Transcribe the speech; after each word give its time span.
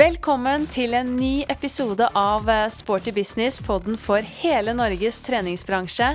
Velkommen 0.00 0.62
til 0.70 0.94
en 0.96 1.10
ny 1.18 1.42
episode 1.52 2.06
av 2.16 2.46
eh, 2.48 2.70
Sporty 2.72 3.12
business, 3.12 3.58
podden 3.60 3.98
for 4.00 4.24
hele 4.38 4.72
Norges 4.72 5.18
treningsbransje. 5.26 6.06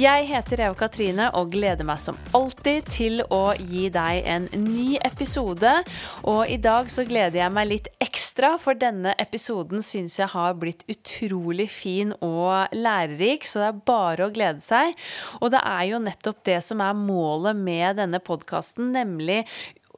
Jeg 0.00 0.24
heter 0.30 0.62
Eva 0.64 0.78
Katrine 0.78 1.26
og 1.36 1.50
gleder 1.52 1.84
meg 1.84 2.00
som 2.00 2.16
alltid 2.32 2.88
til 2.88 3.20
å 3.28 3.52
gi 3.58 3.90
deg 3.92 4.22
en 4.32 4.46
ny 4.62 4.96
episode. 5.04 5.74
Og 6.24 6.48
i 6.48 6.56
dag 6.56 6.88
så 6.88 7.04
gleder 7.04 7.42
jeg 7.42 7.52
meg 7.52 7.68
litt 7.68 7.90
ekstra, 8.00 8.54
for 8.62 8.78
denne 8.80 9.12
episoden 9.20 9.84
syns 9.84 10.16
jeg 10.22 10.32
har 10.32 10.56
blitt 10.56 10.86
utrolig 10.88 11.68
fin 11.74 12.16
og 12.24 12.72
lærerik, 12.72 13.44
så 13.44 13.60
det 13.60 13.68
er 13.74 13.84
bare 13.92 14.30
å 14.30 14.32
glede 14.32 14.64
seg. 14.64 14.96
Og 15.42 15.52
det 15.52 15.60
er 15.68 15.84
jo 15.90 16.00
nettopp 16.06 16.40
det 16.48 16.62
som 16.64 16.80
er 16.80 16.96
målet 16.96 17.60
med 17.60 18.00
denne 18.00 18.24
podkasten, 18.24 18.88
nemlig 18.96 19.42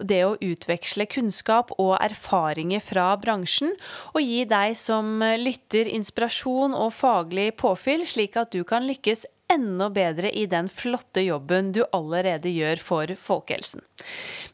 det 0.02 0.20
å 0.27 0.36
utveksle 0.40 1.06
kunnskap 1.10 1.72
og 1.78 1.96
erfaringer 2.00 2.82
fra 2.84 3.10
bransjen, 3.20 3.74
og 4.14 4.23
gi 4.24 4.45
deg 4.48 4.76
som 4.78 5.20
lytter 5.20 5.90
inspirasjon 5.90 6.76
og 6.76 6.95
faglig 6.96 7.50
påfyll, 7.60 8.06
slik 8.09 8.38
at 8.40 8.54
du 8.54 8.64
kan 8.64 8.86
lykkes 8.88 9.26
enda 9.50 9.90
bedre 9.90 10.30
i 10.30 10.46
den 10.50 10.68
flotte 10.70 11.22
jobben 11.24 11.72
du 11.74 11.82
allerede 11.96 12.52
gjør 12.52 12.82
for 12.84 13.14
folkehelsen. 13.18 13.82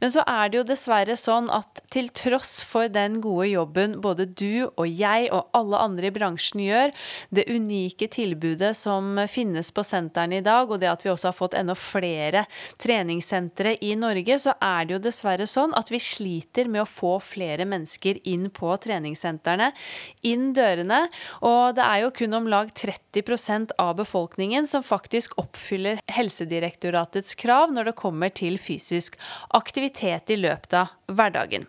Men 0.01 0.13
så 0.13 0.25
er 0.29 0.51
det 0.51 0.59
jo 0.61 0.67
dessverre 0.69 1.17
sånn 1.21 1.49
at 1.53 1.81
til 1.93 2.09
tross 2.17 2.59
for 2.67 2.91
den 2.93 3.21
gode 3.25 3.49
jobben 3.51 3.99
både 4.05 4.27
du 4.29 4.67
og 4.67 4.87
jeg 4.89 5.29
og 5.35 5.53
alle 5.57 5.81
andre 5.85 6.11
i 6.11 6.15
bransjen 6.15 6.63
gjør, 6.65 6.95
det 7.31 7.47
unike 7.51 8.09
tilbudet 8.13 8.73
som 8.79 9.21
finnes 9.31 9.71
på 9.75 9.85
sentrene 9.87 10.41
i 10.41 10.45
dag, 10.45 10.71
og 10.71 10.81
det 10.83 10.91
at 10.91 11.05
vi 11.05 11.13
også 11.13 11.31
har 11.31 11.37
fått 11.37 11.57
enda 11.59 11.77
flere 11.79 12.47
treningssentre 12.83 13.77
i 13.85 13.95
Norge, 13.99 14.39
så 14.43 14.57
er 14.63 14.87
det 14.87 14.97
jo 14.97 15.03
dessverre 15.07 15.49
sånn 15.51 15.75
at 15.77 15.93
vi 15.93 16.01
sliter 16.03 16.71
med 16.73 16.85
å 16.85 16.89
få 16.89 17.17
flere 17.25 17.67
mennesker 17.69 18.21
inn 18.29 18.49
på 18.55 18.73
treningssentrene, 18.83 19.73
inn 20.27 20.51
dørene. 20.57 21.07
Og 21.47 21.77
det 21.77 21.85
er 21.85 22.05
jo 22.05 22.13
kun 22.17 22.37
om 22.41 22.51
lag 22.51 22.73
30% 22.77 23.77
av 23.83 23.97
befolkningen 24.01 24.69
som 24.69 24.85
faktisk 24.87 25.37
oppfyller 25.41 26.01
Helsedirektoratets 26.13 27.35
krav 27.39 27.75
når 27.75 27.91
det 27.91 27.97
kommer 27.99 28.33
til 28.35 28.59
fysisk 28.63 29.19
aktivitet 29.57 30.33
i 30.33 30.39
løpet 30.41 30.79
av 30.81 30.95
hverdagen. 31.07 31.67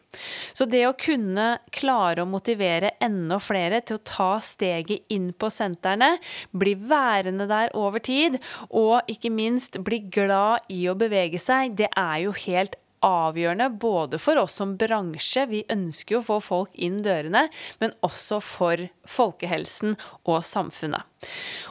Så 0.53 0.65
det 0.69 0.83
å 0.87 0.95
kunne 0.97 1.57
klare 1.75 2.23
å 2.23 2.29
motivere 2.29 2.95
enda 3.03 3.39
flere 3.43 3.81
til 3.85 3.99
å 3.99 4.05
ta 4.07 4.31
steget 4.43 5.05
inn 5.13 5.29
på 5.33 5.51
sentrene, 5.53 6.15
bli 6.51 6.73
værende 6.77 7.49
der 7.49 7.73
over 7.77 8.03
tid, 8.03 8.39
og 8.69 9.07
ikke 9.11 9.33
minst 9.33 9.79
bli 9.85 10.01
glad 10.13 10.67
i 10.73 10.85
å 10.89 10.97
bevege 10.97 11.41
seg, 11.41 11.77
det 11.77 11.91
er 11.93 12.25
jo 12.25 12.35
helt 12.47 12.77
både 13.01 14.19
for 14.19 14.37
oss 14.37 14.53
som 14.53 14.77
bransje, 14.77 15.45
vi 15.47 15.63
ønsker 15.69 16.15
jo 16.15 16.19
å 16.21 16.25
få 16.25 16.39
folk 16.41 16.69
inn 16.75 16.97
dørene, 17.03 17.47
men 17.79 17.93
også 18.01 18.39
for 18.41 18.87
folkehelsen 19.05 19.97
og 20.25 20.43
samfunnet. 20.43 21.03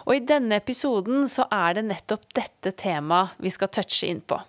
Og 0.07 0.17
i 0.17 0.25
denne 0.27 0.57
episoden 0.57 1.29
så 1.29 1.47
er 1.51 1.75
det 1.75 1.87
nettopp 1.89 2.33
dette 2.35 2.73
temaet 2.73 3.35
vi 3.39 3.51
skal 3.51 3.69
touche 3.69 4.07
inn 4.07 4.21
på. 4.21 4.41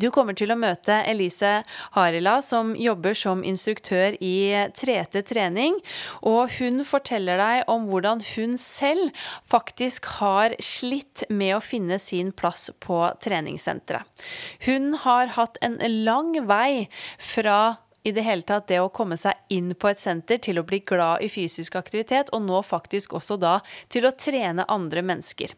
Du 0.00 0.08
kommer 0.14 0.36
til 0.36 0.52
å 0.52 0.58
møte 0.58 1.00
Elise 1.08 1.60
Harila, 1.96 2.38
som 2.44 2.72
jobber 2.78 3.16
som 3.18 3.44
instruktør 3.44 4.16
i 4.24 4.68
3T 4.76 5.24
trening. 5.28 5.76
Og 6.26 6.54
hun 6.56 6.84
forteller 6.88 7.40
deg 7.40 7.70
om 7.72 7.88
hvordan 7.90 8.24
hun 8.32 8.56
selv 8.60 9.12
faktisk 9.50 10.08
har 10.20 10.56
slitt 10.64 11.26
med 11.28 11.56
å 11.58 11.64
finne 11.64 12.00
sin 12.00 12.32
plass 12.32 12.70
på 12.80 13.02
treningssenteret. 13.20 14.08
Hun 14.66 14.94
har 15.04 15.36
hatt 15.36 15.60
en 15.64 15.78
lang 16.04 16.34
vei 16.48 16.88
fra 17.18 17.60
i 18.02 18.12
det 18.16 18.24
hele 18.24 18.44
tatt 18.46 18.68
det 18.70 18.78
å 18.80 18.88
komme 18.92 19.18
seg 19.20 19.36
inn 19.52 19.74
på 19.76 19.90
et 19.90 20.00
senter 20.00 20.40
til 20.40 20.60
å 20.60 20.64
bli 20.66 20.80
glad 20.86 21.24
i 21.24 21.28
fysisk 21.28 21.76
aktivitet, 21.76 22.32
og 22.32 22.46
nå 22.46 22.62
faktisk 22.64 23.14
også 23.18 23.36
da 23.40 23.58
til 23.92 24.08
å 24.08 24.14
trene 24.16 24.64
andre 24.72 25.04
mennesker. 25.04 25.52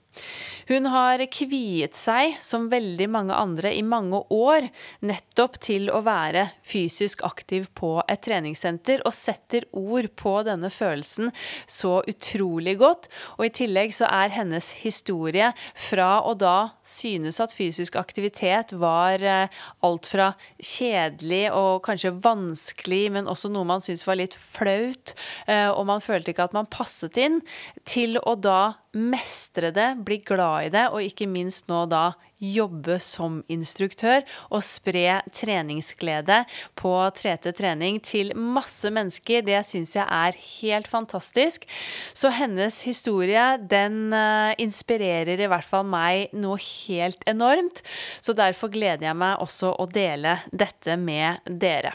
Hun 0.68 0.86
har 0.92 1.22
kviet 1.32 1.96
seg, 1.98 2.36
som 2.42 2.68
veldig 2.72 3.08
mange 3.10 3.36
andre, 3.36 3.72
i 3.74 3.82
mange 3.82 4.22
år 4.32 4.68
nettopp 5.04 5.58
til 5.62 5.88
å 5.92 6.02
være 6.06 6.48
fysisk 6.66 7.24
aktiv 7.26 7.68
på 7.78 7.94
et 8.10 8.22
treningssenter, 8.24 9.02
og 9.06 9.14
setter 9.16 9.66
ord 9.76 10.10
på 10.18 10.34
denne 10.46 10.70
følelsen 10.72 11.32
så 11.66 11.98
utrolig 12.08 12.76
godt. 12.80 13.08
Og 13.38 13.48
i 13.48 13.54
tillegg 13.62 13.94
så 13.96 14.08
er 14.10 14.34
hennes 14.36 14.70
historie 14.82 15.52
fra 15.88 16.10
å 16.26 16.34
da 16.38 16.72
synes 16.86 17.40
at 17.42 17.54
fysisk 17.56 17.96
aktivitet 18.00 18.74
var 18.78 19.22
eh, 19.22 19.62
alt 19.84 20.08
fra 20.10 20.32
kjedelig 20.58 21.44
og 21.56 21.82
kanskje 21.86 22.14
vanskelig, 22.22 23.04
men 23.16 23.30
også 23.30 23.50
noe 23.52 23.68
man 23.68 23.82
syntes 23.84 24.06
var 24.06 24.20
litt 24.20 24.36
flaut, 24.36 25.16
eh, 25.46 25.68
og 25.70 25.86
man 25.90 26.04
følte 26.04 26.32
ikke 26.32 26.48
at 26.50 26.56
man 26.56 26.70
passet 26.70 27.18
inn, 27.20 27.40
til 27.88 28.18
å 28.22 28.36
da 28.38 28.81
mestre 28.92 29.70
det, 29.72 29.88
bli 30.04 30.18
glad 30.24 30.68
i 30.68 30.72
det, 30.74 30.84
og 30.92 31.04
ikke 31.04 31.28
minst 31.30 31.68
nå 31.70 31.84
da 31.90 32.12
jobbe 32.42 32.98
som 33.02 33.38
instruktør 33.52 34.24
og 34.50 34.64
spre 34.66 35.20
treningsglede 35.32 36.42
på 36.78 36.92
3T 37.16 37.52
trening 37.56 38.00
til 38.04 38.32
masse 38.36 38.90
mennesker. 38.92 39.44
Det 39.46 39.62
syns 39.68 39.94
jeg 39.96 40.06
er 40.06 40.38
helt 40.60 40.90
fantastisk. 40.90 41.66
Så 42.12 42.32
hennes 42.34 42.82
historie, 42.88 43.44
den 43.58 44.12
uh, 44.12 44.52
inspirerer 44.60 45.40
i 45.40 45.50
hvert 45.50 45.68
fall 45.68 45.86
meg 45.88 46.34
noe 46.34 46.58
helt 46.60 47.22
enormt. 47.30 47.84
Så 48.20 48.36
derfor 48.36 48.72
gleder 48.74 49.08
jeg 49.10 49.20
meg 49.22 49.42
også 49.42 49.76
å 49.78 49.88
dele 49.90 50.40
dette 50.50 50.98
med 51.00 51.46
dere. 51.46 51.94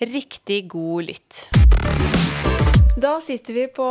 Riktig 0.00 0.66
god 0.70 1.10
lytt. 1.10 1.67
Da 2.98 3.20
sitter 3.22 3.54
vi 3.54 3.64
på 3.70 3.84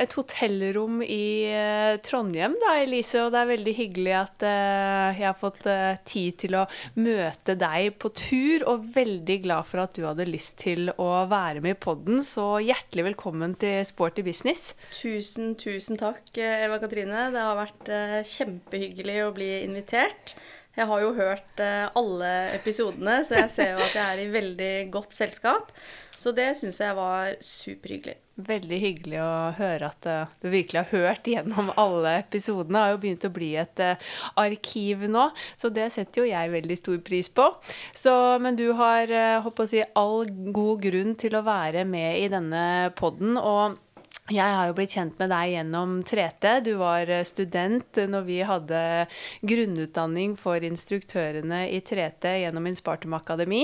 et 0.00 0.14
hotellrom 0.16 1.02
i 1.04 1.44
uh, 1.52 1.98
Trondheim, 2.00 2.54
da, 2.62 2.78
Elise. 2.80 3.20
Og 3.26 3.34
det 3.34 3.42
er 3.42 3.50
veldig 3.50 3.74
hyggelig 3.76 4.14
at 4.16 4.44
uh, 4.48 5.10
jeg 5.12 5.26
har 5.26 5.36
fått 5.36 5.66
uh, 5.68 5.98
tid 6.08 6.38
til 6.40 6.56
å 6.56 6.62
møte 6.96 7.52
deg 7.60 7.98
på 8.00 8.08
tur. 8.16 8.64
Og 8.72 8.88
veldig 8.94 9.36
glad 9.44 9.68
for 9.68 9.84
at 9.84 9.92
du 9.98 10.06
hadde 10.06 10.28
lyst 10.30 10.56
til 10.62 10.88
å 10.96 11.10
være 11.28 11.60
med 11.66 11.76
i 11.76 11.80
podden. 11.84 12.24
Så 12.24 12.46
hjertelig 12.64 13.10
velkommen 13.10 13.58
til 13.60 13.84
Sporty 13.84 14.24
business. 14.24 14.70
Tusen, 15.02 15.52
tusen 15.60 16.00
takk, 16.00 16.24
Eva 16.40 16.80
Katrine. 16.80 17.28
Det 17.36 17.46
har 17.50 17.60
vært 17.60 17.94
kjempehyggelig 18.32 19.18
å 19.26 19.32
bli 19.36 19.50
invitert. 19.66 20.38
Jeg 20.76 20.88
har 20.88 21.04
jo 21.04 21.12
hørt 21.16 21.60
alle 21.60 22.32
episodene, 22.56 23.20
så 23.24 23.42
jeg 23.42 23.52
ser 23.52 23.74
jo 23.74 23.84
at 23.84 23.96
jeg 23.96 24.06
er 24.06 24.24
i 24.24 24.30
veldig 24.32 24.74
godt 24.96 25.16
selskap. 25.16 25.74
Så 26.16 26.32
det 26.36 26.54
syns 26.56 26.80
jeg 26.80 26.96
var 26.96 27.36
superhyggelig. 27.44 28.22
Veldig 28.36 28.78
hyggelig 28.82 29.20
å 29.24 29.52
høre 29.56 29.88
at 29.88 30.06
uh, 30.12 30.32
du 30.42 30.50
virkelig 30.52 30.82
har 30.82 30.90
hørt 30.92 31.28
gjennom 31.30 31.70
alle 31.82 32.18
episodene. 32.20 32.74
Det 32.76 32.82
har 32.82 32.92
jo 32.92 33.00
begynt 33.06 33.24
å 33.24 33.32
bli 33.32 33.48
et 33.56 33.80
uh, 33.80 34.10
arkiv 34.42 35.06
nå, 35.08 35.30
så 35.56 35.70
det 35.72 35.86
setter 35.94 36.20
jo 36.20 36.28
jeg 36.28 36.52
veldig 36.52 36.76
stor 36.76 36.98
pris 37.06 37.30
på. 37.32 37.48
Så, 37.96 38.12
men 38.44 38.58
du 38.60 38.66
har 38.76 39.08
uh, 39.08 39.64
si, 39.64 39.80
all 39.96 40.28
god 40.52 40.84
grunn 40.84 41.16
til 41.16 41.38
å 41.38 41.44
være 41.46 41.86
med 41.88 42.20
i 42.26 42.28
denne 42.32 42.66
podden. 43.00 43.40
og 43.40 43.80
jeg 44.26 44.42
har 44.42 44.66
jo 44.66 44.74
blitt 44.74 44.94
kjent 44.96 45.20
med 45.20 45.30
deg 45.30 45.52
gjennom 45.52 45.92
3T. 46.06 46.52
Du 46.66 46.72
var 46.80 47.06
eh, 47.12 47.22
student 47.26 48.00
når 48.10 48.24
vi 48.26 48.38
hadde 48.42 48.80
grunnutdanning 49.46 50.34
for 50.40 50.64
instruktørene 50.66 51.60
i 51.70 51.78
3T 51.86 52.32
gjennom 52.42 52.66
Inspartum 52.66 53.14
Akademi. 53.14 53.62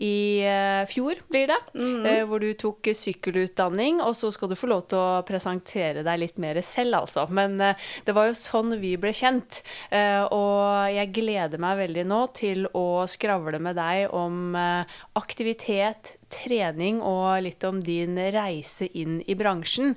I 0.00 0.16
uh, 0.48 0.84
fjor 0.88 1.20
blir 1.28 1.50
det. 1.52 1.58
Mm. 1.76 2.06
Hvor 2.30 2.40
du 2.40 2.48
tok 2.56 2.88
sykkelutdanning. 2.96 4.00
Og 4.04 4.16
så 4.16 4.30
skal 4.32 4.52
du 4.52 4.56
få 4.56 4.70
lov 4.72 4.86
til 4.88 5.00
å 5.02 5.22
presentere 5.28 6.04
deg 6.06 6.22
litt 6.22 6.40
mer 6.40 6.60
selv, 6.64 7.02
altså. 7.02 7.26
Men 7.28 7.58
det 7.60 8.14
var 8.16 8.30
jo 8.30 8.38
sånn 8.38 8.78
vi 8.80 8.94
ble 9.00 9.12
kjent. 9.16 9.60
og 9.92 10.88
jeg 10.92 11.12
gleder 11.14 11.60
meg 11.60 11.80
veldig 11.82 12.04
nå 12.08 12.20
til 12.36 12.68
å 12.76 13.04
skravle 13.10 13.60
med 13.62 13.76
deg 13.78 14.14
om 14.14 14.56
aktivitet, 15.18 16.17
trening 16.32 17.00
og 17.04 17.40
litt 17.44 17.64
om 17.66 17.80
din 17.84 18.18
reise 18.34 18.88
inn 18.96 19.18
i 19.26 19.36
bransjen. 19.38 19.94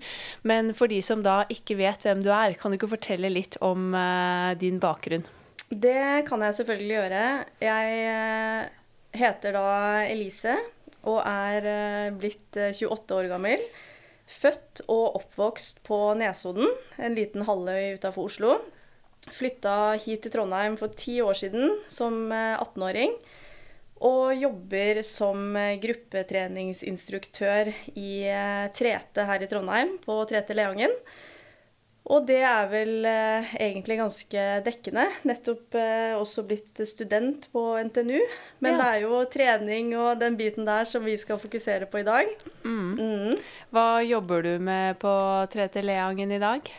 Men 0.47 0.73
for 0.77 0.91
de 0.91 1.01
som 1.05 1.23
da 1.25 1.41
ikke 1.51 1.77
vet 1.79 2.07
hvem 2.07 2.23
du 2.25 2.31
er, 2.33 2.55
kan 2.59 2.71
du 2.71 2.79
ikke 2.79 2.93
fortelle 2.95 3.31
litt 3.31 3.57
om 3.63 3.91
uh, 3.95 4.51
din 4.59 4.79
bakgrunn? 4.81 5.25
Det 5.71 6.25
kan 6.27 6.43
jeg 6.43 6.57
selvfølgelig 6.59 6.97
gjøre. 6.97 7.23
Jeg 7.63 8.01
uh, 8.11 8.67
heter 9.21 9.55
da 9.55 9.69
Elise 10.09 10.57
og 11.07 11.21
er 11.25 11.67
uh, 11.67 12.17
blitt 12.17 12.59
28 12.59 13.17
år 13.17 13.31
gammel. 13.31 13.63
Født 14.31 14.85
og 14.87 15.17
oppvokst 15.19 15.81
på 15.83 15.97
Nesodden, 16.15 16.69
en 17.01 17.17
liten 17.17 17.43
halvøy 17.47 17.97
utafor 17.97 18.29
Oslo. 18.29 18.59
Flytta 19.31 19.97
hit 20.01 20.23
til 20.23 20.33
Trondheim 20.33 20.77
for 20.79 20.93
ti 20.97 21.19
år 21.21 21.35
siden 21.37 21.75
som 21.91 22.31
18-åring. 22.31 23.11
Og 24.01 24.33
jobber 24.33 25.03
som 25.05 25.51
eh, 25.59 25.75
gruppetreningsinstruktør 25.81 27.69
i 27.93 28.13
3T 28.73 29.21
eh, 29.21 29.27
her 29.29 29.43
i 29.45 29.49
Trondheim, 29.49 29.97
på 30.01 30.15
3T 30.29 30.55
Leangen. 30.57 30.95
Og 32.11 32.25
det 32.25 32.39
er 32.41 32.65
vel 32.71 33.05
eh, 33.05 33.51
egentlig 33.61 33.99
ganske 33.99 34.45
dekkende. 34.65 35.05
Nettopp 35.29 35.77
også 36.17 36.47
blitt 36.49 36.81
student 36.89 37.45
på 37.53 37.67
NTNU. 37.77 38.17
Men 38.65 38.73
Ja. 38.73 38.77
det 38.81 38.87
er 38.89 39.05
jo 39.05 39.21
trening 39.29 39.93
og 39.99 40.17
den 40.19 40.37
biten 40.39 40.65
der 40.65 40.89
som 40.89 41.05
vi 41.05 41.13
skal 41.21 41.37
fokusere 41.39 41.85
på 41.85 42.01
i 42.01 42.07
dag. 42.07 42.33
Mm. 42.65 43.37
Hva 43.69 44.01
jobber 44.01 44.41
du 44.49 44.55
med 44.59 44.97
på 44.97 45.13
3T 45.53 45.85
Leangen 45.85 46.33
i 46.33 46.41
dag? 46.41 46.73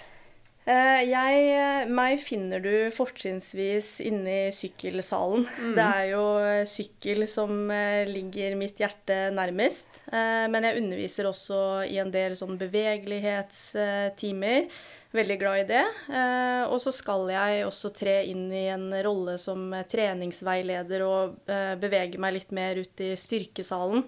Eh, 0.62 1.10
jeg, 1.10 1.90
meg 1.90 2.20
finner 2.22 2.62
du 2.62 2.86
fortrinnsvis 2.94 3.98
inne 4.06 4.46
i 4.46 4.52
sykkelsalen. 4.54 5.42
Det 5.74 5.82
er 5.82 6.12
jo 6.12 6.38
eh, 6.38 6.62
sykkel 6.70 7.26
som 7.26 7.66
eh, 7.74 8.06
ligger 8.06 8.54
mitt 8.60 8.78
hjerte 8.78 9.34
nærmest. 9.34 9.88
Eh, 10.06 10.46
men 10.52 10.62
jeg 10.68 10.78
underviser 10.84 11.26
også 11.26 11.82
i 11.88 11.98
en 12.02 12.12
del 12.14 12.36
sånn 12.38 12.58
bevegelighetstimer. 12.60 14.68
Veldig 15.12 15.36
glad 15.42 15.58
i 15.60 15.66
det. 15.68 15.82
Eh, 16.08 16.62
og 16.72 16.78
så 16.80 16.88
skal 16.94 17.28
jeg 17.34 17.66
også 17.66 17.90
tre 17.92 18.22
inn 18.30 18.46
i 18.54 18.68
en 18.72 18.86
rolle 19.04 19.36
som 19.40 19.72
eh, 19.76 19.84
treningsveileder 19.84 21.04
og 21.04 21.50
eh, 21.52 21.74
bevege 21.80 22.18
meg 22.22 22.32
litt 22.38 22.52
mer 22.56 22.76
ut 22.80 23.00
i 23.04 23.12
styrkesalen. 23.20 24.06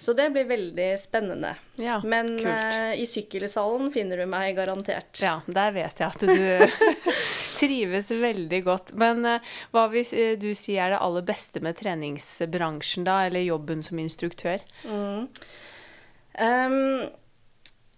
Så 0.00 0.14
det 0.16 0.30
blir 0.32 0.46
veldig 0.48 0.88
spennende. 1.00 1.54
Ja, 1.76 1.98
Men 2.04 2.38
eh, 2.46 2.94
i 3.02 3.04
sykkelsalen 3.06 3.90
finner 3.92 4.22
du 4.22 4.24
meg 4.32 4.56
garantert. 4.56 5.20
Ja, 5.20 5.34
der 5.44 5.74
vet 5.76 6.00
jeg 6.00 6.08
at 6.08 6.24
du 6.24 7.04
trives 7.60 8.08
veldig 8.08 8.62
godt. 8.64 8.94
Men 8.96 9.28
uh, 9.28 9.52
hva 9.76 9.84
vil 9.92 10.08
eh, 10.16 10.38
du 10.40 10.54
si 10.56 10.78
er 10.80 10.94
det 10.94 11.02
aller 11.04 11.26
beste 11.28 11.60
med 11.60 11.76
treningsbransjen 11.82 13.04
da, 13.04 13.26
eller 13.28 13.44
jobben 13.44 13.84
som 13.84 14.00
instruktør? 14.00 14.64
Ehm, 16.40 17.10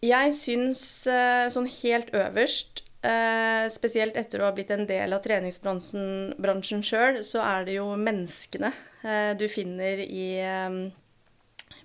jeg 0.02 0.34
syns 0.34 0.82
uh, 1.06 1.46
sånn 1.54 1.70
helt 1.70 2.10
øverst, 2.18 2.82
Uh, 3.02 3.66
spesielt 3.66 4.14
etter 4.14 4.38
å 4.38 4.44
ha 4.46 4.52
blitt 4.54 4.68
en 4.70 4.84
del 4.86 5.10
av 5.10 5.24
treningsbransjen 5.24 6.36
bransjen 6.38 6.84
sjøl, 6.86 7.16
så 7.26 7.40
er 7.42 7.64
det 7.66 7.74
jo 7.74 7.88
menneskene 7.98 8.70
uh, 9.02 9.32
du 9.34 9.48
finner 9.50 9.98
i 10.04 10.26
eh, 10.38 10.76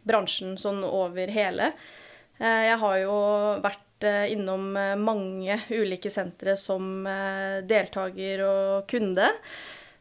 bransjen 0.07 0.57
sånn 0.61 0.83
over 0.87 1.31
hele. 1.31 1.73
Eh, 2.37 2.63
jeg 2.69 2.77
har 2.83 2.99
jo 3.01 3.17
vært 3.63 4.05
eh, 4.05 4.27
innom 4.35 4.69
eh, 4.77 4.93
mange 4.99 5.59
ulike 5.73 6.11
sentre 6.13 6.57
som 6.59 7.07
deltaker 7.67 8.45
og 8.45 8.87
kunde. 8.91 9.31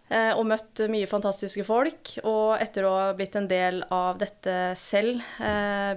Og 0.06 0.44
møtt 0.46 0.84
mye 0.86 1.08
fantastiske 1.10 1.64
folk. 1.66 2.12
Og 2.22 2.60
etter 2.62 2.84
å 2.86 2.92
ha 2.94 3.06
blitt 3.18 3.34
en 3.34 3.48
del 3.50 3.80
av 3.90 4.20
dette 4.20 4.52
selv, 4.78 5.18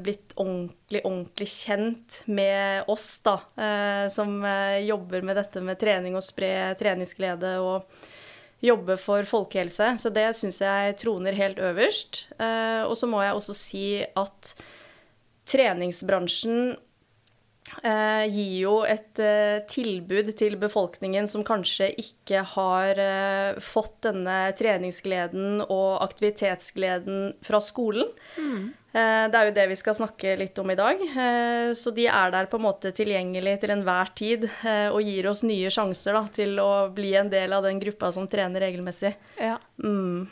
blitt 0.01 0.33
ordentlig, 0.33 1.03
ordentlig 1.03 1.45
kjent 1.51 2.15
med 2.25 2.89
oss 2.89 3.06
da, 3.21 3.35
som 4.09 4.33
jobber 4.81 5.27
med 5.29 5.38
dette 5.38 5.61
med 5.61 5.77
trening 5.77 6.17
og 6.17 6.25
spre 6.25 6.71
treningsglede 6.81 7.53
og 7.61 7.85
jobbe 8.61 8.97
for 9.00 9.23
folkehelse. 9.23 9.94
Så 10.01 10.11
det 10.13 10.27
syns 10.35 10.59
jeg 10.63 10.97
troner 11.01 11.38
helt 11.38 11.59
øverst. 11.63 12.25
Eh, 12.39 12.83
Og 12.83 12.97
så 12.97 13.07
må 13.07 13.21
jeg 13.23 13.33
også 13.38 13.56
si 13.56 13.83
at 14.03 14.53
treningsbransjen 15.50 16.75
eh, 17.83 18.25
gir 18.29 18.56
jo 18.63 18.75
et 18.85 19.19
eh, 19.23 19.61
tilbud 19.69 20.33
til 20.38 20.57
befolkningen 20.61 21.27
som 21.29 21.45
kanskje 21.47 21.91
ikke 21.97 22.44
har 22.56 23.00
fått 23.63 24.01
denne 24.06 24.51
treningsgleden 24.59 25.63
og 25.65 26.03
aktivitetsgleden 26.06 27.33
fra 27.45 27.61
skolen. 27.63 28.11
Eh, 28.38 28.69
det 28.91 29.38
er 29.38 29.50
jo 29.50 29.53
det 29.53 29.68
vi 29.69 29.77
skal 29.77 29.97
snakke 29.97 30.33
litt 30.39 30.57
om 30.62 30.71
i 30.74 30.77
dag. 30.80 31.01
Eh, 31.03 31.74
så 31.77 31.94
de 31.94 32.07
er 32.09 32.33
der 32.33 32.50
på 32.50 32.57
en 32.57 32.65
måte 32.65 32.91
tilgjengelig 32.95 33.59
til 33.62 33.75
enhver 33.75 34.09
tid 34.18 34.47
eh, 34.50 34.88
og 34.89 35.06
gir 35.06 35.30
oss 35.30 35.44
nye 35.45 35.69
sjanser 35.74 36.18
da, 36.18 36.25
til 36.33 36.57
å 36.63 36.71
bli 36.94 37.13
en 37.19 37.30
del 37.30 37.53
av 37.53 37.68
den 37.68 37.81
gruppa 37.81 38.09
som 38.15 38.25
trener 38.31 38.65
regelmessig. 38.65 39.13
Ja. 39.38 39.59
Mm. 39.83 40.25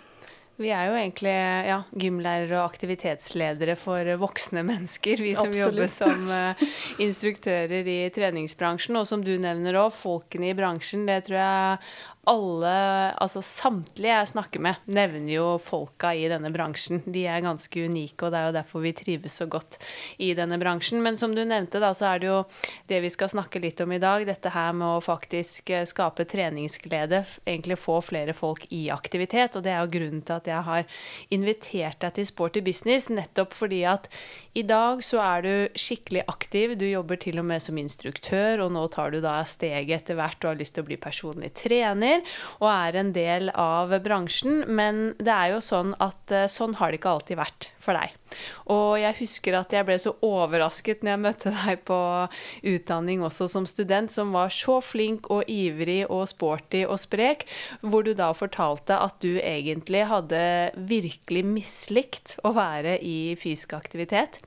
Vi 0.57 0.71
er 0.73 0.87
jo 0.89 0.95
egentlig 0.97 1.33
ja, 1.67 1.77
gymlærere 2.01 2.55
og 2.57 2.71
aktivitetsledere 2.71 3.75
for 3.77 4.09
voksne 4.17 4.63
mennesker, 4.65 5.21
vi 5.21 5.35
som 5.37 5.51
Absolutt. 5.51 5.61
jobber 5.61 5.91
som 5.93 6.31
uh, 6.33 6.63
instruktører 7.05 7.85
i 7.85 7.99
treningsbransjen. 8.13 8.97
Og 8.97 9.05
som 9.05 9.21
du 9.21 9.35
nevner 9.37 9.77
òg, 9.77 9.93
folkene 9.93 10.49
i 10.49 10.55
bransjen. 10.57 11.05
Det 11.05 11.27
tror 11.27 11.37
jeg 11.37 11.77
alle, 12.27 12.71
altså 13.23 13.41
samtlige 13.45 14.11
jeg 14.11 14.29
snakker 14.33 14.61
med, 14.63 14.81
nevner 14.91 15.31
jo 15.31 15.45
folka 15.63 16.11
i 16.11 16.25
denne 16.27 16.49
bransjen. 16.51 16.99
De 17.05 17.23
er 17.29 17.43
ganske 17.45 17.83
unike, 17.87 18.19
og 18.25 18.33
det 18.33 18.39
er 18.39 18.49
jo 18.49 18.55
derfor 18.57 18.83
vi 18.83 18.91
trives 18.97 19.37
så 19.39 19.47
godt 19.47 19.77
i 20.23 20.33
denne 20.35 20.59
bransjen. 20.59 20.99
Men 21.03 21.19
som 21.19 21.35
du 21.35 21.43
nevnte, 21.47 21.79
da, 21.79 21.93
så 21.95 22.09
er 22.11 22.21
det 22.21 22.29
jo 22.29 22.39
det 22.91 22.99
vi 23.05 23.11
skal 23.13 23.31
snakke 23.31 23.61
litt 23.63 23.79
om 23.83 23.93
i 23.95 24.01
dag. 24.03 24.25
Dette 24.27 24.51
her 24.51 24.75
med 24.75 24.97
å 24.97 25.03
faktisk 25.03 25.71
eh, 25.71 25.85
skape 25.87 26.25
treningsglede. 26.27 27.23
Egentlig 27.45 27.79
få 27.79 28.01
flere 28.03 28.35
folk 28.35 28.67
i 28.75 28.87
aktivitet. 28.91 29.55
Og 29.55 29.63
det 29.63 29.71
er 29.71 29.85
jo 29.85 29.93
grunnen 29.95 30.25
til 30.27 30.37
at 30.41 30.51
jeg 30.51 30.67
har 30.67 30.99
invitert 31.31 32.01
deg 32.03 32.17
til 32.17 32.27
Sporty 32.27 32.65
business, 32.65 33.07
nettopp 33.13 33.55
fordi 33.55 33.85
at 33.87 34.11
i 34.57 34.65
dag 34.67 34.99
så 35.05 35.21
er 35.23 35.47
du 35.47 35.79
skikkelig 35.79 36.25
aktiv. 36.27 36.75
Du 36.75 36.85
jobber 36.89 37.19
til 37.21 37.39
og 37.39 37.47
med 37.47 37.63
som 37.63 37.79
instruktør, 37.79 38.65
og 38.65 38.75
nå 38.75 38.83
tar 38.91 39.15
du 39.15 39.21
da 39.23 39.39
steget 39.47 40.01
etter 40.01 40.19
hvert 40.19 40.43
og 40.43 40.51
har 40.51 40.59
lyst 40.59 40.75
til 40.75 40.83
å 40.83 40.91
bli 40.91 40.99
personlig 40.99 41.53
trener 41.55 42.16
og 42.59 42.67
er 42.71 42.99
en 42.99 43.13
del 43.15 43.51
av 43.53 43.93
bransjen. 44.03 44.63
Men 44.67 45.11
det 45.19 45.33
er 45.33 45.55
jo 45.55 45.63
sånn 45.63 45.93
at 46.03 46.33
eh, 46.33 46.49
sånn 46.51 46.77
har 46.79 46.91
det 46.91 47.01
ikke 47.01 47.13
alltid 47.17 47.39
vært 47.39 47.69
for 47.81 47.97
deg. 47.97 48.15
Og 48.73 48.97
jeg 48.99 49.17
husker 49.21 49.57
at 49.59 49.73
jeg 49.73 49.87
ble 49.87 49.95
så 50.01 50.13
overrasket 50.25 51.03
når 51.03 51.13
jeg 51.13 51.23
møtte 51.23 51.53
deg 51.55 51.83
på 51.87 51.99
utdanning 52.73 53.23
også 53.25 53.47
som 53.51 53.67
student, 53.69 54.11
som 54.13 54.33
var 54.35 54.51
så 54.53 54.79
flink 54.83 55.31
og 55.33 55.47
ivrig 55.51 56.03
og 56.07 56.25
sporty 56.31 56.83
og 56.87 56.99
sprek, 57.01 57.47
hvor 57.81 58.03
du 58.07 58.13
da 58.17 58.33
fortalte 58.35 58.97
at 58.97 59.19
du 59.23 59.37
egentlig 59.39 60.03
hadde 60.11 60.43
virkelig 60.89 61.45
mislikt 61.47 62.37
å 62.47 62.53
være 62.57 62.97
i 63.03 63.35
fysisk 63.39 63.77
aktivitet 63.77 64.41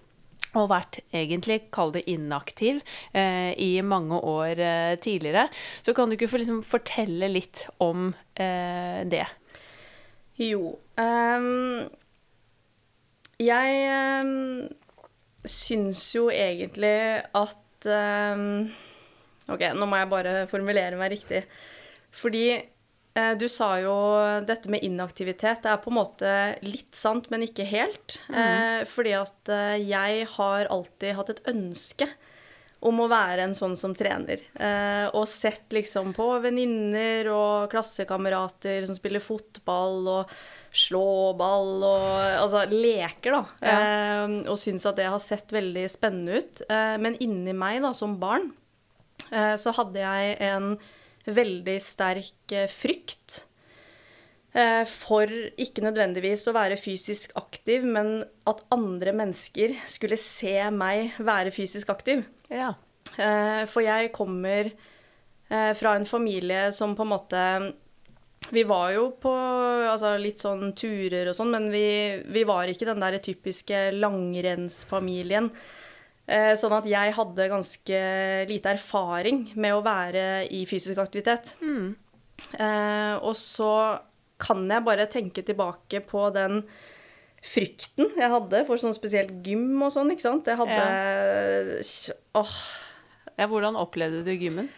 og 0.59 0.71
vært 0.73 1.01
egentlig, 1.15 1.61
kall 1.75 1.93
det 1.95 2.05
inaktiv, 2.11 2.81
eh, 3.15 3.53
i 3.55 3.71
mange 3.87 4.19
år 4.19 4.59
eh, 4.59 4.95
tidligere. 5.03 5.47
Så 5.87 5.95
kan 5.95 6.11
du 6.11 6.17
ikke 6.17 6.31
få 6.31 6.41
liksom 6.43 6.63
fortelle 6.67 7.31
litt 7.31 7.67
om 7.83 8.11
eh, 8.35 9.03
det? 9.11 9.27
Jo. 10.41 10.75
Um, 10.97 11.89
jeg 13.41 14.23
um, 14.25 14.69
syns 15.49 16.03
jo 16.17 16.29
egentlig 16.33 16.97
at 17.37 17.89
um, 17.89 18.71
Ok, 19.51 19.65
nå 19.75 19.87
må 19.89 19.99
jeg 19.99 20.11
bare 20.13 20.33
formulere 20.51 20.99
meg 21.01 21.11
riktig. 21.15 21.41
Fordi 22.15 22.45
du 23.41 23.49
sa 23.51 23.73
jo 23.83 23.95
dette 24.47 24.71
med 24.71 24.85
inaktivitet. 24.87 25.65
Det 25.65 25.71
er 25.73 25.81
på 25.83 25.91
en 25.91 25.97
måte 25.99 26.35
litt 26.63 26.95
sant, 26.95 27.27
men 27.33 27.43
ikke 27.43 27.67
helt. 27.67 28.21
Mm. 28.31 28.87
fordi 28.87 29.15
at 29.19 29.51
eh, 29.51 29.79
jeg 29.83 30.29
har 30.37 30.71
alltid 30.71 31.17
hatt 31.19 31.33
et 31.35 31.43
ønske 31.51 32.07
om 32.81 33.03
å 33.03 33.09
være 33.11 33.45
en 33.45 33.57
sånn 33.57 33.77
som 33.77 33.95
trener. 33.97 34.41
Eh, 34.55 35.07
og 35.13 35.29
sett 35.29 35.73
liksom 35.75 36.15
på 36.17 36.27
venninner 36.41 37.29
og 37.33 37.69
klassekamerater 37.73 38.87
som 38.89 38.97
spiller 38.97 39.23
fotball 39.25 40.09
og 40.09 40.33
slåball 40.71 41.83
og 41.83 42.07
altså 42.39 42.63
leker, 42.71 43.35
da. 43.35 43.43
Ja. 43.67 44.27
og 44.47 44.57
syns 44.61 44.87
at 44.87 45.01
det 45.01 45.09
har 45.11 45.21
sett 45.23 45.53
veldig 45.53 45.85
spennende 45.93 46.41
ut. 46.41 46.63
Eh, 46.71 46.97
men 47.03 47.19
inni 47.21 47.55
meg, 47.57 47.83
da, 47.85 47.93
som 47.97 48.17
barn, 48.23 48.53
eh, 49.29 49.57
så 49.61 49.75
hadde 49.77 50.01
jeg 50.01 50.39
en 50.49 50.73
veldig 51.27 51.77
sterk 51.83 52.53
eh, 52.53 52.69
frykt. 52.71 53.45
eh, 54.53 54.85
For 54.89 55.27
ikke 55.61 55.85
nødvendigvis 55.85 56.47
å 56.49 56.55
være 56.57 56.79
fysisk 56.81 57.35
aktiv, 57.37 57.85
men 57.85 58.25
at 58.49 58.65
andre 58.73 59.13
mennesker 59.13 59.77
skulle 59.91 60.19
se 60.21 60.57
meg 60.71 61.19
være 61.19 61.53
fysisk 61.55 61.91
aktiv. 61.91 62.25
Ja. 62.51 62.75
Eh, 63.17 63.67
For 63.67 63.83
jeg 63.83 64.13
kommer 64.13 64.73
fra 65.51 65.97
en 65.99 66.05
familie 66.07 66.69
som 66.73 66.93
på 66.95 67.03
en 67.03 67.11
måte 67.11 67.41
Vi 68.55 68.63
var 68.63 68.93
jo 68.95 69.09
på 69.19 69.33
altså, 69.91 70.13
litt 70.17 70.39
sånn 70.39 70.71
turer 70.79 71.27
og 71.27 71.35
sånn, 71.35 71.51
men 71.51 71.67
vi, 71.73 72.23
vi 72.31 72.45
var 72.47 72.71
ikke 72.71 72.87
den 72.87 73.03
der 73.03 73.19
typiske 73.19 73.91
langrennsfamilien. 73.97 75.51
Eh, 76.31 76.53
Sånn 76.55 76.73
at 76.77 76.87
jeg 76.87 77.15
hadde 77.17 77.49
ganske 77.51 78.01
lite 78.51 78.71
erfaring 78.77 79.49
med 79.59 79.75
å 79.75 79.83
være 79.83 80.45
i 80.55 80.63
fysisk 80.71 81.01
aktivitet. 81.03 81.57
Eh, 82.55 83.17
Og 83.21 83.35
så 83.37 83.99
kan 84.41 84.63
jeg 84.71 84.85
bare 84.87 85.07
tenke 85.11 85.43
tilbake 85.45 86.01
på 86.07 86.29
den 86.33 86.63
frykten 87.45 88.11
jeg 88.17 88.29
hadde 88.31 88.63
for 88.69 88.77
sånn 88.81 88.93
spesielt 88.97 89.31
gym 89.45 89.83
og 89.83 89.91
sånn, 89.95 90.11
ikke 90.13 90.25
sant. 90.27 90.47
Jeg 90.49 90.57
hadde 90.61 91.81
Åh, 92.37 92.55
ja. 93.39 93.47
Hvordan 93.49 93.77
opplevde 93.81 94.23
du 94.25 94.31
gymmen? 94.37 94.69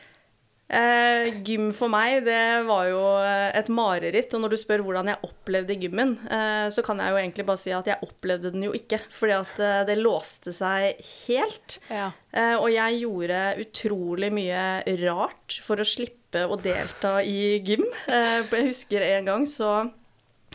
Eh, 0.73 1.29
gym 1.45 1.69
for 1.77 1.93
meg, 1.93 2.23
det 2.25 2.65
var 2.65 2.87
jo 2.89 3.03
eh, 3.21 3.51
et 3.59 3.69
mareritt. 3.73 4.33
Og 4.33 4.45
når 4.45 4.55
du 4.55 4.59
spør 4.61 4.85
hvordan 4.87 5.11
jeg 5.13 5.21
opplevde 5.29 5.77
gymmen, 5.83 6.15
eh, 6.33 6.67
så 6.73 6.85
kan 6.87 7.03
jeg 7.03 7.13
jo 7.13 7.21
egentlig 7.21 7.47
bare 7.51 7.61
si 7.61 7.75
at 7.77 7.91
jeg 7.91 8.01
opplevde 8.07 8.55
den 8.55 8.65
jo 8.69 8.73
ikke. 8.77 9.03
Fordi 9.13 9.37
at 9.37 9.61
eh, 9.61 9.83
det 9.91 9.99
låste 10.01 10.55
seg 10.57 11.03
helt. 11.27 11.79
Ja. 11.93 12.11
Eh, 12.33 12.57
og 12.57 12.71
jeg 12.73 13.03
gjorde 13.05 13.43
utrolig 13.67 14.33
mye 14.33 14.65
rart 15.05 15.61
for 15.65 15.83
å 15.83 15.87
slippe 15.87 16.47
å 16.49 16.57
delta 16.57 17.19
i 17.21 17.59
gym. 17.61 17.85
Eh, 18.09 18.41
jeg 18.49 18.71
husker 18.71 19.05
en 19.13 19.29
gang 19.29 19.45
så 19.51 19.75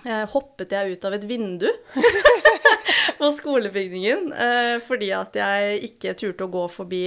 hoppet 0.05 0.71
jeg 0.71 0.91
ut 0.97 1.05
av 1.09 1.13
et 1.17 1.23
vindu 1.27 1.67
på 3.19 3.29
skolebygningen 3.33 4.27
eh, 4.33 4.75
fordi 4.87 5.09
at 5.15 5.35
jeg 5.35 5.79
ikke 5.89 6.13
turte 6.19 6.45
å 6.45 6.51
gå 6.53 6.65
forbi 6.71 7.01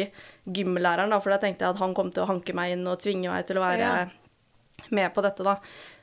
gymlæreren, 0.50 1.14
for 1.22 1.30
da 1.32 1.38
tenkte 1.42 1.64
jeg 1.64 1.76
at 1.76 1.80
han 1.80 1.94
kom 1.94 2.10
til 2.12 2.24
å 2.24 2.30
hanke 2.32 2.52
meg 2.56 2.74
inn 2.74 2.86
og 2.90 2.98
tvinge 3.00 3.30
meg 3.30 3.46
til 3.48 3.60
å 3.60 3.64
være 3.64 3.78
Ja. 3.84 4.08
med 4.90 5.14
på 5.14 5.22
dette, 5.22 5.44
da. 5.46 5.58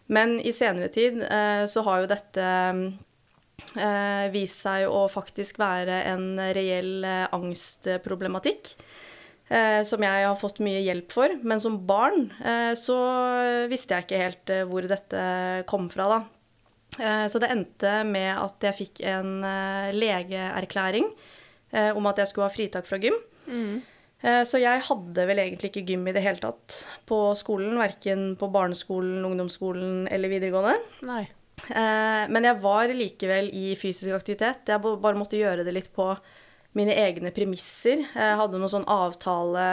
Men 0.08 0.38
i 0.40 0.54
senere 0.56 0.88
tid 0.94 1.20
eh, 1.28 1.66
så 1.68 1.84
har 1.84 2.02
jo 2.06 2.08
dette 2.14 2.46
eh, 3.76 4.28
vist 4.32 4.64
seg 4.64 4.88
å 4.88 5.04
faktisk 5.12 5.60
være 5.60 6.00
en 6.14 6.30
reell 6.56 7.04
eh, 7.04 7.26
angstproblematikk. 7.36 8.76
Eh, 9.50 9.82
som 9.88 10.02
jeg 10.04 10.26
har 10.28 10.36
fått 10.40 10.58
mye 10.64 10.82
hjelp 10.84 11.12
for. 11.16 11.36
Men 11.44 11.60
som 11.64 11.78
barn 11.88 12.30
eh, 12.44 12.74
så 12.80 12.96
visste 13.72 13.96
jeg 13.96 14.08
ikke 14.08 14.24
helt 14.24 14.50
eh, 14.56 14.66
hvor 14.68 14.88
dette 14.88 15.22
kom 15.70 15.88
fra, 15.92 16.08
da. 16.18 16.20
Eh, 16.98 17.26
så 17.30 17.42
det 17.42 17.52
endte 17.54 18.00
med 18.08 18.32
at 18.34 18.68
jeg 18.70 18.78
fikk 18.82 19.04
en 19.08 19.38
eh, 19.46 19.92
legeerklæring 19.96 21.10
eh, 21.72 21.92
om 21.94 22.10
at 22.10 22.22
jeg 22.22 22.32
skulle 22.32 22.50
ha 22.50 22.54
fritak 22.54 22.90
fra 22.90 23.00
gym. 23.02 23.18
Mm. 23.48 23.78
Så 24.18 24.58
jeg 24.58 24.82
hadde 24.82 25.24
vel 25.30 25.40
egentlig 25.44 25.70
ikke 25.70 25.84
gym 25.92 26.08
i 26.10 26.12
det 26.16 26.24
hele 26.26 26.42
tatt 26.42 26.74
på 27.06 27.20
skolen. 27.38 27.76
Verken 27.78 28.32
på 28.36 28.48
barneskolen, 28.50 29.20
ungdomsskolen 29.22 30.08
eller 30.10 30.32
videregående. 30.32 30.74
Nei. 31.06 31.22
Men 31.70 32.48
jeg 32.50 32.58
var 32.64 32.90
likevel 32.98 33.52
i 33.54 33.76
fysisk 33.78 34.18
aktivitet. 34.18 34.66
Jeg 34.74 34.82
bare 34.82 35.20
måtte 35.22 35.38
gjøre 35.38 35.62
det 35.68 35.76
litt 35.78 35.92
på 35.94 36.10
mine 36.78 36.96
egne 36.98 37.32
premisser. 37.36 38.04
Jeg 38.06 38.40
hadde 38.40 38.60
noen 38.60 38.72
sånn 38.72 38.88
avtale 38.90 39.68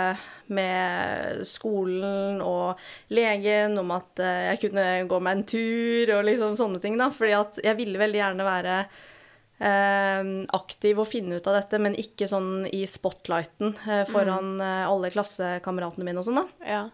med 0.52 1.42
skolen 1.48 2.40
og 2.44 2.80
legen 3.14 3.78
om 3.80 3.92
at 3.96 4.20
eh, 4.22 4.50
jeg 4.52 4.62
kunne 4.66 4.86
gå 5.08 5.20
meg 5.24 5.38
en 5.38 5.46
tur 5.48 6.14
og 6.18 6.28
liksom 6.28 6.56
sånne 6.58 6.82
ting, 6.82 6.98
da. 7.00 7.10
Fordi 7.14 7.34
at 7.36 7.60
jeg 7.64 7.78
ville 7.80 8.00
veldig 8.00 8.20
gjerne 8.20 8.48
være 8.48 8.76
eh, 8.82 10.30
aktiv 10.58 11.02
og 11.02 11.10
finne 11.10 11.40
ut 11.40 11.50
av 11.50 11.58
dette, 11.60 11.80
men 11.82 11.98
ikke 12.00 12.28
sånn 12.30 12.68
i 12.70 12.84
spotlighten 12.90 13.76
eh, 13.84 14.04
foran 14.10 14.56
mm. 14.60 14.68
alle 14.90 15.12
klassekameratene 15.14 16.08
mine 16.08 16.24
og 16.24 16.28
sånn, 16.28 16.42
da. 16.42 16.70
Ja. 16.74 16.84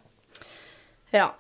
Ja. 1.15 1.31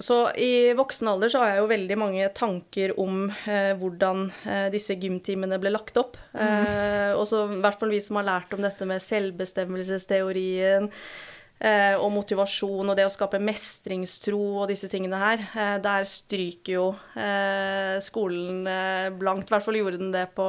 Så 0.00 0.16
i 0.40 0.72
voksen 0.72 1.10
alder 1.12 1.28
så 1.28 1.42
har 1.42 1.50
jeg 1.52 1.60
jo 1.60 1.70
veldig 1.70 1.96
mange 2.00 2.28
tanker 2.32 2.94
om 3.00 3.26
eh, 3.28 3.72
hvordan 3.76 4.30
eh, 4.48 4.68
disse 4.72 4.96
gymtimene 4.96 5.58
ble 5.60 5.74
lagt 5.74 5.98
opp. 6.00 6.16
Eh, 6.32 7.12
og 7.12 7.26
så 7.28 7.44
i 7.50 7.60
hvert 7.60 7.76
fall 7.80 7.92
vi 7.92 8.00
som 8.00 8.16
har 8.16 8.28
lært 8.30 8.56
om 8.56 8.64
dette 8.64 8.88
med 8.88 9.04
selvbestemmelsesteorien 9.04 10.88
eh, 10.88 11.96
og 12.00 12.08
motivasjon 12.16 12.88
og 12.88 12.96
det 12.96 13.04
å 13.10 13.12
skape 13.12 13.42
mestringstro 13.44 14.40
og 14.62 14.70
disse 14.72 14.88
tingene 14.88 15.20
her, 15.20 15.44
eh, 15.52 15.76
der 15.84 16.08
stryker 16.08 16.72
jo 16.78 16.86
eh, 17.20 18.00
skolen 18.00 18.64
blankt. 19.20 19.52
I 19.52 19.56
hvert 19.56 19.68
fall 19.68 19.80
gjorde 19.82 20.00
den 20.00 20.16
det 20.16 20.30
på 20.38 20.48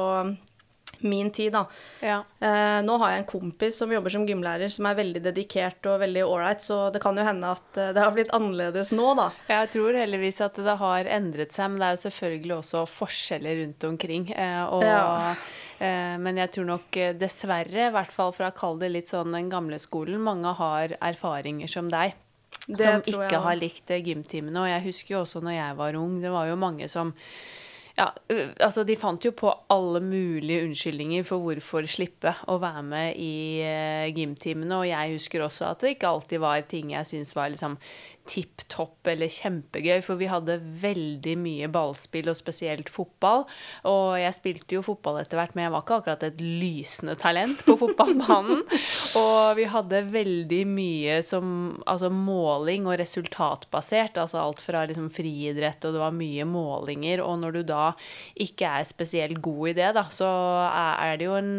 min 1.06 1.30
tid, 1.34 1.52
da. 1.54 1.64
ja. 2.02 2.20
Eh, 2.42 2.78
nå 2.86 2.96
har 3.02 3.10
jeg 3.12 3.22
en 3.22 3.28
kompis 3.30 3.76
som 3.78 3.92
jobber 3.92 4.10
som 4.14 4.26
gymlærer, 4.26 4.70
som 4.72 4.86
er 4.90 4.96
veldig 4.98 5.22
dedikert 5.24 5.86
og 5.90 6.00
veldig 6.02 6.24
ålreit, 6.26 6.62
så 6.64 6.78
det 6.94 7.02
kan 7.02 7.16
jo 7.18 7.24
hende 7.26 7.50
at 7.54 7.78
eh, 7.80 7.92
det 7.96 8.02
har 8.02 8.14
blitt 8.16 8.32
annerledes 8.36 8.90
nå, 8.96 9.12
da. 9.18 9.28
Jeg 9.48 9.70
tror 9.74 9.98
heldigvis 10.00 10.40
at 10.46 10.58
det 10.62 10.76
har 10.82 11.10
endret 11.18 11.52
seg, 11.56 11.70
men 11.70 11.78
det 11.82 11.88
er 11.90 11.96
jo 11.98 12.02
selvfølgelig 12.06 12.56
også 12.60 12.84
forskjeller 12.96 13.60
rundt 13.62 13.88
omkring. 13.92 14.28
Eh, 14.34 14.64
og, 14.66 14.82
Ja. 14.86 15.34
eh, 15.78 16.16
men 16.22 16.36
jeg 16.42 16.52
tror 16.56 16.68
nok 16.72 16.96
eh, 16.96 17.12
dessverre, 17.18 17.88
i 17.88 17.94
hvert 17.94 18.12
fall 18.12 18.32
for 18.32 18.48
å 18.48 18.54
kalle 18.54 18.80
det 18.86 18.92
litt 18.96 19.08
sånn 19.12 19.32
den 19.32 19.48
gamle 19.52 19.78
skolen, 19.82 20.20
mange 20.22 20.52
har 20.58 20.96
erfaringer 21.00 21.68
som 21.70 21.88
deg. 21.92 22.14
Det 22.68 22.78
som 22.84 23.00
ikke 23.02 23.40
har 23.42 23.56
likt 23.58 23.90
eh, 23.90 24.02
gymtimene. 24.04 24.60
Og 24.60 24.68
jeg 24.70 24.84
husker 24.84 25.14
jo 25.16 25.22
også 25.24 25.40
når 25.42 25.56
jeg 25.56 25.76
var 25.80 25.96
ung, 25.98 26.20
det 26.22 26.30
var 26.30 26.46
jo 26.46 26.54
mange 26.60 26.86
som 26.88 27.10
ja, 27.98 28.06
altså 28.64 28.84
De 28.88 28.96
fant 28.96 29.24
jo 29.24 29.34
på 29.36 29.50
alle 29.72 30.00
mulige 30.00 30.64
unnskyldninger 30.64 31.26
for 31.28 31.44
hvorfor 31.44 31.84
slippe 31.90 32.32
å 32.48 32.56
være 32.62 32.84
med 32.86 33.20
i 33.20 33.34
eh, 33.66 34.08
gymtimene. 34.16 34.78
Og 34.78 34.88
jeg 34.88 35.18
husker 35.18 35.44
også 35.44 35.68
at 35.68 35.84
det 35.84 35.96
ikke 35.96 36.12
alltid 36.14 36.40
var 36.42 36.64
ting 36.70 36.94
jeg 36.94 37.08
syntes 37.10 37.36
var 37.36 37.52
liksom 37.52 37.76
tipp 38.28 38.62
topp 38.72 39.08
eller 39.10 39.30
kjempegøy. 39.32 40.00
For 40.04 40.20
vi 40.20 40.28
hadde 40.30 40.58
veldig 40.82 41.34
mye 41.40 41.70
ballspill, 41.72 42.30
og 42.30 42.38
spesielt 42.38 42.90
fotball. 42.92 43.44
Og 43.88 44.18
jeg 44.20 44.36
spilte 44.36 44.76
jo 44.78 44.84
fotball 44.86 45.20
etter 45.22 45.40
hvert, 45.40 45.56
men 45.56 45.66
jeg 45.66 45.74
var 45.74 45.84
ikke 45.84 45.98
akkurat 46.00 46.26
et 46.26 46.42
lysende 46.42 47.16
talent 47.20 47.64
på 47.66 47.76
fotballbanen. 47.82 48.62
og 49.18 49.58
vi 49.58 49.66
hadde 49.70 50.04
veldig 50.12 50.62
mye 50.70 51.18
som 51.26 51.46
altså 51.86 52.12
måling 52.12 52.88
og 52.88 52.98
resultatbasert. 53.02 54.20
Altså 54.22 54.42
alt 54.42 54.62
fra 54.62 54.84
liksom 54.88 55.10
friidrett, 55.12 55.82
og 55.84 55.96
det 55.96 56.04
var 56.04 56.16
mye 56.16 56.46
målinger. 56.48 57.24
Og 57.24 57.40
når 57.42 57.58
du 57.58 57.62
da 57.72 57.90
ikke 58.40 58.70
er 58.80 58.88
spesielt 58.88 59.42
god 59.42 59.72
i 59.72 59.76
det, 59.82 59.90
da, 59.98 60.06
så 60.12 60.28
er 60.72 61.18
det 61.18 61.28
jo 61.28 61.36
en 61.38 61.50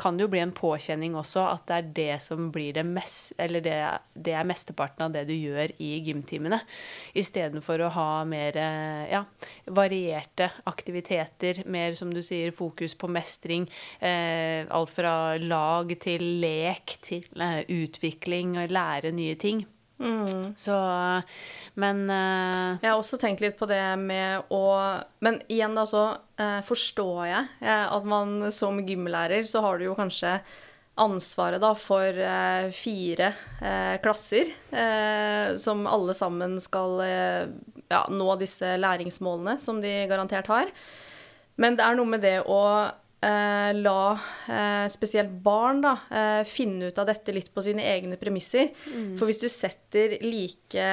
Kan 0.00 0.16
det 0.16 0.24
jo 0.24 0.30
bli 0.32 0.40
en 0.42 0.52
påkjenning 0.54 1.14
også 1.18 1.42
at 1.50 1.64
det 1.68 1.76
er 1.76 1.88
det 1.96 2.16
som 2.24 2.50
blir 2.52 2.74
det 2.76 2.84
mest 2.86 3.32
Eller 3.40 3.62
det, 3.64 3.76
det 4.14 4.34
er 4.36 4.48
mesteparten 4.48 5.06
av 5.06 5.14
det 5.14 5.26
du 5.28 5.34
gjør 5.34 5.72
i 5.82 5.90
gymtimene. 6.06 6.60
Istedenfor 7.18 7.86
å 7.86 7.90
ha 7.94 8.08
mer 8.28 8.56
eh, 8.60 9.10
ja, 9.12 9.24
varierte 9.70 10.50
aktiviteter. 10.70 11.64
Mer, 11.70 11.96
som 11.98 12.12
du 12.14 12.22
sier, 12.24 12.54
fokus 12.56 12.96
på 12.98 13.10
mestring. 13.10 13.68
Eh, 13.98 14.66
alt 14.68 14.94
fra 14.94 15.36
lag 15.40 15.92
til 16.00 16.24
lek 16.42 16.98
til 17.04 17.26
eh, 17.40 17.60
utvikling 17.80 18.58
og 18.60 18.74
lære 18.74 19.14
nye 19.16 19.36
ting. 19.40 19.66
Så 20.56 20.76
Men 21.74 22.08
uh, 22.08 22.80
Jeg 22.80 22.88
har 22.88 22.96
også 22.96 23.18
tenkt 23.20 23.42
litt 23.44 23.58
på 23.58 23.68
det 23.68 23.82
med 24.00 24.48
å 24.48 24.62
Men 25.20 25.40
igjen, 25.52 25.76
da, 25.76 25.84
så 25.84 26.04
uh, 26.16 26.60
forstår 26.64 27.20
jeg 27.28 27.50
uh, 27.60 27.86
at 27.92 28.08
man 28.08 28.48
som 28.54 28.80
gymlærer, 28.80 29.44
så 29.44 29.60
har 29.64 29.78
du 29.78 29.90
jo 29.90 29.98
kanskje 29.98 30.38
ansvaret 31.00 31.62
da 31.62 31.72
for 31.78 32.06
eh, 32.06 32.70
fire 32.74 33.32
eh, 33.60 33.96
klasser 34.04 34.52
eh, 34.70 35.54
som 35.60 35.86
alle 35.88 36.14
sammen 36.16 36.58
skal 36.62 37.00
ja, 37.90 38.04
nå 38.10 38.34
disse 38.40 38.76
læringsmålene 38.78 39.58
som 39.60 39.80
de 39.82 39.94
garantert 40.10 40.50
har. 40.52 40.74
Men 41.60 41.76
det 41.76 41.84
er 41.84 41.96
noe 41.98 42.08
med 42.08 42.22
det 42.24 42.36
å 42.48 42.60
eh, 43.20 43.70
la 43.76 44.02
eh, 44.48 44.86
spesielt 44.92 45.32
barn 45.44 45.82
da, 45.84 45.94
eh, 46.08 46.42
finne 46.48 46.88
ut 46.88 47.00
av 47.02 47.08
dette 47.10 47.34
litt 47.36 47.50
på 47.52 47.64
sine 47.64 47.84
egne 47.84 48.16
premisser. 48.20 48.70
For 49.18 49.28
hvis 49.28 49.42
du 49.42 49.48
setter 49.52 50.16
like 50.24 50.86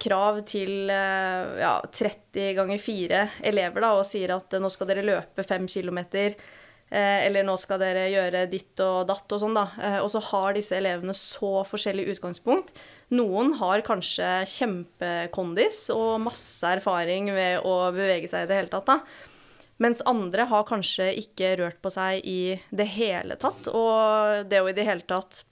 krav 0.00 0.40
til 0.48 0.88
ja, 0.88 1.74
30 1.84 2.54
ganger 2.56 2.80
4 2.80 3.24
elever 3.50 3.84
da, 3.84 3.92
og 3.98 4.06
sier 4.08 4.36
at 4.36 4.56
nå 4.60 4.70
skal 4.72 4.88
dere 4.92 5.04
løpe 5.06 5.44
5 5.44 5.68
kilometer, 5.74 6.38
eh, 6.38 6.54
eller 6.96 7.44
nå 7.44 7.54
skal 7.60 7.80
dere 7.82 8.06
gjøre 8.08 8.46
ditt 8.48 8.80
og 8.80 9.08
datt 9.10 9.34
og 9.34 9.42
sånn, 9.42 9.56
da. 9.56 9.66
Eh, 9.76 9.98
og 10.00 10.08
så 10.12 10.22
har 10.30 10.54
disse 10.56 10.76
elevene 10.78 11.14
så 11.16 11.62
forskjellig 11.68 12.06
utgangspunkt. 12.14 12.72
Noen 13.12 13.54
har 13.60 13.84
kanskje 13.86 14.30
kjempekondis 14.48 15.86
og 15.94 16.20
masse 16.24 16.76
erfaring 16.78 17.28
ved 17.36 17.66
å 17.66 17.90
bevege 17.96 18.30
seg 18.30 18.46
i 18.46 18.50
det 18.50 18.62
hele 18.62 18.72
tatt, 18.72 18.88
da. 18.88 19.02
Mens 19.78 20.00
andre 20.10 20.48
har 20.50 20.64
kanskje 20.66 21.12
ikke 21.20 21.52
rørt 21.60 21.78
på 21.84 21.92
seg 21.94 22.24
i 22.26 22.56
det 22.74 22.88
hele 22.96 23.36
tatt. 23.38 23.68
Og 23.70 24.48
det 24.50 24.58
å 24.64 24.66
i 24.66 24.74
det 24.74 24.88
hele 24.88 25.06
tatt 25.06 25.44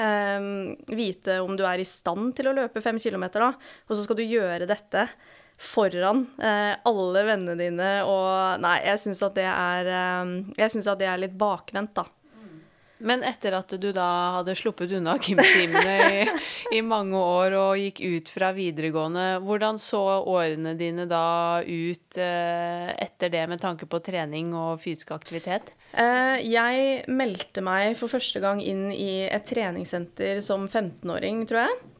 eh, 0.00 0.48
vite 0.90 1.38
om 1.44 1.54
du 1.60 1.62
er 1.68 1.84
i 1.84 1.86
stand 1.86 2.32
til 2.38 2.50
å 2.50 2.56
løpe 2.56 2.82
fem 2.82 2.98
kilometer, 2.98 3.44
da, 3.44 3.76
og 3.86 3.94
så 3.94 4.02
skal 4.06 4.18
du 4.18 4.24
gjøre 4.26 4.70
dette 4.70 5.06
foran 5.60 6.26
eh, 6.42 6.74
alle 6.86 7.24
vennene 7.28 7.54
dine 7.58 7.92
og 8.08 8.60
Nei, 8.62 8.78
jeg 8.88 9.00
syns 9.04 9.22
at 9.26 9.36
det 9.38 9.46
er 9.48 9.90
eh, 9.94 10.84
at 10.84 11.00
det 11.00 11.08
er 11.08 11.24
litt 11.24 11.38
bakvendt, 11.38 11.94
da. 11.96 12.08
Men 13.04 13.24
etter 13.26 13.52
at 13.58 13.72
du 13.80 13.88
da 13.92 14.06
hadde 14.38 14.54
sluppet 14.56 14.92
unna 14.96 15.16
gymtimene 15.20 15.94
i, 16.08 16.20
i 16.78 16.80
mange 16.84 17.18
år 17.18 17.56
og 17.58 17.80
gikk 17.80 18.00
ut 18.00 18.30
fra 18.32 18.52
videregående, 18.56 19.26
hvordan 19.44 19.80
så 19.82 20.00
årene 20.22 20.72
dine 20.78 21.04
da 21.10 21.60
ut 21.66 22.20
eh, 22.20 22.92
etter 22.94 23.32
det 23.34 23.44
med 23.50 23.60
tanke 23.60 23.88
på 23.90 24.00
trening 24.04 24.54
og 24.56 24.80
fysisk 24.84 25.12
aktivitet? 25.16 25.74
Eh, 25.92 26.38
jeg 26.46 27.02
meldte 27.10 27.64
meg 27.66 27.92
for 27.98 28.12
første 28.12 28.40
gang 28.42 28.62
inn 28.64 28.86
i 28.94 29.26
et 29.26 29.44
treningssenter 29.50 30.40
som 30.44 30.68
15-åring, 30.70 31.44
tror 31.50 31.66
jeg. 31.66 31.93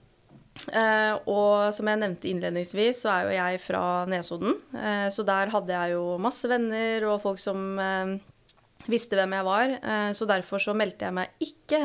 Eh, 0.70 1.14
og 1.28 1.74
som 1.74 1.88
jeg 1.90 2.00
nevnte 2.00 2.30
innledningsvis, 2.30 3.02
så 3.04 3.10
er 3.14 3.24
jo 3.26 3.34
jeg 3.34 3.62
fra 3.64 3.82
Nesodden. 4.10 4.54
Eh, 4.78 5.08
så 5.12 5.26
der 5.26 5.50
hadde 5.52 5.74
jeg 5.74 5.96
jo 5.96 6.04
masse 6.22 6.48
venner 6.50 7.08
og 7.10 7.20
folk 7.24 7.42
som 7.42 7.74
eh, 7.82 8.14
visste 8.90 9.18
hvem 9.18 9.34
jeg 9.38 9.48
var. 9.48 9.74
Eh, 9.80 10.10
så 10.16 10.28
derfor 10.30 10.62
så 10.62 10.76
meldte 10.76 11.08
jeg 11.08 11.16
meg 11.16 11.44
ikke 11.44 11.82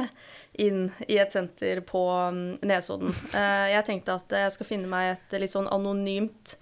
inn 0.59 0.87
i 1.07 1.19
et 1.21 1.33
senter 1.33 1.81
på 1.87 2.01
um, 2.09 2.41
Nesodden. 2.67 3.13
Eh, 3.31 3.67
jeg 3.73 3.85
tenkte 3.87 4.17
at 4.19 4.39
jeg 4.45 4.55
skal 4.55 4.67
finne 4.67 4.89
meg 4.91 5.13
et 5.15 5.37
litt 5.41 5.53
sånn 5.53 5.69
anonymt, 5.71 6.57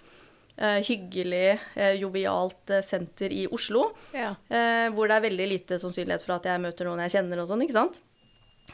eh, 0.56 0.78
hyggelig, 0.86 1.58
jovialt 1.98 2.76
senter 2.86 3.34
i 3.34 3.46
Oslo. 3.52 3.88
Ja. 4.14 4.34
Eh, 4.48 4.88
hvor 4.94 5.10
det 5.10 5.18
er 5.18 5.26
veldig 5.28 5.48
lite 5.50 5.80
sannsynlighet 5.82 6.24
for 6.24 6.38
at 6.38 6.46
jeg 6.50 6.62
møter 6.62 6.88
noen 6.88 7.02
jeg 7.06 7.18
kjenner 7.18 7.42
og 7.42 7.50
sånn, 7.50 7.64
ikke 7.66 7.80
sant. 7.80 8.02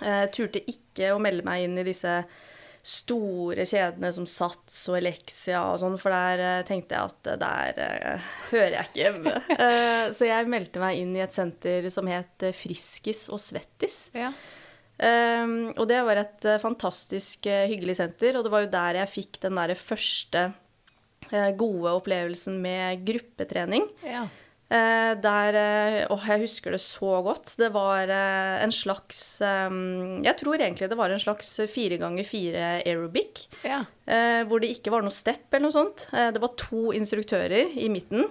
Eh, 0.03 0.27
turte 0.35 0.65
ikke 0.71 1.13
å 1.15 1.23
melde 1.23 1.47
meg 1.47 1.69
inn 1.69 1.79
i 1.79 1.87
disse 1.87 2.19
store 2.85 3.65
kjedene 3.65 4.11
som 4.13 4.27
Sats 4.29 4.83
og 4.93 4.99
Elexia 4.99 5.63
og 5.71 5.79
sånn, 5.81 5.97
for 6.01 6.13
der 6.13 6.43
eh, 6.45 6.65
tenkte 6.69 6.99
jeg 6.99 7.09
at 7.09 7.31
eh, 7.33 7.39
der 7.41 7.79
uh, 7.81 8.27
hører 8.51 8.77
jeg 8.77 8.89
ikke 8.91 9.01
hjemme. 9.01 9.33
uh, 9.55 10.05
så 10.17 10.29
jeg 10.29 10.51
meldte 10.53 10.83
meg 10.83 11.01
inn 11.01 11.15
i 11.17 11.23
et 11.25 11.37
senter 11.37 11.89
som 11.93 12.11
het 12.13 12.45
Friskis 12.59 13.27
og 13.33 13.41
Svettis. 13.41 14.07
Ja. 14.17 14.35
Og 14.95 15.89
det 15.91 15.97
var 16.07 16.21
et 16.21 16.45
fantastisk 16.63 17.49
hyggelig 17.51 17.97
senter, 17.99 18.37
og 18.39 18.45
det 18.47 18.53
var 18.53 18.63
jo 18.63 18.69
der 18.71 19.01
jeg 19.01 19.11
fikk 19.11 19.41
den 19.43 19.59
derre 19.59 19.75
første 19.75 20.45
gode 21.59 21.97
opplevelsen 21.99 22.61
med 22.63 23.03
gruppetrening. 23.09 23.89
ja. 24.07 24.23
Eh, 24.73 25.13
der 25.21 25.57
eh, 25.61 25.97
Åh, 26.11 26.23
jeg 26.33 26.45
husker 26.47 26.73
det 26.75 26.81
så 26.81 27.19
godt. 27.27 27.53
Det 27.61 27.69
var 27.75 28.09
eh, 28.09 28.63
en 28.65 28.73
slags 28.73 29.21
eh, 29.45 29.69
Jeg 30.25 30.39
tror 30.41 30.57
egentlig 30.57 30.89
det 30.91 30.99
var 30.99 31.13
en 31.13 31.21
slags 31.21 31.53
fire 31.71 31.99
ganger 32.01 32.25
fire 32.25 32.71
aerobic. 32.81 33.47
ja. 33.67 33.85
Eh, 34.05 34.43
hvor 34.49 34.61
det 34.61 34.69
ikke 34.75 34.93
var 34.93 35.05
noe 35.05 35.15
step 35.15 35.49
eller 35.53 35.69
noe 35.69 35.73
sånt. 35.77 36.09
Det 36.13 36.41
var 36.43 36.57
to 36.61 36.91
instruktører 36.97 37.71
i 37.81 37.87
midten. 37.93 38.27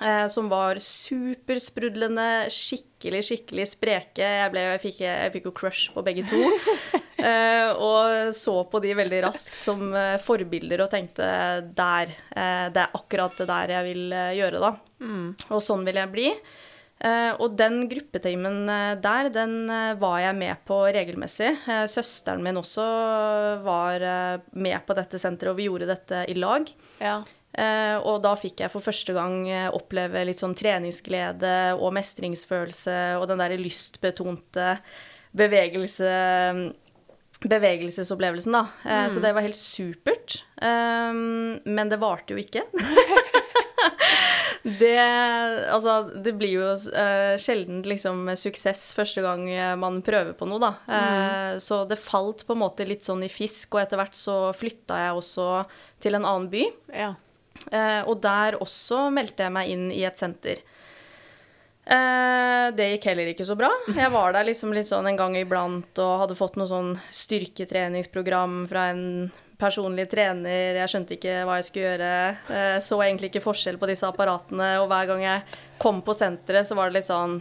Eh, 0.00 0.26
som 0.32 0.48
var 0.48 0.80
supersprudlende, 0.80 2.48
skikkelig, 2.52 3.22
skikkelig 3.28 3.66
spreke. 3.74 4.24
Jeg, 4.24 4.50
ble, 4.54 4.64
jeg, 4.70 4.80
fikk, 4.86 5.00
jeg 5.04 5.32
fikk 5.34 5.48
jo 5.50 5.54
crush 5.56 5.92
på 5.94 6.04
begge 6.06 6.24
to. 6.30 6.40
Eh, 7.18 7.70
og 7.76 8.32
så 8.34 8.54
på 8.72 8.80
de 8.82 8.94
veldig 8.96 9.20
raskt 9.26 9.58
som 9.60 9.92
eh, 9.94 10.16
forbilder 10.22 10.84
og 10.84 10.90
tenkte 10.92 11.26
der, 11.76 12.12
eh, 12.32 12.66
det 12.72 12.84
er 12.86 12.96
akkurat 12.96 13.36
det 13.38 13.48
der 13.50 13.74
jeg 13.76 13.88
vil 13.90 14.14
gjøre, 14.38 14.62
da. 14.62 14.72
Og 15.52 15.60
sånn 15.62 15.84
vil 15.86 16.00
jeg 16.00 16.12
bli. 16.12 16.28
Eh, 17.02 17.32
og 17.42 17.56
den 17.58 17.82
gruppetimen 17.90 18.64
der, 19.02 19.28
den 19.34 19.66
var 19.98 20.20
jeg 20.22 20.38
med 20.38 20.64
på 20.68 20.80
regelmessig. 20.94 21.52
Eh, 21.66 21.84
søsteren 21.90 22.42
min 22.44 22.60
også 22.60 22.88
var 23.66 24.06
med 24.54 24.78
på 24.86 24.96
dette 24.98 25.18
senteret, 25.20 25.52
og 25.52 25.58
vi 25.60 25.68
gjorde 25.68 25.90
dette 25.92 26.24
i 26.32 26.38
lag. 26.38 26.68
ja. 27.02 27.20
Eh, 27.52 27.98
og 28.00 28.22
da 28.24 28.30
fikk 28.32 28.62
jeg 28.62 28.72
for 28.72 28.80
første 28.80 29.12
gang 29.12 29.42
oppleve 29.76 30.22
litt 30.24 30.40
sånn 30.40 30.54
treningsglede 30.56 31.74
og 31.76 31.92
mestringsfølelse 31.92 32.94
og 33.18 33.26
den 33.28 33.42
derre 33.42 33.58
lystbetonte 33.60 34.70
bevegelse 35.36 36.14
bevegelsesopplevelsen, 37.48 38.52
da. 38.54 38.66
Mm. 38.84 39.10
Så 39.10 39.22
det 39.24 39.32
var 39.34 39.44
helt 39.46 39.58
supert. 39.58 40.42
Eh, 40.62 41.12
men 41.12 41.90
det 41.90 41.98
varte 42.02 42.36
jo 42.36 42.40
ikke. 42.42 42.64
det 44.62 44.98
Altså, 45.72 45.96
det 46.22 46.34
blir 46.38 46.52
jo 46.54 46.68
uh, 46.70 47.34
sjelden 47.40 47.82
liksom 47.88 48.28
suksess 48.38 48.92
første 48.94 49.24
gang 49.24 49.46
man 49.80 49.98
prøver 50.06 50.36
på 50.38 50.46
noe, 50.46 50.62
da. 50.62 50.72
Eh, 50.86 51.58
Så 51.62 51.82
det 51.90 51.98
falt 52.02 52.46
på 52.46 52.54
en 52.54 52.62
måte 52.62 52.86
litt 52.86 53.06
sånn 53.06 53.24
i 53.26 53.32
fisk, 53.32 53.74
og 53.74 53.82
etter 53.82 54.00
hvert 54.00 54.16
så 54.18 54.38
flytta 54.56 55.00
jeg 55.06 55.18
også 55.18 55.50
til 56.02 56.18
en 56.18 56.28
annen 56.28 56.50
by. 56.52 56.64
ja. 56.94 57.12
Eh, 57.70 58.00
og 58.08 58.16
der 58.24 58.56
også 58.58 59.04
meldte 59.14 59.44
jeg 59.44 59.54
meg 59.54 59.68
inn 59.70 59.84
i 59.94 60.02
et 60.08 60.18
senter. 60.18 60.62
Eh, 61.82 62.66
det 62.78 62.88
gikk 62.92 63.08
heller 63.10 63.32
ikke 63.32 63.46
så 63.46 63.56
bra. 63.58 63.70
Jeg 63.90 64.12
var 64.14 64.34
der 64.36 64.46
liksom 64.46 64.74
litt 64.74 64.86
sånn 64.86 65.08
en 65.10 65.18
gang 65.18 65.34
iblant 65.40 65.98
og 66.02 66.20
hadde 66.22 66.36
fått 66.38 66.58
noe 66.60 66.70
sånn 66.70 66.92
styrketreningsprogram 67.10 68.60
fra 68.70 68.88
en 68.92 69.04
personlig 69.58 70.08
trener. 70.10 70.78
Jeg 70.78 70.90
skjønte 70.90 71.16
ikke 71.18 71.40
hva 71.46 71.58
jeg 71.58 71.68
skulle 71.68 71.90
gjøre. 71.90 72.12
Eh, 72.54 72.78
så 72.82 73.00
egentlig 73.02 73.32
ikke 73.32 73.44
forskjell 73.44 73.80
på 73.82 73.90
disse 73.90 74.06
apparatene. 74.06 74.76
Og 74.82 74.88
hver 74.90 75.10
gang 75.10 75.26
jeg 75.26 75.60
kom 75.82 76.02
på 76.06 76.14
senteret, 76.14 76.68
så 76.68 76.78
var 76.78 76.90
det 76.90 77.00
litt 77.00 77.10
sånn 77.10 77.40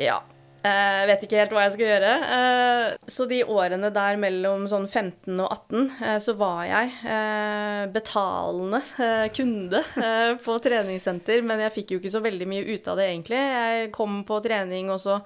Ja. 0.00 0.20
Jeg 0.60 1.06
vet 1.08 1.22
ikke 1.24 1.38
helt 1.40 1.52
hva 1.56 1.62
jeg 1.64 1.72
skal 1.72 1.86
gjøre. 1.88 2.08
Eh, 2.36 2.96
Så 3.08 3.24
de 3.30 3.38
årene 3.48 3.88
der 3.94 4.18
mellom 4.20 4.66
sånn 4.68 4.84
15 4.92 5.38
og 5.40 5.48
18, 5.54 5.86
eh, 6.04 6.18
så 6.20 6.34
var 6.36 6.64
jeg 6.68 6.90
eh, 7.08 7.86
betalende 7.94 8.82
eh, 9.00 9.28
kunde 9.32 9.80
eh, 9.96 10.34
på 10.44 10.58
treningssenter, 10.60 11.40
men 11.48 11.62
jeg 11.64 11.72
fikk 11.78 11.94
jo 11.94 12.00
ikke 12.02 12.12
så 12.12 12.20
veldig 12.26 12.50
mye 12.52 12.66
ut 12.74 12.90
av 12.92 13.00
det 13.00 13.08
egentlig. 13.08 13.40
Jeg 13.40 13.90
kom 13.96 14.20
på 14.28 14.42
trening, 14.44 14.92
og 14.92 15.00
så 15.00 15.16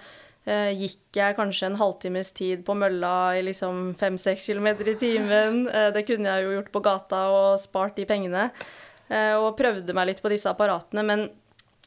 eh, 0.46 0.70
gikk 0.78 1.18
jeg 1.18 1.37
kanskje 1.42 1.72
en 1.72 1.80
halvtimes 1.82 2.30
tid 2.38 2.62
på 2.64 2.78
mølla 2.78 3.14
i 3.35 3.42
liksom 3.50 3.94
5-6 3.98 4.48
km 4.54 4.70
i 4.87 4.98
timen. 5.02 5.64
Eh, 5.66 5.90
Det 5.98 6.06
kunne 6.06 6.30
jeg 6.30 6.46
jo 6.46 6.58
gjort 6.61 6.72
på 6.78 6.85
gata 6.92 7.26
og 7.35 7.58
spart 7.58 7.98
de 7.98 8.06
pengene. 8.06 8.50
eh, 9.11 9.35
Og 9.35 9.56
prøvde 9.58 9.92
meg 9.98 10.12
litt 10.12 10.22
på 10.22 10.30
disse 10.30 10.46
apparatene, 10.54 11.02
men 11.04 11.26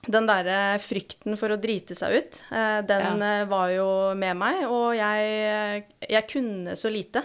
den 0.08 0.26
derre 0.30 0.80
frykten 0.80 1.38
for 1.38 1.50
å 1.54 1.60
drite 1.62 1.96
seg 1.98 2.16
ut, 2.20 2.42
eh, 2.52 2.82
den 2.88 3.20
Ja. 3.22 3.42
eh, 3.42 3.46
var 3.46 3.70
jo 3.74 3.88
med 4.16 4.38
meg, 4.38 4.64
og 4.70 4.96
jeg, 4.96 5.86
jeg 6.10 6.28
kunne 6.28 6.76
så 6.80 6.90
lite. 6.92 7.24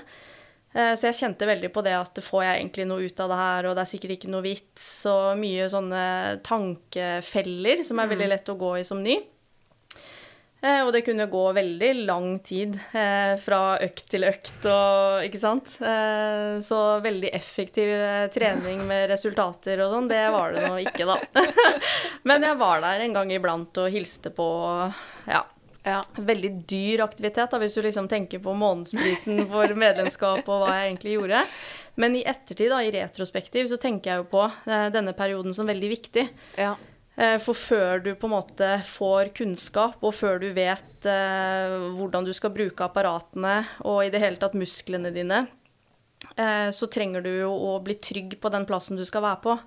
Eh, 0.74 0.94
Så 0.96 1.02
jeg 1.10 1.14
kjente 1.20 1.46
veldig 1.46 1.68
på 1.72 1.82
det 1.84 1.92
at 1.92 2.14
får 2.24 2.42
jeg 2.44 2.60
egentlig 2.62 2.86
noe 2.88 3.04
ut 3.04 3.20
av 3.20 3.28
det 3.28 3.36
her, 3.36 3.66
og 3.68 3.76
det 3.76 3.82
er 3.82 3.90
sikkert 3.98 4.14
ikke 4.16 4.30
noe 4.32 4.42
vits, 4.42 5.06
og 5.06 5.36
mye 5.38 5.66
sånne 5.68 6.40
tankefeller 6.42 7.84
som 7.84 7.98
er 8.00 8.08
veldig 8.08 8.28
lett 8.28 8.48
å 8.52 8.56
gå 8.58 8.72
i 8.80 8.84
som 8.84 9.02
ny. 9.02 9.18
Eh, 10.62 10.80
Og 10.86 10.92
det 10.94 11.02
kunne 11.02 11.26
gå 11.26 11.42
veldig 11.56 11.90
lang 12.06 12.36
tid 12.46 12.76
eh, 12.94 13.34
fra 13.42 13.78
økt 13.82 14.04
til 14.12 14.26
økt 14.28 14.66
og 14.70 15.24
ikke 15.26 15.40
sant. 15.40 15.74
Eh, 15.82 16.60
så 16.62 16.78
veldig 17.02 17.32
effektiv 17.34 17.90
trening 18.34 18.84
med 18.90 19.08
resultater 19.10 19.82
og 19.82 19.90
sånn, 19.96 20.10
det 20.12 20.22
var 20.30 20.54
det 20.54 20.68
nå 20.68 20.76
ikke, 20.84 21.08
da. 21.08 21.18
Men 22.30 22.46
jeg 22.46 22.60
var 22.62 22.84
der 22.84 23.02
en 23.02 23.18
gang 23.18 23.34
iblant 23.34 23.82
og 23.82 23.90
hilste 23.90 24.30
på 24.34 24.46
ja, 25.26 25.42
ja. 25.82 25.98
veldig 26.14 26.52
dyr 26.70 27.02
aktivitet, 27.08 27.50
da, 27.50 27.58
hvis 27.58 27.74
du 27.74 27.82
liksom 27.82 28.06
tenker 28.10 28.42
på 28.44 28.54
månedsprisen 28.54 29.42
for 29.50 29.74
medlemskap 29.84 30.46
og 30.46 30.62
hva 30.62 30.76
jeg 30.78 30.92
egentlig 30.92 31.16
gjorde. 31.18 31.42
Men 31.98 32.14
i 32.16 32.22
ettertid, 32.22 32.70
da, 32.70 32.78
i 32.86 32.94
retrospektiv, 32.94 33.66
så 33.68 33.82
tenker 33.82 34.12
jeg 34.14 34.22
jo 34.22 34.30
på 34.30 34.46
denne 34.94 35.12
perioden 35.18 35.52
som 35.58 35.66
veldig 35.68 35.90
viktig. 35.98 36.28
ja. 36.54 36.76
Eh, 37.16 37.36
For 37.44 37.52
før 37.54 38.00
du 38.02 38.14
på 38.16 38.24
en 38.28 38.32
måte 38.38 38.68
får 38.88 39.32
kunnskap, 39.36 39.98
og 40.02 40.14
før 40.16 40.38
du 40.40 40.48
vet 40.56 41.04
eh, 41.04 41.74
hvordan 41.98 42.24
du 42.24 42.32
skal 42.32 42.54
bruke 42.54 42.86
apparatene, 42.86 43.58
og 43.84 44.04
i 44.06 44.10
det 44.14 44.22
hele 44.22 44.40
tatt 44.40 44.54
musklene 44.56 45.12
dine, 45.12 45.42
eh, 46.36 46.70
så 46.72 46.88
trenger 46.88 47.20
du 47.24 47.30
jo 47.42 47.52
å 47.52 47.78
bli 47.84 47.98
trygg 48.00 48.38
på 48.40 48.50
den 48.54 48.64
plassen 48.68 48.96
du 48.96 49.04
skal 49.04 49.22
være 49.26 49.42
på. 49.44 49.58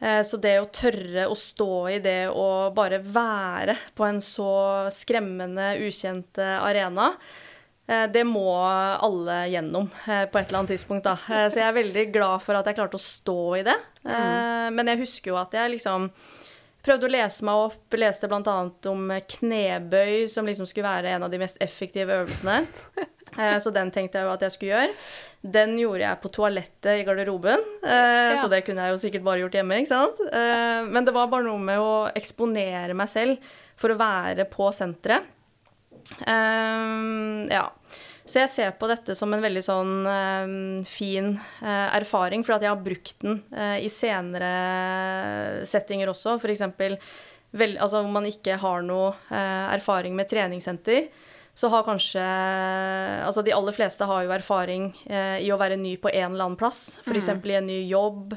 Eh, 0.00 0.20
så 0.26 0.40
det 0.40 0.54
å 0.60 0.68
tørre 0.72 1.26
å 1.30 1.36
stå 1.38 1.68
i 1.92 1.98
det 2.04 2.28
og 2.32 2.72
bare 2.76 2.98
være 3.04 3.76
på 3.96 4.04
en 4.08 4.18
så 4.24 4.88
skremmende, 4.92 5.74
ukjent 5.84 6.40
arena, 6.44 7.12
det 7.84 8.22
må 8.24 8.48
alle 8.64 9.42
gjennom 9.52 9.90
på 9.92 10.38
et 10.40 10.46
eller 10.48 10.58
annet 10.62 10.70
tidspunkt. 10.72 11.04
Da. 11.04 11.18
Så 11.52 11.58
jeg 11.60 11.66
er 11.68 11.74
veldig 11.76 12.04
glad 12.14 12.40
for 12.40 12.56
at 12.56 12.64
jeg 12.70 12.78
klarte 12.78 12.96
å 12.96 13.02
stå 13.04 13.34
i 13.58 13.64
det. 13.66 13.74
Eh, 14.08 14.70
Men 14.72 14.88
jeg 14.88 15.02
husker 15.02 15.34
jo 15.34 15.36
at 15.36 15.52
jeg 15.52 15.74
liksom 15.74 16.06
prøvde 16.84 17.08
å 17.08 17.12
lese 17.14 17.44
meg 17.48 17.60
opp, 17.66 17.96
leste 17.98 18.28
bl.a. 18.28 18.54
om 18.90 19.04
knebøy, 19.34 20.26
som 20.30 20.46
liksom 20.48 20.66
skulle 20.68 20.86
være 20.90 21.14
en 21.16 21.24
av 21.26 21.32
de 21.32 21.40
mest 21.42 21.60
effektive 21.64 22.20
øvelsene. 22.22 22.64
Eh, 23.34 23.56
Så 23.58 23.72
den 23.74 23.88
tenkte 23.90 24.20
jeg 24.20 24.28
jo 24.28 24.30
at 24.30 24.42
jeg 24.44 24.52
skulle 24.54 24.74
gjøre. 24.76 24.92
Den 25.56 25.72
gjorde 25.80 26.04
jeg 26.04 26.18
på 26.22 26.30
toalettet 26.36 27.00
i 27.00 27.06
garderoben, 27.08 27.64
eh, 27.82 28.34
så 28.38 28.46
det 28.52 28.60
kunne 28.66 28.84
jeg 28.84 28.94
jo 28.94 29.00
sikkert 29.02 29.24
bare 29.26 29.40
gjort 29.40 29.56
hjemme, 29.58 29.78
ikke 29.80 29.90
sant. 29.90 30.20
Eh, 30.28 30.84
Men 30.86 31.08
det 31.08 31.14
var 31.16 31.26
bare 31.32 31.42
noe 31.48 31.58
med 31.58 31.80
å 31.82 31.94
eksponere 32.14 32.94
meg 32.94 33.10
selv 33.10 33.48
for 33.80 33.90
å 33.90 33.98
være 33.98 34.46
på 34.52 34.68
senteret. 34.76 35.26
Eh, 36.22 37.48
ja. 37.50 37.64
Så 38.24 38.40
jeg 38.40 38.48
ser 38.48 38.70
på 38.80 38.88
dette 38.88 39.12
som 39.18 39.32
en 39.36 39.42
veldig 39.44 39.62
sånn 39.64 39.92
eh, 40.08 40.54
fin 40.88 41.34
eh, 41.60 41.88
erfaring, 41.98 42.44
for 42.46 42.56
at 42.56 42.64
jeg 42.64 42.72
har 42.72 42.80
brukt 42.80 43.18
den 43.20 43.42
eh, 43.52 43.84
i 43.84 43.90
senere 43.92 45.60
settinger 45.68 46.08
også. 46.12 46.38
F.eks. 46.40 46.64
Altså, 47.76 48.00
om 48.00 48.10
man 48.16 48.26
ikke 48.30 48.56
har 48.62 48.82
noe 48.86 49.12
eh, 49.28 49.66
erfaring 49.76 50.16
med 50.16 50.30
treningssenter, 50.32 51.10
så 51.54 51.68
har 51.70 51.84
kanskje 51.86 52.18
Altså 53.28 53.44
de 53.46 53.52
aller 53.54 53.76
fleste 53.76 54.08
har 54.10 54.24
jo 54.24 54.32
erfaring 54.34 54.88
eh, 55.06 55.38
i 55.44 55.52
å 55.54 55.58
være 55.60 55.76
ny 55.78 55.92
på 56.02 56.10
en 56.10 56.32
eller 56.32 56.48
annen 56.48 56.58
plass. 56.58 56.98
F.eks. 57.04 57.28
i 57.30 57.58
en 57.60 57.68
ny 57.68 57.82
jobb. 57.86 58.34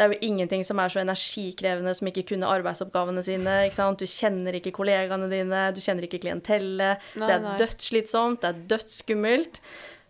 Det 0.00 0.06
er 0.06 0.14
jo 0.14 0.20
ingenting 0.30 0.62
som 0.64 0.78
er 0.80 0.88
så 0.88 1.02
energikrevende 1.02 1.92
som 1.98 2.08
ikke 2.08 2.22
kunne 2.30 2.48
arbeidsoppgavene 2.48 3.20
sine. 3.20 3.56
Du 4.00 4.06
kjenner 4.08 4.56
ikke 4.56 4.72
kollegaene 4.72 5.26
dine, 5.28 5.58
du 5.76 5.80
kjenner 5.84 6.06
ikke 6.06 6.22
klientellet. 6.22 7.02
Nei, 7.20 7.26
det 7.28 7.34
er 7.36 7.58
dødsslitsomt, 7.60 8.40
det 8.40 8.48
er 8.48 8.62
dødsskummelt. 8.70 9.60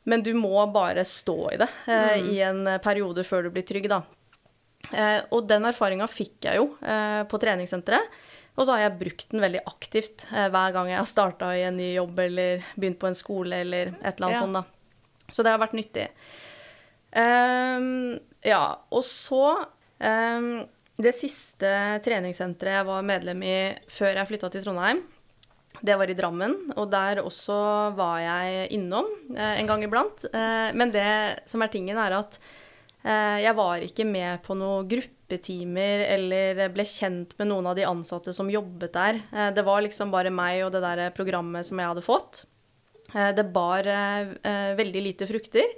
Men 0.06 0.22
du 0.22 0.30
må 0.38 0.62
bare 0.72 1.02
stå 1.04 1.34
i 1.52 1.58
det 1.58 1.68
eh, 1.90 2.20
Mm. 2.22 2.28
i 2.30 2.38
en 2.46 2.60
periode 2.84 3.24
før 3.26 3.42
du 3.48 3.50
blir 3.50 3.66
trygg, 3.66 3.88
da. 3.90 3.98
Eh, 4.94 5.22
og 5.34 5.48
den 5.50 5.66
erfaringa 5.66 6.06
fikk 6.08 6.46
jeg 6.46 6.56
jo 6.62 6.68
eh, 6.86 7.24
på 7.26 7.40
treningssenteret. 7.42 8.06
Og 8.56 8.66
så 8.66 8.72
har 8.76 8.84
jeg 8.86 8.98
brukt 9.02 9.28
den 9.34 9.42
veldig 9.42 9.60
aktivt 9.66 10.24
eh, 10.32 10.46
hver 10.54 10.72
gang 10.72 10.88
jeg 10.92 10.98
har 11.02 11.10
starta 11.10 11.50
i 11.58 11.66
en 11.66 11.76
ny 11.82 11.90
jobb 11.96 12.18
eller 12.28 12.62
begynt 12.78 12.98
på 13.02 13.10
en 13.10 13.18
skole 13.18 13.60
eller 13.66 13.90
et 14.04 14.14
eller 14.14 14.28
annet 14.30 14.38
Ja. 14.38 14.44
sånt. 14.46 14.54
da. 14.54 14.64
Så 15.34 15.42
det 15.42 15.50
har 15.50 15.58
vært 15.66 15.76
nyttig. 15.78 16.06
Um, 17.10 18.18
ja, 18.46 18.76
og 18.94 19.02
så 19.02 19.66
Det 20.00 21.12
siste 21.12 21.70
treningssenteret 22.04 22.78
jeg 22.78 22.86
var 22.88 23.04
medlem 23.04 23.42
i 23.44 23.56
før 23.92 24.16
jeg 24.16 24.28
flytta 24.30 24.48
til 24.52 24.64
Trondheim, 24.64 25.02
det 25.78 25.96
var 25.96 26.10
i 26.10 26.16
Drammen, 26.16 26.56
og 26.76 26.90
der 26.92 27.22
også 27.22 27.56
var 27.96 28.18
jeg 28.20 28.66
innom 28.76 29.06
eh, 29.32 29.60
en 29.60 29.70
gang 29.70 29.84
iblant. 29.86 30.26
Eh, 30.28 30.72
men 30.76 30.92
det 30.92 31.46
som 31.48 31.62
er 31.62 31.72
tingen, 31.72 31.96
er 32.00 32.18
at 32.18 32.36
eh, 33.06 33.38
jeg 33.46 33.56
var 33.56 33.86
ikke 33.86 34.06
med 34.08 34.42
på 34.44 34.56
noen 34.58 34.88
gruppetimer 34.90 36.04
eller 36.10 36.66
ble 36.74 36.84
kjent 36.88 37.36
med 37.38 37.52
noen 37.52 37.70
av 37.70 37.78
de 37.78 37.86
ansatte 37.88 38.34
som 38.36 38.50
jobbet 38.52 38.96
der. 38.96 39.22
Det 39.54 39.64
var 39.64 39.84
liksom 39.86 40.12
bare 40.12 40.32
meg 40.34 40.66
og 40.66 40.74
det 40.74 40.82
der 40.84 41.14
programmet 41.16 41.68
som 41.68 41.80
jeg 41.80 41.92
hadde 41.92 42.04
fått. 42.04 42.44
Det 43.10 43.46
bar 43.54 43.86
veldig 44.78 45.00
lite 45.02 45.26
frukter. 45.26 45.70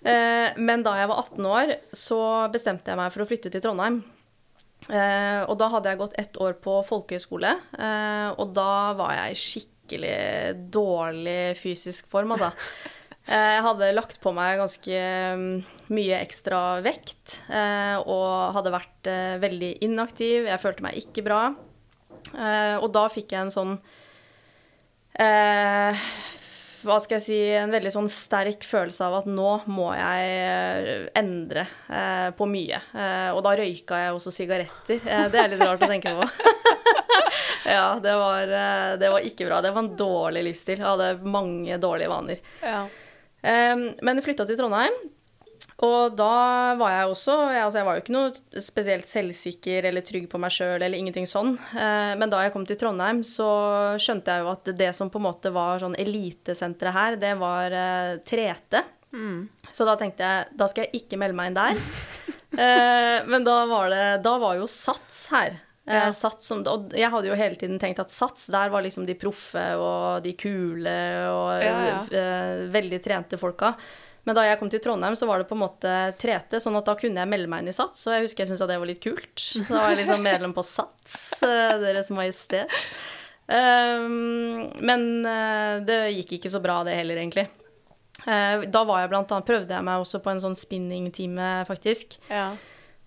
Eh, 0.00 0.56
men 0.56 0.84
da 0.84 0.94
jeg 0.96 1.10
var 1.10 1.26
18 1.26 1.48
år, 1.50 1.74
så 1.96 2.20
bestemte 2.52 2.92
jeg 2.92 3.00
meg 3.00 3.12
for 3.12 3.24
å 3.24 3.28
flytte 3.28 3.52
til 3.52 3.62
Trondheim. 3.64 4.00
Eh, 4.88 5.42
og 5.44 5.58
da 5.60 5.68
hadde 5.74 5.92
jeg 5.92 6.00
gått 6.00 6.16
ett 6.20 6.38
år 6.40 6.56
på 6.64 6.78
folkehøyskole, 6.88 7.52
eh, 7.76 8.28
og 8.32 8.54
da 8.56 8.94
var 8.96 9.12
jeg 9.18 9.34
i 9.34 9.42
skikkelig 9.42 10.16
dårlig 10.72 11.42
fysisk 11.60 12.08
form, 12.10 12.36
altså. 12.36 12.52
Jeg 13.30 13.60
hadde 13.62 13.92
lagt 13.92 14.16
på 14.18 14.30
meg 14.34 14.56
ganske 14.58 15.00
mm, 15.38 15.58
mye 15.92 16.16
ekstra 16.24 16.80
vekt, 16.82 17.36
og 17.52 18.56
hadde 18.56 18.72
vært 18.74 19.10
veldig 19.44 19.68
inaktiv. 19.86 20.48
Jeg 20.48 20.58
følte 20.58 20.82
meg 20.82 20.96
ikke 20.98 21.22
bra. 21.28 21.42
Og 22.80 22.88
da 22.96 23.04
fikk 23.12 23.36
jeg 23.36 23.44
en 23.44 23.52
sånn 23.54 23.76
hva 26.86 26.96
skal 27.02 27.18
jeg 27.18 27.24
si, 27.24 27.38
en 27.58 27.72
veldig 27.74 27.92
sånn 27.92 28.08
sterk 28.12 28.64
følelse 28.68 29.06
av 29.06 29.18
at 29.20 29.28
nå 29.28 29.50
må 29.70 29.90
jeg 29.96 30.30
eh, 30.40 31.04
endre 31.18 31.66
eh, 31.88 32.30
på 32.36 32.48
mye. 32.48 32.80
Eh, 32.94 33.28
og 33.34 33.42
da 33.46 33.54
røyka 33.60 34.00
jeg 34.04 34.16
også 34.16 34.32
sigaretter. 34.34 35.00
Eh, 35.04 35.26
det 35.32 35.42
er 35.42 35.52
litt 35.52 35.64
rart 35.64 35.84
å 35.84 35.90
tenke 35.90 36.14
på. 36.16 36.26
ja, 37.76 37.86
det 38.02 38.16
var, 38.22 38.56
eh, 38.62 38.90
det 39.02 39.12
var 39.12 39.28
ikke 39.28 39.48
bra. 39.50 39.60
Det 39.64 39.74
var 39.76 39.84
en 39.84 39.94
dårlig 40.00 40.44
livsstil. 40.48 40.80
Jeg 40.80 40.88
hadde 40.88 41.30
mange 41.36 41.80
dårlige 41.82 42.12
vaner. 42.12 42.44
Ja. 42.64 42.84
Men 43.40 44.20
flytta 44.20 44.44
til 44.44 44.58
Trondheim. 44.60 44.96
Og 45.86 46.12
da 46.18 46.74
var 46.76 46.90
jeg 46.92 47.08
også 47.08 47.34
jeg, 47.54 47.62
altså 47.64 47.78
jeg 47.80 47.86
var 47.88 47.96
jo 47.96 48.02
ikke 48.02 48.12
noe 48.16 48.60
spesielt 48.60 49.08
selvsikker 49.08 49.86
eller 49.88 50.04
trygg 50.04 50.26
på 50.28 50.40
meg 50.42 50.52
sjøl 50.52 50.76
eller 50.82 50.98
ingenting 50.98 51.24
sånn. 51.30 51.54
Eh, 51.72 52.12
men 52.20 52.28
da 52.32 52.42
jeg 52.44 52.52
kom 52.52 52.66
til 52.68 52.76
Trondheim, 52.80 53.22
så 53.24 53.48
skjønte 53.96 54.34
jeg 54.34 54.44
jo 54.44 54.50
at 54.52 54.70
det 54.76 54.90
som 54.98 55.08
på 55.12 55.16
en 55.22 55.24
måte 55.30 55.52
var 55.54 55.80
sånn 55.80 55.96
elitesenteret 55.96 56.96
her, 56.96 57.16
det 57.22 57.32
var 57.40 57.72
Trete. 58.28 58.82
Trete. 58.84 58.84
Så 59.72 59.86
da 59.88 59.96
tenkte 59.98 60.22
jeg 60.22 60.52
da 60.60 60.68
skal 60.70 60.84
jeg 60.86 61.00
ikke 61.02 61.18
melde 61.18 61.38
meg 61.38 61.50
inn 61.50 61.56
der. 61.58 61.80
eh, 62.64 63.16
men 63.26 63.46
da 63.46 63.56
var 63.70 63.90
det 63.90 64.04
Da 64.22 64.36
var 64.42 64.60
jo 64.60 64.68
Sats 64.70 65.24
her. 65.32 65.56
Eh, 65.56 65.96
Ja. 65.96 66.12
Sats 66.14 66.46
som, 66.46 66.60
og 66.70 66.92
jeg 66.94 67.10
hadde 67.10 67.26
jo 67.26 67.34
hele 67.34 67.56
tiden 67.58 67.80
tenkt 67.82 67.98
at 67.98 68.12
Sats, 68.14 68.46
der 68.52 68.70
var 68.70 68.84
liksom 68.84 69.08
de 69.08 69.16
proffe 69.18 69.64
og 69.80 70.20
de 70.22 70.36
kule 70.38 70.92
og 71.32 71.64
Ja, 71.64 71.74
ja. 71.88 71.98
eh, 72.12 72.68
veldig 72.70 73.00
trente 73.02 73.40
folka. 73.40 73.72
Men 74.28 74.36
da 74.36 74.44
jeg 74.44 74.58
kom 74.60 74.70
til 74.72 74.82
Trondheim, 74.84 75.16
så 75.16 75.28
var 75.28 75.40
det 75.40 75.48
på 75.48 75.56
en 75.56 75.62
måte 75.62 75.94
trete, 76.20 76.60
sånn 76.60 76.76
at 76.78 76.88
da 76.88 76.96
kunne 76.98 77.22
jeg 77.22 77.30
melde 77.30 77.48
meg 77.50 77.62
inn 77.62 77.72
i 77.72 77.76
Sats. 77.76 78.02
Og 78.06 78.16
jeg 78.16 78.26
husker 78.26 78.44
jeg 78.44 78.50
syntes 78.50 78.64
at 78.66 78.72
det 78.72 78.80
var 78.82 78.90
litt 78.90 79.02
kult. 79.04 79.46
Da 79.68 79.78
var 79.78 79.94
jeg 79.94 80.02
liksom 80.02 80.26
medlem 80.26 80.56
på 80.56 80.64
Sats, 80.66 81.16
eh, 81.46 81.78
Deres 81.80 82.12
Majestet. 82.14 82.80
Um, 83.50 84.68
men 84.86 85.08
eh, 85.26 85.80
det 85.82 86.02
gikk 86.20 86.36
ikke 86.36 86.52
så 86.52 86.60
bra, 86.62 86.82
det 86.86 86.94
heller, 87.00 87.18
egentlig. 87.18 87.48
Eh, 88.26 88.66
da 88.70 88.82
var 88.86 89.02
jeg 89.02 89.10
blant 89.10 89.32
annet, 89.32 89.48
prøvde 89.48 89.74
jeg 89.74 89.86
meg 89.86 90.02
også 90.02 90.20
på 90.22 90.32
en 90.34 90.42
sånn 90.42 90.58
spinningtime, 90.58 91.48
faktisk. 91.68 92.18
Ja. 92.28 92.52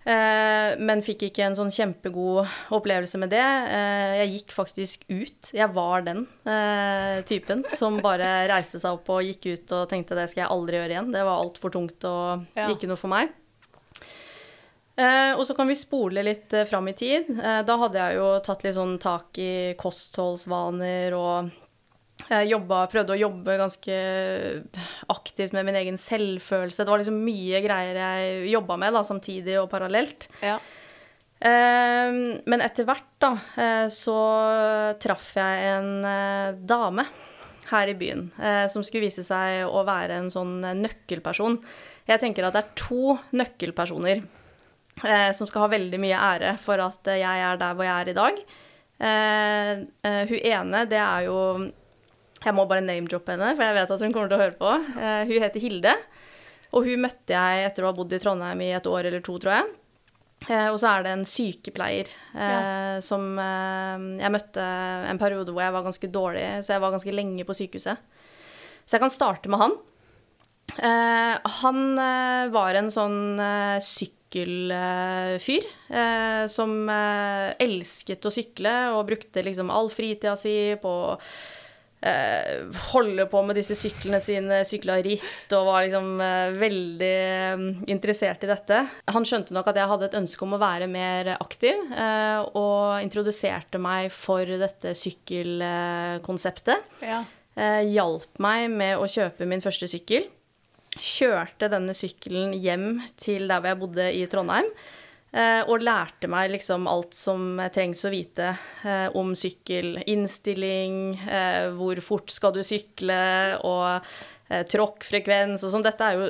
Eh, 0.04 0.74
men 0.84 1.00
fikk 1.04 1.30
ikke 1.30 1.46
en 1.46 1.54
sånn 1.56 1.72
kjempegod 1.72 2.44
opplevelse 2.76 3.16
med 3.22 3.30
det. 3.32 3.40
Eh, 3.40 4.16
jeg 4.20 4.32
gikk 4.34 4.52
faktisk 4.52 5.06
ut. 5.08 5.52
Jeg 5.56 5.70
var 5.72 6.04
den 6.04 6.26
eh, 6.44 7.22
typen 7.28 7.64
som 7.72 7.96
bare 8.04 8.44
reiste 8.50 8.80
seg 8.82 8.98
opp 8.98 9.08
og 9.14 9.24
gikk 9.24 9.48
ut 9.54 9.74
og 9.78 9.88
tenkte 9.92 10.18
det 10.18 10.28
skal 10.30 10.44
jeg 10.44 10.52
aldri 10.52 10.80
gjøre 10.80 10.96
igjen. 10.96 11.10
Det 11.14 11.24
var 11.24 11.40
altfor 11.40 11.72
tungt 11.72 12.04
og 12.10 12.60
ikke 12.68 12.90
noe 12.90 13.00
for 13.00 13.12
meg. 13.14 13.32
Og 14.94 15.40
så 15.42 15.56
kan 15.58 15.66
vi 15.66 15.74
spole 15.74 16.22
litt 16.22 16.52
fram 16.70 16.86
i 16.86 16.92
tid. 16.94 17.26
Da 17.66 17.76
hadde 17.80 17.98
jeg 17.98 18.14
jo 18.20 18.28
tatt 18.46 18.60
litt 18.62 18.76
sånn 18.76 18.92
tak 19.02 19.40
i 19.42 19.74
kostholdsvaner 19.74 21.16
og 21.18 21.48
jeg 22.30 22.48
jobba, 22.52 22.84
prøvde 22.92 23.14
å 23.14 23.18
jobbe 23.20 23.58
ganske 23.60 23.96
aktivt 25.12 25.52
med 25.56 25.66
min 25.68 25.76
egen 25.82 25.98
selvfølelse. 26.00 26.84
Det 26.84 26.92
var 26.92 27.02
liksom 27.02 27.20
mye 27.24 27.60
greier 27.64 27.98
jeg 28.00 28.48
jobba 28.54 28.78
med 28.80 28.96
da, 28.96 29.02
samtidig 29.06 29.58
og 29.60 29.68
parallelt. 29.72 30.28
Ja. 30.44 30.56
Eh, 31.44 32.16
men 32.48 32.64
etter 32.64 32.86
hvert 32.88 33.10
da, 33.20 33.34
eh, 33.60 33.86
så 33.92 34.16
traff 35.02 35.34
jeg 35.36 35.68
en 35.74 35.90
eh, 36.08 36.56
dame 36.64 37.04
her 37.68 37.90
i 37.90 37.96
byen 37.98 38.26
eh, 38.38 38.64
som 38.72 38.84
skulle 38.84 39.06
vise 39.06 39.24
seg 39.26 39.64
å 39.68 39.84
være 39.84 40.22
en 40.22 40.30
sånn 40.32 40.58
nøkkelperson. 40.80 41.58
Jeg 42.08 42.20
tenker 42.22 42.46
at 42.46 42.56
det 42.56 42.64
er 42.64 42.74
to 42.78 43.18
nøkkelpersoner 43.36 44.22
eh, 45.04 45.30
som 45.36 45.48
skal 45.48 45.66
ha 45.66 45.72
veldig 45.76 46.00
mye 46.00 46.24
ære 46.32 46.56
for 46.62 46.80
at 46.84 47.12
jeg 47.12 47.44
er 47.48 47.60
der 47.60 47.76
hvor 47.76 47.88
jeg 47.88 47.96
er 48.00 48.12
i 48.12 48.20
dag. 48.20 48.44
Hun 49.04 50.36
ene, 50.38 50.84
det 50.88 51.00
er 51.02 51.24
jo 51.26 51.38
Jeg 52.44 52.56
må 52.56 52.66
bare 52.68 52.84
name-droppe 52.84 53.34
henne, 53.34 53.54
for 53.56 53.64
jeg 53.64 53.76
vet 53.78 53.94
at 53.94 54.04
hun 54.04 54.12
kommer 54.14 54.30
til 54.30 54.38
å 54.38 54.42
høre 54.42 54.58
på. 54.58 54.74
Uh, 54.98 55.22
hun 55.30 55.46
heter 55.46 55.64
Hilde. 55.64 55.94
Og 56.74 56.88
hun 56.88 57.04
møtte 57.04 57.32
jeg 57.32 57.64
etter 57.68 57.84
å 57.84 57.90
ha 57.90 57.96
bodd 57.96 58.12
i 58.12 58.20
Trondheim 58.20 58.60
i 58.64 58.72
et 58.76 58.86
år 58.90 59.08
eller 59.08 59.24
to, 59.24 59.38
tror 59.40 59.58
jeg. 59.58 59.72
Uh, 60.48 60.68
og 60.74 60.78
så 60.82 60.90
er 60.90 61.06
det 61.06 61.14
en 61.14 61.24
sykepleier 61.28 62.10
ja. 62.34 63.00
som 63.00 63.38
eh, 63.40 64.02
jeg 64.20 64.32
møtte 64.34 64.64
en 65.08 65.20
periode 65.20 65.54
hvor 65.54 65.62
jeg 65.64 65.72
var 65.72 65.86
ganske 65.86 66.10
dårlig, 66.12 66.44
så 66.66 66.74
jeg 66.74 66.82
var 66.84 66.92
ganske 66.92 67.14
lenge 67.14 67.46
på 67.48 67.56
sykehuset. 67.56 68.02
Så 68.84 68.96
jeg 68.96 69.04
kan 69.06 69.14
starte 69.14 69.48
med 69.48 69.62
han. 69.62 69.76
Eh, 70.74 71.38
han 71.60 71.98
eh, 71.98 72.48
var 72.52 72.74
en 72.74 72.90
sånn 72.90 73.38
eh, 73.38 73.78
sykkelfyr 73.84 75.66
eh, 75.94 76.44
som 76.50 76.88
eh, 76.90 77.54
elsket 77.62 78.26
å 78.26 78.32
sykle 78.32 78.72
og 78.96 79.06
brukte 79.10 79.44
liksom 79.46 79.70
all 79.70 79.90
fritida 79.92 80.34
si 80.38 80.74
på 80.82 80.94
å 81.12 81.18
eh, 82.04 82.80
holde 82.92 83.26
på 83.30 83.42
med 83.46 83.58
disse 83.58 83.76
syklene 83.78 84.20
sine, 84.22 84.60
sykla 84.68 84.98
ritt 85.04 85.54
og 85.56 85.68
var 85.68 85.86
liksom 85.86 86.10
eh, 86.20 86.56
veldig 86.60 87.12
eh, 87.14 87.64
interessert 87.92 88.44
i 88.44 88.50
dette. 88.50 88.82
Han 89.14 89.26
skjønte 89.28 89.56
nok 89.56 89.70
at 89.72 89.80
jeg 89.80 89.90
hadde 89.90 90.10
et 90.10 90.18
ønske 90.20 90.46
om 90.46 90.56
å 90.56 90.62
være 90.62 90.88
mer 90.90 91.34
aktiv, 91.38 91.80
eh, 91.94 92.40
og 92.54 93.00
introduserte 93.04 93.80
meg 93.82 94.10
for 94.14 94.44
dette 94.64 94.94
sykkelkonseptet. 94.98 96.92
Ja. 97.04 97.22
Eh, 97.54 97.82
hjalp 97.94 98.40
meg 98.42 98.66
med 98.72 98.98
å 98.98 99.06
kjøpe 99.10 99.46
min 99.48 99.62
første 99.64 99.88
sykkel. 99.90 100.26
Kjørte 100.94 101.68
denne 101.72 101.94
sykkelen 101.96 102.52
hjem 102.54 103.00
til 103.18 103.48
der 103.50 103.58
hvor 103.62 103.72
jeg 103.72 103.80
bodde 103.80 104.10
i 104.14 104.26
Trondheim. 104.30 104.68
Eh, 105.34 105.62
Og 105.68 105.82
lærte 105.84 106.28
meg 106.30 106.52
liksom 106.54 106.86
alt 106.90 107.16
som 107.18 107.58
trengs 107.74 108.04
å 108.06 108.12
vite 108.12 108.52
eh, 108.86 109.08
om 109.18 109.34
sykkel. 109.38 109.98
Innstilling, 110.10 111.18
eh, 111.26 111.68
hvor 111.76 112.00
fort 112.04 112.32
skal 112.32 112.54
du 112.56 112.62
sykle, 112.64 113.18
og 113.66 114.14
tråkkfrekvens 114.44 115.62
og 115.64 115.70
sånn. 115.72 115.82
Dette 115.82 116.04
er 116.04 116.18
jo 116.20 116.26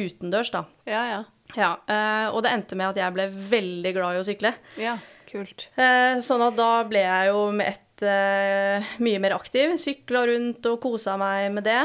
utendørs, 0.00 0.48
da. 0.50 0.62
Ja, 0.88 1.02
ja. 1.10 1.18
Ja, 1.52 1.68
og 2.32 2.40
det 2.46 2.52
endte 2.54 2.76
med 2.78 2.88
at 2.88 2.98
jeg 3.02 3.14
ble 3.14 3.26
veldig 3.28 3.92
glad 3.94 4.16
i 4.16 4.20
å 4.22 4.24
sykle. 4.24 4.52
Ja, 4.80 4.94
kult. 5.28 5.66
Sånn 6.24 6.44
at 6.46 6.56
da 6.56 6.70
ble 6.88 7.02
jeg 7.04 7.28
jo 7.28 7.42
med 7.52 7.68
ett 7.74 8.06
mye 9.04 9.20
mer 9.20 9.36
aktiv. 9.36 9.76
Sykla 9.82 10.24
rundt 10.30 10.70
og 10.72 10.80
kosa 10.82 11.18
meg 11.20 11.50
med 11.52 11.68
det. 11.68 11.82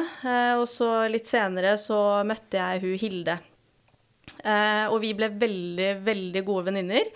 Og 0.61 0.63
så 0.71 0.89
litt 1.11 1.27
senere 1.29 1.75
så 1.81 1.99
møtte 2.25 2.61
jeg 2.61 2.85
hun 2.85 2.95
Hilde. 3.03 3.37
Eh, 4.45 4.85
og 4.91 4.99
vi 5.01 5.13
ble 5.17 5.31
veldig, 5.33 5.89
veldig 6.05 6.43
gode 6.45 6.67
venninner. 6.69 7.09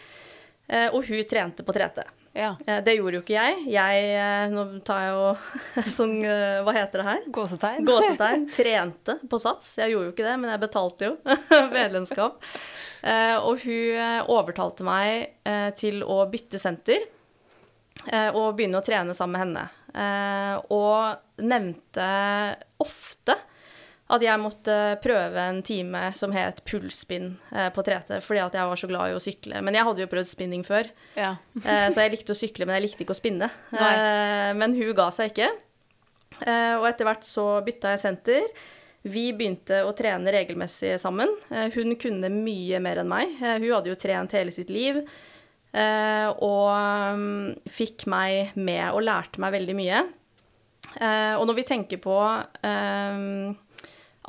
Eh, 0.70 0.88
og 0.90 1.06
hun 1.08 1.22
trente 1.30 1.66
på 1.66 1.76
trete. 1.76 2.06
Ja. 2.38 2.56
Eh, 2.66 2.82
det 2.86 2.96
gjorde 2.98 3.20
jo 3.20 3.24
ikke 3.24 3.38
jeg. 3.38 3.62
Jeg 3.74 4.50
Nå 4.54 4.66
tar 4.86 5.06
jeg 5.06 5.14
jo 5.16 5.30
eh, 6.30 6.60
Hva 6.66 6.76
heter 6.78 7.02
det 7.02 7.08
her? 7.10 7.24
Gåsetegn. 7.38 7.88
Gåsetegn. 7.88 8.48
Trente 8.58 9.18
på 9.30 9.42
Sats. 9.42 9.76
Jeg 9.82 9.94
gjorde 9.94 10.12
jo 10.12 10.16
ikke 10.16 10.28
det, 10.28 10.36
men 10.42 10.54
jeg 10.54 10.64
betalte 10.66 11.10
jo 11.10 11.16
medlemskap. 11.78 12.42
Eh, 13.02 13.38
og 13.38 13.64
hun 13.64 14.28
overtalte 14.30 14.86
meg 14.88 15.38
til 15.80 16.04
å 16.04 16.22
bytte 16.30 16.60
senter 16.62 17.06
eh, 18.08 18.30
og 18.30 18.56
begynne 18.58 18.80
å 18.80 18.86
trene 18.86 19.16
sammen 19.18 19.36
med 19.36 19.46
henne. 19.46 19.66
Eh, 19.90 20.56
og 20.76 21.44
nevnte 21.44 22.10
ofte 22.84 23.36
at 24.10 24.24
jeg 24.26 24.42
måtte 24.42 24.76
prøve 25.04 25.38
en 25.52 25.60
time 25.62 26.00
som 26.18 26.32
het 26.34 26.64
pulsspinn 26.66 27.28
eh, 27.54 27.68
på 27.76 27.84
3T, 27.86 28.18
fordi 28.26 28.40
at 28.42 28.56
jeg 28.58 28.70
var 28.72 28.80
så 28.82 28.88
glad 28.90 29.12
i 29.12 29.18
å 29.18 29.22
sykle. 29.22 29.62
Men 29.62 29.76
jeg 29.78 29.86
hadde 29.86 30.02
jo 30.02 30.10
prøvd 30.10 30.30
spinning 30.32 30.64
før, 30.66 30.90
Ja. 31.16 31.36
eh, 31.64 31.88
så 31.94 32.02
jeg 32.02 32.16
likte 32.16 32.34
å 32.34 32.40
sykle, 32.40 32.66
men 32.66 32.80
jeg 32.80 32.88
likte 32.90 33.06
ikke 33.06 33.14
å 33.14 33.20
spinne. 33.22 33.52
Nei. 33.76 33.92
Eh, 33.94 34.54
men 34.58 34.74
hun 34.80 34.94
ga 34.98 35.10
seg 35.14 35.30
ikke. 35.34 35.52
Eh, 36.42 36.76
og 36.80 36.88
etter 36.90 37.06
hvert 37.06 37.24
så 37.28 37.46
bytta 37.66 37.94
jeg 37.94 38.02
senter. 38.08 38.50
Vi 39.06 39.30
begynte 39.32 39.84
å 39.88 39.94
trene 39.96 40.34
regelmessig 40.34 40.98
sammen. 41.00 41.30
Hun 41.50 41.94
kunne 42.02 42.28
mye 42.34 42.82
mer 42.84 43.00
enn 43.00 43.08
meg. 43.08 43.38
Hun 43.40 43.70
hadde 43.72 43.94
jo 43.94 43.96
trent 43.96 44.34
hele 44.36 44.52
sitt 44.52 44.70
liv. 44.74 45.00
eh, 45.72 46.28
og 46.42 46.74
mm, 47.16 47.56
fikk 47.70 48.08
meg 48.10 48.56
med 48.58 48.90
og 48.90 49.04
lærte 49.06 49.38
meg 49.40 49.54
veldig 49.54 49.76
mye. 49.78 50.02
Eh, 51.00 51.36
og 51.38 51.46
når 51.48 51.56
vi 51.62 51.64
tenker 51.70 52.02
på 52.02 52.18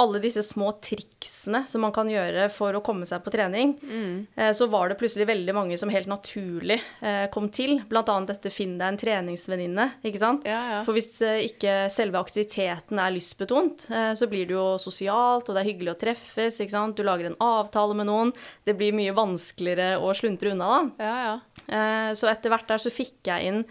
alle 0.00 0.20
disse 0.22 0.42
små 0.46 0.72
triksene 0.82 1.62
som 1.68 1.84
man 1.84 1.92
kan 1.94 2.08
gjøre 2.10 2.48
for 2.52 2.76
å 2.76 2.82
komme 2.84 3.06
seg 3.08 3.22
på 3.24 3.32
trening, 3.34 3.74
mm. 3.80 4.52
så 4.56 4.66
var 4.72 4.88
det 4.90 4.98
plutselig 5.00 5.28
veldig 5.28 5.54
mange 5.56 5.76
som 5.80 5.92
helt 5.92 6.08
naturlig 6.10 6.78
eh, 7.04 7.26
kom 7.32 7.48
til. 7.52 7.78
Blant 7.90 8.08
annet 8.12 8.34
dette 8.34 8.52
'finn 8.52 8.78
deg 8.80 8.88
en 8.88 9.00
treningsvenninne', 9.00 9.88
ikke 10.06 10.22
sant? 10.22 10.46
Ja, 10.48 10.60
ja. 10.74 10.80
For 10.86 10.96
hvis 10.96 11.20
eh, 11.26 11.44
ikke 11.48 11.90
selve 11.92 12.20
aktiviteten 12.20 13.00
er 13.00 13.14
lystbetont, 13.14 13.86
eh, 13.90 14.12
så 14.18 14.28
blir 14.30 14.48
det 14.48 14.56
jo 14.56 14.66
sosialt, 14.80 15.48
og 15.48 15.56
det 15.56 15.62
er 15.62 15.70
hyggelig 15.70 15.94
å 15.94 16.00
treffes, 16.00 16.60
ikke 16.60 16.76
sant? 16.76 16.96
Du 16.98 17.06
lager 17.06 17.30
en 17.30 17.38
avtale 17.44 17.96
med 17.98 18.08
noen. 18.10 18.34
Det 18.66 18.76
blir 18.78 18.96
mye 18.96 19.14
vanskeligere 19.16 20.00
å 20.00 20.12
sluntre 20.16 20.54
unna, 20.54 20.70
da. 20.70 21.06
Ja, 21.06 21.16
ja. 21.28 21.38
Eh, 21.68 22.12
Så 22.14 22.28
etter 22.30 22.50
hvert 22.50 22.68
der 22.68 22.82
så 22.82 22.90
fikk 22.92 23.28
jeg 23.28 23.46
inn 23.46 23.64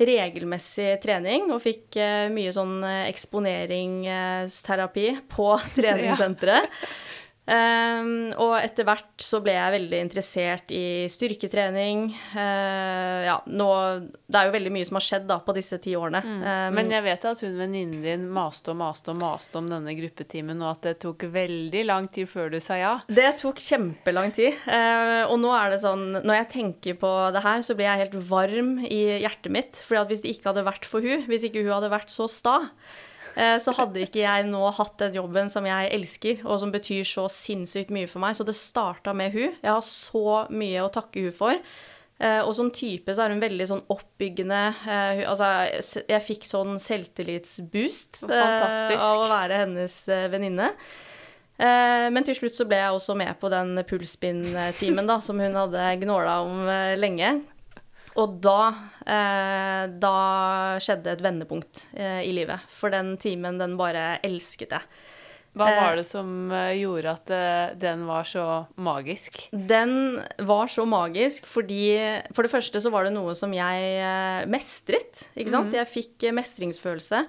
regelmessig 0.00 1.00
trening, 1.02 1.50
og 1.54 1.62
fikk 1.62 1.96
eh, 2.02 2.26
mye 2.34 2.52
sånn 2.54 2.82
eh, 2.86 3.08
eksponeringsterapi 3.12 5.08
på 5.30 5.58
treningssenteret. 5.76 6.70
Um, 7.44 8.32
og 8.40 8.54
etter 8.56 8.86
hvert 8.88 9.20
så 9.20 9.42
ble 9.44 9.52
jeg 9.52 9.74
veldig 9.74 9.98
interessert 10.00 10.72
i 10.72 11.04
styrketrening. 11.12 12.06
Uh, 12.32 13.20
ja, 13.28 13.36
nå 13.44 13.68
Det 14.24 14.40
er 14.40 14.48
jo 14.48 14.54
veldig 14.54 14.72
mye 14.72 14.88
som 14.88 14.96
har 14.96 15.04
skjedd 15.04 15.26
da 15.28 15.38
på 15.44 15.54
disse 15.56 15.76
ti 15.84 15.92
årene. 15.98 16.22
Um, 16.24 16.78
Men 16.78 16.92
jeg 16.94 17.04
vet 17.04 17.28
at 17.28 17.44
hun 17.44 17.58
venninnen 17.60 18.00
din 18.04 18.26
maste 18.32 18.72
og 18.72 18.80
maste 18.80 19.12
og 19.12 19.20
maste 19.20 19.60
om 19.60 19.68
denne 19.68 19.96
gruppetimen, 19.98 20.64
og 20.64 20.72
at 20.72 20.88
det 20.88 20.96
tok 21.04 21.26
veldig 21.34 21.84
lang 21.84 22.08
tid 22.14 22.30
før 22.32 22.48
du 22.54 22.60
sa 22.64 22.80
ja. 22.80 22.94
Det 23.12 23.28
tok 23.42 23.60
kjempelang 23.60 24.32
tid. 24.36 24.56
Uh, 24.64 25.28
og 25.28 25.36
nå 25.44 25.52
er 25.56 25.74
det 25.74 25.82
sånn 25.84 26.22
Når 26.24 26.40
jeg 26.40 26.52
tenker 26.54 27.00
på 27.00 27.12
det 27.34 27.44
her, 27.44 27.60
så 27.64 27.76
blir 27.76 27.90
jeg 27.90 28.06
helt 28.06 28.20
varm 28.30 28.78
i 28.88 29.02
hjertet 29.20 29.52
mitt. 29.52 29.84
at 29.84 30.08
hvis 30.08 30.24
det 30.24 30.32
ikke 30.32 30.52
hadde 30.52 30.66
vært 30.66 30.88
for 30.88 31.04
hun, 31.04 31.28
hvis 31.28 31.44
ikke 31.44 31.62
hun 31.62 31.76
hadde 31.76 31.92
vært 31.92 32.12
så 32.12 32.26
sta, 32.30 32.62
så 33.34 33.72
hadde 33.74 34.04
ikke 34.04 34.22
jeg 34.22 34.46
nå 34.46 34.60
hatt 34.76 34.98
den 35.02 35.16
jobben 35.18 35.48
som 35.50 35.66
jeg 35.66 35.88
elsker, 35.96 36.44
og 36.46 36.60
som 36.62 36.70
betyr 36.74 37.02
så 37.08 37.24
sinnssykt 37.32 37.90
mye 37.94 38.06
for 38.10 38.22
meg. 38.22 38.36
Så 38.38 38.46
det 38.46 38.54
starta 38.58 39.14
med 39.16 39.34
hun. 39.34 39.56
Jeg 39.58 39.72
har 39.72 39.82
så 39.86 40.44
mye 40.54 40.84
å 40.84 40.92
takke 40.94 41.26
hun 41.26 41.34
for. 41.34 41.58
Eh, 42.22 42.40
og 42.46 42.52
som 42.54 42.70
type 42.70 43.10
så 43.10 43.24
er 43.24 43.32
hun 43.34 43.42
veldig 43.42 43.66
sånn 43.66 43.82
oppbyggende. 43.90 44.60
eh, 44.86 45.24
altså, 45.26 45.48
jeg, 46.06 46.22
fikk 46.22 46.46
sånn 46.46 46.78
selvtillitsboost 46.82 48.22
eh, 48.22 48.30
Fantastisk. 48.30 49.02
av 49.02 49.24
å 49.24 49.32
være 49.32 49.58
hennes 49.64 49.96
eh, 50.08 50.28
venninne. 50.30 50.70
Eh, 51.58 52.06
men 52.14 52.26
til 52.26 52.38
slutt 52.38 52.54
så 52.56 52.66
ble 52.70 52.78
jeg 52.80 52.94
også 52.94 53.16
med 53.18 53.34
på 53.42 53.50
den 53.50 53.82
pulsspinn-timen 53.86 55.10
da, 55.10 55.18
som 55.22 55.42
hun 55.42 55.58
hadde 55.58 55.90
gnåla 56.04 56.38
om 56.46 56.64
eh, 56.70 56.94
lenge. 56.98 57.34
Og 58.20 58.36
da, 58.44 58.58
eh, 59.10 59.86
da 59.98 60.14
skjedde 60.82 61.16
et 61.16 61.24
vendepunkt 61.24 61.86
eh, 61.98 62.20
i 62.22 62.30
livet. 62.36 62.62
For 62.70 62.92
den 62.94 63.16
timen, 63.18 63.58
den 63.58 63.74
bare 63.80 64.20
elsket 64.22 64.76
jeg. 64.76 64.86
Hva 65.54 65.68
Eh, 65.70 65.76
var 65.78 65.96
det 65.98 66.06
som 66.06 66.50
eh, 66.50 66.72
gjorde 66.80 67.12
at 67.14 67.30
eh, 67.30 67.74
den 67.78 68.04
var 68.08 68.26
så 68.26 68.44
magisk? 68.74 69.38
Den 69.54 70.20
var 70.42 70.66
så 70.66 70.82
magisk 70.86 71.46
fordi 71.46 71.94
For 72.34 72.42
det 72.42 72.50
første 72.50 72.82
så 72.82 72.90
var 72.90 73.06
det 73.06 73.14
noe 73.14 73.34
som 73.38 73.54
jeg 73.54 73.90
eh, 74.02 74.46
mestret. 74.50 75.26
Ikke 75.38 75.54
sant? 75.54 75.74
Jeg 75.74 75.90
fikk 75.90 76.26
eh, 76.26 76.34
mestringsfølelse. 76.34 77.22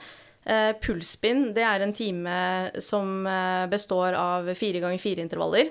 Eh, 0.46 0.72
Pulsspinn, 0.82 1.52
det 1.54 1.66
er 1.66 1.86
en 1.86 1.94
time 1.94 2.36
som 2.82 3.26
eh, 3.30 3.66
består 3.70 4.18
av 4.18 4.50
fire 4.58 4.82
ganger 4.82 5.02
fire 5.02 5.22
intervaller. 5.26 5.70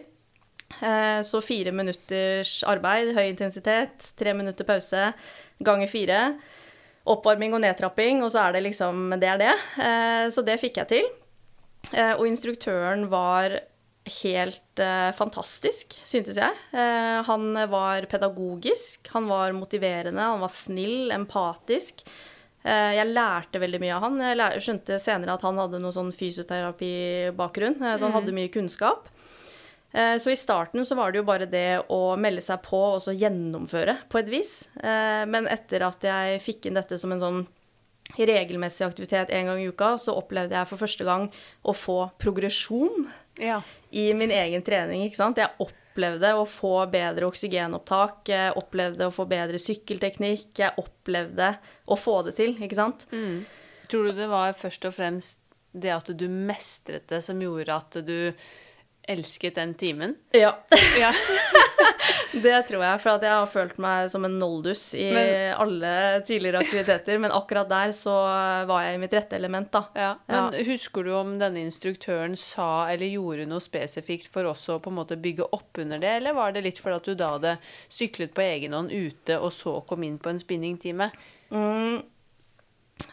Eh, 0.82 1.20
Så 1.22 1.40
fire 1.42 1.72
minutters 1.72 2.62
arbeid, 2.66 3.14
høy 3.14 3.28
intensitet, 3.30 4.12
tre 4.16 4.32
minutter 4.34 4.64
pause, 4.64 5.12
ganger 5.62 5.88
fire. 5.88 6.20
Oppvarming 7.06 7.52
og 7.54 7.60
nedtrapping, 7.60 8.22
og 8.24 8.30
så 8.32 8.46
er 8.48 8.52
det 8.56 8.62
liksom 8.64 9.10
Det 9.20 9.28
er 9.28 9.38
det. 9.38 9.54
Eh, 9.78 10.30
Så 10.30 10.44
det 10.44 10.58
fikk 10.60 10.76
jeg 10.82 10.88
til. 10.88 11.04
Eh, 11.92 12.14
Og 12.16 12.26
instruktøren 12.26 13.08
var 13.08 13.60
helt 14.20 14.60
fantastisk, 15.16 15.94
syntes 16.04 16.36
jeg. 16.36 16.52
Han 17.24 17.54
var 17.70 18.02
pedagogisk, 18.04 19.08
han 19.14 19.26
var 19.28 19.52
motiverende, 19.52 20.20
han 20.20 20.40
var 20.40 20.48
snill, 20.52 21.10
empatisk. 21.10 22.02
Jeg 22.64 23.06
lærte 23.14 23.58
veldig 23.60 23.80
mye 23.80 23.94
av 23.96 24.02
han. 24.02 24.18
Jeg 24.20 24.60
skjønte 24.60 25.00
senere 25.00 25.32
at 25.38 25.42
han 25.42 25.56
hadde 25.56 25.80
noe 25.80 25.90
sånn 25.92 26.12
fysioterapibakgrunn, 26.12 27.78
så 27.98 28.04
han 28.04 28.12
hadde 28.12 28.34
mye 28.36 28.52
kunnskap. 28.52 29.08
Eh, 29.94 30.16
Så 30.18 30.30
i 30.32 30.36
starten 30.36 30.84
så 30.84 30.96
var 30.98 31.12
det 31.12 31.20
jo 31.22 31.26
bare 31.28 31.46
det 31.46 31.84
å 31.88 32.16
melde 32.18 32.42
seg 32.42 32.62
på 32.66 32.80
og 32.96 33.00
så 33.04 33.14
gjennomføre 33.14 33.96
på 34.10 34.18
et 34.18 34.28
vis. 34.32 34.68
Eh, 34.82 35.24
Men 35.30 35.46
etter 35.46 35.82
at 35.86 36.02
jeg 36.02 36.40
fikk 36.42 36.66
inn 36.66 36.74
dette 36.80 36.98
som 36.98 37.12
en 37.14 37.20
sånn 37.22 37.44
regelmessig 38.18 38.84
aktivitet 38.86 39.30
en 39.30 39.46
gang 39.46 39.60
i 39.62 39.68
uka, 39.70 39.94
så 39.98 40.12
opplevde 40.18 40.54
jeg 40.54 40.68
for 40.68 40.76
første 40.82 41.04
gang 41.06 41.30
å 41.64 41.72
få 41.74 42.10
progresjon 42.20 43.06
Ja. 43.40 43.62
i 43.92 44.12
min 44.12 44.30
egen 44.30 44.62
trening, 44.62 45.02
ikke 45.08 45.16
sant. 45.16 45.36
Jeg 45.40 45.50
opplevde 45.58 46.34
å 46.34 46.44
få 46.46 46.86
bedre 46.90 47.26
oksygenopptak, 47.30 48.24
jeg 48.28 48.54
opplevde 48.54 49.06
å 49.08 49.14
få 49.14 49.26
bedre 49.26 49.58
sykkelteknikk, 49.58 50.52
jeg 50.58 50.74
opplevde 50.78 51.56
å 51.88 51.96
få 51.98 52.24
det 52.24 52.36
til, 52.36 52.54
ikke 52.54 52.74
sant. 52.76 53.06
Tror 53.88 54.04
du 54.06 54.12
det 54.12 54.28
var 54.28 54.52
først 54.52 54.84
og 54.86 54.94
fremst 54.94 55.38
det 55.74 55.90
at 55.90 56.06
du 56.16 56.28
mestret 56.28 57.08
det 57.08 57.22
som 57.24 57.40
gjorde 57.40 57.74
at 57.74 57.90
du 58.06 58.32
elsket 59.08 59.54
den 59.58 59.74
timen? 59.78 60.16
Ja, 60.34 60.54
Ja. 61.00 61.12
det 62.44 62.54
tror 62.68 62.82
jeg, 62.82 63.00
for 63.02 63.22
jeg 63.22 63.30
har 63.30 63.46
følt 63.50 63.76
meg 63.82 64.08
som 64.10 64.24
en 64.26 64.38
noldus 64.40 64.82
i 64.98 65.06
Men- 65.14 65.54
alle 65.62 65.90
tidligere 66.26 66.62
aktiviteter, 66.64 67.18
men 67.22 67.30
akkurat 67.34 67.68
der 67.70 67.92
så 67.94 68.14
var 68.68 68.82
jeg 68.86 68.96
i 68.96 69.02
mitt 69.04 69.14
rette 69.14 69.36
element, 69.38 69.70
da. 69.74 69.82
Ja, 69.94 70.10
Men 70.28 70.56
husker 70.66 71.04
du 71.06 71.12
om 71.18 71.34
denne 71.38 71.62
instruktøren 71.66 72.34
sa 72.40 72.88
eller 72.90 73.06
gjorde 73.12 73.46
noe 73.50 73.62
spesifikt 73.62 74.30
for 74.34 74.48
også 74.50 74.78
å 74.78 74.82
på 74.84 74.90
en 74.92 74.98
måte 74.98 75.16
bygge 75.20 75.46
opp 75.54 75.78
under 75.84 75.98
det, 76.02 76.16
eller 76.20 76.34
var 76.36 76.52
det 76.56 76.64
litt 76.66 76.80
fordi 76.82 76.96
at 76.98 77.04
du 77.10 77.14
da 77.14 77.30
hadde 77.36 77.56
syklet 77.92 78.34
på 78.34 78.42
egen 78.46 78.74
hånd 78.74 78.90
ute, 78.94 79.38
og 79.38 79.52
så 79.54 79.78
kom 79.86 80.02
inn 80.06 80.18
på 80.18 80.32
en 80.34 80.42
spinningtime? 80.42 81.10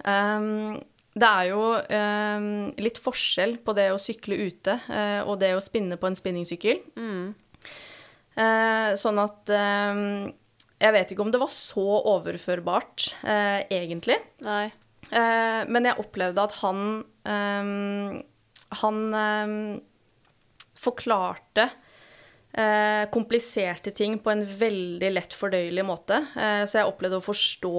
Ehm, 0.06 0.82
det 1.12 1.28
er 1.28 1.48
jo 1.50 1.64
eh, 1.76 2.44
litt 2.80 3.00
forskjell 3.04 3.58
på 3.66 3.76
det 3.76 3.90
å 3.92 4.00
sykle 4.00 4.38
ute 4.48 4.78
eh, 4.88 5.20
og 5.26 5.42
det 5.42 5.52
å 5.58 5.64
spinne 5.64 5.98
på 6.00 6.08
en 6.08 6.16
spinningsykkel. 6.16 6.80
Eh, 8.40 8.92
sånn 8.96 9.20
at 9.20 9.52
ehm, 9.52 10.32
Jeg 10.82 10.96
vet 10.96 11.12
ikke 11.12 11.26
om 11.26 11.32
det 11.34 11.42
var 11.42 11.52
så 11.52 11.84
overførbart, 12.14 13.10
eh, 13.28 13.68
egentlig. 13.68 14.16
Eh, 15.12 15.62
men 15.68 15.90
jeg 15.90 16.00
opplevde 16.00 16.46
at 16.48 16.56
han 16.62 16.80
ehm, 17.28 18.22
Han 18.80 19.02
ehm, 19.20 19.58
forklarte 20.80 21.68
eh, 22.56 23.04
kompliserte 23.12 23.92
ting 23.92 24.16
på 24.24 24.32
en 24.32 24.46
veldig 24.48 25.12
lett 25.12 25.36
fordøyelig 25.36 25.84
måte. 25.86 26.24
Så 26.66 26.80
jeg 26.80 26.88
opplevde 26.88 27.20
å 27.20 27.26
forstå 27.26 27.76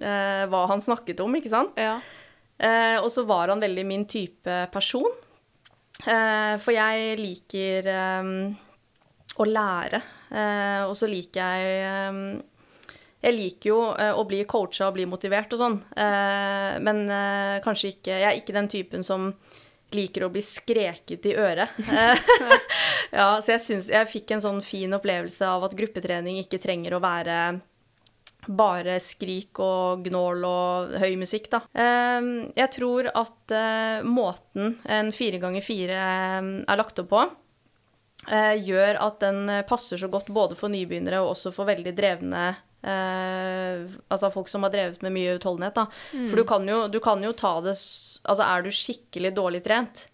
hva 0.00 0.60
han 0.70 0.82
snakket 0.82 1.20
om, 1.22 1.34
ikke 1.36 1.52
sant? 1.52 1.78
Ja. 1.78 1.98
Eh, 2.60 2.98
og 3.00 3.08
så 3.12 3.24
var 3.24 3.48
han 3.48 3.62
veldig 3.62 3.86
min 3.88 4.06
type 4.10 4.60
person. 4.72 5.08
Eh, 6.00 6.54
for 6.60 6.72
jeg 6.72 7.16
liker 7.20 7.88
eh, 7.92 8.28
å 9.40 9.46
lære, 9.48 10.00
eh, 10.32 10.82
og 10.86 10.94
så 10.96 11.08
liker 11.10 11.40
jeg 11.40 12.38
Jeg 13.20 13.36
liker 13.36 13.68
jo 13.68 13.80
å 13.92 14.22
bli 14.24 14.38
coacha 14.48 14.86
og 14.88 14.94
bli 14.96 15.04
motivert 15.04 15.52
og 15.52 15.58
sånn, 15.60 15.74
men 16.80 17.02
kanskje 17.60 17.90
ikke 17.90 18.14
Jeg 18.14 18.28
er 18.30 18.38
ikke 18.38 18.54
den 18.56 18.68
typen 18.72 19.04
som 19.04 19.26
liker 19.92 20.24
å 20.24 20.30
bli 20.32 20.40
skreket 20.40 21.28
i 21.28 21.34
øret. 21.36 21.76
Ja, 23.12 23.34
så 23.42 23.56
jeg 23.56 23.60
syns 23.60 23.90
Jeg 23.92 24.08
fikk 24.08 24.32
en 24.32 24.40
sånn 24.40 24.62
fin 24.64 24.96
opplevelse 24.96 25.44
av 25.52 25.66
at 25.68 25.76
gruppetrening 25.76 26.38
ikke 26.40 26.62
trenger 26.62 26.96
å 26.96 27.02
være 27.04 27.36
bare 28.48 28.96
skrik 29.02 29.58
og 29.60 30.04
gnål 30.06 30.44
og 30.48 30.94
høy 31.02 31.16
musikk, 31.20 31.50
da. 31.52 31.60
Eh, 31.74 32.30
Jeg 32.56 32.70
tror 32.76 33.10
at 33.14 33.50
eh, 33.52 34.02
måten 34.06 34.78
en 34.88 35.12
fire 35.12 35.38
ganger 35.42 35.62
fire 35.66 35.98
eh, 36.00 36.50
er 36.68 36.80
lagt 36.80 36.98
opp 37.02 37.10
på, 37.12 37.22
eh, 38.30 38.56
gjør 38.64 39.00
at 39.00 39.20
den 39.20 39.44
passer 39.68 39.96
så 40.00 40.08
godt 40.10 40.32
både 40.32 40.56
for 40.56 40.68
nybegynnere 40.72 41.20
og 41.22 41.34
også 41.34 41.52
for 41.52 41.68
veldig 41.68 41.92
drevne 41.96 42.44
eh, 42.82 43.84
altså 44.08 44.30
folk 44.32 44.48
som 44.48 44.62
har 44.64 44.72
drevet 44.72 45.02
med 45.04 45.12
mye 45.12 45.36
utholdenhet. 45.38 45.74
Da. 45.76 45.86
For 46.30 46.36
du 46.40 46.44
kan, 46.48 46.66
jo, 46.68 46.86
du 46.88 47.00
kan 47.04 47.22
jo 47.22 47.32
ta 47.36 47.58
det 47.60 47.76
Altså, 47.76 48.42
er 48.44 48.62
du 48.64 48.70
skikkelig 48.72 49.34
dårlig 49.36 49.62
trent, 49.64 50.06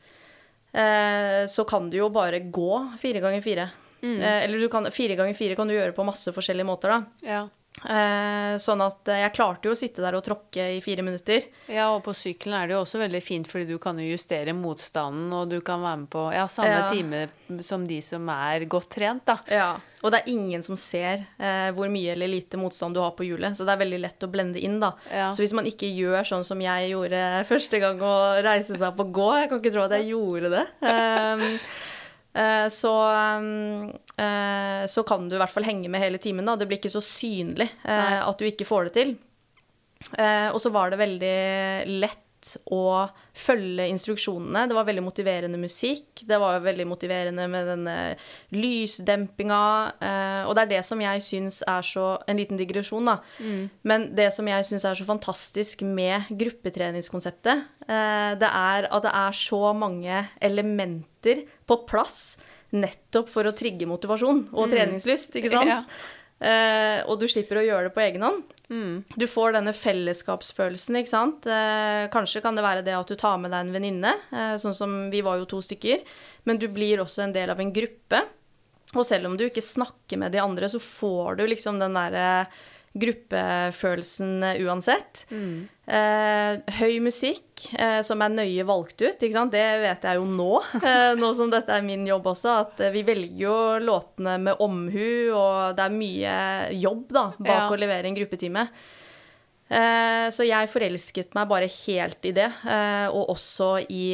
så 1.49 1.65
kan 1.65 1.87
du 1.89 1.97
jo 1.97 2.09
bare 2.12 2.37
gå 2.53 2.73
fire 3.01 3.21
ganger 3.25 3.41
fire. 3.41 3.65
Mm. 4.03 4.19
Eller 4.21 4.61
du 4.61 4.69
kan, 4.69 4.85
fire 4.93 5.17
ganger 5.17 5.33
fire 5.35 5.57
kan 5.57 5.67
du 5.71 5.73
gjøre 5.73 5.95
på 5.97 6.05
masse 6.05 6.29
forskjellige 6.37 6.69
måter, 6.69 6.93
da. 6.93 6.99
Ja. 7.25 7.39
Eh, 7.85 8.55
sånn 8.62 8.81
at 8.81 9.09
eh, 9.12 9.21
jeg 9.21 9.35
klarte 9.37 9.69
jo 9.69 9.75
å 9.75 9.79
sitte 9.79 10.01
der 10.03 10.17
og 10.17 10.25
tråkke 10.25 10.65
i 10.77 10.81
fire 10.81 11.05
minutter. 11.05 11.45
ja, 11.69 11.91
og 11.93 12.03
på 12.07 12.15
sykkelen 12.17 12.57
er 12.57 12.71
det 12.71 12.75
jo 12.77 12.81
også 12.81 12.99
veldig 13.03 13.21
fint, 13.23 13.51
fordi 13.51 13.67
du 13.69 13.77
kan 13.83 13.99
jo 14.01 14.07
justere 14.09 14.55
motstanden, 14.57 15.29
og 15.37 15.51
du 15.53 15.59
kan 15.61 15.83
være 15.85 16.01
med 16.05 16.09
på 16.11 16.25
ja, 16.33 16.47
samme 16.49 16.73
Ja. 16.73 16.89
time 16.89 17.62
som 17.62 17.85
de 17.87 18.01
som 18.03 18.27
er 18.33 18.65
godt 18.65 18.89
trent, 18.97 19.25
da. 19.29 19.37
Ja. 19.53 19.69
Og 20.03 20.12
det 20.12 20.23
er 20.23 20.31
ingen 20.33 20.62
som 20.62 20.77
ser 20.77 21.27
eh, 21.39 21.71
hvor 21.77 21.89
mye 21.93 22.12
eller 22.15 22.29
lite 22.31 22.57
motstand 22.61 22.95
du 22.97 23.01
har 23.01 23.12
på 23.19 23.27
hjulet, 23.29 23.57
så 23.59 23.65
det 23.67 23.75
er 23.77 23.83
veldig 23.85 24.01
lett 24.01 24.25
å 24.25 24.31
blende 24.33 24.61
inn, 24.62 24.79
da. 24.81 24.95
Ja. 25.12 25.29
Så 25.33 25.45
hvis 25.45 25.55
man 25.57 25.67
ikke 25.69 25.89
gjør 25.93 26.25
sånn 26.25 26.45
som 26.49 26.61
jeg 26.62 26.91
gjorde 26.95 27.45
første 27.49 27.81
gang, 27.83 28.01
å 28.01 28.15
reise 28.45 28.73
seg 28.77 28.89
opp 28.89 29.01
og 29.05 29.12
gå 29.12 29.29
Jeg 29.37 29.49
kan 29.51 29.61
ikke 29.61 29.73
tro 29.77 29.85
at 29.85 29.95
jeg 29.99 30.11
gjorde 30.15 30.51
det. 30.57 30.67
Um, 30.81 31.47
så, 32.68 32.92
um, 33.40 33.88
eh, 34.20 34.83
så 34.90 35.05
kan 35.09 35.29
du 35.29 35.37
i 35.37 35.40
hvert 35.40 35.53
fall 35.53 35.64
henge 35.64 35.88
med 35.92 36.03
hele 36.03 36.20
timen. 36.20 36.44
Da. 36.44 36.57
Det 36.61 36.68
blir 36.68 36.81
ikke 36.81 36.92
så 36.92 37.05
synlig 37.05 37.68
eh, 37.85 38.20
at 38.20 38.38
du 38.38 38.44
ikke 38.49 38.68
får 38.68 38.88
det 38.88 38.94
til. 38.99 39.14
Eh, 40.18 40.49
og 40.53 40.61
så 40.61 40.72
var 40.75 40.92
det 40.92 41.01
veldig 41.01 41.37
lett 42.03 42.26
å 42.73 43.09
følge 43.37 43.87
instruksjonene. 43.93 44.65
Det 44.69 44.77
var 44.77 44.89
veldig 44.89 45.05
motiverende 45.05 45.61
musikk. 45.61 46.23
Det 46.27 46.39
var 46.41 46.63
veldig 46.65 46.87
motiverende 46.89 47.47
med 47.51 47.71
denne 47.73 47.97
lysdempinga. 48.55 49.61
Eh, 50.01 50.43
og 50.47 50.57
det 50.57 50.65
er 50.65 50.73
det 50.77 50.83
som 50.89 51.03
jeg 51.03 51.25
syns 51.27 51.61
er 51.67 51.87
så 51.87 52.07
En 52.27 52.39
liten 52.39 52.59
digresjon, 52.59 53.07
da. 53.07 53.19
Men 53.87 54.09
det 54.17 54.31
som 54.35 54.47
jeg 54.49 54.67
syns 54.69 54.85
er 54.89 54.99
så 54.99 55.07
fantastisk 55.07 55.83
med 55.87 56.29
gruppetreningskonseptet, 56.31 57.65
eh, 57.87 58.33
det 58.41 58.51
er 58.51 58.89
at 58.91 59.07
det 59.07 59.15
er 59.15 59.33
så 59.37 59.73
mange 59.77 60.27
elementer 60.41 61.45
på 61.67 61.81
plass 61.89 62.37
nettopp 62.75 63.31
for 63.31 63.47
å 63.47 63.55
trigge 63.57 63.89
motivasjon 63.89 64.49
og 64.53 64.71
treningslyst, 64.73 65.37
ikke 65.39 65.53
sant? 65.53 65.71
Ja. 65.77 65.83
Eh, 66.37 67.01
og 67.09 67.16
du 67.16 67.25
slipper 67.31 67.62
å 67.62 67.64
gjøre 67.64 67.88
det 67.88 67.94
på 67.94 68.03
egen 68.05 68.25
hånd. 68.27 68.55
Mm. 68.68 69.05
Du 69.16 69.25
får 69.31 69.55
denne 69.57 69.72
fellesskapsfølelsen, 69.77 70.99
ikke 71.01 71.12
sant. 71.12 71.49
Eh, 71.49 72.09
kanskje 72.12 72.42
kan 72.44 72.59
det 72.59 72.64
være 72.66 72.85
det 72.85 72.96
at 72.96 73.09
du 73.09 73.16
tar 73.16 73.38
med 73.40 73.55
deg 73.55 73.64
en 73.64 73.72
venninne, 73.77 74.12
eh, 74.33 74.57
sånn 74.61 74.77
som 74.77 74.96
vi 75.12 75.22
var 75.25 75.40
jo 75.40 75.49
to 75.49 75.62
stykker. 75.64 76.05
Men 76.44 76.61
du 76.61 76.68
blir 76.68 77.01
også 77.01 77.25
en 77.25 77.37
del 77.37 77.53
av 77.53 77.62
en 77.62 77.72
gruppe. 77.72 78.22
Og 78.94 79.05
selv 79.07 79.31
om 79.31 79.37
du 79.37 79.46
ikke 79.46 79.64
snakker 79.64 80.20
med 80.20 80.33
de 80.33 80.42
andre, 80.44 80.68
så 80.68 80.81
får 80.83 81.40
du 81.40 81.46
liksom 81.49 81.81
den 81.81 81.96
derre 81.96 82.46
gruppefølelsen 83.01 84.43
uansett. 84.67 85.25
uansett. 85.31 85.69
Eh, 85.87 86.57
høy 86.81 86.97
musikk 87.05 87.67
eh, 87.79 88.01
som 88.03 88.23
er 88.25 88.33
nøye 88.35 88.65
valgt 88.67 89.01
ut, 89.05 89.21
det 89.21 89.63
vet 89.85 90.03
jeg 90.09 90.19
jo 90.19 90.25
nå. 90.27 90.51
Eh, 90.87 91.13
nå 91.19 91.31
som 91.37 91.51
dette 91.53 91.71
er 91.77 91.85
min 91.87 92.07
jobb 92.09 92.27
også, 92.33 92.57
at 92.65 92.81
eh, 92.81 92.93
vi 92.95 93.05
velger 93.07 93.39
jo 93.45 93.57
låtene 93.85 94.37
med 94.43 94.59
omhu, 94.63 95.31
og 95.37 95.77
det 95.79 95.85
er 95.87 95.95
mye 95.95 96.37
jobb 96.75 97.09
da, 97.15 97.27
bak 97.39 97.51
Ja. 97.55 97.69
å 97.71 97.79
levere 97.79 98.07
en 98.11 98.19
gruppetime. 98.19 98.67
Eh, 99.69 100.27
så 100.35 100.47
jeg 100.47 100.71
forelsket 100.71 101.35
meg 101.35 101.49
bare 101.51 101.71
helt 101.71 102.27
i 102.27 102.35
det, 102.35 102.51
eh, 102.67 103.07
og 103.11 103.33
også 103.37 103.73
i 103.91 104.05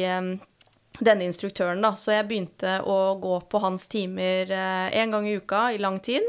denne 1.03 1.25
instruktøren, 1.25 1.81
da. 1.81 1.95
Så 1.97 2.13
jeg 2.13 2.27
begynte 2.29 2.79
å 2.85 3.15
gå 3.21 3.39
på 3.49 3.61
hans 3.61 3.87
timer 3.89 4.45
én 4.93 5.09
gang 5.13 5.25
i 5.27 5.37
uka 5.41 5.71
i 5.73 5.81
lang 5.81 5.97
tid. 6.05 6.21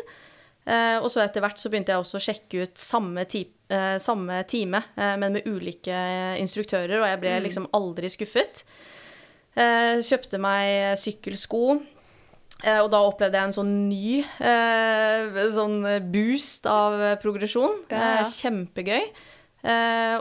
Eh, 0.64 0.96
og 0.96 1.10
så 1.12 1.20
etter 1.20 1.44
hvert 1.44 1.60
så 1.60 1.68
begynte 1.68 1.92
jeg 1.92 2.00
også 2.00 2.16
å 2.16 2.24
sjekke 2.24 2.64
ut 2.64 2.80
samme, 2.80 3.26
ti 3.28 3.42
eh, 3.68 3.96
samme 4.00 4.40
time, 4.48 4.80
eh, 4.96 5.14
men 5.20 5.36
med 5.36 5.48
ulike 5.48 5.96
instruktører, 6.40 6.96
og 7.02 7.08
jeg 7.10 7.20
ble 7.20 7.34
liksom 7.44 7.68
aldri 7.76 8.12
skuffet. 8.12 8.64
Kjøpte 9.54 10.40
meg 10.42 10.96
sykkelsko, 10.98 11.60
og 12.64 12.88
da 12.90 13.00
opplevde 13.06 13.38
jeg 13.38 13.46
en 13.46 13.54
sånn 13.54 13.74
ny 13.86 14.24
sånn 15.54 15.76
boost 16.10 16.66
av 16.66 16.96
progresjon. 17.22 17.84
Ja, 17.86 18.16
ja. 18.18 18.24
Kjempegøy. 18.26 19.04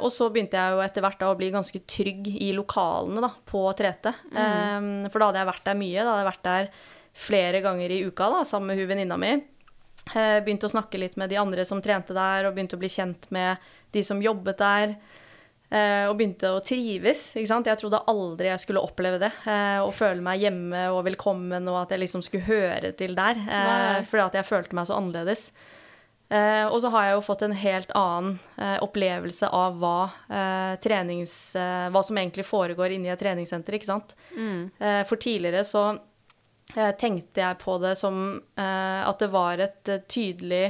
Og 0.03 0.05
så 0.13 0.27
begynte 0.29 0.59
jeg 0.59 0.75
jo 0.75 0.83
etter 0.85 1.01
hvert 1.01 1.17
da 1.23 1.31
å 1.31 1.39
bli 1.39 1.49
ganske 1.55 1.81
trygg 1.89 2.29
i 2.35 2.51
lokalene 2.53 3.23
da, 3.25 3.31
på 3.49 3.63
3T. 3.73 4.13
Eh, 4.37 5.09
for 5.09 5.17
da 5.17 5.31
hadde 5.31 5.41
jeg 5.41 5.49
vært 5.49 5.65
der 5.71 5.81
mye. 5.81 5.97
Da 5.97 6.11
hadde 6.11 6.21
jeg 6.21 6.29
vært 6.29 6.45
der 6.51 6.69
flere 7.25 7.63
ganger 7.65 7.95
i 7.97 8.03
uka 8.05 8.29
da, 8.35 8.45
sammen 8.45 8.69
med 8.69 8.83
hun 8.83 8.91
venninna 8.93 9.17
mi. 9.17 9.33
Eh, 10.11 10.39
begynte 10.43 10.67
å 10.67 10.73
snakke 10.73 10.99
litt 10.99 11.15
med 11.17 11.29
de 11.31 11.37
andre 11.39 11.63
som 11.65 11.81
trente 11.81 12.13
der, 12.13 12.45
og 12.45 12.55
begynte 12.57 12.75
å 12.75 12.81
bli 12.81 12.89
kjent 12.91 13.29
med 13.31 13.57
de 13.95 14.03
som 14.03 14.19
jobbet 14.21 14.57
der. 14.59 14.95
eh, 15.73 16.05
og 16.05 16.17
begynte 16.19 16.51
å 16.53 16.59
trives. 16.61 17.35
ikke 17.35 17.47
sant? 17.49 17.65
Jeg 17.65 17.79
trodde 17.79 18.03
aldri 18.05 18.45
jeg 18.51 18.59
skulle 18.59 18.83
oppleve 18.83 19.17
det. 19.19 19.31
eh, 19.47 19.79
og 19.81 19.93
føle 19.93 20.21
meg 20.21 20.39
hjemme 20.43 20.83
og 20.93 21.03
velkommen, 21.05 21.67
og 21.67 21.81
at 21.83 21.89
jeg 21.95 21.99
liksom 22.03 22.21
skulle 22.21 22.43
høre 22.45 22.91
til 22.95 23.15
der. 23.15 23.33
Nei. 23.35 23.97
Eh, 23.97 24.03
fordi 24.05 24.25
at 24.25 24.33
jeg 24.33 24.45
følte 24.45 24.73
meg 24.75 24.85
så 24.85 24.99
annerledes. 24.99 25.51
Eh, 26.29 26.65
og 26.67 26.79
så 26.81 26.89
har 26.89 27.03
jeg 27.05 27.13
jo 27.13 27.21
fått 27.21 27.41
en 27.43 27.51
helt 27.53 27.91
annen 27.95 28.39
eh, 28.57 28.77
opplevelse 28.81 29.49
av 29.51 29.75
hva, 29.81 30.11
eh, 30.29 30.75
trenings, 30.81 31.55
eh, 31.55 31.89
hva 31.89 32.03
som 32.03 32.17
egentlig 32.17 32.45
foregår 32.45 32.93
inni 32.95 33.09
et 33.09 33.19
treningssenter, 33.19 33.73
ikke 33.73 33.85
sant. 33.85 34.15
Mm. 34.37 34.71
for 35.05 35.15
tidligere 35.17 35.63
så 35.63 35.83
eh, 35.93 35.99
tenkte 36.73 37.43
jeg 37.43 37.59
på 37.61 37.77
det 37.83 37.93
som 37.99 38.23
eh, 38.57 39.01
at 39.05 39.21
det 39.21 39.29
var 39.33 39.61
et 39.61 39.91
eh, 39.91 40.01
tydelig 40.09 40.65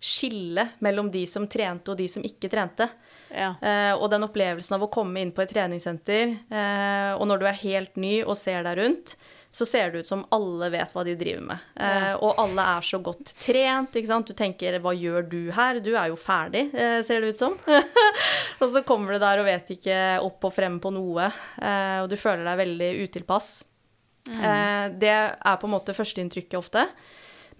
skille 0.00 0.64
mellom 0.78 1.10
de 1.12 1.26
som 1.28 1.44
trente 1.50 1.92
og 1.92 1.98
de 2.00 2.06
som 2.08 2.24
ikke 2.24 2.48
trente. 2.52 2.88
Ja. 3.28 3.52
Eh, 3.60 3.92
og 3.92 4.08
den 4.12 4.24
opplevelsen 4.26 4.78
av 4.78 4.86
å 4.86 4.92
komme 4.92 5.20
inn 5.20 5.34
på 5.36 5.44
et 5.44 5.52
treningssenter, 5.52 6.38
eh, 6.48 7.10
og 7.18 7.28
når 7.28 7.42
du 7.42 7.50
er 7.50 7.60
helt 7.66 8.00
ny 8.00 8.14
og 8.24 8.38
ser 8.40 8.64
deg 8.66 8.80
rundt, 8.80 9.14
så 9.50 9.66
ser 9.66 9.90
det 9.90 9.98
ut 9.98 10.06
som 10.06 10.22
alle 10.30 10.68
vet 10.70 10.92
hva 10.94 11.02
de 11.04 11.16
driver 11.18 11.42
med. 11.48 11.62
Eh, 11.74 12.12
og 12.22 12.38
alle 12.38 12.64
er 12.76 12.86
så 12.86 13.00
godt 13.02 13.32
trent. 13.42 13.96
ikke 13.98 14.06
sant? 14.06 14.26
Du 14.26 14.32
tenker 14.32 14.78
'hva 14.78 14.94
gjør 14.94 15.28
du 15.28 15.50
her'? 15.50 15.82
Du 15.82 15.96
er 15.96 16.06
jo 16.08 16.16
ferdig, 16.16 16.72
eh, 16.72 17.02
ser 17.02 17.20
det 17.20 17.34
ut 17.34 17.36
som. 17.36 17.58
og 18.60 18.70
så 18.70 18.84
kommer 18.84 19.12
du 19.12 19.18
der 19.18 19.40
og 19.40 19.46
vet 19.46 19.66
ikke 19.70 20.22
opp 20.22 20.44
og 20.44 20.54
frem 20.54 20.78
på 20.78 20.92
noe, 20.94 21.32
eh, 21.60 21.98
og 22.00 22.08
du 22.08 22.16
føler 22.16 22.44
deg 22.44 22.62
veldig 22.62 23.08
utilpass. 23.08 23.64
Eh, 24.28 24.86
det 25.00 25.10
er 25.10 25.58
på 25.60 25.68
en 25.68 25.74
måte 25.74 25.96
førsteinntrykket 25.96 26.58
ofte. 26.58 26.86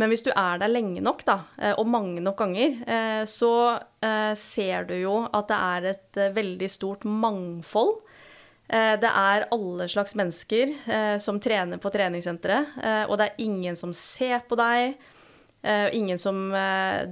Men 0.01 0.13
hvis 0.13 0.25
du 0.25 0.31
er 0.33 0.61
der 0.61 0.73
lenge 0.73 1.03
nok, 1.05 1.25
da, 1.29 1.41
eh, 1.59 1.75
og 1.77 1.89
mange 1.89 2.23
nok 2.25 2.39
ganger, 2.41 2.77
eh, 2.87 3.25
så 3.29 3.81
ser 4.37 4.87
du 4.89 4.95
jo 4.97 5.29
at 5.29 5.49
det 5.49 5.57
er 5.61 5.87
et 5.91 6.19
veldig 6.35 6.69
stort 6.73 7.05
mangfold. 7.05 7.99
Det 8.71 9.11
er 9.11 9.45
alle 9.53 9.89
slags 9.91 10.15
mennesker 10.15 11.19
som 11.21 11.41
trener 11.43 11.77
på 11.77 11.91
treningssenteret, 11.91 12.79
og 13.11 13.19
det 13.19 13.27
er 13.27 13.43
ingen 13.45 13.77
som 13.77 13.93
ser 13.93 14.39
på 14.49 14.57
deg. 14.57 14.95
ingen 15.93 16.17
som 16.17 16.55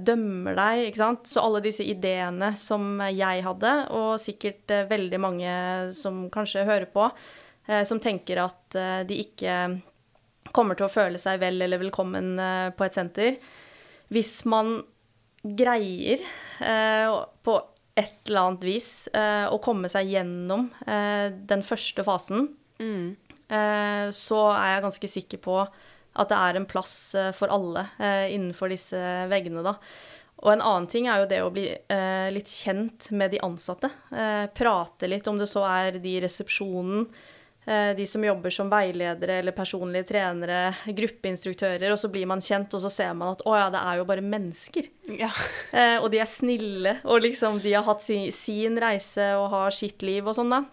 dømmer 0.03 0.55
deg, 0.55 0.87
ikke 0.87 0.97
sant. 0.97 1.27
Så 1.27 1.43
alle 1.43 1.61
disse 1.61 1.83
ideene 1.83 2.55
som 2.55 2.97
jeg 3.11 3.43
hadde, 3.43 3.87
og 3.91 4.19
sikkert 4.19 4.65
veldig 4.89 5.19
mange 5.19 5.91
som 5.91 6.29
kanskje 6.31 6.65
hører 6.65 6.89
på, 6.89 7.11
som 7.85 8.01
tenker 8.03 8.41
at 8.43 8.77
eh, 8.77 9.01
de 9.09 9.19
ikke 9.23 9.55
kommer 10.55 10.77
til 10.77 10.87
å 10.87 10.93
føle 10.93 11.19
seg 11.21 11.41
vel 11.43 11.61
eller 11.61 11.81
velkommen 11.81 12.31
eh, 12.41 12.69
på 12.73 12.85
et 12.87 12.97
senter. 12.97 13.37
Hvis 14.09 14.39
man 14.49 14.79
greier 15.43 16.23
eh, 16.65 17.19
på 17.45 17.59
et 17.99 18.15
eller 18.29 18.41
annet 18.47 18.65
vis 18.65 18.89
eh, 19.13 19.45
å 19.51 19.59
komme 19.61 19.91
seg 19.91 20.09
gjennom 20.15 20.69
eh, 20.87 21.29
den 21.29 21.63
første 21.65 22.05
fasen, 22.07 22.51
mm. 22.79 23.07
så 24.15 24.39
er 24.53 24.67
jeg 24.75 24.83
ganske 24.85 25.09
sikker 25.09 25.39
på 25.41 25.55
at 26.19 26.29
det 26.31 26.37
er 26.37 26.59
en 26.59 26.67
plass 26.69 26.95
eh, 27.17 27.31
for 27.35 27.51
alle 27.53 27.87
eh, 28.01 28.29
innenfor 28.35 28.71
disse 28.71 28.99
veggene, 29.31 29.63
da. 29.65 29.75
Og 30.39 30.53
en 30.53 30.63
annen 30.63 30.87
ting 30.87 31.09
er 31.09 31.21
jo 31.21 31.29
det 31.29 31.41
å 31.43 31.51
bli 31.51 31.65
eh, 31.67 32.29
litt 32.31 32.49
kjent 32.51 33.09
med 33.15 33.33
de 33.33 33.41
ansatte. 33.43 33.89
Eh, 34.15 34.45
prate 34.55 35.09
litt, 35.11 35.27
om 35.27 35.39
det 35.39 35.49
så 35.51 35.65
er 35.67 35.99
de 35.99 36.15
i 36.15 36.21
resepsjonen, 36.23 37.03
eh, 37.05 37.35
de 37.65 38.05
som 38.09 38.23
jobber 38.23 38.49
som 38.49 38.69
veiledere 38.71 39.35
eller 39.43 39.53
personlige 39.53 40.07
trenere, 40.09 40.71
gruppeinstruktører, 40.87 41.91
og 41.93 41.99
så 42.01 42.09
blir 42.09 42.25
man 42.25 42.41
kjent, 42.41 42.73
og 42.73 42.81
så 42.81 42.89
ser 42.89 43.11
man 43.13 43.35
at 43.35 43.43
å 43.45 43.53
ja, 43.59 43.67
det 43.69 43.81
er 43.85 43.99
jo 43.99 44.05
bare 44.09 44.23
mennesker. 44.25 44.87
ja. 45.19 45.29
Eh, 45.71 45.97
og 46.01 46.07
de 46.09 46.17
er 46.23 46.25
snille, 46.31 46.95
og 47.05 47.21
liksom 47.27 47.59
de 47.61 47.75
har 47.75 47.85
hatt 47.85 48.01
sin, 48.01 48.31
sin 48.33 48.79
reise 48.81 49.27
og 49.37 49.51
har 49.53 49.75
sitt 49.75 50.01
liv 50.07 50.25
og 50.25 50.33
sånn, 50.39 50.49
da. 50.55 50.63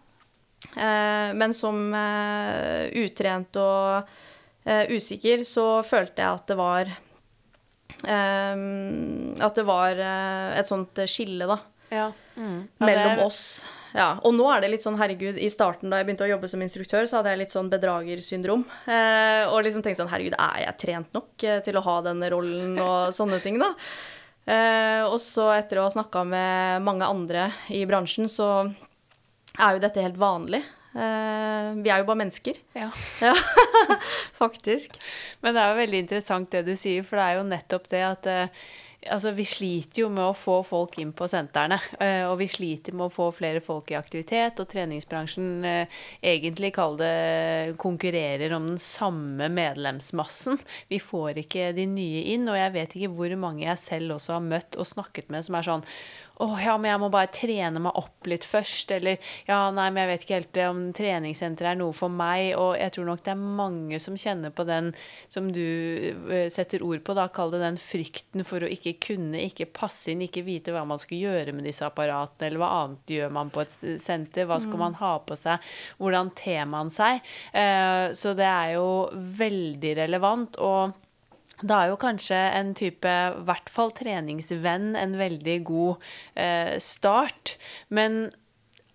Eh, 0.73 1.35
men 1.37 1.53
som 1.53 1.83
eh, 1.95 2.87
utrent 3.05 3.59
og 3.61 4.09
eh, 4.65 4.87
usikker, 4.97 5.45
så 5.45 5.67
følte 5.85 6.25
jeg 6.25 6.39
at 6.41 6.47
det 6.49 6.57
var 6.59 6.89
eh, 8.09 8.57
At 9.45 9.55
det 9.59 9.65
var 9.69 10.01
eh, 10.01 10.59
et 10.61 10.69
sånt 10.69 11.03
skille, 11.11 11.49
da 11.51 11.59
ja. 11.93 12.09
Mm. 12.35 12.65
Ja, 12.81 12.87
mellom 12.89 13.13
er- 13.13 13.21
oss. 13.29 13.43
Ja, 13.97 14.11
og 14.29 14.35
nå 14.37 14.45
er 14.53 14.61
det 14.61 14.69
litt 14.75 14.85
sånn, 14.85 14.99
herregud, 15.01 15.39
i 15.41 15.49
starten 15.49 15.89
da 15.89 16.01
jeg 16.01 16.09
begynte 16.09 16.27
å 16.27 16.29
jobbe 16.29 16.51
som 16.53 16.61
instruktør, 16.61 17.07
så 17.09 17.19
hadde 17.19 17.33
jeg 17.33 17.41
litt 17.41 17.55
sånn 17.55 17.71
bedragersyndrom. 17.73 18.67
Eh, 18.93 19.45
og 19.49 19.63
liksom 19.65 19.85
tenkte 19.85 20.03
sånn, 20.03 20.13
herregud, 20.13 20.37
er 20.37 20.67
jeg 20.67 20.79
trent 20.83 21.17
nok 21.17 21.47
eh, 21.49 21.63
til 21.65 21.81
å 21.81 21.85
ha 21.87 21.97
denne 22.05 22.29
rollen 22.33 22.77
og 22.77 23.09
sånne 23.19 23.41
ting, 23.45 23.57
da? 23.63 23.73
Eh, 24.47 25.03
og 25.09 25.17
så 25.23 25.49
etter 25.57 25.81
å 25.81 25.87
ha 25.89 25.95
snakka 25.97 26.27
med 26.29 26.85
mange 26.87 27.09
andre 27.09 27.49
i 27.73 27.81
bransjen, 27.89 28.29
så 28.31 28.69
er 29.57 29.79
jo 29.79 29.83
dette 29.87 30.05
helt 30.05 30.21
vanlig. 30.21 30.61
Eh, 30.97 31.71
vi 31.81 31.91
er 31.93 32.01
jo 32.01 32.09
bare 32.09 32.23
mennesker. 32.23 32.61
Ja. 32.77 32.91
Ja, 33.25 33.35
faktisk. 34.37 34.97
Men 35.41 35.57
det 35.57 35.63
er 35.63 35.73
jo 35.73 35.81
veldig 35.83 36.03
interessant 36.05 36.53
det 36.53 36.67
du 36.69 36.75
sier, 36.77 37.05
for 37.07 37.17
det 37.21 37.27
er 37.27 37.39
jo 37.41 37.49
nettopp 37.49 37.89
det 37.93 38.03
at 38.07 38.29
eh, 38.29 38.67
altså, 39.13 39.33
vi 39.37 39.45
sliter 39.49 40.03
jo 40.03 40.11
med 40.13 40.25
å 40.25 40.37
få 40.37 40.59
folk 40.67 40.99
inn 41.03 41.13
på 41.17 41.29
sentrene. 41.31 41.79
eh, 42.01 42.25
og 42.27 42.39
vi 42.41 42.49
sliter 42.51 42.97
med 42.97 43.09
å 43.09 43.13
få 43.13 43.31
flere 43.35 43.63
folk 43.65 43.91
i 43.93 43.99
aktivitet, 43.99 44.61
og 44.61 44.69
treningsbransjen 44.73 45.65
eh, 45.65 45.97
egentlig 46.23 46.73
kall 46.77 46.99
det 47.01 47.77
konkurrerer 47.83 48.55
om 48.57 48.71
den 48.73 48.83
samme 48.83 49.49
medlemsmassen. 49.53 50.61
Vi 50.89 51.01
får 51.03 51.43
ikke 51.45 51.73
de 51.77 51.87
nye 51.91 52.27
inn, 52.35 52.49
og 52.49 52.59
jeg 52.59 52.77
vet 52.77 52.97
ikke 52.97 53.15
hvor 53.17 53.37
mange 53.41 53.67
jeg 53.67 53.83
selv 53.83 54.19
også 54.19 54.37
har 54.39 54.47
møtt 54.47 54.79
og 54.81 54.89
snakket 54.89 55.33
med 55.33 55.47
som 55.47 55.59
er 55.59 55.71
sånn 55.71 55.87
å 56.43 56.47
ja, 56.61 56.75
men 56.77 56.91
jeg 56.91 57.01
må 57.01 57.09
bare 57.13 57.31
trene 57.33 57.81
meg 57.81 57.97
opp 57.97 58.29
litt 58.29 58.45
først. 58.45 58.91
Eller 58.93 59.17
ja, 59.49 59.59
nei, 59.73 59.87
men 59.89 60.03
jeg 60.03 60.11
vet 60.11 60.25
ikke 60.25 60.37
helt 60.37 60.59
om 60.67 60.83
treningssenteret 60.97 61.73
er 61.73 61.79
noe 61.81 61.97
for 61.97 62.13
meg. 62.13 62.51
Og 62.61 62.75
jeg 62.77 62.93
tror 62.97 63.09
nok 63.09 63.23
det 63.25 63.33
er 63.33 63.47
mange 63.63 64.01
som 64.03 64.19
kjenner 64.21 64.53
på 64.53 64.67
den 64.69 64.93
som 65.33 65.49
du 65.55 65.63
eh, 65.63 66.51
setter 66.53 66.85
ord 66.85 67.01
på, 67.07 67.17
da. 67.17 67.29
Kall 67.33 67.55
det 67.55 67.63
den 67.65 67.81
frykten 67.81 68.45
for 68.49 68.65
å 68.65 68.71
ikke 68.73 68.97
kunne, 69.09 69.41
ikke 69.49 69.71
passe 69.81 70.13
inn, 70.13 70.27
ikke 70.27 70.45
vite 70.47 70.77
hva 70.77 70.85
man 70.89 71.01
skal 71.01 71.25
gjøre 71.25 71.57
med 71.57 71.69
disse 71.69 71.87
apparatene, 71.89 72.51
eller 72.51 72.63
hva 72.63 72.73
annet 72.83 73.17
gjør 73.17 73.33
man 73.39 73.55
på 73.55 73.65
et 73.65 73.79
senter. 74.03 74.49
Hva 74.51 74.61
skal 74.61 74.83
man 74.83 75.01
ha 75.01 75.17
på 75.25 75.41
seg? 75.41 75.73
Hvordan 76.03 76.35
ter 76.37 76.69
man 76.69 76.93
seg? 76.93 77.25
Eh, 77.57 78.13
så 78.17 78.37
det 78.37 78.49
er 78.51 78.77
jo 78.77 78.87
veldig 79.41 79.97
relevant. 80.05 80.61
og 80.61 81.06
da 81.63 81.83
er 81.83 81.93
jo 81.93 82.01
kanskje 82.01 82.41
en 82.59 82.75
type, 82.77 83.09
i 83.09 83.45
hvert 83.49 83.71
fall 83.73 83.95
treningsvenn, 83.97 84.95
en 84.99 85.15
veldig 85.17 85.61
god 85.69 86.09
eh, 86.35 86.75
start. 86.83 87.57
Men 87.89 88.29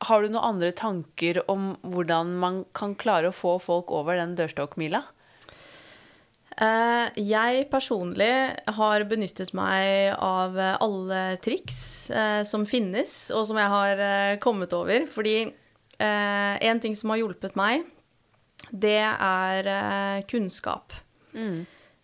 har 0.05 0.21
du 0.21 0.31
noen 0.31 0.55
andre 0.55 0.71
tanker 0.73 1.41
om 1.51 1.73
hvordan 1.81 2.35
man 2.41 2.63
kan 2.77 2.93
klare 2.97 3.29
å 3.29 3.35
få 3.35 3.57
folk 3.61 3.93
over 3.93 4.17
den 4.17 4.37
dørstokkmila? 4.37 5.03
Eh, 6.61 7.07
jeg 7.17 7.65
personlig 7.71 8.33
har 8.75 9.05
benyttet 9.09 9.53
meg 9.57 10.11
av 10.21 10.57
alle 10.59 11.21
triks 11.41 11.79
eh, 12.11 12.41
som 12.47 12.67
finnes, 12.69 13.31
og 13.33 13.47
som 13.49 13.57
jeg 13.61 13.71
har 13.71 14.03
eh, 14.05 14.39
kommet 14.43 14.73
over. 14.77 15.07
Fordi 15.09 15.39
en 16.01 16.79
ting 16.81 16.95
som 16.97 17.11
har 17.13 17.19
hjulpet 17.19 17.53
meg, 17.53 17.83
det 18.73 19.03
er 19.05 19.67
kunnskap. 20.25 20.95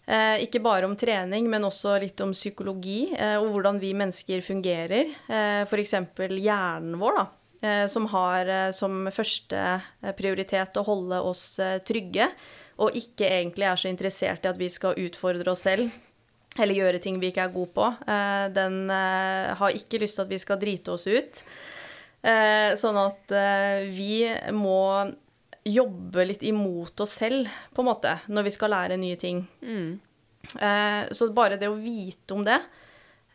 Eh, 0.07 0.45
ikke 0.45 0.61
bare 0.63 0.87
om 0.87 0.93
trening, 0.95 1.49
men 1.51 1.67
også 1.67 1.97
litt 1.99 2.21
om 2.23 2.31
psykologi 2.31 3.09
eh, 3.11 3.35
og 3.41 3.49
hvordan 3.51 3.79
vi 3.81 3.91
mennesker 3.97 4.39
fungerer. 4.45 5.09
Eh, 5.27 5.63
F.eks. 5.67 5.97
hjernen 6.31 6.95
vår, 7.01 7.17
da, 7.17 7.25
eh, 7.59 7.83
som 7.91 8.07
har 8.13 8.47
eh, 8.47 8.69
som 8.71 9.09
første 9.11 9.59
eh, 9.59 10.13
prioritet 10.15 10.79
å 10.79 10.85
holde 10.87 11.19
oss 11.27 11.59
trygge, 11.83 12.29
og 12.79 12.95
ikke 12.95 13.27
egentlig 13.27 13.67
er 13.67 13.83
så 13.83 13.91
interessert 13.91 14.47
i 14.47 14.51
at 14.53 14.61
vi 14.61 14.71
skal 14.71 14.95
utfordre 14.95 15.51
oss 15.51 15.65
selv. 15.67 15.91
Eller 16.55 16.79
gjøre 16.79 17.03
ting 17.03 17.19
vi 17.19 17.33
ikke 17.33 17.43
er 17.43 17.53
gode 17.53 17.69
på. 17.75 17.85
Den 18.55 18.89
har 18.89 19.75
ikke 19.77 19.99
lyst 20.01 20.17
til 20.17 20.23
at 20.23 20.31
vi 20.31 20.39
skal 20.41 20.57
drite 20.57 20.93
oss 20.95 21.03
ut. 21.05 21.41
Sånn 22.81 22.97
at 22.97 23.33
vi 23.93 24.23
må 24.57 24.79
jobbe 25.67 26.23
litt 26.29 26.43
imot 26.47 26.99
oss 27.03 27.15
selv, 27.19 27.47
på 27.75 27.83
en 27.83 27.89
måte, 27.91 28.13
når 28.31 28.43
vi 28.47 28.53
skal 28.55 28.71
lære 28.73 28.97
nye 28.99 29.17
ting. 29.19 29.41
Eh, 30.59 31.07
Så 31.11 31.27
bare 31.35 31.57
det 31.59 31.67
å 31.69 31.75
vite 31.79 32.33
om 32.33 32.43
det, 32.47 32.59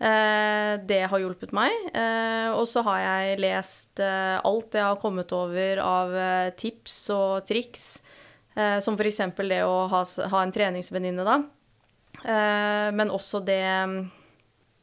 eh, 0.01 0.77
det 0.89 1.03
har 1.11 1.19
hjulpet 1.21 1.53
meg. 1.53 1.71
Eh, 1.95 2.49
Og 2.53 2.67
så 2.69 2.83
har 2.85 2.99
jeg 3.01 3.39
lest 3.41 4.01
eh, 4.01 4.41
alt 4.45 4.73
jeg 4.73 4.83
har 4.83 4.97
kommet 5.01 5.31
over 5.33 5.79
av 5.85 6.15
eh, 6.15 6.51
tips 6.57 7.11
og 7.11 7.47
triks, 7.47 8.01
eh, 8.57 8.79
som 8.81 8.95
f.eks. 8.99 9.19
det 9.49 9.63
å 9.65 9.89
ha, 9.89 10.03
ha 10.29 10.43
en 10.43 10.53
treningsvenninne, 10.53 11.25
da. 11.25 11.39
Eh, 12.25 12.91
Men 12.93 13.11
også 13.11 13.41
det 13.45 14.11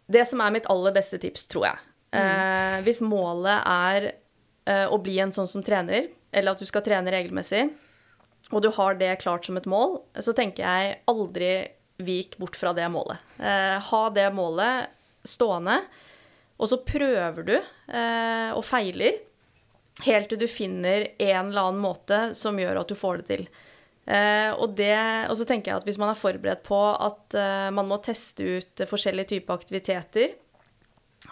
Det 0.09 0.25
som 0.27 0.41
er 0.41 0.51
mitt 0.51 0.65
aller 0.69 0.91
beste 0.91 1.19
tips, 1.21 1.45
tror 1.47 1.65
jeg. 1.67 1.77
Eh, 2.11 2.81
hvis 2.81 3.01
målet 3.05 3.61
er 3.69 4.07
eh, 4.65 4.87
å 4.89 4.97
bli 5.01 5.19
en 5.21 5.31
sånn 5.31 5.47
som 5.47 5.61
trener, 5.63 6.07
eller 6.31 6.53
at 6.53 6.61
du 6.61 6.67
skal 6.69 6.83
trene 6.85 7.13
regelmessig, 7.13 7.67
og 8.49 8.63
du 8.63 8.69
har 8.73 8.97
det 8.97 9.19
klart 9.21 9.45
som 9.45 9.59
et 9.59 9.69
mål, 9.69 9.99
så 10.21 10.33
tenker 10.37 10.65
jeg 10.65 10.99
aldri 11.09 11.51
vik 11.99 12.37
bort 12.39 12.57
fra 12.57 12.71
det 12.73 12.87
målet. 12.91 13.19
Eh, 13.37 13.75
ha 13.89 14.03
det 14.15 14.29
målet 14.33 14.93
stående, 15.27 15.81
og 16.59 16.69
så 16.71 16.79
prøver 16.83 17.45
du 17.47 17.55
eh, 17.57 18.51
og 18.55 18.63
feiler 18.67 19.19
helt 20.05 20.29
til 20.31 20.39
du 20.39 20.47
finner 20.47 21.09
en 21.19 21.49
eller 21.49 21.69
annen 21.69 21.81
måte 21.83 22.19
som 22.37 22.57
gjør 22.59 22.81
at 22.81 22.91
du 22.91 22.97
får 22.97 23.21
det 23.21 23.27
til. 23.29 23.47
Eh, 24.09 24.51
og, 24.55 24.73
det, 24.77 24.95
og 25.29 25.35
så 25.37 25.45
tenker 25.47 25.71
jeg 25.71 25.81
at 25.81 25.87
hvis 25.87 25.99
man 26.01 26.11
er 26.13 26.19
forberedt 26.19 26.63
på 26.65 26.79
at 26.95 27.35
eh, 27.37 27.69
man 27.75 27.89
må 27.89 27.99
teste 28.03 28.57
ut 28.57 28.85
forskjellige 28.89 29.35
typer 29.35 29.59
aktiviteter, 29.59 30.33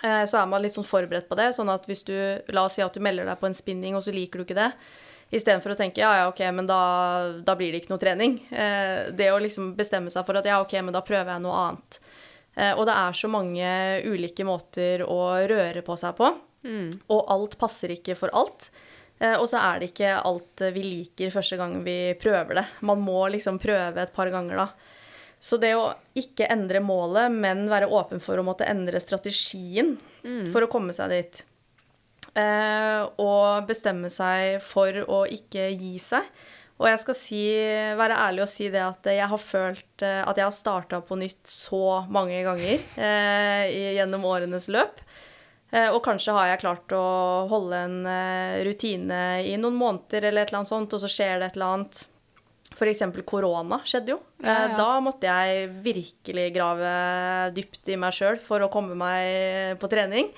så 0.01 0.37
er 0.39 0.47
man 0.49 0.61
litt 0.61 0.75
sånn 0.75 0.85
forberedt 0.87 1.25
på 1.29 1.35
det. 1.39 1.49
Sånn 1.55 1.71
at 1.73 1.87
hvis 1.89 2.03
du, 2.07 2.13
la 2.53 2.67
oss 2.67 2.77
si 2.77 2.83
at 2.85 2.93
du 2.93 3.01
melder 3.03 3.25
deg 3.25 3.39
på 3.41 3.49
en 3.49 3.57
spinning, 3.57 3.95
og 3.97 4.03
så 4.05 4.13
liker 4.13 4.39
du 4.39 4.45
ikke 4.45 4.57
det, 4.57 4.71
istedenfor 5.33 5.73
å 5.73 5.77
tenke 5.79 6.01
ja, 6.03 6.11
ja, 6.21 6.27
ok, 6.29 6.39
men 6.55 6.67
da, 6.69 6.79
da 7.43 7.55
blir 7.59 7.73
det 7.73 7.81
ikke 7.81 7.93
noe 7.95 8.03
trening. 8.03 8.37
Eh, 8.51 9.09
det 9.17 9.31
å 9.33 9.39
liksom 9.43 9.73
bestemme 9.79 10.11
seg 10.13 10.25
for 10.27 10.39
at 10.39 10.47
ja, 10.47 10.59
ok, 10.63 10.77
men 10.85 10.95
da 10.95 11.03
prøver 11.05 11.33
jeg 11.33 11.43
noe 11.43 11.61
annet. 11.63 11.99
Eh, 12.55 12.73
og 12.73 12.85
det 12.89 12.97
er 12.97 13.17
så 13.17 13.31
mange 13.31 13.71
ulike 14.07 14.45
måter 14.47 15.03
å 15.05 15.21
røre 15.49 15.83
på 15.85 15.97
seg 15.99 16.15
på, 16.17 16.31
og 17.13 17.33
alt 17.33 17.57
passer 17.59 17.93
ikke 17.97 18.15
for 18.19 18.33
alt. 18.37 18.69
Eh, 19.19 19.35
og 19.35 19.47
så 19.49 19.59
er 19.61 19.81
det 19.81 19.91
ikke 19.91 20.15
alt 20.21 20.63
vi 20.75 20.85
liker 20.85 21.33
første 21.33 21.57
gang 21.59 21.79
vi 21.85 22.13
prøver 22.21 22.61
det. 22.61 22.65
Man 22.87 23.01
må 23.03 23.27
liksom 23.33 23.59
prøve 23.61 24.03
et 24.03 24.13
par 24.15 24.31
ganger, 24.33 24.63
da. 24.63 24.95
Så 25.39 25.59
det 25.61 25.75
å 25.77 25.91
ikke 26.17 26.49
endre 26.49 26.81
målet, 26.81 27.31
men 27.31 27.67
være 27.69 27.89
åpen 27.93 28.21
for 28.23 28.39
å 28.39 28.45
måtte 28.45 28.65
endre 28.67 28.99
strategien 29.03 29.95
for 30.51 30.65
å 30.65 30.69
komme 30.71 30.95
seg 30.97 31.13
dit. 31.13 31.41
Eh, 32.37 33.01
og 33.21 33.67
bestemme 33.69 34.09
seg 34.13 34.61
for 34.65 34.97
å 35.07 35.23
ikke 35.29 35.69
gi 35.73 35.95
seg. 36.01 36.25
Og 36.77 36.85
jeg 36.91 36.99
skal 37.01 37.17
si, 37.17 37.43
være 37.97 38.17
ærlig 38.27 38.43
og 38.45 38.51
si 38.51 38.67
det 38.73 38.83
at 38.83 39.07
jeg 39.09 39.29
har 39.31 39.41
følt 39.41 40.03
eh, 40.05 40.21
at 40.21 40.37
jeg 40.37 40.45
har 40.45 40.53
starta 40.53 40.99
på 41.01 41.17
nytt 41.17 41.49
så 41.49 42.03
mange 42.13 42.43
ganger 42.45 42.83
eh, 43.01 43.95
gjennom 43.97 44.27
årenes 44.29 44.69
løp. 44.73 45.01
Eh, 45.71 45.89
og 45.89 46.03
kanskje 46.05 46.35
har 46.37 46.51
jeg 46.51 46.61
klart 46.61 46.93
å 46.95 47.07
holde 47.49 47.81
en 47.87 47.97
eh, 48.07 48.59
rutine 48.67 49.23
i 49.43 49.57
noen 49.59 49.79
måneder 49.79 50.29
eller 50.29 50.45
et 50.45 50.51
eller 50.51 50.61
annet 50.61 50.71
sånt, 50.71 50.93
og 50.93 51.01
så 51.01 51.09
skjer 51.11 51.41
det 51.41 51.49
et 51.49 51.57
eller 51.57 51.73
annet. 51.79 52.03
F.eks. 52.77 53.01
korona 53.25 53.79
skjedde 53.83 54.13
jo. 54.13 54.19
Ja, 54.43 54.47
ja. 54.53 54.63
Eh, 54.69 54.77
Da 54.77 54.89
måtte 55.01 55.25
jeg 55.25 55.69
virkelig 55.83 56.47
grave 56.55 56.91
dypt 57.57 57.89
i 57.89 57.97
meg 57.97 58.13
sjøl 58.13 58.37
for 58.39 58.61
å 58.61 58.69
komme 58.69 58.93
meg 58.95 59.79
på 59.81 59.89
trening. 59.89 60.29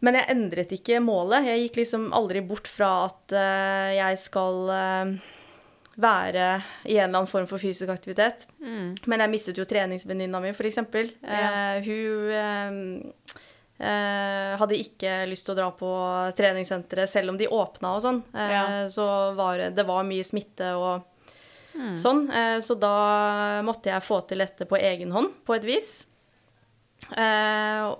Men 0.00 0.14
jeg 0.14 0.30
endret 0.30 0.72
ikke 0.72 1.00
målet. 1.02 1.44
Jeg 1.50 1.64
gikk 1.66 1.80
liksom 1.82 2.08
aldri 2.14 2.40
bort 2.46 2.68
fra 2.70 2.92
at 3.08 3.34
eh, 3.34 3.96
jeg 3.98 4.18
skal 4.22 4.68
eh, 4.70 5.12
være 5.98 6.44
i 6.86 6.94
en 6.96 7.08
eller 7.08 7.18
annen 7.18 7.26
form 7.26 7.48
for 7.50 7.58
fysisk 7.58 7.90
aktivitet. 7.90 8.46
Men 8.62 9.24
jeg 9.24 9.32
mistet 9.32 9.58
jo 9.58 9.66
treningsvenninna 9.66 10.38
mi, 10.40 10.52
f.eks. 10.54 10.78
Ja. 10.78 11.74
Eh, 11.74 11.82
hun 11.82 12.30
eh, 12.30 13.42
eh, 13.82 14.54
hadde 14.62 14.78
ikke 14.78 15.16
lyst 15.30 15.48
til 15.48 15.56
å 15.56 15.58
dra 15.58 15.68
på 15.74 15.90
treningssenteret, 16.38 17.10
selv 17.10 17.34
om 17.34 17.38
de 17.42 17.50
åpna 17.50 17.96
og 17.98 18.04
sånn. 18.06 18.22
Eh, 18.34 18.54
Ja. 18.54 18.64
Så 18.88 19.04
var 19.34 19.58
det, 19.58 19.72
det 19.74 19.86
var 19.90 20.06
mye 20.06 20.22
smitte 20.24 20.70
og 20.78 21.02
sånn. 21.98 22.26
Eh, 22.30 22.58
så 22.64 22.76
da 22.78 22.94
måtte 23.66 23.92
jeg 23.92 24.04
få 24.04 24.20
til 24.28 24.42
dette 24.44 24.68
på 24.68 24.78
egen 24.80 25.12
hånd, 25.14 25.34
på 25.46 25.56
et 25.56 25.66
vis. 25.68 25.92
Eh, 27.14 27.90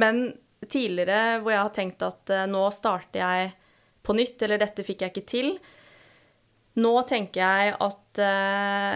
men 0.00 0.22
tidligere 0.70 1.40
hvor 1.40 1.54
jeg 1.54 1.64
har 1.64 1.74
tenkt 1.76 2.06
at 2.06 2.32
eh, 2.32 2.48
nå 2.50 2.64
starter 2.74 3.22
jeg 3.22 3.52
på 4.06 4.16
nytt, 4.16 4.40
eller 4.42 4.60
dette 4.60 4.86
fikk 4.86 5.04
jeg 5.04 5.14
ikke 5.14 5.28
til. 5.28 5.52
Nå 6.80 6.92
tenker 7.04 7.42
jeg 7.42 7.72
at 7.82 8.20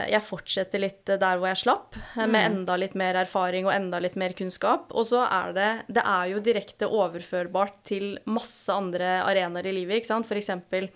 jeg 0.09 0.25
fortsetter 0.25 0.81
litt 0.81 1.11
der 1.11 1.41
hvor 1.41 1.49
jeg 1.51 1.59
slapp, 1.61 1.97
med 2.17 2.39
enda 2.39 2.77
litt 2.79 2.95
mer 2.97 3.19
erfaring 3.19 3.67
og 3.67 3.75
enda 3.75 3.99
litt 4.01 4.15
mer 4.19 4.33
kunnskap. 4.39 4.95
Og 4.95 5.05
så 5.11 5.25
er 5.27 5.53
det 5.57 5.69
Det 5.99 6.05
er 6.07 6.31
jo 6.31 6.41
direkte 6.47 6.89
overførbart 6.89 7.83
til 7.91 8.15
masse 8.31 8.73
andre 8.73 9.19
arenaer 9.27 9.69
i 9.69 9.75
livet, 9.75 10.01
ikke 10.01 10.13
sant. 10.13 10.31
Eksempel 10.33 10.89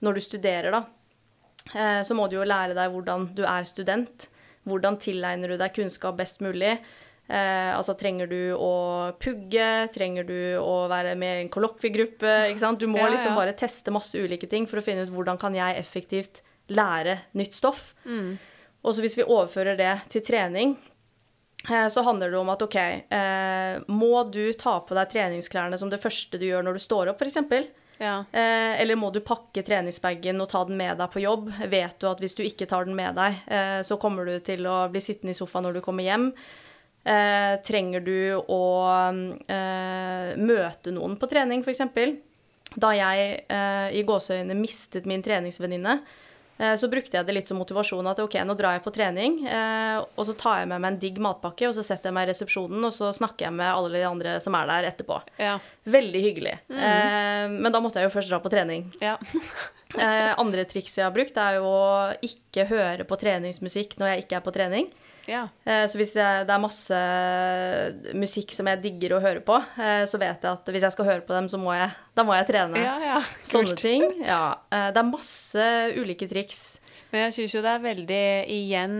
når 0.00 0.16
du 0.16 0.22
studerer, 0.24 0.70
da. 0.72 0.84
Eh, 1.74 2.02
Så 2.02 2.16
må 2.16 2.28
du 2.30 2.36
jo 2.36 2.46
lære 2.46 2.74
deg 2.74 2.90
hvordan 2.92 3.30
du 3.36 3.44
er 3.44 3.64
student. 3.68 4.28
Hvordan 4.68 4.98
tilegner 5.00 5.48
du 5.48 5.56
deg 5.60 5.72
kunnskap 5.74 6.18
best 6.18 6.42
mulig? 6.44 6.78
Eh, 7.30 7.70
altså 7.76 7.94
trenger 7.94 8.26
du 8.26 8.52
å 8.58 9.14
pugge? 9.22 9.88
Trenger 9.94 10.26
du 10.26 10.38
å 10.58 10.88
være 10.90 11.14
med 11.18 11.36
i 11.36 11.42
en 11.44 11.52
kollokviegruppe? 11.52 12.34
Du 12.78 12.86
må 12.90 12.98
Ja, 12.98 13.08
liksom 13.08 13.32
ja. 13.32 13.38
bare 13.38 13.54
teste 13.54 13.92
masse 13.94 14.18
ulike 14.18 14.48
ting 14.50 14.66
for 14.66 14.80
å 14.80 14.84
finne 14.84 15.06
ut 15.06 15.12
hvordan 15.14 15.38
kan 15.38 15.54
jeg 15.54 15.78
effektivt 15.78 16.42
lære 16.68 17.20
nytt 17.38 17.54
stoff. 17.54 17.94
Og 18.82 18.94
så 18.94 19.02
hvis 19.04 19.16
vi 19.18 19.26
overfører 19.26 19.76
det 19.76 19.92
til 20.10 20.22
trening, 20.26 20.76
eh, 21.68 21.86
så 21.88 22.02
handler 22.02 22.30
det 22.30 22.38
om 22.38 22.50
at 22.50 22.62
OK, 22.62 22.76
eh, 22.76 23.78
må 23.88 24.24
du 24.32 24.52
ta 24.52 24.80
på 24.80 24.96
deg 24.96 25.10
treningsklærne 25.12 25.78
som 25.78 25.90
det 25.90 26.00
første 26.02 26.38
du 26.38 26.46
gjør 26.46 26.64
når 26.66 26.78
du 26.78 26.82
står 26.82 27.12
opp, 27.12 27.22
f.eks.? 27.22 27.70
Ja. 28.00 28.24
Eh, 28.32 28.80
eller 28.80 28.96
må 28.96 29.10
du 29.12 29.20
pakke 29.20 29.62
treningsbagen 29.66 30.40
og 30.40 30.48
ta 30.48 30.62
den 30.64 30.78
med 30.80 30.96
deg 30.96 31.12
på 31.12 31.20
jobb? 31.20 31.50
Vet 31.68 31.98
du 32.00 32.08
at 32.08 32.22
hvis 32.22 32.34
du 32.38 32.42
ikke 32.46 32.68
tar 32.70 32.88
den 32.88 32.96
med 32.96 33.18
deg, 33.18 33.42
eh, 33.52 33.80
så 33.84 33.98
kommer 34.00 34.24
du 34.24 34.38
til 34.44 34.64
å 34.64 34.86
bli 34.92 35.02
sittende 35.04 35.36
i 35.36 35.38
sofaen 35.38 35.68
når 35.68 35.78
du 35.78 35.84
kommer 35.84 36.06
hjem? 36.06 36.30
Eh, 37.04 37.54
trenger 37.64 38.04
du 38.04 38.16
å 38.40 38.64
eh, 39.48 40.32
møte 40.40 40.96
noen 40.96 41.20
på 41.20 41.28
trening, 41.28 41.64
f.eks.? 41.64 41.84
Da 42.80 42.94
jeg 42.94 43.30
eh, 43.50 43.88
i 43.98 44.02
gåseøyne 44.06 44.56
mistet 44.56 45.08
min 45.10 45.24
treningsvenninne, 45.24 45.98
så 46.76 46.90
brukte 46.92 47.16
jeg 47.16 47.26
det 47.26 47.34
litt 47.36 47.48
som 47.48 47.60
motivasjon 47.60 48.10
at 48.10 48.20
ok, 48.20 48.36
nå 48.44 48.56
drar 48.58 48.76
jeg 48.76 48.84
på 48.84 48.92
trening, 48.92 49.38
eh, 49.48 49.98
og 50.00 50.26
så 50.28 50.34
tar 50.38 50.62
jeg 50.62 50.70
med 50.72 50.82
meg 50.82 50.92
en 50.92 51.00
digg 51.00 51.20
matpakke, 51.22 51.68
og 51.68 51.76
så 51.76 51.84
setter 51.86 52.10
jeg 52.10 52.16
meg 52.18 52.28
i 52.28 52.30
resepsjonen, 52.32 52.84
og 52.84 52.92
så 52.92 53.10
snakker 53.16 53.48
jeg 53.48 53.56
med 53.56 53.70
alle 53.70 53.92
de 53.94 54.04
andre 54.08 54.36
som 54.44 54.56
er 54.58 54.68
der 54.68 54.90
etterpå. 54.90 55.20
Ja. 55.40 55.58
Veldig 55.88 56.24
hyggelig. 56.26 56.56
Eh, 56.68 57.46
men 57.50 57.72
da 57.72 57.80
måtte 57.80 58.02
jeg 58.02 58.10
jo 58.10 58.14
først 58.18 58.32
dra 58.32 58.42
på 58.44 58.52
trening. 58.52 58.88
ja. 59.04 59.18
Eh, 59.98 60.32
andre 60.38 60.62
triks 60.70 60.92
jeg 60.94 61.02
har 61.02 61.10
brukt, 61.10 61.34
er 61.34 61.56
jo 61.56 61.66
å 61.66 61.86
ikke 62.22 62.68
høre 62.70 63.02
på 63.02 63.16
treningsmusikk 63.18 63.96
når 63.98 64.12
jeg 64.12 64.22
ikke 64.22 64.36
er 64.38 64.44
på 64.44 64.52
trening. 64.54 64.86
Ja. 65.28 65.42
Eh, 65.64 65.84
så 65.90 65.98
hvis 66.00 66.14
jeg, 66.16 66.44
det 66.48 66.54
er 66.54 66.62
masse 66.62 67.00
musikk 68.16 68.54
som 68.56 68.70
jeg 68.70 68.82
digger 68.84 69.16
å 69.16 69.22
høre 69.22 69.42
på, 69.44 69.58
eh, 69.80 70.04
så 70.08 70.20
vet 70.20 70.44
jeg 70.44 70.50
at 70.50 70.70
hvis 70.72 70.86
jeg 70.86 70.96
skal 70.96 71.08
høre 71.08 71.24
på 71.26 71.36
dem, 71.36 71.50
så 71.52 71.60
må 71.60 71.74
jeg, 71.76 71.90
da 72.16 72.24
må 72.26 72.36
jeg 72.38 72.48
trene. 72.50 72.80
Ja, 72.80 72.94
ja. 73.04 73.18
Sånne 73.52 73.76
ting. 73.80 74.06
Ja. 74.24 74.60
Eh, 74.72 74.88
det 74.94 75.02
er 75.02 75.10
masse 75.10 75.66
ulike 75.98 76.30
triks. 76.30 76.78
Men 77.10 77.26
jeg 77.26 77.36
syns 77.40 77.56
jo 77.56 77.64
det 77.64 77.74
er 77.74 77.82
veldig, 77.82 78.24
igjen, 78.54 78.96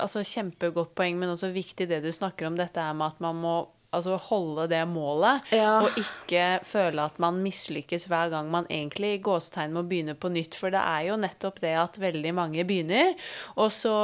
altså 0.00 0.24
kjempegodt 0.24 0.94
poeng, 0.96 1.18
men 1.20 1.34
også 1.34 1.52
viktig 1.52 1.86
det 1.90 2.00
du 2.04 2.08
snakker 2.14 2.48
om, 2.48 2.56
dette 2.56 2.80
er 2.80 2.96
med 2.96 3.12
at 3.12 3.20
man 3.24 3.40
må 3.42 3.56
altså 3.92 4.16
holde 4.28 4.66
det 4.72 4.82
målet, 4.88 5.42
Ja. 5.52 5.82
og 5.84 5.90
ikke 6.00 6.60
føle 6.64 7.04
at 7.04 7.18
man 7.22 7.42
mislykkes 7.44 8.06
hver 8.08 8.30
gang 8.32 8.50
man 8.50 8.66
egentlig 8.70 9.14
i 9.14 9.22
gåsetegn 9.22 9.72
må 9.76 9.82
begynne 9.84 10.14
på 10.14 10.30
nytt. 10.32 10.54
For 10.58 10.70
det 10.70 10.80
er 10.80 11.06
jo 11.10 11.16
nettopp 11.20 11.60
det 11.60 11.74
at 11.76 11.98
veldig 12.00 12.34
mange 12.34 12.64
begynner, 12.64 13.14
og 13.56 13.70
så 13.70 13.94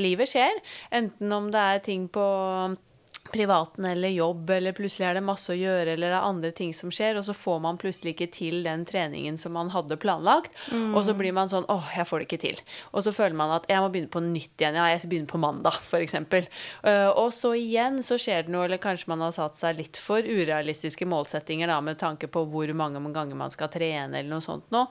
livet 0.00 0.28
skjer. 0.28 0.58
Enten 0.92 1.32
om 1.32 1.50
det 1.50 1.60
er 1.60 1.78
ting 1.78 2.08
på 2.10 2.76
privaten 3.32 3.84
eller 3.84 4.08
jobb, 4.08 4.50
eller 4.50 4.72
plutselig 4.72 5.06
er 5.06 5.18
det 5.18 5.22
masse 5.24 5.52
å 5.52 5.56
gjøre, 5.56 5.94
eller 5.94 6.10
det 6.10 6.16
er 6.18 6.26
andre 6.26 6.50
ting 6.56 6.72
som 6.74 6.90
skjer, 6.94 7.18
og 7.18 7.24
så 7.26 7.34
får 7.36 7.60
man 7.62 7.78
plutselig 7.80 8.14
ikke 8.14 8.30
til 8.34 8.60
den 8.66 8.84
treningen 8.88 9.38
som 9.38 9.54
man 9.54 9.70
hadde 9.74 9.98
planlagt, 10.00 10.56
og 10.94 11.02
så 11.06 11.14
blir 11.18 11.34
man 11.36 11.50
sånn 11.50 11.68
åh, 11.70 11.92
jeg 11.96 12.08
får 12.08 12.22
det 12.22 12.28
ikke 12.28 12.40
til. 12.42 12.62
Og 12.90 13.04
så 13.06 13.14
føler 13.14 13.36
man 13.38 13.54
at 13.54 13.68
jeg 13.70 13.82
må 13.82 13.90
begynne 13.92 14.12
på 14.12 14.22
nytt 14.24 14.54
igjen, 14.58 14.78
ja, 14.78 14.88
jeg 14.90 15.10
begynner 15.10 15.30
på 15.30 15.42
mandag, 15.42 15.78
eksempel. 16.00 16.48
Uh, 16.82 17.10
og 17.12 17.30
så 17.36 17.52
igjen 17.58 18.00
så 18.04 18.18
skjer 18.20 18.46
det 18.46 18.54
noe, 18.54 18.66
eller 18.66 18.82
kanskje 18.82 19.10
man 19.12 19.22
har 19.26 19.34
satt 19.36 19.60
seg 19.60 19.78
litt 19.78 20.00
for 20.00 20.24
urealistiske 20.24 21.06
målsettinger 21.08 21.70
da, 21.70 21.78
med 21.84 22.00
tanke 22.00 22.30
på 22.30 22.44
hvor 22.50 22.72
mange 22.76 23.02
ganger 23.14 23.38
man 23.38 23.54
skal 23.54 23.70
trene, 23.72 24.18
eller 24.18 24.30
noe 24.32 24.44
sånt 24.44 24.66
nå. 24.74 24.86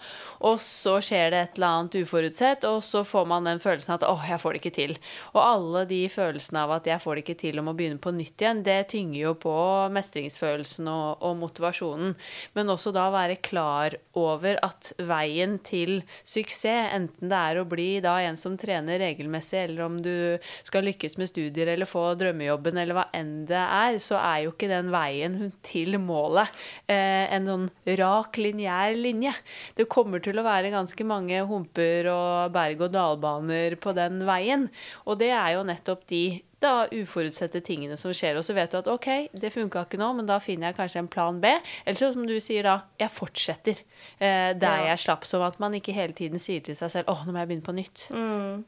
Og 0.47 0.61
så 0.63 0.99
skjer 1.03 1.33
det 1.33 1.43
et 1.43 1.59
eller 1.59 1.81
annet 1.81 1.99
uforutsett, 2.03 2.67
og 2.69 2.81
så 2.85 3.03
får 3.07 3.27
man 3.29 3.49
den 3.49 3.63
følelsen 3.63 3.97
at 3.97 4.07
åh, 4.07 4.23
jeg 4.29 4.39
får 4.41 4.55
det 4.55 4.63
ikke 4.63 4.75
til. 4.79 4.95
Og 5.33 5.41
alle 5.43 5.85
de 5.89 6.01
følelsene 6.13 6.63
av 6.63 6.77
at 6.79 6.87
jeg 6.87 7.03
får 7.03 7.17
det 7.17 7.25
ikke 7.25 7.39
til, 7.43 7.59
og 7.59 7.67
må 7.67 7.75
begynne 7.75 7.99
på 7.99 8.13
nytt 8.15 8.18
igjen, 8.23 8.63
det 8.65 8.89
tynger 8.91 9.19
jo 9.19 9.33
på 9.39 9.55
mestringsfølelsen 9.95 10.87
og, 10.91 11.23
og 11.25 11.37
motivasjonen. 11.39 12.15
Men 12.57 12.73
også 12.73 12.93
da 12.95 13.07
være 13.13 13.39
klar 13.45 13.95
over 14.19 14.59
at 14.65 14.91
veien 14.97 15.57
til 15.65 16.01
suksess, 16.23 16.91
enten 16.93 17.31
det 17.31 17.39
er 17.39 17.59
å 17.61 17.67
bli 17.69 17.87
da 18.03 18.17
en 18.25 18.37
som 18.39 18.57
trener 18.59 18.99
regelmessig, 19.01 19.61
eller 19.65 19.85
om 19.85 19.97
du 20.03 20.37
skal 20.67 20.85
lykkes 20.87 21.17
med 21.19 21.31
studier 21.31 21.71
eller 21.73 21.89
få 21.89 22.03
drømmejobben, 22.19 22.79
eller 22.81 22.97
hva 22.97 23.05
enn 23.15 23.45
det 23.49 23.59
er, 23.59 23.99
så 24.03 24.19
er 24.19 24.45
jo 24.45 24.53
ikke 24.53 24.71
den 24.71 24.91
veien 24.93 25.37
til 25.65 25.97
målet 26.01 26.51
eh, 26.89 27.29
en 27.35 27.47
sånn 27.49 27.67
rak, 27.99 28.39
lineær 28.41 28.97
linje. 28.97 29.33
Det 29.77 29.87
kommer 29.91 30.23
til 30.23 30.39
å 30.39 30.45
være 30.47 30.73
ganske 30.73 31.07
mange 31.07 31.41
humper 31.49 32.11
og 32.11 32.53
berg-og-dal-baner 32.55 33.77
på 33.81 33.95
den 33.97 34.23
veien. 34.27 34.67
Og 35.05 35.19
det 35.21 35.31
er 35.35 35.55
jo 35.57 35.65
nettopp 35.67 36.05
de 36.11 36.23
da 36.59 36.87
uforutsette 36.91 37.61
tingene 37.63 37.95
som 37.99 38.11
skjer. 38.11 38.35
Og 38.39 38.43
så 38.43 38.53
vet 38.57 38.71
du 38.73 38.77
at 38.81 38.87
OK, 38.91 39.07
det 39.31 39.51
funka 39.55 39.85
ikke 39.85 39.99
nå, 40.01 40.09
men 40.17 40.27
da 40.27 40.39
finner 40.43 40.69
jeg 40.69 40.77
kanskje 40.81 40.99
en 41.03 41.07
plan 41.11 41.37
B. 41.39 41.51
Eller 41.85 41.99
så 41.99 42.09
som 42.13 42.25
du 42.27 42.35
sier 42.43 42.67
da, 42.67 42.77
jeg 42.99 43.13
fortsetter 43.15 43.77
eh, 44.19 44.51
der 44.59 44.83
Ja. 44.83 44.87
jeg 44.91 44.99
slapp. 45.05 45.23
Som 45.29 45.41
at 45.47 45.59
man 45.63 45.73
ikke 45.77 45.95
hele 45.95 46.13
tiden 46.17 46.39
sier 46.39 46.59
til 46.65 46.75
seg 46.75 46.91
selv 46.91 47.11
åh, 47.13 47.23
nå 47.25 47.31
må 47.35 47.39
jeg 47.43 47.51
begynne 47.53 47.67
på 47.69 47.77
nytt. 47.77 48.07
Mm. 48.11 48.65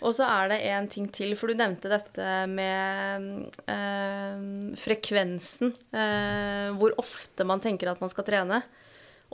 Og 0.00 0.14
så 0.16 0.24
er 0.24 0.48
det 0.48 0.58
en 0.64 0.86
ting 0.88 1.08
til, 1.12 1.34
for 1.36 1.48
du 1.52 1.58
nevnte 1.60 1.88
dette 1.92 2.28
med 2.48 3.26
eh, 3.68 4.44
frekvensen. 4.80 5.74
Eh, 5.92 6.68
hvor 6.80 6.94
ofte 7.00 7.44
man 7.48 7.60
tenker 7.60 7.90
at 7.92 8.00
man 8.00 8.08
skal 8.12 8.24
trene, 8.28 8.62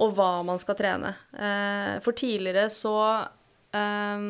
og 0.03 0.15
hva 0.19 0.31
man 0.47 0.59
skal 0.63 0.77
trene. 0.79 1.15
Eh, 1.39 1.99
for 2.05 2.19
tidligere 2.19 2.67
så, 2.75 2.97
eh, 3.75 4.27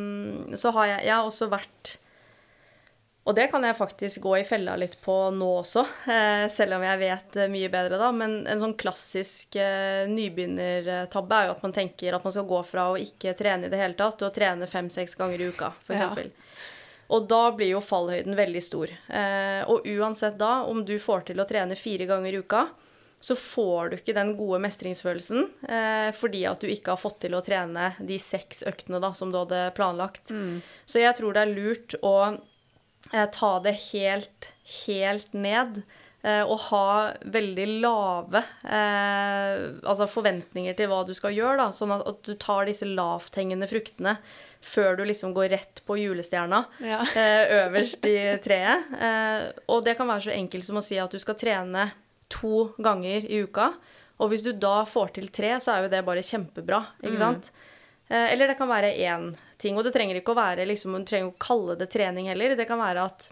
så 0.61 0.73
har 0.77 0.91
jeg, 0.93 1.01
jeg 1.09 1.15
har 1.17 1.25
også 1.29 1.49
vært 1.53 1.97
og 3.27 3.35
det 3.35 3.49
kan 3.51 3.65
jeg 3.67 3.75
faktisk 3.75 4.21
gå 4.23 4.37
i 4.39 4.45
fella 4.47 4.77
litt 4.79 4.95
på 5.03 5.15
nå 5.35 5.49
også, 5.65 5.83
eh, 6.15 6.45
selv 6.53 6.77
om 6.79 6.85
jeg 6.87 7.01
vet 7.01 7.39
eh, 7.43 7.51
mye 7.51 7.71
bedre 7.73 7.99
da. 7.99 8.13
Men 8.15 8.39
en 8.47 8.63
sånn 8.63 8.77
klassisk 8.79 9.59
eh, 9.59 10.07
nybegynnertabbe 10.13 11.41
er 11.41 11.49
jo 11.49 11.57
at 11.57 11.67
man 11.67 11.75
tenker 11.75 12.15
at 12.15 12.27
man 12.27 12.37
skal 12.37 12.47
gå 12.47 12.63
fra 12.69 12.89
å 12.93 13.01
ikke 13.03 13.35
trene 13.39 13.67
i 13.67 13.73
det 13.73 13.83
hele 13.83 13.99
tatt, 13.99 14.21
til 14.21 14.31
å 14.31 14.35
trene 14.35 14.71
fem-seks 14.71 15.19
ganger 15.19 15.43
i 15.43 15.51
uka, 15.51 15.75
f.eks. 15.83 16.07
Ja. 16.07 16.31
Og 17.17 17.27
da 17.31 17.43
blir 17.55 17.71
jo 17.71 17.83
fallhøyden 17.83 18.35
veldig 18.35 18.61
stor. 18.67 18.91
Og 19.71 19.85
uansett 19.87 20.41
da, 20.41 20.65
om 20.67 20.81
du 20.83 20.97
får 20.99 21.29
til 21.29 21.39
å 21.39 21.47
trene 21.47 21.77
fire 21.79 22.03
ganger 22.09 22.35
i 22.35 22.41
uka, 22.43 22.65
så 23.23 23.37
får 23.39 23.91
du 23.91 23.97
ikke 23.97 24.15
den 24.17 24.33
gode 24.39 24.59
mestringsfølelsen 24.65 25.47
eh, 25.69 26.11
fordi 26.15 26.43
at 26.51 26.61
du 26.63 26.69
ikke 26.71 26.93
har 26.93 27.01
fått 27.01 27.21
til 27.25 27.35
å 27.35 27.43
trene 27.43 27.93
de 27.99 28.19
seks 28.23 28.63
øktene 28.69 29.01
da, 29.03 29.13
som 29.17 29.33
du 29.33 29.39
hadde 29.41 29.71
planlagt. 29.79 30.35
Så 30.87 31.03
jeg 31.03 31.17
tror 31.19 31.35
det 31.35 31.47
er 31.47 31.55
lurt 31.55 31.97
å 32.03 32.17
ta 33.33 33.53
det 33.65 33.77
helt, 33.93 34.51
helt 34.85 35.33
ned. 35.33 35.83
eh, 36.27 36.43
og 36.43 36.59
ha 36.71 37.13
veldig 37.23 37.67
lave 37.85 38.41
eh, 38.67 39.61
altså 39.87 40.09
forventninger 40.11 40.75
til 40.75 40.89
hva 40.91 41.05
du 41.07 41.13
skal 41.15 41.35
gjøre. 41.37 41.61
Da, 41.61 41.69
sånn 41.77 41.95
at, 41.97 42.23
du 42.27 42.35
tar 42.35 42.67
disse 42.67 42.89
lavthengende 42.89 43.69
fruktene 43.71 44.17
før 44.67 44.97
du 44.99 45.05
liksom 45.07 45.35
går 45.37 45.53
rett 45.53 45.83
på 45.87 45.99
julestjerna 46.01 46.65
Ja. 46.83 47.05
eh, 47.21 47.45
øverst 47.61 48.07
i 48.11 48.17
treet. 48.43 48.89
Eh, 48.99 49.45
og 49.71 49.85
det 49.87 49.95
kan 49.99 50.11
være 50.11 50.27
så 50.27 50.35
enkelt 50.35 50.67
som 50.67 50.81
å 50.81 50.85
si 50.85 50.99
at 50.99 51.13
du 51.15 51.21
skal 51.23 51.39
trene 51.39 51.91
to 52.33 52.73
ganger 52.83 53.29
i 53.31 53.45
uka. 53.47 53.71
Og 54.19 54.33
hvis 54.33 54.43
du 54.43 54.51
da 54.57 54.81
får 54.89 55.15
til 55.19 55.29
tre, 55.31 55.53
så 55.63 55.75
er 55.77 55.85
jo 55.85 55.93
det 55.93 56.03
bare 56.07 56.25
kjempebra, 56.25 56.81
ikke 57.05 57.19
sant? 57.21 57.51
Eh, 57.53 57.73
eller 58.09 58.47
det 58.53 58.59
kan 58.59 58.69
være 58.71 58.93
én 58.97 59.33
ting. 59.59 59.77
Og 59.77 59.85
det 59.85 59.95
trenger 59.97 60.21
ikke 60.21 60.35
å 60.35 60.39
være 60.39 60.67
liksom, 60.69 60.99
Du 61.01 61.05
trenger 61.09 61.33
å 61.33 61.39
kalle 61.43 61.77
det 61.81 61.91
trening 61.91 62.29
heller. 62.31 62.55
Det 62.57 62.69
kan 62.69 62.79
være 62.79 63.05
at 63.09 63.31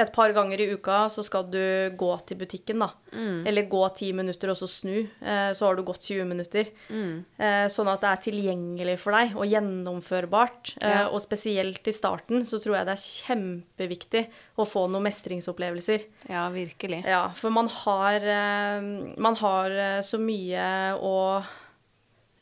et 0.00 0.08
par 0.08 0.32
ganger 0.32 0.56
i 0.56 0.70
uka 0.72 1.02
så 1.12 1.20
skal 1.20 1.50
du 1.52 1.90
gå 2.00 2.06
til 2.24 2.38
butikken, 2.40 2.78
da. 2.80 2.86
Eller 3.12 3.66
gå 3.68 3.82
ti 3.94 4.06
minutter 4.16 4.48
og 4.48 4.56
så 4.56 4.64
snu. 4.64 5.02
Eh, 5.20 5.50
så 5.52 5.66
har 5.66 5.76
du 5.76 5.82
gått 5.84 6.06
20 6.08 6.24
minutter. 6.24 6.70
Mm. 6.88 7.24
sånn 7.68 7.90
at 7.92 8.00
det 8.00 8.08
er 8.08 8.22
tilgjengelig 8.24 8.94
for 9.02 9.12
deg 9.12 9.34
og 9.36 9.44
gjennomførbart. 9.50 10.72
Eh, 10.80 10.88
Ja. 10.88 11.08
og 11.12 11.20
spesielt 11.20 11.86
i 11.86 11.92
starten 11.92 12.46
så 12.48 12.56
tror 12.58 12.76
jeg 12.78 12.86
det 12.86 12.94
er 12.96 13.26
kjempeviktig 13.26 14.22
å 14.56 14.64
få 14.66 14.88
noen 14.88 15.04
mestringsopplevelser. 15.10 16.06
Ja, 16.30 16.48
virkelig. 16.48 17.04
Ja, 17.04 17.28
for 17.28 17.50
man 17.50 17.68
har, 17.68 18.16
eh, 18.16 18.80
man 19.18 19.34
har 19.36 19.70
eh, 19.70 20.00
så 20.00 20.18
mye 20.18 20.96
å 20.96 21.44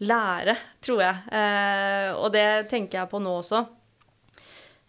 lære, 0.00 0.56
tror 0.84 1.02
jeg. 1.04 1.20
Eh, 1.36 2.10
og 2.16 2.30
det 2.34 2.46
tenker 2.72 3.02
jeg 3.02 3.10
på 3.12 3.20
nå 3.22 3.34
også. 3.42 3.64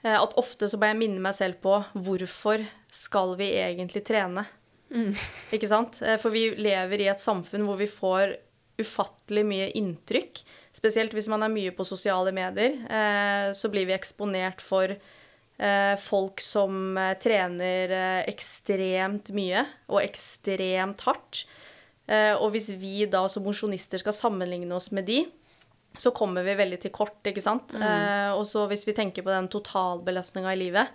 Eh, 0.03 0.15
at 0.17 0.37
ofte 0.39 0.69
så 0.71 0.79
bare 0.81 0.93
jeg 0.95 1.01
minne 1.03 1.23
meg 1.23 1.35
selv 1.37 1.59
på 1.63 1.77
hvorfor 1.93 2.63
skal 2.91 3.35
vi 3.39 3.51
egentlig 3.59 4.03
trene? 4.07 4.45
Ikke 5.55 5.69
sant? 5.69 6.01
Eh, 6.03 6.17
For 6.21 6.33
vi 6.33 6.49
lever 6.59 7.03
i 7.05 7.09
et 7.11 7.21
samfunn 7.21 7.67
hvor 7.67 7.79
vi 7.79 7.89
får 7.91 8.37
ufattelig 8.81 9.43
mye 9.45 9.69
inntrykk. 9.77 10.41
Spesielt 10.73 11.13
hvis 11.13 11.27
man 11.29 11.43
er 11.45 11.51
mye 11.53 11.73
på 11.75 11.85
sosiale 11.85 12.31
medier. 12.33 12.79
Eh, 12.87 13.49
så 13.55 13.69
blir 13.71 13.85
vi 13.89 13.93
eksponert 13.93 14.63
for 14.63 14.89
eh, 14.95 15.95
folk 16.01 16.41
som 16.41 16.97
trener 17.21 17.93
ekstremt 18.31 19.29
mye 19.37 19.67
og 19.91 20.01
ekstremt 20.01 21.03
hardt. 21.05 21.43
Eh, 22.07 22.33
og 22.33 22.51
hvis 22.55 22.71
vi 22.81 23.05
da 23.09 23.23
som 23.29 23.45
mosjonister 23.45 24.01
skal 24.01 24.15
sammenligne 24.15 24.73
oss 24.75 24.89
med 24.95 25.07
de, 25.09 25.23
så 25.99 26.13
kommer 26.15 26.45
vi 26.47 26.55
veldig 26.55 26.79
til 26.85 26.93
kort, 26.95 27.19
ikke 27.27 27.43
sant? 27.43 27.73
Mm. 27.75 28.37
og 28.37 28.45
så 28.47 28.63
hvis 28.71 28.85
vi 28.87 28.95
tenker 28.95 29.25
på 29.25 29.33
den 29.33 29.49
totalbelastninga 29.51 30.53
i 30.53 30.59
livet 30.61 30.87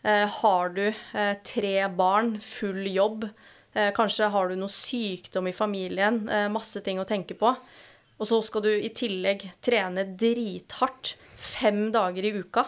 eh, 0.00 0.24
Har 0.24 0.72
du 0.72 0.86
eh, 0.88 1.34
tre 1.44 1.74
barn, 1.92 2.38
full 2.40 2.86
jobb, 2.88 3.26
eh, 3.74 3.90
kanskje 3.92 4.30
har 4.32 4.48
du 4.48 4.56
noe 4.56 4.72
sykdom 4.72 5.50
i 5.50 5.56
familien, 5.56 6.22
eh, 6.28 6.48
masse 6.52 6.80
ting 6.86 7.02
å 7.02 7.08
tenke 7.08 7.36
på, 7.36 7.52
og 7.52 8.28
så 8.28 8.40
skal 8.44 8.64
du 8.64 8.72
i 8.72 8.92
tillegg 8.96 9.46
trene 9.64 10.06
drithardt 10.08 11.14
fem 11.40 11.88
dager 11.92 12.24
i 12.24 12.34
uka. 12.40 12.66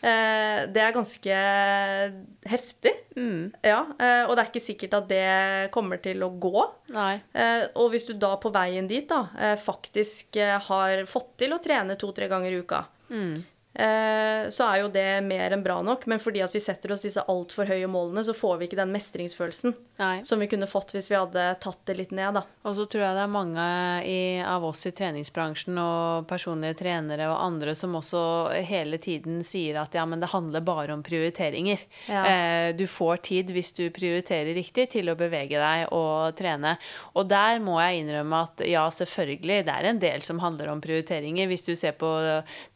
Eh, 0.00 0.66
det 0.72 0.80
er 0.80 0.94
ganske 0.96 1.38
heftig. 2.48 2.92
Mm. 3.16 3.52
Ja, 3.64 3.82
eh, 4.00 4.22
og 4.24 4.34
det 4.36 4.44
er 4.44 4.50
ikke 4.50 4.64
sikkert 4.64 4.96
at 5.00 5.08
det 5.10 5.70
kommer 5.74 6.00
til 6.02 6.22
å 6.24 6.30
gå. 6.40 6.64
Nei. 6.94 7.20
Eh, 7.34 7.66
og 7.74 7.92
hvis 7.92 8.08
du 8.08 8.14
da 8.14 8.34
på 8.40 8.52
veien 8.54 8.88
dit 8.88 9.08
da, 9.10 9.24
faktisk 9.60 10.38
har 10.70 11.04
fått 11.10 11.36
til 11.44 11.52
å 11.56 11.60
trene 11.62 11.98
to-tre 12.00 12.28
ganger 12.32 12.56
i 12.56 12.62
uka, 12.64 12.84
Mm. 13.10 13.40
Eh, 13.74 14.48
så 14.50 14.66
er 14.66 14.80
jo 14.82 14.90
det 14.92 15.06
mer 15.26 15.54
enn 15.54 15.62
bra 15.64 15.78
nok. 15.84 16.06
Men 16.10 16.22
fordi 16.22 16.42
at 16.44 16.54
vi 16.54 16.62
setter 16.62 16.94
oss 16.94 17.04
disse 17.06 17.22
altfor 17.30 17.68
høye 17.70 17.88
målene, 17.90 18.24
så 18.26 18.34
får 18.36 18.58
vi 18.58 18.68
ikke 18.68 18.80
den 18.80 18.92
mestringsfølelsen 18.94 19.74
Nei. 20.00 20.14
som 20.26 20.42
vi 20.42 20.48
kunne 20.50 20.68
fått 20.70 20.94
hvis 20.94 21.10
vi 21.12 21.18
hadde 21.18 21.46
tatt 21.62 21.82
det 21.88 21.98
litt 21.98 22.14
ned, 22.16 22.34
da. 22.40 22.44
Og 22.66 22.76
så 22.78 22.86
tror 22.90 23.04
jeg 23.04 23.18
det 23.18 23.24
er 23.24 23.32
mange 23.32 23.66
i, 24.08 24.20
av 24.44 24.64
oss 24.66 24.86
i 24.88 24.94
treningsbransjen 24.96 25.78
og 25.80 26.28
personlige 26.30 26.80
trenere 26.82 27.28
og 27.30 27.38
andre 27.44 27.76
som 27.78 27.94
også 27.98 28.22
hele 28.66 29.00
tiden 29.02 29.44
sier 29.46 29.80
at 29.82 29.94
ja, 29.96 30.06
men 30.08 30.22
det 30.22 30.32
handler 30.32 30.64
bare 30.66 30.96
om 30.96 31.04
prioriteringer. 31.06 31.84
Ja. 32.10 32.24
Eh, 32.26 32.68
du 32.76 32.86
får 32.90 33.22
tid 33.30 33.54
hvis 33.54 33.72
du 33.76 33.86
prioriterer 33.94 34.54
riktig 34.56 34.90
til 34.96 35.12
å 35.12 35.18
bevege 35.18 35.60
deg 35.60 35.86
og 35.96 36.36
trene. 36.38 36.76
Og 37.14 37.28
der 37.30 37.60
må 37.62 37.78
jeg 37.82 38.02
innrømme 38.02 38.44
at 38.48 38.64
ja, 38.66 38.86
selvfølgelig, 38.94 39.62
det 39.68 39.76
er 39.76 39.90
en 39.90 40.02
del 40.02 40.24
som 40.26 40.40
handler 40.42 40.72
om 40.72 40.82
prioriteringer. 40.82 41.48
Hvis 41.50 41.66
du 41.66 41.74
ser 41.78 41.96
på 42.00 42.10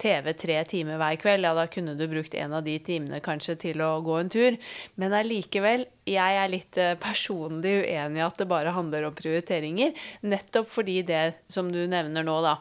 TV 0.01 0.33
tre 0.39 0.61
timer 0.69 0.84
hver 0.87 1.17
kveld, 1.23 1.47
ja, 1.47 1.55
da 1.57 1.67
kunne 1.73 1.97
du 1.99 2.05
brukt 2.11 2.35
en 2.37 2.55
av 2.59 2.67
de 2.67 2.77
timene 2.85 3.23
kanskje 3.25 3.57
til 3.67 3.83
å 3.85 3.97
gå 4.05 4.19
en 4.21 4.33
tur. 4.33 4.59
Men 5.01 5.17
allikevel, 5.17 5.87
jeg 6.09 6.41
er 6.43 6.53
litt 6.53 6.79
eh, 6.81 6.95
personlig 7.01 7.81
uenig 7.87 8.21
i 8.21 8.27
at 8.27 8.39
det 8.41 8.51
bare 8.51 8.75
handler 8.77 9.09
om 9.09 9.17
prioriteringer. 9.17 9.97
Nettopp 10.29 10.71
fordi 10.75 11.01
det 11.09 11.25
som 11.53 11.73
du 11.73 11.85
nevner 11.89 12.27
nå, 12.27 12.39
da. 12.45 12.59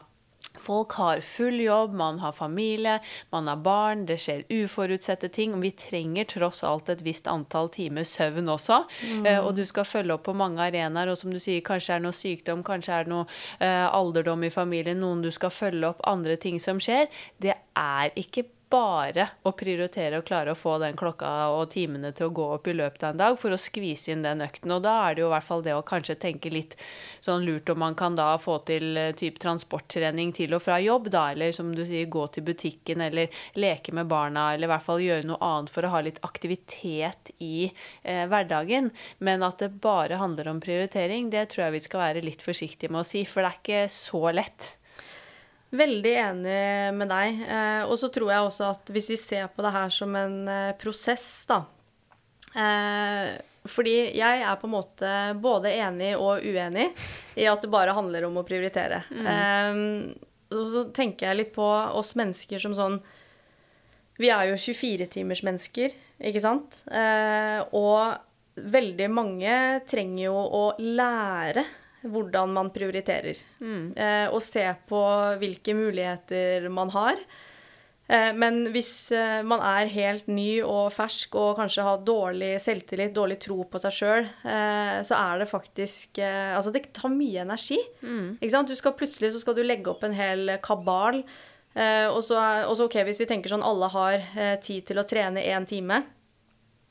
Folk 0.60 0.92
har 1.00 1.20
full 1.20 1.60
jobb, 1.60 1.94
man 1.98 2.18
har 2.22 2.32
familie, 2.32 2.98
man 3.34 3.48
har 3.50 3.60
barn, 3.64 4.06
det 4.06 4.18
skjer 4.22 4.44
uforutsette 4.52 5.28
ting. 5.34 5.56
Vi 5.60 5.72
trenger 5.78 6.28
tross 6.30 6.62
alt 6.64 6.88
et 6.92 7.04
visst 7.04 7.28
antall 7.30 7.70
timer 7.74 8.06
søvn 8.08 8.48
også. 8.54 8.84
Eh, 9.26 9.38
og 9.38 9.54
du 9.58 9.64
skal 9.68 9.88
følge 9.88 10.14
opp 10.14 10.26
på 10.28 10.36
mange 10.36 10.62
arenaer, 10.62 11.10
og 11.10 11.18
som 11.20 11.32
du 11.34 11.40
sier, 11.42 11.62
kanskje 11.64 11.96
er 11.96 12.02
det 12.02 12.08
noe 12.08 12.16
sykdom, 12.16 12.64
kanskje 12.66 12.98
er 12.98 13.06
det 13.06 13.14
noe 13.14 13.26
eh, 13.58 13.86
alderdom 13.88 14.46
i 14.46 14.52
familien, 14.54 15.00
noen 15.02 15.24
du 15.24 15.30
skal 15.34 15.52
følge 15.54 15.90
opp, 15.90 16.04
andre 16.08 16.38
ting 16.40 16.60
som 16.62 16.82
skjer. 16.82 17.10
Det 17.42 17.54
er 17.54 18.14
ikke 18.20 18.46
bare 18.72 19.28
å 19.44 19.52
prioritere 19.52 20.22
å 20.22 20.26
klare 20.26 20.54
å 20.54 20.58
få 20.58 20.78
den 20.82 20.96
klokka 20.96 21.50
og 21.52 21.68
timene 21.74 22.14
til 22.16 22.30
å 22.30 22.34
gå 22.34 22.48
opp 22.56 22.72
i 22.72 22.76
løpet 22.76 23.04
av 23.04 23.14
en 23.14 23.22
dag 23.24 23.38
for 23.40 23.52
å 23.52 23.60
skvise 23.60 24.14
inn 24.14 24.24
den 24.24 24.44
økten. 24.44 24.72
Og 24.72 24.82
da 24.86 24.96
er 25.04 25.14
det 25.14 25.24
jo 25.24 25.28
i 25.28 25.34
hvert 25.34 25.48
fall 25.50 25.66
det 25.66 25.76
å 25.76 25.84
kanskje 25.84 26.16
tenke 26.22 26.52
litt 26.52 26.78
sånn 27.24 27.44
lurt 27.44 27.68
om 27.68 27.82
man 27.84 27.98
kan 27.98 28.16
da 28.16 28.32
få 28.40 28.60
til 28.64 28.96
type 29.12 29.34
typ 29.34 29.40
transporttrening 29.42 30.32
til 30.34 30.54
og 30.54 30.62
fra 30.62 30.78
jobb, 30.82 31.10
da, 31.12 31.30
eller 31.32 31.52
som 31.52 31.72
du 31.74 31.84
sier, 31.86 32.06
gå 32.06 32.26
til 32.32 32.44
butikken 32.46 33.02
eller 33.04 33.32
leke 33.58 33.92
med 33.92 34.06
barna, 34.10 34.52
eller 34.54 34.68
i 34.68 34.72
hvert 34.72 34.86
fall 34.86 35.02
gjøre 35.02 35.28
noe 35.28 35.42
annet 35.42 35.72
for 35.72 35.84
å 35.84 35.92
ha 35.94 36.02
litt 36.04 36.20
aktivitet 36.22 37.34
i 37.40 37.70
eh, 38.02 38.24
hverdagen. 38.30 38.92
Men 39.18 39.42
at 39.42 39.58
det 39.62 39.74
bare 39.82 40.20
handler 40.20 40.52
om 40.52 40.62
prioritering, 40.62 41.30
det 41.30 41.50
tror 41.52 41.66
jeg 41.66 41.78
vi 41.78 41.84
skal 41.88 42.04
være 42.08 42.24
litt 42.24 42.44
forsiktige 42.44 42.92
med 42.92 43.04
å 43.04 43.08
si, 43.08 43.24
for 43.26 43.42
det 43.42 43.52
er 43.52 43.60
ikke 43.62 43.84
så 43.92 44.24
lett. 44.34 44.74
Veldig 45.74 46.12
enig 46.20 46.58
med 46.94 47.10
deg. 47.10 47.40
Eh, 47.50 47.82
og 47.88 47.96
så 47.98 48.10
tror 48.14 48.30
jeg 48.30 48.46
også 48.46 48.68
at 48.70 48.92
hvis 48.94 49.10
vi 49.14 49.18
ser 49.18 49.48
på 49.50 49.64
det 49.64 49.72
her 49.74 49.90
som 49.94 50.14
en 50.18 50.36
eh, 50.50 50.76
prosess, 50.78 51.26
da 51.50 51.64
eh, 52.54 53.32
Fordi 53.70 53.96
jeg 54.14 54.44
er 54.44 54.60
på 54.60 54.68
en 54.68 54.74
måte 54.76 55.10
både 55.42 55.72
enig 55.74 56.12
og 56.14 56.44
uenig 56.44 56.90
i 57.34 57.48
at 57.50 57.64
det 57.64 57.72
bare 57.72 57.96
handler 57.96 58.28
om 58.28 58.38
å 58.38 58.46
prioritere. 58.46 59.02
Eh, 59.10 59.82
og 60.54 60.66
så 60.70 60.86
tenker 60.94 61.30
jeg 61.30 61.40
litt 61.40 61.54
på 61.56 61.66
oss 61.66 62.14
mennesker 62.18 62.62
som 62.62 62.74
sånn 62.76 63.00
Vi 64.20 64.30
er 64.30 64.52
jo 64.52 64.58
24-timersmennesker, 64.60 65.96
ikke 66.30 66.42
sant? 66.42 66.84
Eh, 66.86 67.58
og 67.74 68.14
veldig 68.54 69.08
mange 69.10 69.56
trenger 69.90 70.28
jo 70.28 70.36
å 70.38 70.66
lære 70.78 71.64
hvordan 72.04 72.52
man 72.54 72.70
prioriterer. 72.74 73.40
Eh, 73.96 74.28
og 74.28 74.42
se 74.44 74.66
på 74.88 75.00
hvilke 75.40 75.74
muligheter 75.76 76.68
man 76.72 76.92
har. 76.94 77.20
Eh, 78.06 78.30
men 78.36 78.66
hvis 78.74 79.12
eh, 79.16 79.40
man 79.46 79.62
er 79.64 79.92
helt 79.92 80.28
ny 80.28 80.60
og 80.60 80.92
fersk 80.92 81.36
og 81.40 81.60
kanskje 81.62 81.86
har 81.86 82.04
dårlig 82.04 82.52
selvtillit, 82.62 83.14
dårlig 83.16 83.38
tro 83.46 83.62
på 83.68 83.80
seg 83.80 83.96
sjøl, 83.96 84.28
så 84.44 85.16
er 85.16 85.40
det 85.40 85.50
faktisk 85.50 86.20
Altså, 86.24 86.70
det 86.74 86.86
tar 86.96 87.12
mye 87.12 87.42
energi. 87.44 87.80
Ikke 88.38 88.52
sant? 88.52 88.70
Du 88.70 88.78
skal 88.78 88.96
plutselig 88.98 89.32
så 89.34 89.42
skal 89.42 89.56
du 89.56 89.64
legge 89.64 89.90
opp 89.92 90.04
en 90.04 90.16
hel 90.16 90.56
kabal. 90.64 91.22
Og 91.74 92.20
så, 92.22 92.38
ok, 92.70 93.00
hvis 93.08 93.18
vi 93.18 93.26
tenker 93.26 93.50
sånn 93.50 93.64
alle 93.66 93.88
har 93.90 94.22
tid 94.62 94.84
til 94.86 95.00
å 95.00 95.06
trene 95.08 95.42
én 95.42 95.66
time. 95.66 96.04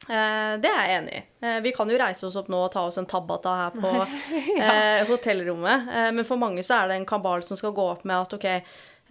Eh, 0.09 0.53
det 0.59 0.67
er 0.67 0.87
jeg 0.87 0.95
enig 0.97 1.13
i. 1.15 1.21
Eh, 1.45 1.59
vi 1.63 1.71
kan 1.75 1.89
jo 1.89 1.99
reise 1.99 2.25
oss 2.27 2.35
opp 2.39 2.49
nå 2.51 2.59
og 2.65 2.71
ta 2.73 2.83
oss 2.87 2.99
en 2.99 3.07
tabbata 3.09 3.53
her 3.59 3.75
på 3.77 3.91
ja. 4.59 4.73
hotellrommet. 5.07 5.87
Eh, 5.87 6.09
men 6.15 6.27
for 6.27 6.41
mange 6.41 6.63
så 6.65 6.81
er 6.81 6.91
det 6.91 6.97
en 6.99 7.07
kabal 7.07 7.45
som 7.45 7.59
skal 7.59 7.75
gå 7.75 7.85
opp 7.93 8.03
med 8.09 8.25
at 8.25 8.35
ok, 8.35 8.49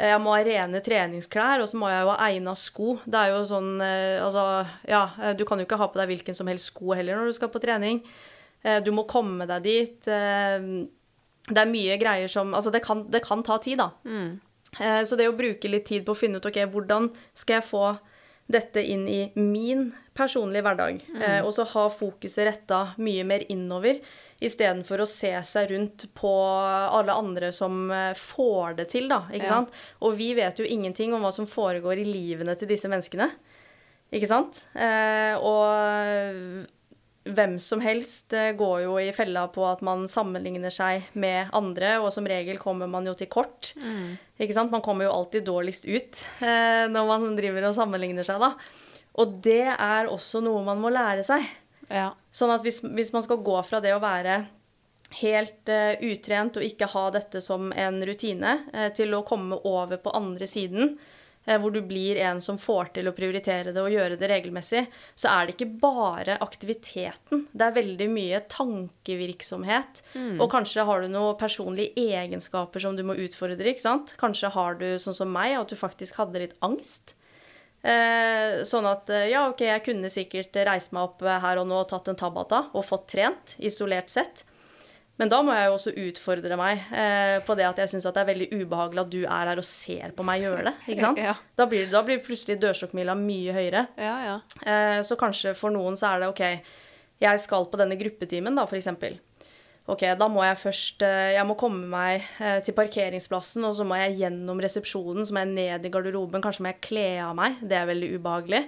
jeg 0.03 0.20
må 0.24 0.32
ha 0.34 0.45
rene 0.45 0.80
treningsklær, 0.82 1.62
og 1.62 1.68
så 1.68 1.78
må 1.78 1.90
jeg 1.93 2.03
jo 2.03 2.12
ha 2.12 2.28
egna 2.28 2.55
sko. 2.59 2.95
Det 3.05 3.18
er 3.18 3.34
jo 3.34 3.43
sånn 3.47 3.74
Altså, 3.84 4.45
ja, 4.88 5.03
du 5.36 5.45
kan 5.47 5.61
jo 5.61 5.66
ikke 5.66 5.78
ha 5.78 5.88
på 5.93 6.01
deg 6.01 6.09
hvilken 6.11 6.34
som 6.34 6.49
helst 6.49 6.72
sko 6.72 6.97
heller 6.97 7.20
når 7.20 7.28
du 7.28 7.36
skal 7.36 7.51
på 7.53 7.61
trening. 7.62 8.01
Du 8.82 8.88
må 8.97 9.05
komme 9.07 9.45
deg 9.47 9.66
dit. 9.68 10.09
Det 10.09 11.61
er 11.61 11.70
mye 11.70 11.99
greier 12.01 12.32
som 12.32 12.57
Altså, 12.57 12.72
det 12.72 12.80
kan, 12.86 13.05
det 13.12 13.20
kan 13.22 13.45
ta 13.47 13.61
tid, 13.62 13.84
da. 13.84 13.90
Mm. 14.09 14.40
Så 15.07 15.20
det 15.20 15.28
å 15.28 15.36
bruke 15.36 15.70
litt 15.70 15.84
tid 15.93 16.09
på 16.09 16.16
å 16.16 16.18
finne 16.18 16.40
ut 16.40 16.51
ok, 16.51 16.62
hvordan 16.72 17.11
skal 17.36 17.61
jeg 17.61 17.68
få 17.68 17.84
dette 18.51 18.82
inn 18.84 19.07
i 19.09 19.32
min 19.38 19.93
personlige 20.14 20.62
hverdag, 20.66 20.99
eh, 21.22 21.40
og 21.45 21.53
så 21.57 21.64
ha 21.70 21.86
fokuset 21.88 22.45
retta 22.47 22.80
mye 22.99 23.24
mer 23.24 23.45
innover, 23.49 24.01
istedenfor 24.43 25.01
å 25.05 25.07
se 25.09 25.30
seg 25.47 25.70
rundt 25.70 26.09
på 26.18 26.32
alle 26.99 27.14
andre 27.14 27.53
som 27.55 27.90
eh, 27.95 28.12
får 28.18 28.76
det 28.82 28.88
til, 28.90 29.09
da. 29.09 29.22
Ikke 29.30 29.47
Ja. 29.47 29.55
sant? 29.61 29.70
Og 30.03 30.16
vi 30.18 30.34
vet 30.34 30.59
jo 30.59 30.64
ingenting 30.66 31.14
om 31.14 31.22
hva 31.22 31.32
som 31.32 31.47
foregår 31.47 32.03
i 32.03 32.05
livene 32.05 32.57
til 32.59 32.68
disse 32.68 32.88
menneskene. 32.90 33.30
Ikke 34.12 34.28
sant? 34.28 34.66
Eh, 34.76 35.34
og 35.40 36.66
hvem 37.24 37.58
som 37.62 37.82
helst 37.84 38.34
eh, 38.34 38.50
går 38.58 38.84
jo 38.84 38.96
i 39.00 39.12
fella 39.14 39.46
på 39.52 39.64
at 39.68 39.82
man 39.86 40.06
sammenligner 40.10 40.72
seg 40.74 41.08
med 41.14 41.52
andre, 41.54 41.96
og 42.02 42.10
som 42.14 42.26
regel 42.28 42.58
kommer 42.62 42.90
man 42.90 43.06
jo 43.06 43.14
til 43.18 43.30
kort. 43.30 43.72
Ikke 44.42 44.56
sant? 44.56 44.72
Man 44.74 44.82
kommer 44.84 45.06
jo 45.06 45.14
alltid 45.14 45.46
dårligst 45.46 45.86
ut 45.86 46.24
eh, 46.42 46.88
når 46.90 47.10
man 47.12 47.36
driver 47.38 47.68
og 47.70 47.76
sammenligner 47.78 48.26
seg, 48.26 48.42
da. 48.42 48.54
Og 49.22 49.36
det 49.44 49.68
er 49.74 50.08
også 50.08 50.40
noe 50.42 50.64
man 50.66 50.80
må 50.80 50.90
lære 50.92 51.24
seg. 51.26 51.44
Ja. 51.92 52.10
Sånn 52.32 52.52
at 52.54 52.64
hvis, 52.64 52.80
hvis 52.82 53.12
man 53.12 53.24
skal 53.24 53.42
gå 53.44 53.58
fra 53.66 53.82
det 53.84 53.92
å 53.94 54.02
være 54.02 54.42
helt 55.20 55.68
eh, 55.68 55.98
utrent 56.08 56.56
og 56.56 56.64
ikke 56.66 56.88
ha 56.94 57.08
dette 57.14 57.42
som 57.44 57.72
en 57.76 58.00
rutine, 58.06 58.62
eh, 58.72 58.88
til 58.96 59.12
å 59.14 59.24
komme 59.26 59.58
over 59.68 60.00
på 60.00 60.14
andre 60.16 60.48
siden, 60.48 60.96
hvor 61.45 61.72
du 61.74 61.80
blir 61.82 62.20
en 62.22 62.38
som 62.45 62.59
får 62.61 62.93
til 62.97 63.11
å 63.11 63.14
prioritere 63.16 63.72
det 63.74 63.82
og 63.82 63.90
gjøre 63.90 64.18
det 64.20 64.28
regelmessig, 64.30 64.84
så 65.18 65.32
er 65.32 65.49
det 65.49 65.57
ikke 65.57 65.80
bare 65.82 66.36
aktiviteten. 66.45 67.47
Det 67.51 67.66
er 67.66 67.74
veldig 67.80 68.09
mye 68.12 68.43
tankevirksomhet. 68.53 70.05
Og 70.38 70.47
kanskje 70.53 70.86
har 70.86 71.03
du 71.03 71.11
noen 71.11 71.38
personlige 71.40 71.99
egenskaper 71.99 72.84
som 72.84 72.95
du 72.99 73.03
må 73.07 73.18
utfordre, 73.18 73.72
ikke 73.72 73.82
sant? 73.82 74.14
Kanskje 74.20 74.53
har 74.55 74.78
du, 74.78 74.86
sånn 75.03 75.18
som 75.18 75.34
meg, 75.34 75.57
at 75.59 75.72
du 75.72 75.78
faktisk 75.78 76.22
hadde 76.22 76.45
litt 76.45 76.55
angst. 76.62 77.16
Eh, 77.82 78.62
sånn 78.62 78.86
at 78.86 79.11
eh, 79.11 79.32
ja, 79.32 79.49
ok, 79.51 79.64
jeg 79.66 79.82
kunne 79.88 80.11
sikkert 80.12 80.55
reist 80.68 80.93
meg 80.95 81.09
opp 81.09 81.24
eh, 81.26 81.40
her 81.43 81.59
og 81.59 81.66
nå 81.66 81.80
og 81.80 81.88
tatt 81.90 82.12
en 82.12 82.18
tabata 82.18 82.68
og 82.70 82.86
fått 82.86 83.09
trent, 83.16 83.57
isolert 83.59 84.12
sett. 84.12 84.45
Men 85.22 85.30
da 85.30 85.38
må 85.46 85.54
jeg 85.54 85.68
jo 85.68 85.74
også 85.76 85.92
utfordre 86.02 86.56
meg 86.58 86.80
eh, 86.90 87.36
på 87.46 87.54
det 87.54 87.68
at 87.68 87.78
jeg 87.78 87.92
syns 87.92 88.08
det 88.08 88.18
er 88.18 88.26
veldig 88.26 88.48
ubehagelig 88.50 89.02
at 89.04 89.10
du 89.12 89.20
er 89.22 89.50
her 89.52 89.60
og 89.60 89.66
ser 89.68 90.14
på 90.16 90.24
meg 90.26 90.42
gjøre 90.42 90.64
det. 90.66 90.72
ikke 90.88 91.04
sant? 91.04 91.20
Ja. 91.28 91.36
Da, 91.54 91.68
blir, 91.70 91.86
da 91.92 92.00
blir 92.02 92.18
plutselig 92.24 92.56
dørstokkmila 92.58 93.14
mye 93.14 93.54
høyere. 93.54 93.84
Ja, 94.02 94.16
ja. 94.26 94.38
Eh, 94.66 94.98
så 95.06 95.14
kanskje 95.20 95.54
for 95.54 95.70
noen 95.70 95.94
så 96.00 96.10
er 96.10 96.24
det 96.24 96.32
OK, 96.32 96.42
jeg 97.22 97.42
skal 97.44 97.68
på 97.70 97.78
denne 97.78 97.94
gruppetimen, 98.00 98.58
da, 98.58 98.66
eksempel. 98.66 99.20
Ok, 99.90 100.02
da 100.18 100.28
må 100.30 100.42
jeg 100.46 100.58
først 100.60 101.02
eh, 101.06 101.32
Jeg 101.36 101.46
må 101.46 101.56
komme 101.58 101.86
meg 101.90 102.26
eh, 102.42 102.58
til 102.66 102.74
parkeringsplassen, 102.74 103.62
og 103.66 103.76
så 103.78 103.86
må 103.86 103.98
jeg 104.02 104.18
gjennom 104.24 104.62
resepsjonen, 104.62 105.22
så 105.26 105.34
må 105.34 105.44
jeg 105.44 105.54
ned 105.54 105.86
i 105.86 105.94
garderoben, 105.94 106.42
kanskje 106.42 106.66
må 106.66 106.74
jeg 106.74 106.82
kle 106.88 107.06
av 107.28 107.38
meg. 107.38 107.62
Det 107.62 107.78
er 107.78 107.88
veldig 107.94 108.10
ubehagelig. 108.18 108.64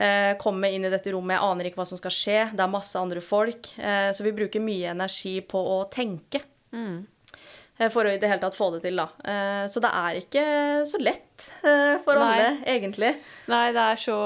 Eh, 0.00 0.32
komme 0.40 0.70
inn 0.72 0.86
i 0.88 0.92
dette 0.92 1.12
rommet, 1.12 1.36
jeg 1.36 1.44
aner 1.44 1.68
ikke 1.68 1.82
hva 1.82 1.88
som 1.90 1.98
skal 2.00 2.14
skje. 2.14 2.38
Det 2.56 2.64
er 2.64 2.72
masse 2.72 2.96
andre 2.96 3.20
folk. 3.20 3.72
Eh, 3.76 4.10
så 4.16 4.24
vi 4.24 4.32
bruker 4.36 4.62
mye 4.64 4.94
energi 4.94 5.34
på 5.44 5.60
å 5.60 5.82
tenke. 5.92 6.40
Mm. 6.72 7.02
For 7.90 8.04
å 8.04 8.12
i 8.12 8.18
det 8.20 8.28
hele 8.28 8.40
tatt 8.42 8.56
få 8.56 8.70
det 8.74 8.82
til, 8.84 8.96
da. 9.00 9.08
Eh, 9.24 9.66
Så 9.68 9.80
det 9.84 9.90
er 9.92 10.20
ikke 10.20 10.44
så 10.88 11.00
lett. 11.00 11.29
Lett 11.40 11.64
eh, 11.64 12.02
for 12.04 12.18
Nei. 12.18 12.40
alle, 12.40 12.56
egentlig. 12.66 13.14
Nei, 13.50 13.72
det 13.74 13.82
er 13.82 14.00
så 14.00 14.16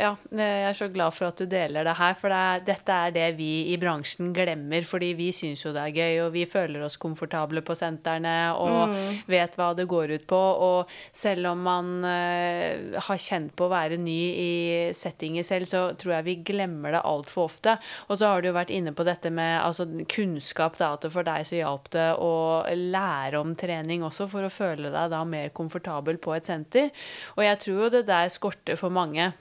Ja, 0.00 0.12
jeg 0.30 0.64
er 0.68 0.76
så 0.76 0.88
glad 0.92 1.14
for 1.14 1.30
at 1.30 1.38
du 1.38 1.46
deler 1.46 1.84
det 1.84 1.94
her. 1.98 2.14
For 2.18 2.32
det 2.32 2.38
er, 2.38 2.64
dette 2.66 2.96
er 3.06 3.14
det 3.14 3.28
vi 3.38 3.72
i 3.72 3.78
bransjen 3.80 4.32
glemmer. 4.34 4.84
Fordi 4.86 5.12
vi 5.18 5.30
syns 5.32 5.64
jo 5.64 5.72
det 5.74 5.82
er 5.82 5.96
gøy, 5.96 6.20
og 6.26 6.32
vi 6.34 6.44
føler 6.46 6.84
oss 6.84 6.98
komfortable 7.00 7.62
på 7.64 7.76
sentrene 7.78 8.52
og 8.56 8.94
vet 9.30 9.56
hva 9.58 9.72
det 9.76 9.88
går 9.90 10.16
ut 10.16 10.26
på. 10.28 10.40
Og 10.66 10.92
selv 11.12 11.52
om 11.52 11.62
man 11.62 11.92
uh, 12.04 12.98
har 13.08 13.22
kjent 13.22 13.54
på 13.56 13.66
å 13.66 13.72
være 13.72 14.00
ny 14.00 14.20
i 14.32 14.52
settinger 14.96 15.46
selv, 15.46 15.68
så 15.70 15.84
tror 15.98 16.18
jeg 16.18 16.28
vi 16.28 16.38
glemmer 16.52 16.96
det 16.96 17.04
altfor 17.08 17.48
ofte. 17.48 17.76
Og 18.08 18.18
så 18.18 18.32
har 18.32 18.42
du 18.42 18.50
jo 18.50 18.56
vært 18.56 18.72
inne 18.74 18.94
på 18.96 19.06
dette 19.06 19.32
med 19.32 19.60
altså, 19.62 19.86
kunnskap, 20.12 20.78
da, 20.80 20.92
at 20.96 21.08
for 21.12 21.26
deg 21.26 21.46
så 21.46 21.58
hjalp 21.58 21.90
det 21.94 22.08
å 22.20 22.32
lære 22.76 23.40
om 23.40 23.54
trening 23.58 24.04
også, 24.06 24.28
for 24.30 24.46
å 24.46 24.52
føle 24.52 24.92
deg 24.92 25.12
da 25.12 25.22
mer 25.28 25.52
komfortabel 25.54 26.18
på 26.22 26.31
et 26.36 26.48
senter. 26.48 26.90
Og 27.36 27.46
jeg 27.46 27.62
tror 27.64 27.86
jo 27.86 27.94
det 27.96 28.06
der 28.08 28.32
skorter 28.32 28.78
for 28.80 28.94
mange. 28.94 29.32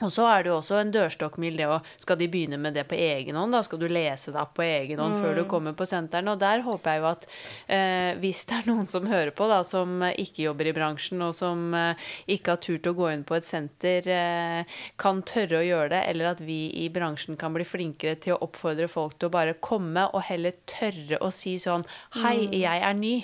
Og 0.00 0.08
så 0.14 0.24
er 0.30 0.44
det 0.44 0.50
jo 0.50 0.56
også 0.58 0.78
en 0.80 0.92
dørstokkmil, 0.94 1.58
det 1.60 1.66
å 1.68 1.78
Skal 2.00 2.18
de 2.20 2.28
begynne 2.32 2.58
med 2.60 2.74
det 2.76 2.86
på 2.88 2.96
egen 2.96 3.36
hånd? 3.36 3.52
Da 3.52 3.60
skal 3.64 3.80
du 3.82 3.86
lese 3.90 4.32
deg 4.32 4.40
opp 4.40 4.54
på 4.56 4.64
egen 4.64 5.00
hånd 5.02 5.18
før 5.20 5.36
du 5.36 5.42
kommer 5.48 5.74
på 5.76 5.86
sentrene. 5.88 6.32
Og 6.32 6.40
der 6.40 6.64
håper 6.64 6.94
jeg 6.94 7.02
jo 7.02 7.08
at 7.10 7.26
eh, 7.68 8.12
hvis 8.22 8.44
det 8.48 8.60
er 8.60 8.70
noen 8.70 8.88
som 8.90 9.08
hører 9.10 9.32
på, 9.36 9.48
da, 9.50 9.60
som 9.66 10.00
ikke 10.08 10.46
jobber 10.46 10.70
i 10.70 10.74
bransjen, 10.76 11.20
og 11.26 11.34
som 11.36 11.74
eh, 11.76 12.08
ikke 12.32 12.56
har 12.56 12.62
turt 12.64 12.88
å 12.88 12.94
gå 12.96 13.10
inn 13.12 13.26
på 13.28 13.36
et 13.36 13.48
senter, 13.48 14.08
eh, 14.08 14.78
kan 15.00 15.20
tørre 15.28 15.60
å 15.60 15.66
gjøre 15.66 15.92
det, 15.92 16.02
eller 16.14 16.32
at 16.32 16.40
vi 16.44 16.62
i 16.80 16.88
bransjen 16.92 17.36
kan 17.40 17.52
bli 17.56 17.66
flinkere 17.68 18.16
til 18.24 18.36
å 18.36 18.40
oppfordre 18.48 18.88
folk 18.90 19.18
til 19.18 19.28
å 19.28 19.36
bare 19.36 19.58
komme, 19.60 20.08
og 20.14 20.24
heller 20.30 20.56
tørre 20.70 21.20
å 21.20 21.28
si 21.34 21.58
sånn 21.60 21.84
Hei, 22.22 22.48
jeg 22.56 22.80
er 22.86 22.96
ny. 22.96 23.18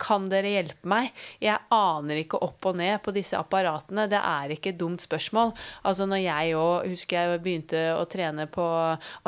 Kan 0.00 0.28
dere 0.30 0.52
hjelpe 0.54 0.88
meg? 0.90 1.10
Jeg 1.42 1.58
aner 1.74 2.22
ikke 2.22 2.40
opp 2.44 2.70
og 2.70 2.78
ned 2.80 2.98
på 3.04 3.14
disse 3.16 3.38
apparatene. 3.38 4.06
Det 4.10 4.20
er 4.20 4.54
ikke 4.54 4.72
et 4.74 4.80
dumt 4.80 5.04
spørsmål. 5.04 5.54
Altså 5.86 6.06
når 6.08 6.22
jeg 6.24 6.56
òg 6.58 6.90
husker 6.90 7.30
jeg 7.30 7.42
begynte 7.44 7.84
å 7.94 8.04
trene 8.10 8.46
på 8.50 8.66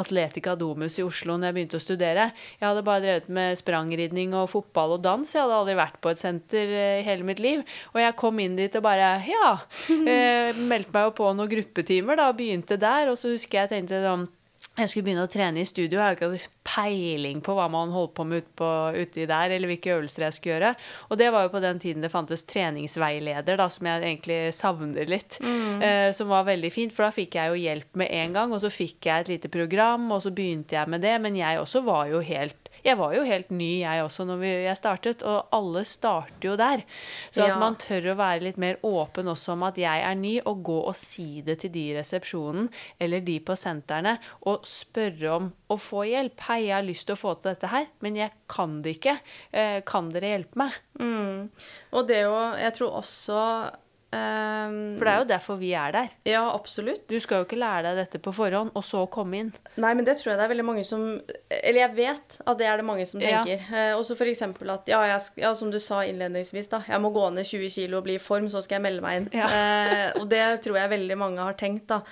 Atletica 0.01 0.57
Domus 0.59 0.99
i 1.01 1.07
Oslo 1.07 1.37
når 1.37 1.51
jeg 1.51 1.59
begynte 1.59 1.81
å 1.81 1.85
studere. 1.85 2.29
Jeg 2.59 2.69
hadde 2.69 2.85
bare 2.87 3.05
drevet 3.05 3.31
med 3.33 3.59
sprangridning 3.61 4.37
og 4.39 4.51
fotball 4.53 4.97
og 4.99 5.05
dans. 5.05 5.35
Jeg 5.35 5.45
hadde 5.45 5.61
aldri 5.63 5.79
vært 5.79 6.01
på 6.03 6.13
et 6.13 6.23
senter 6.23 6.77
eh, 6.77 7.01
i 7.01 7.07
hele 7.07 7.27
mitt 7.27 7.43
liv. 7.43 7.65
Og 7.95 8.03
jeg 8.03 8.19
kom 8.21 8.41
inn 8.43 8.59
dit 8.59 8.79
og 8.79 8.87
bare 8.87 9.15
ja. 9.29 9.55
Eh, 10.13 10.57
meldte 10.69 10.93
meg 10.95 11.07
jo 11.07 11.13
på 11.17 11.29
noen 11.37 11.51
gruppetimer 11.51 12.19
da, 12.19 12.29
og 12.33 12.39
begynte 12.39 12.77
der. 12.81 13.11
Og 13.13 13.19
så 13.21 13.33
husker 13.33 13.63
jeg 13.63 13.71
tenkte 13.73 14.03
sånn 14.03 14.27
jeg 14.73 14.89
skulle 14.89 15.05
begynne 15.05 15.27
å 15.27 15.31
trene 15.31 15.61
i 15.61 15.69
studio. 15.69 15.99
Jeg 16.01 16.03
har 16.03 16.17
ikke 16.17 16.51
peiling 16.65 17.43
på 17.45 17.53
hva 17.57 17.67
man 17.69 17.93
holdt 17.93 18.15
på 18.17 18.25
med 18.25 18.47
uti 18.57 19.27
der, 19.29 19.53
eller 19.53 19.69
hvilke 19.69 19.93
øvelser 19.93 20.25
jeg 20.25 20.37
skulle 20.37 20.55
gjøre. 20.55 20.71
Og 21.13 21.21
det 21.21 21.29
var 21.35 21.45
jo 21.45 21.53
på 21.53 21.61
den 21.61 21.83
tiden 21.83 22.05
det 22.05 22.13
fantes 22.13 22.47
treningsveileder, 22.49 23.59
da, 23.61 23.69
som 23.73 23.91
jeg 23.91 24.01
egentlig 24.01 24.39
savner 24.57 25.11
litt. 25.11 25.37
Eh, 25.43 26.09
som 26.17 26.33
var 26.33 26.49
veldig 26.49 26.73
fint, 26.73 26.95
for 26.97 27.05
da 27.05 27.13
fikk 27.13 27.37
jeg 27.37 27.53
jo 27.53 27.61
hjelp 27.61 28.01
med 28.01 28.13
en 28.17 28.39
gang. 28.39 28.55
Og 28.55 28.63
så 28.65 28.73
fikk 28.73 29.11
jeg 29.11 29.27
et 29.27 29.33
lite 29.35 29.53
program, 29.53 30.09
og 30.15 30.25
så 30.25 30.33
begynte 30.33 30.79
jeg 30.79 30.89
med 30.89 31.05
det. 31.05 31.19
Men 31.21 31.37
jeg 31.37 31.61
også 31.61 31.85
var 31.85 32.09
jo 32.09 32.23
helt 32.25 32.62
jeg 32.85 32.99
var 32.99 33.13
jo 33.15 33.23
helt 33.23 33.51
ny, 33.55 33.81
jeg 33.83 34.03
også, 34.05 34.25
når 34.27 34.41
vi, 34.43 34.51
jeg 34.65 34.77
startet. 34.77 35.23
Og 35.23 35.49
alle 35.55 35.85
starter 35.89 36.49
jo 36.49 36.57
der. 36.57 36.83
Så 37.31 37.41
Ja. 37.47 37.53
at 37.55 37.59
man 37.61 37.77
tør 37.77 38.13
å 38.13 38.17
være 38.19 38.43
litt 38.43 38.59
mer 38.59 38.77
åpen 38.83 39.27
også 39.31 39.53
om 39.53 39.63
at 39.63 39.77
jeg 39.77 40.03
er 40.03 40.15
ny, 40.19 40.41
og 40.45 40.63
gå 40.65 40.79
og 40.89 40.97
si 40.97 41.41
det 41.43 41.61
til 41.61 41.71
de 41.73 41.85
i 41.91 41.95
resepsjonen 41.99 42.69
eller 43.01 43.21
de 43.21 43.39
på 43.41 43.57
sentrene, 43.57 44.19
og 44.47 44.65
spørre 44.67 45.31
om 45.37 45.53
å 45.71 45.79
få 45.79 46.05
hjelp. 46.11 46.41
Hei, 46.49 46.61
jeg 46.67 46.75
har 46.75 46.83
lyst 46.83 47.07
til 47.07 47.15
å 47.17 47.23
få 47.23 47.35
til 47.43 47.53
dette 47.55 47.69
her, 47.71 47.87
men 48.01 48.17
jeg 48.17 48.31
kan 48.49 48.83
det 48.83 48.99
ikke. 49.01 49.19
Eh, 49.53 49.81
kan 49.87 50.11
dere 50.11 50.33
hjelpe 50.39 50.57
meg? 50.57 50.73
Mm. 50.99 51.49
Og 51.93 52.07
det 52.09 52.23
jo 52.25 52.33
Jeg 52.59 52.75
tror 52.75 52.99
også 53.03 53.73
ehm, 54.17 54.97
For 54.99 55.07
det 55.09 55.13
er 55.13 55.19
jo 55.23 55.29
derfor 55.31 55.59
vi 55.61 55.71
er 55.79 55.93
der. 55.95 56.11
Ja, 56.29 56.43
absolutt. 56.55 57.05
Du 57.09 57.19
skal 57.21 57.41
jo 57.41 57.47
ikke 57.47 57.59
lære 57.61 57.83
deg 57.89 58.01
dette 58.03 58.21
på 58.23 58.33
forhånd, 58.37 58.73
og 58.79 58.85
så 58.85 59.03
komme 59.13 59.41
inn. 59.41 59.51
Nei, 59.81 59.93
men 59.99 60.07
det 60.07 60.19
tror 60.21 60.33
jeg 60.33 60.41
det 60.41 60.45
er 60.47 60.53
veldig 60.53 60.67
mange 60.69 60.85
som 60.85 61.05
Eller 61.49 61.81
jeg 61.81 61.95
vet 61.97 62.37
at 62.47 62.59
det 62.61 62.67
er 62.69 62.77
det 62.77 62.87
mange 62.89 63.07
som 63.09 63.21
Ja. 63.21 63.43
tenker. 63.43 63.65
Eh, 63.73 63.93
også 63.97 64.17
eksempel 64.29 64.71
at 64.71 64.89
ja, 64.89 65.01
jeg, 65.13 65.21
ja, 65.43 65.55
som 65.55 65.71
du 65.71 65.79
sa 65.81 66.03
innledningsvis, 66.05 66.69
da. 66.69 66.83
Jeg 66.89 67.01
må 67.01 67.11
gå 67.13 67.31
ned 67.31 67.45
20 67.45 67.69
kilo 67.71 67.99
og 67.99 68.05
bli 68.05 68.15
i 68.15 68.23
form, 68.23 68.49
så 68.49 68.63
skal 68.63 68.77
jeg 68.81 68.83
melde 68.83 69.03
meg 69.03 69.21
inn. 69.21 69.29
Ja. 69.33 69.47
uh, 69.47 70.21
og 70.21 70.29
det 70.31 70.63
tror 70.63 70.77
jeg 70.77 70.91
veldig 70.91 71.19
mange 71.19 71.41
har 71.43 71.55
tenkt, 71.55 71.89
da. 71.89 72.03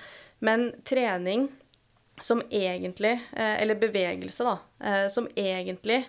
Men 0.41 0.73
trening 0.85 1.49
som 2.21 2.43
egentlig 2.53 3.15
uh, 3.37 3.57
Eller 3.61 3.75
bevegelse, 3.81 4.45
da. 4.45 5.07
Som 5.09 5.29
egentlig 5.37 6.07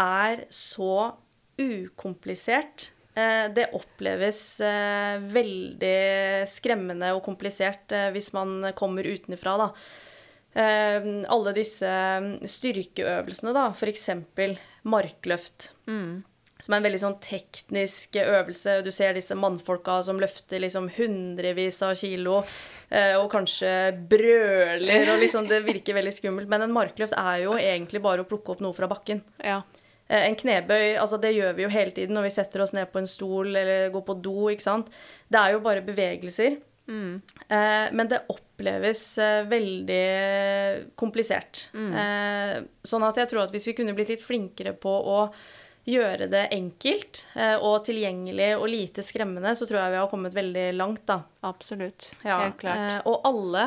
er 0.00 0.44
så 0.50 1.14
ukomplisert. 1.60 2.90
Eh, 3.14 3.48
Det 3.54 3.68
oppleves 3.72 4.60
eh, 4.60 5.18
veldig 5.22 6.46
skremmende 6.50 7.12
og 7.14 7.22
komplisert 7.26 7.92
eh, 7.94 8.08
hvis 8.14 8.32
man 8.34 8.72
kommer 8.78 9.06
utenfra, 9.06 9.58
da. 9.60 9.68
Alle 10.54 11.50
disse 11.56 11.88
styrkeøvelsene, 12.46 13.50
da, 13.56 13.64
f.eks. 13.74 14.04
markløft. 14.86 15.72
Som 16.62 16.76
er 16.76 16.78
en 16.78 16.84
veldig 16.86 17.00
sånn 17.02 17.16
teknisk 17.18 18.14
øvelse. 18.22 18.76
Du 18.86 18.92
ser 18.94 19.16
disse 19.18 19.34
mannfolka 19.34 19.96
som 20.06 20.22
løfter 20.22 20.62
liksom 20.62 20.86
hundrevis 20.94 21.80
av 21.82 21.96
kilo, 21.98 22.36
og 23.18 23.26
kanskje 23.34 23.72
brøler, 24.06 25.10
og 25.10 25.18
liksom 25.24 25.50
det 25.50 25.64
virker 25.66 25.98
veldig 25.98 26.14
skummelt. 26.14 26.46
Men 26.54 26.68
en 26.68 26.76
markløft 26.78 27.18
er 27.18 27.42
jo 27.48 27.58
egentlig 27.58 28.04
bare 28.06 28.22
å 28.22 28.30
plukke 28.30 28.54
opp 28.54 28.62
noe 28.62 28.78
fra 28.78 28.86
bakken. 28.94 29.24
Ja. 29.42 29.64
Eh, 30.08 30.26
En 30.28 30.36
knebøy, 30.36 30.96
altså 31.00 31.16
det 31.20 31.32
gjør 31.34 31.54
vi 31.56 31.64
jo 31.66 31.72
hele 31.72 31.90
tiden 31.96 32.14
når 32.16 32.26
vi 32.28 32.34
setter 32.36 32.60
oss 32.64 32.74
ned 32.76 32.90
på 32.92 33.00
en 33.00 33.08
stol 33.08 33.54
eller 33.56 33.90
går 33.94 34.04
på 34.10 34.18
do, 34.22 34.36
ikke 34.52 34.66
sant. 34.66 34.90
Det 35.32 35.40
er 35.40 35.52
jo 35.56 35.62
bare 35.64 35.84
bevegelser. 35.86 36.60
Eh, 36.84 37.86
men 37.96 38.08
det 38.10 38.18
oppleves 38.28 39.02
eh, 39.18 39.46
veldig 39.48 40.02
komplisert. 41.00 41.68
Eh, 41.74 42.56
sånn 42.84 43.06
at 43.08 43.16
jeg 43.22 43.30
tror 43.30 43.46
at 43.46 43.54
hvis 43.54 43.66
vi 43.70 43.74
kunne 43.78 43.94
blitt 43.96 44.12
litt 44.12 44.24
flinkere 44.24 44.74
på 44.76 44.92
å 44.92 45.18
gjøre 45.88 46.28
det 46.32 46.46
enkelt 46.56 47.24
eh, 47.36 47.56
og 47.60 47.82
tilgjengelig 47.84 48.54
og 48.56 48.68
lite 48.72 49.02
skremmende, 49.04 49.52
så 49.56 49.66
tror 49.68 49.82
jeg 49.82 49.92
vi 49.96 50.00
har 50.00 50.08
kommet 50.12 50.36
veldig 50.36 50.68
langt, 50.78 51.02
da. 51.08 51.18
Absolutt. 51.44 52.10
Ja, 52.24 52.38
Helt 52.46 52.60
klart. 52.62 52.84
Eh, 52.94 53.00
og 53.10 53.26
alle 53.28 53.66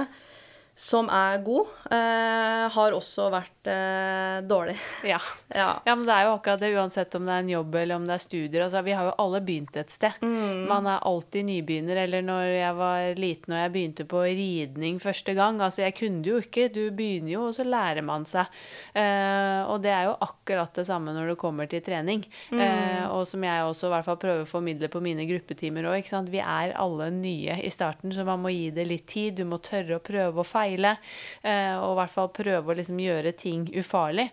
som 0.78 1.08
er 1.10 1.40
god, 1.42 1.72
eh, 1.90 2.68
har 2.70 2.94
også 2.94 3.32
vært 3.34 3.70
eh, 3.72 4.38
dårlig. 4.46 4.78
Ja. 5.10 5.18
Ja. 5.58 5.80
ja, 5.88 5.94
men 5.96 6.04
det 6.06 6.12
er 6.14 6.26
jo 6.28 6.34
akkurat 6.36 6.60
det, 6.60 6.70
uansett 6.76 7.16
om 7.18 7.24
det 7.26 7.32
er 7.34 7.42
en 7.42 7.50
jobb 7.50 7.76
eller 7.80 7.98
om 7.98 8.04
det 8.06 8.14
er 8.14 8.22
studier. 8.22 8.66
Altså, 8.66 8.82
vi 8.86 8.94
har 8.94 9.08
jo 9.08 9.14
alle 9.24 9.40
begynt 9.42 9.78
et 9.80 9.90
sted. 9.90 10.20
Man 10.22 10.90
er 10.92 11.06
alltid 11.08 11.48
nybegynner. 11.48 12.02
Eller 12.04 12.26
når 12.28 12.50
jeg 12.52 12.76
var 12.78 13.06
liten 13.18 13.56
og 13.56 13.62
jeg 13.62 13.72
begynte 13.74 14.06
på 14.12 14.22
ridning 14.28 15.00
første 15.02 15.34
gang. 15.40 15.58
Altså, 15.64 15.86
jeg 15.86 15.96
kunne 15.98 16.22
jo 16.28 16.42
ikke. 16.44 16.68
Du 16.76 16.92
begynner 16.92 17.32
jo, 17.32 17.46
og 17.48 17.56
så 17.58 17.66
lærer 17.66 18.06
man 18.06 18.28
seg. 18.30 18.52
Eh, 18.92 19.64
og 19.72 19.80
det 19.88 19.94
er 19.96 20.12
jo 20.12 20.18
akkurat 20.28 20.78
det 20.78 20.86
samme 20.92 21.16
når 21.16 21.32
det 21.32 21.40
kommer 21.42 21.72
til 21.72 21.82
trening. 21.88 22.28
Eh, 22.52 23.08
og 23.08 23.24
som 23.32 23.48
jeg 23.48 23.66
også 23.72 23.88
i 23.88 23.96
hvert 23.96 24.10
fall 24.12 24.22
prøver 24.22 24.44
å 24.46 24.52
formidle 24.52 24.92
på 24.94 25.02
mine 25.02 25.26
gruppetimer 25.32 25.90
òg. 25.96 26.12
Vi 26.28 26.44
er 26.44 26.76
alle 26.78 27.10
nye 27.16 27.58
i 27.64 27.74
starten, 27.74 28.14
så 28.14 28.28
man 28.28 28.44
må 28.44 28.54
gi 28.54 28.70
det 28.76 28.86
litt 28.92 29.08
tid. 29.16 29.40
Du 29.40 29.48
må 29.48 29.64
tørre 29.64 29.98
å 29.98 30.04
prøve 30.04 30.44
å 30.44 30.46
feile. 30.46 30.67
Eh, 30.76 31.76
og 31.78 31.94
i 31.94 31.98
hvert 32.02 32.14
fall 32.14 32.32
prøve 32.36 32.74
å 32.74 32.78
liksom 32.78 33.00
gjøre 33.02 33.36
ting 33.40 33.68
ufarlig. 33.78 34.30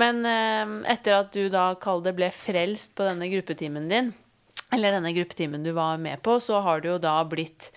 Men 0.00 0.22
eh, 0.28 0.74
etter 0.94 1.18
at 1.18 1.32
du 1.34 1.48
da, 1.52 1.72
kall 1.80 2.04
ble 2.04 2.30
frelst 2.34 2.94
på 2.96 3.06
denne 3.08 3.30
gruppetimen 3.32 3.88
din, 3.90 4.12
eller 4.74 4.96
denne 4.96 5.14
gruppetimen 5.14 5.64
du 5.64 5.72
var 5.76 5.98
med 6.02 6.22
på, 6.22 6.38
så 6.42 6.62
har 6.64 6.82
du 6.82 6.92
jo 6.94 7.00
da 7.02 7.18
blitt 7.28 7.70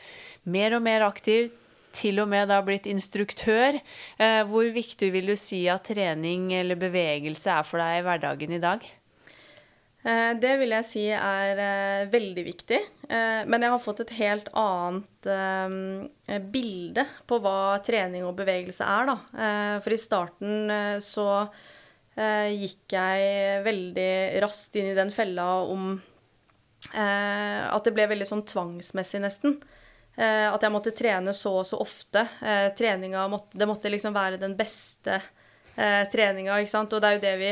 mer 0.48 0.78
og 0.78 0.86
mer 0.86 1.08
aktiv. 1.08 1.52
Til 1.98 2.20
og 2.22 2.28
med 2.30 2.52
da 2.52 2.60
blitt 2.62 2.86
instruktør. 2.86 3.80
Eh, 4.22 4.42
hvor 4.46 4.68
viktig 4.76 5.10
vil 5.16 5.32
du 5.32 5.38
si 5.40 5.64
at 5.72 5.88
trening 5.90 6.52
eller 6.54 6.78
bevegelse 6.78 7.50
er 7.50 7.66
for 7.66 7.82
deg 7.82 8.02
i 8.02 8.06
hverdagen 8.06 8.54
i 8.54 8.62
dag? 8.62 8.86
Eh, 10.06 10.34
Det 10.40 10.54
vil 10.60 10.74
jeg 10.76 10.86
si 10.88 11.06
er 11.12 11.62
eh, 11.62 12.10
veldig 12.12 12.44
viktig. 12.46 12.80
Eh, 13.10 13.42
men 13.50 13.64
jeg 13.64 13.74
har 13.74 13.82
fått 13.84 14.04
et 14.06 14.14
helt 14.20 14.52
annet 14.54 15.32
bilde 16.54 17.04
på 17.28 17.40
hva 17.44 17.80
trening 17.84 18.24
og 18.28 18.38
bevegelse 18.38 18.86
er, 18.86 19.10
da. 19.10 19.16
For 19.84 19.92
i 19.92 20.00
starten 20.00 20.72
så 21.04 21.26
gikk 22.16 22.94
jeg 22.96 23.58
veldig 23.66 24.12
raskt 24.42 24.78
inn 24.80 24.88
i 24.94 24.96
den 24.98 25.12
fella 25.14 25.48
om 25.68 25.90
at 26.96 27.84
det 27.84 27.94
ble 27.98 28.08
veldig 28.14 28.28
sånn 28.30 28.46
tvangsmessig, 28.48 29.20
nesten. 29.26 29.58
At 30.16 30.64
jeg 30.64 30.74
måtte 30.74 30.96
trene 30.96 31.36
så 31.36 31.58
og 31.60 31.68
så 31.68 31.82
ofte. 31.84 32.24
Treninga 32.80 33.28
måtte, 33.34 33.60
det 33.60 33.68
måtte 33.68 33.92
liksom 33.92 34.16
være 34.16 34.40
den 34.42 34.56
beste 34.58 35.20
treninga, 35.76 36.62
ikke 36.62 36.76
sant. 36.78 36.96
Og 36.96 37.04
det 37.04 37.12
er 37.12 37.20
jo 37.20 37.26
det 37.28 37.36
vi 37.44 37.52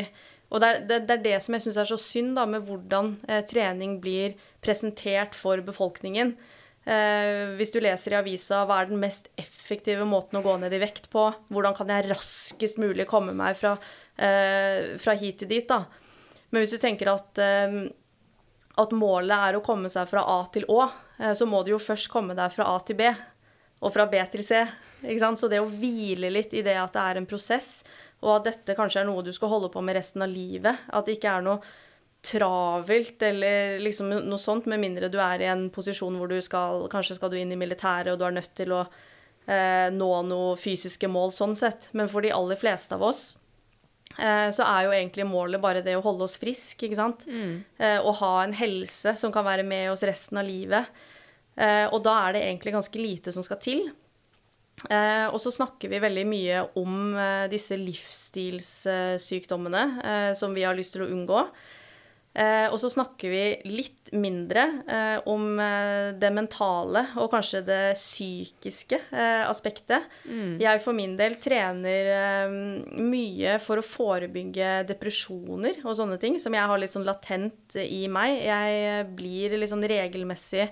Og 0.53 0.61
det 0.61 0.67
er 0.67 0.83
det, 0.85 0.99
det, 1.07 1.15
er 1.17 1.23
det 1.23 1.39
som 1.43 1.55
jeg 1.55 1.65
syns 1.65 1.79
er 1.81 1.89
så 1.89 1.97
synd, 1.99 2.35
da, 2.37 2.45
med 2.49 2.67
hvordan 2.67 3.15
eh, 3.27 3.41
trening 3.49 3.97
blir 4.03 4.35
presentert 4.63 5.35
for 5.37 5.61
befolkningen. 5.65 6.35
Eh, 6.85 7.55
hvis 7.57 7.73
du 7.73 7.79
leser 7.81 8.13
i 8.13 8.19
avisa 8.19 8.61
hva 8.69 8.83
er 8.83 8.91
den 8.91 9.01
mest 9.01 9.31
effektive 9.41 10.05
måten 10.05 10.37
å 10.37 10.43
gå 10.45 10.53
ned 10.61 10.73
i 10.75 10.81
vekt 10.83 11.09
på, 11.13 11.27
hvordan 11.49 11.77
kan 11.77 11.89
jeg 11.89 12.09
raskest 12.11 12.81
mulig 12.81 13.07
komme 13.09 13.33
meg 13.37 13.57
fra, 13.57 13.73
eh, 14.21 14.93
fra 15.01 15.17
hit 15.17 15.41
til 15.41 15.49
dit, 15.49 15.67
da. 15.67 15.85
Men 16.51 16.61
hvis 16.61 16.75
du 16.75 16.81
tenker 16.81 17.09
at, 17.11 17.41
eh, 17.41 17.89
at 18.77 18.93
målet 18.93 19.49
er 19.49 19.57
å 19.57 19.63
komme 19.65 19.89
seg 19.89 20.07
fra 20.11 20.21
A 20.29 20.43
til 20.53 20.67
Å, 20.69 20.91
eh, 21.19 21.33
så 21.33 21.47
må 21.49 21.63
du 21.65 21.73
jo 21.73 21.81
først 21.81 22.11
komme 22.13 22.37
deg 22.37 22.53
fra 22.53 22.69
A 22.69 22.77
til 22.85 22.95
B, 23.01 23.09
og 23.83 23.93
fra 23.93 24.05
B 24.09 24.19
til 24.31 24.43
C. 24.45 24.61
Ikke 25.03 25.21
sant? 25.21 25.39
Så 25.41 25.49
det 25.51 25.61
å 25.61 25.69
hvile 25.69 26.31
litt 26.31 26.53
i 26.55 26.63
det 26.65 26.77
at 26.79 26.95
det 26.95 27.03
er 27.03 27.19
en 27.19 27.29
prosess, 27.29 27.83
og 28.23 28.39
at 28.39 28.51
dette 28.51 28.77
kanskje 28.77 29.03
er 29.03 29.09
noe 29.09 29.25
du 29.25 29.33
skal 29.35 29.51
holde 29.51 29.69
på 29.73 29.83
med 29.85 29.97
resten 29.97 30.23
av 30.25 30.31
livet, 30.31 30.87
at 30.87 31.05
det 31.05 31.17
ikke 31.17 31.33
er 31.37 31.45
noe 31.45 31.59
travelt 32.25 33.21
eller 33.21 33.79
liksom 33.83 34.09
noe 34.09 34.41
sånt, 34.41 34.65
med 34.71 34.81
mindre 34.81 35.11
du 35.13 35.19
er 35.21 35.43
i 35.43 35.49
en 35.51 35.67
posisjon 35.73 36.15
hvor 36.17 36.31
du 36.31 36.39
skal 36.41 36.87
Kanskje 36.89 37.19
skal 37.19 37.29
du 37.31 37.37
inn 37.37 37.53
i 37.53 37.59
militæret, 37.59 38.11
og 38.13 38.19
du 38.19 38.25
er 38.25 38.33
nødt 38.39 38.55
til 38.57 38.73
å 38.73 38.81
eh, 39.45 39.91
nå 39.93 40.11
noe 40.25 40.55
fysiske 40.59 41.09
mål 41.11 41.33
sånn 41.35 41.55
sett. 41.57 41.89
Men 41.93 42.09
for 42.11 42.25
de 42.25 42.33
aller 42.33 42.59
fleste 42.59 42.97
av 42.97 43.05
oss 43.05 43.23
eh, 44.17 44.49
så 44.55 44.65
er 44.65 44.87
jo 44.87 44.95
egentlig 44.95 45.27
målet 45.29 45.61
bare 45.61 45.83
det 45.85 45.97
å 45.97 46.03
holde 46.05 46.25
oss 46.27 46.39
friske, 46.41 46.87
ikke 46.87 46.99
sant. 46.99 47.27
Mm. 47.29 47.59
Eh, 47.77 47.99
og 47.99 48.17
ha 48.23 48.33
en 48.43 48.55
helse 48.57 49.15
som 49.19 49.33
kan 49.35 49.45
være 49.47 49.67
med 49.67 49.91
oss 49.93 50.05
resten 50.07 50.41
av 50.41 50.49
livet. 50.49 50.89
Eh, 51.55 51.87
og 51.87 52.03
da 52.03 52.17
er 52.25 52.33
det 52.35 52.41
egentlig 52.47 52.73
ganske 52.75 52.99
lite 52.99 53.31
som 53.35 53.43
skal 53.45 53.59
til. 53.63 53.85
Eh, 54.89 55.27
og 55.31 55.39
så 55.39 55.51
snakker 55.55 55.87
vi 55.91 55.99
veldig 56.03 56.25
mye 56.27 56.63
om 56.81 57.15
eh, 57.15 57.47
disse 57.51 57.75
livsstilssykdommene 57.79 59.83
eh, 60.03 60.31
som 60.35 60.53
vi 60.55 60.63
har 60.67 60.75
lyst 60.75 60.93
til 60.97 61.03
å 61.05 61.11
unngå. 61.15 61.41
Eh, 62.35 62.67
og 62.67 62.75
så 62.81 62.89
snakker 62.91 63.29
vi 63.31 63.55
litt 63.71 64.09
mindre 64.11 64.83
eh, 64.91 65.19
om 65.31 65.55
det 66.19 66.31
mentale 66.35 67.05
og 67.15 67.31
kanskje 67.31 67.61
det 67.63 67.95
psykiske 67.95 68.99
aspektet. 69.47 70.03
Mm. 70.27 70.59
Jeg 70.59 70.81
for 70.83 70.93
min 70.97 71.15
del 71.17 71.35
trener 71.39 72.49
mye 72.99 73.59
for 73.63 73.77
å 73.79 73.87
forebygge 73.87 74.83
depresjoner 74.91 75.79
og 75.85 75.95
sånne 75.95 76.17
ting, 76.19 76.39
som 76.43 76.53
jeg 76.53 76.67
har 76.67 76.77
litt 76.81 76.93
sånn 76.93 77.07
latent 77.07 77.75
i 77.79 78.07
meg. 78.11 78.43
Jeg 78.43 79.07
blir 79.15 79.55
litt 79.55 79.71
sånn 79.71 79.87
regelmessig 79.87 80.67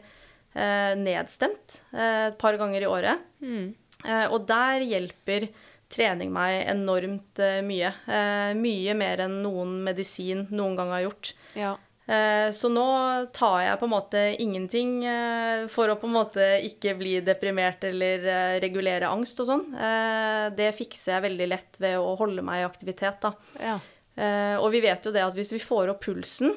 nedstemt 0.54 1.80
et 1.98 2.36
par 2.38 2.58
ganger 2.62 2.84
i 2.86 2.90
året. 2.90 3.24
Mm. 3.42 3.72
Eh, 4.04 4.26
og 4.32 4.44
der 4.50 4.84
hjelper 4.84 5.48
trening 5.94 6.34
meg 6.34 6.64
enormt 6.72 7.40
eh, 7.44 7.62
mye. 7.66 7.94
Eh, 8.10 8.52
mye 8.58 8.98
mer 8.98 9.26
enn 9.28 9.42
noen 9.46 9.80
medisin 9.86 10.48
noen 10.52 10.78
gang 10.80 10.94
har 10.96 11.08
gjort. 11.08 11.34
Ja. 11.58 11.74
Så 12.04 12.68
nå 12.68 12.84
tar 13.32 13.62
jeg 13.64 13.78
på 13.80 13.88
en 13.88 13.92
måte 13.94 14.22
ingenting 14.44 14.90
for 15.72 15.88
å 15.88 15.96
på 15.96 16.10
en 16.10 16.16
måte 16.18 16.48
ikke 16.68 16.98
bli 17.00 17.14
deprimert 17.24 17.86
eller 17.88 18.60
regulere 18.60 19.08
angst 19.08 19.40
og 19.40 19.48
sånn. 19.48 19.64
Det 20.52 20.68
fikser 20.76 21.14
jeg 21.14 21.26
veldig 21.30 21.48
lett 21.48 21.80
ved 21.80 21.96
å 22.04 22.12
holde 22.20 22.44
meg 22.44 22.60
i 22.60 22.66
aktivitet, 22.68 23.24
da. 23.24 23.32
Ja. 23.56 23.78
Og 24.60 24.68
vi 24.76 24.84
vet 24.84 25.08
jo 25.08 25.16
det 25.16 25.24
at 25.24 25.40
hvis 25.40 25.54
vi 25.56 25.64
får 25.64 25.94
opp 25.94 26.04
pulsen, 26.04 26.52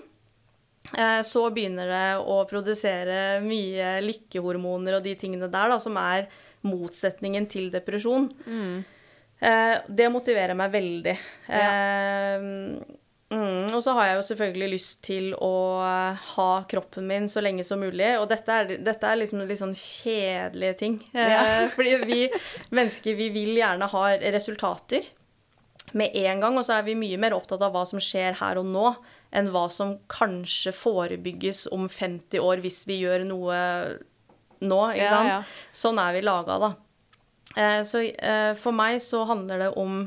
så 1.26 1.40
begynner 1.50 1.88
det 1.90 2.08
å 2.22 2.36
produsere 2.48 3.40
mye 3.42 3.96
lykkehormoner 4.04 4.98
og 4.98 5.06
de 5.06 5.16
tingene 5.18 5.48
der 5.50 5.72
da, 5.72 5.80
som 5.82 5.96
er 6.00 6.28
motsetningen 6.66 7.48
til 7.50 7.70
depresjon. 7.74 8.28
Mm. 8.46 8.84
Eh, 9.38 9.74
det 9.88 10.08
motiverer 10.12 10.56
meg 10.56 10.72
veldig. 10.72 11.16
Ja. 11.48 11.66
Eh, 11.66 12.46
mm, 13.34 13.74
og 13.74 13.82
så 13.84 13.96
har 13.98 14.10
jeg 14.10 14.18
jo 14.20 14.24
selvfølgelig 14.30 14.70
lyst 14.72 15.02
til 15.06 15.28
å 15.34 15.52
ha 16.36 16.48
kroppen 16.70 17.08
min 17.08 17.28
så 17.28 17.42
lenge 17.44 17.66
som 17.66 17.82
mulig. 17.82 18.14
Og 18.20 18.28
dette 18.32 18.56
er, 18.62 18.72
dette 18.86 19.10
er 19.10 19.20
liksom 19.20 19.44
litt 19.44 19.60
sånn 19.60 19.76
kjedelige 19.76 20.80
ting. 20.80 20.98
Eh, 21.12 21.34
ja. 21.36 21.44
fordi 21.76 22.00
vi 22.06 22.22
mennesker, 22.70 23.18
vi 23.18 23.30
vil 23.34 23.54
gjerne 23.60 23.90
ha 23.92 24.08
resultater 24.38 25.12
med 25.96 26.16
en 26.18 26.40
gang, 26.42 26.56
og 26.58 26.64
så 26.66 26.80
er 26.80 26.88
vi 26.88 26.96
mye 26.98 27.18
mer 27.20 27.36
opptatt 27.36 27.62
av 27.62 27.70
hva 27.74 27.84
som 27.86 28.00
skjer 28.02 28.40
her 28.40 28.58
og 28.58 28.66
nå, 28.66 28.88
enn 29.32 29.50
hva 29.54 29.66
som 29.72 29.96
kanskje 30.12 30.72
forebygges 30.76 31.66
om 31.74 31.88
50 31.90 32.38
år 32.42 32.62
hvis 32.64 32.84
vi 32.88 33.00
gjør 33.02 33.24
noe 33.28 33.56
nå, 34.64 34.80
ikke 34.94 35.08
sant. 35.10 35.28
Ja, 35.28 35.38
ja. 35.38 35.72
Sånn 35.76 35.98
er 36.00 36.14
vi 36.16 36.22
laga, 36.24 36.58
da. 36.62 36.70
Eh, 37.56 37.80
så 37.88 38.00
eh, 38.04 38.52
for 38.58 38.76
meg 38.76 39.00
så 39.04 39.24
handler 39.28 39.66
det 39.66 39.72
om 39.80 39.98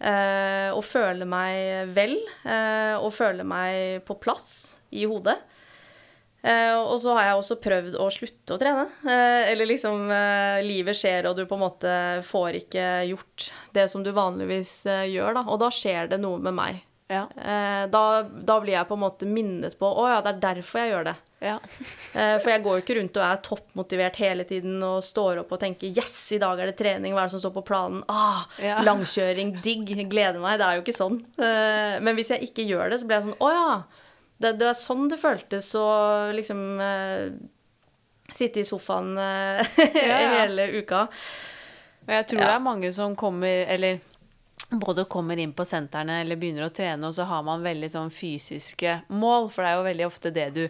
eh, 0.00 0.70
å 0.72 0.80
føle 0.84 1.26
meg 1.28 1.90
vel, 1.96 2.16
eh, 2.44 2.94
og 2.96 3.12
føle 3.16 3.44
meg 3.44 4.00
på 4.08 4.16
plass 4.22 4.48
i 4.94 5.04
hodet. 5.08 5.36
Eh, 6.44 6.74
og 6.76 6.96
så 7.00 7.14
har 7.16 7.30
jeg 7.30 7.38
også 7.40 7.56
prøvd 7.64 7.94
å 8.00 8.08
slutte 8.12 8.56
å 8.56 8.60
trene. 8.60 8.86
Eh, 9.04 9.50
eller 9.52 9.68
liksom 9.68 10.08
livet 10.64 10.96
skjer, 10.98 11.28
og 11.28 11.36
du 11.38 11.44
på 11.48 11.56
en 11.56 11.64
måte 11.66 11.94
får 12.28 12.60
ikke 12.64 12.88
gjort 13.12 13.50
det 13.76 13.86
som 13.92 14.04
du 14.04 14.12
vanligvis 14.16 14.82
gjør, 15.12 15.38
da. 15.40 15.46
Og 15.48 15.60
da 15.60 15.70
skjer 15.72 16.08
det 16.12 16.20
noe 16.24 16.40
med 16.40 16.56
meg. 16.56 16.82
Ja. 17.12 17.26
Da, 17.92 18.02
da, 18.24 18.54
blir 18.62 18.72
jeg 18.72 18.88
på 18.88 18.96
en 18.96 19.02
måte 19.02 19.26
minnet 19.28 19.74
på 19.76 19.84
Å 19.84 20.06
ja, 20.08 20.20
det 20.24 20.30
er 20.30 20.38
derfor 20.40 20.80
jeg 20.80 20.92
gjør 20.94 21.08
det. 21.10 21.14
Ja. 21.44 21.58
Eh, 22.14 22.36
for 22.38 22.52
jeg 22.52 22.62
går 22.62 22.76
jo 22.76 22.82
ikke 22.84 22.94
rundt 22.94 23.16
og 23.18 23.24
er 23.26 23.38
toppmotivert 23.42 24.18
hele 24.22 24.44
tiden 24.46 24.76
og 24.86 25.00
står 25.02 25.40
opp 25.40 25.50
og 25.56 25.58
tenker 25.58 25.90
'yes, 25.90 26.14
i 26.36 26.38
dag 26.38 26.60
er 26.62 26.70
det 26.70 26.76
trening', 26.78 27.10
hva 27.10 27.24
er 27.24 27.26
det 27.26 27.34
som 27.34 27.42
står 27.42 27.54
på 27.56 27.64
planen? 27.66 28.04
Ah, 28.06 28.44
ja. 28.62 28.76
langkjøring, 28.88 29.56
digg, 29.64 29.90
gleder 30.12 30.38
meg. 30.38 30.60
Det 30.60 30.68
er 30.68 30.78
jo 30.78 30.84
ikke 30.84 30.94
sånn. 30.94 31.16
Eh, 31.34 31.96
men 31.98 32.14
hvis 32.14 32.30
jeg 32.30 32.46
ikke 32.46 32.68
gjør 32.68 32.94
det, 32.94 33.00
så 33.00 33.08
blir 33.08 33.18
jeg 33.18 33.26
sånn 33.26 33.42
'å 33.42 33.50
ja'. 33.50 33.82
Det, 34.38 34.52
det 34.60 34.68
er 34.68 34.78
sånn 34.78 35.10
det 35.10 35.18
føltes 35.18 35.72
å 35.78 35.88
liksom 36.34 36.62
sitte 38.34 38.60
i 38.62 38.66
sofaen 38.66 39.18
hele 39.94 40.70
uka. 40.78 41.08
Og 42.04 42.14
jeg 42.14 42.26
tror 42.30 42.42
det 42.44 42.54
er 42.54 42.62
mange 42.62 42.92
som 42.94 43.14
kommer, 43.16 43.66
eller 43.74 43.98
både 44.70 45.04
kommer 45.04 45.36
inn 45.36 45.52
på 45.52 45.64
sentrene 45.68 46.20
eller 46.22 46.38
begynner 46.40 46.66
å 46.66 46.72
trene, 46.74 47.08
og 47.08 47.14
så 47.16 47.26
har 47.28 47.42
man 47.46 47.62
veldig 47.64 47.90
sånn 47.92 48.10
fysiske 48.12 48.94
mål. 49.12 49.48
For 49.52 49.64
det 49.64 49.70
er 49.70 49.76
jo 49.78 49.86
veldig 49.88 50.06
ofte 50.06 50.32
det 50.34 50.46
du 50.56 50.62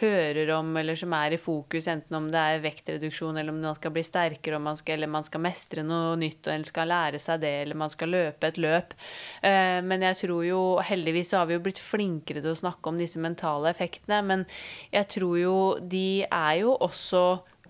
hører 0.00 0.52
om, 0.56 0.72
eller 0.80 0.98
som 0.98 1.12
er 1.16 1.36
i 1.36 1.40
fokus, 1.40 1.88
enten 1.90 2.18
om 2.18 2.30
det 2.32 2.40
er 2.40 2.64
vektreduksjon, 2.64 3.36
eller 3.36 3.54
om 3.54 3.60
man 3.62 3.78
skal 3.78 3.94
bli 3.94 4.04
sterkere, 4.06 4.62
man 4.62 4.80
skal, 4.80 4.96
eller 4.96 5.12
man 5.12 5.28
skal 5.28 5.44
mestre 5.44 5.84
noe 5.86 6.16
nytt, 6.20 6.48
eller 6.48 6.68
skal 6.68 6.90
lære 6.92 7.22
seg 7.22 7.44
det, 7.44 7.54
eller 7.66 7.80
man 7.84 7.92
skal 7.92 8.12
løpe 8.14 8.50
et 8.50 8.60
løp. 8.62 8.96
Eh, 9.42 9.78
men 9.84 10.08
jeg 10.08 10.20
tror 10.24 10.42
jo 10.46 10.60
Heldigvis 10.82 11.32
har 11.36 11.46
vi 11.48 11.56
jo 11.56 11.62
blitt 11.62 11.80
flinkere 11.80 12.42
til 12.42 12.52
å 12.54 12.58
snakke 12.58 12.90
om 12.90 12.98
disse 13.00 13.20
mentale 13.22 13.70
effektene, 13.70 14.22
men 14.26 14.44
jeg 14.92 15.08
tror 15.18 15.38
jo 15.38 15.56
de 15.78 16.24
er 16.26 16.62
jo 16.62 16.74
også 16.80 17.22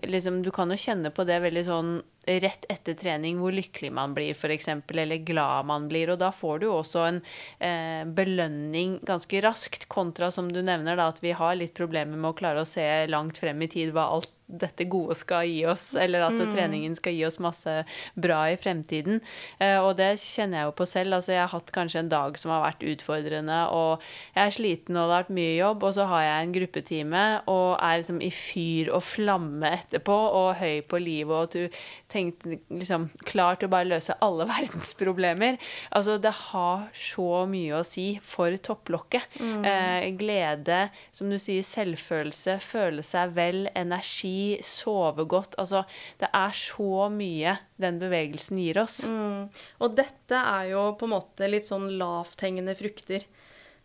liksom, 0.07 0.41
Du 0.43 0.51
kan 0.51 0.71
jo 0.71 0.79
kjenne 0.79 1.11
på 1.15 1.23
det 1.27 1.39
veldig 1.43 1.63
sånn 1.67 1.91
rett 2.27 2.65
etter 2.71 2.95
trening 2.97 3.39
hvor 3.41 3.53
lykkelig 3.55 3.91
man 3.93 4.13
blir, 4.15 4.35
f.eks., 4.35 4.69
eller 4.89 5.23
glad 5.25 5.67
man 5.69 5.87
blir. 5.91 6.13
Og 6.13 6.21
da 6.21 6.31
får 6.35 6.63
du 6.63 6.67
også 6.71 7.07
en 7.07 7.21
eh, 7.59 8.03
belønning 8.05 8.99
ganske 9.07 9.41
raskt, 9.43 9.87
kontra 9.91 10.31
som 10.31 10.51
du 10.51 10.61
nevner, 10.61 10.97
da, 10.99 11.09
at 11.11 11.23
vi 11.23 11.35
har 11.37 11.57
litt 11.59 11.75
problemer 11.77 12.17
med 12.17 12.31
å 12.31 12.37
klare 12.37 12.63
å 12.63 12.69
se 12.69 12.85
langt 13.11 13.41
frem 13.41 13.61
i 13.65 13.71
tid 13.71 13.93
hva 13.95 14.09
alt 14.15 14.31
dette 14.47 14.85
gode 14.91 15.15
skal 15.17 15.47
gi 15.47 15.63
oss, 15.69 15.93
eller 15.99 16.25
at 16.27 16.35
mm. 16.35 16.51
treningen 16.53 16.95
skal 16.97 17.15
gi 17.15 17.23
oss 17.27 17.39
masse 17.43 17.73
bra 18.19 18.41
i 18.51 18.57
fremtiden. 18.59 19.21
Eh, 19.57 19.77
og 19.79 19.95
det 19.99 20.13
kjenner 20.21 20.59
jeg 20.59 20.69
jo 20.69 20.75
på 20.77 20.87
selv. 20.89 21.17
Altså, 21.17 21.33
jeg 21.35 21.41
har 21.41 21.53
hatt 21.53 21.71
kanskje 21.75 22.03
en 22.03 22.11
dag 22.11 22.37
som 22.39 22.53
har 22.53 22.65
vært 22.65 22.85
utfordrende, 22.93 23.59
og 23.73 24.03
jeg 24.35 24.43
er 24.43 24.55
sliten 24.57 24.97
og 24.97 25.07
det 25.07 25.15
har 25.15 25.23
vært 25.23 25.37
mye 25.39 25.55
jobb, 25.55 25.87
og 25.87 25.95
så 25.97 26.07
har 26.11 26.25
jeg 26.27 26.43
en 26.43 26.55
gruppetime 26.57 27.23
og 27.53 27.67
er 27.77 28.01
liksom 28.01 28.19
i 28.23 28.31
fyr 28.33 28.91
og 28.93 29.05
flamme 29.07 29.73
etterpå 29.79 30.19
og 30.41 30.49
høy 30.59 30.83
på 30.89 31.01
livet, 31.01 31.33
og 31.33 31.53
du 31.53 31.79
tenkte 32.11 32.59
liksom 32.69 33.09
klar 33.25 33.57
til 33.57 33.69
å 33.69 33.73
bare 33.73 33.89
løse 33.89 34.17
alle 34.23 34.47
verdens 34.53 34.93
problemer. 34.99 35.59
Altså, 35.95 36.19
det 36.21 36.35
har 36.51 36.87
så 36.97 37.45
mye 37.49 37.79
å 37.79 37.87
si 37.87 38.07
for 38.23 38.53
topplokket. 38.63 39.39
Mm. 39.39 39.65
Eh, 39.67 40.09
glede, 40.19 40.83
som 41.15 41.31
du 41.31 41.39
sier, 41.41 41.65
selvfølelse, 41.65 42.59
føle 42.63 43.03
seg 43.05 43.33
vel, 43.37 43.65
energi 43.77 44.32
sove 44.65 45.25
godt. 45.29 45.57
Altså, 45.61 45.83
det 46.21 46.29
er 46.33 46.53
så 46.57 47.07
mye 47.13 47.57
den 47.81 47.99
bevegelsen 48.01 48.59
gir 48.61 48.81
oss. 48.83 49.01
Mm. 49.07 49.49
Og 49.83 49.97
dette 49.97 50.39
er 50.39 50.71
jo 50.73 50.85
på 50.99 51.09
en 51.09 51.15
måte 51.15 51.49
litt 51.49 51.67
sånn 51.69 51.89
lavthengende 51.99 52.75
frukter. 52.79 53.25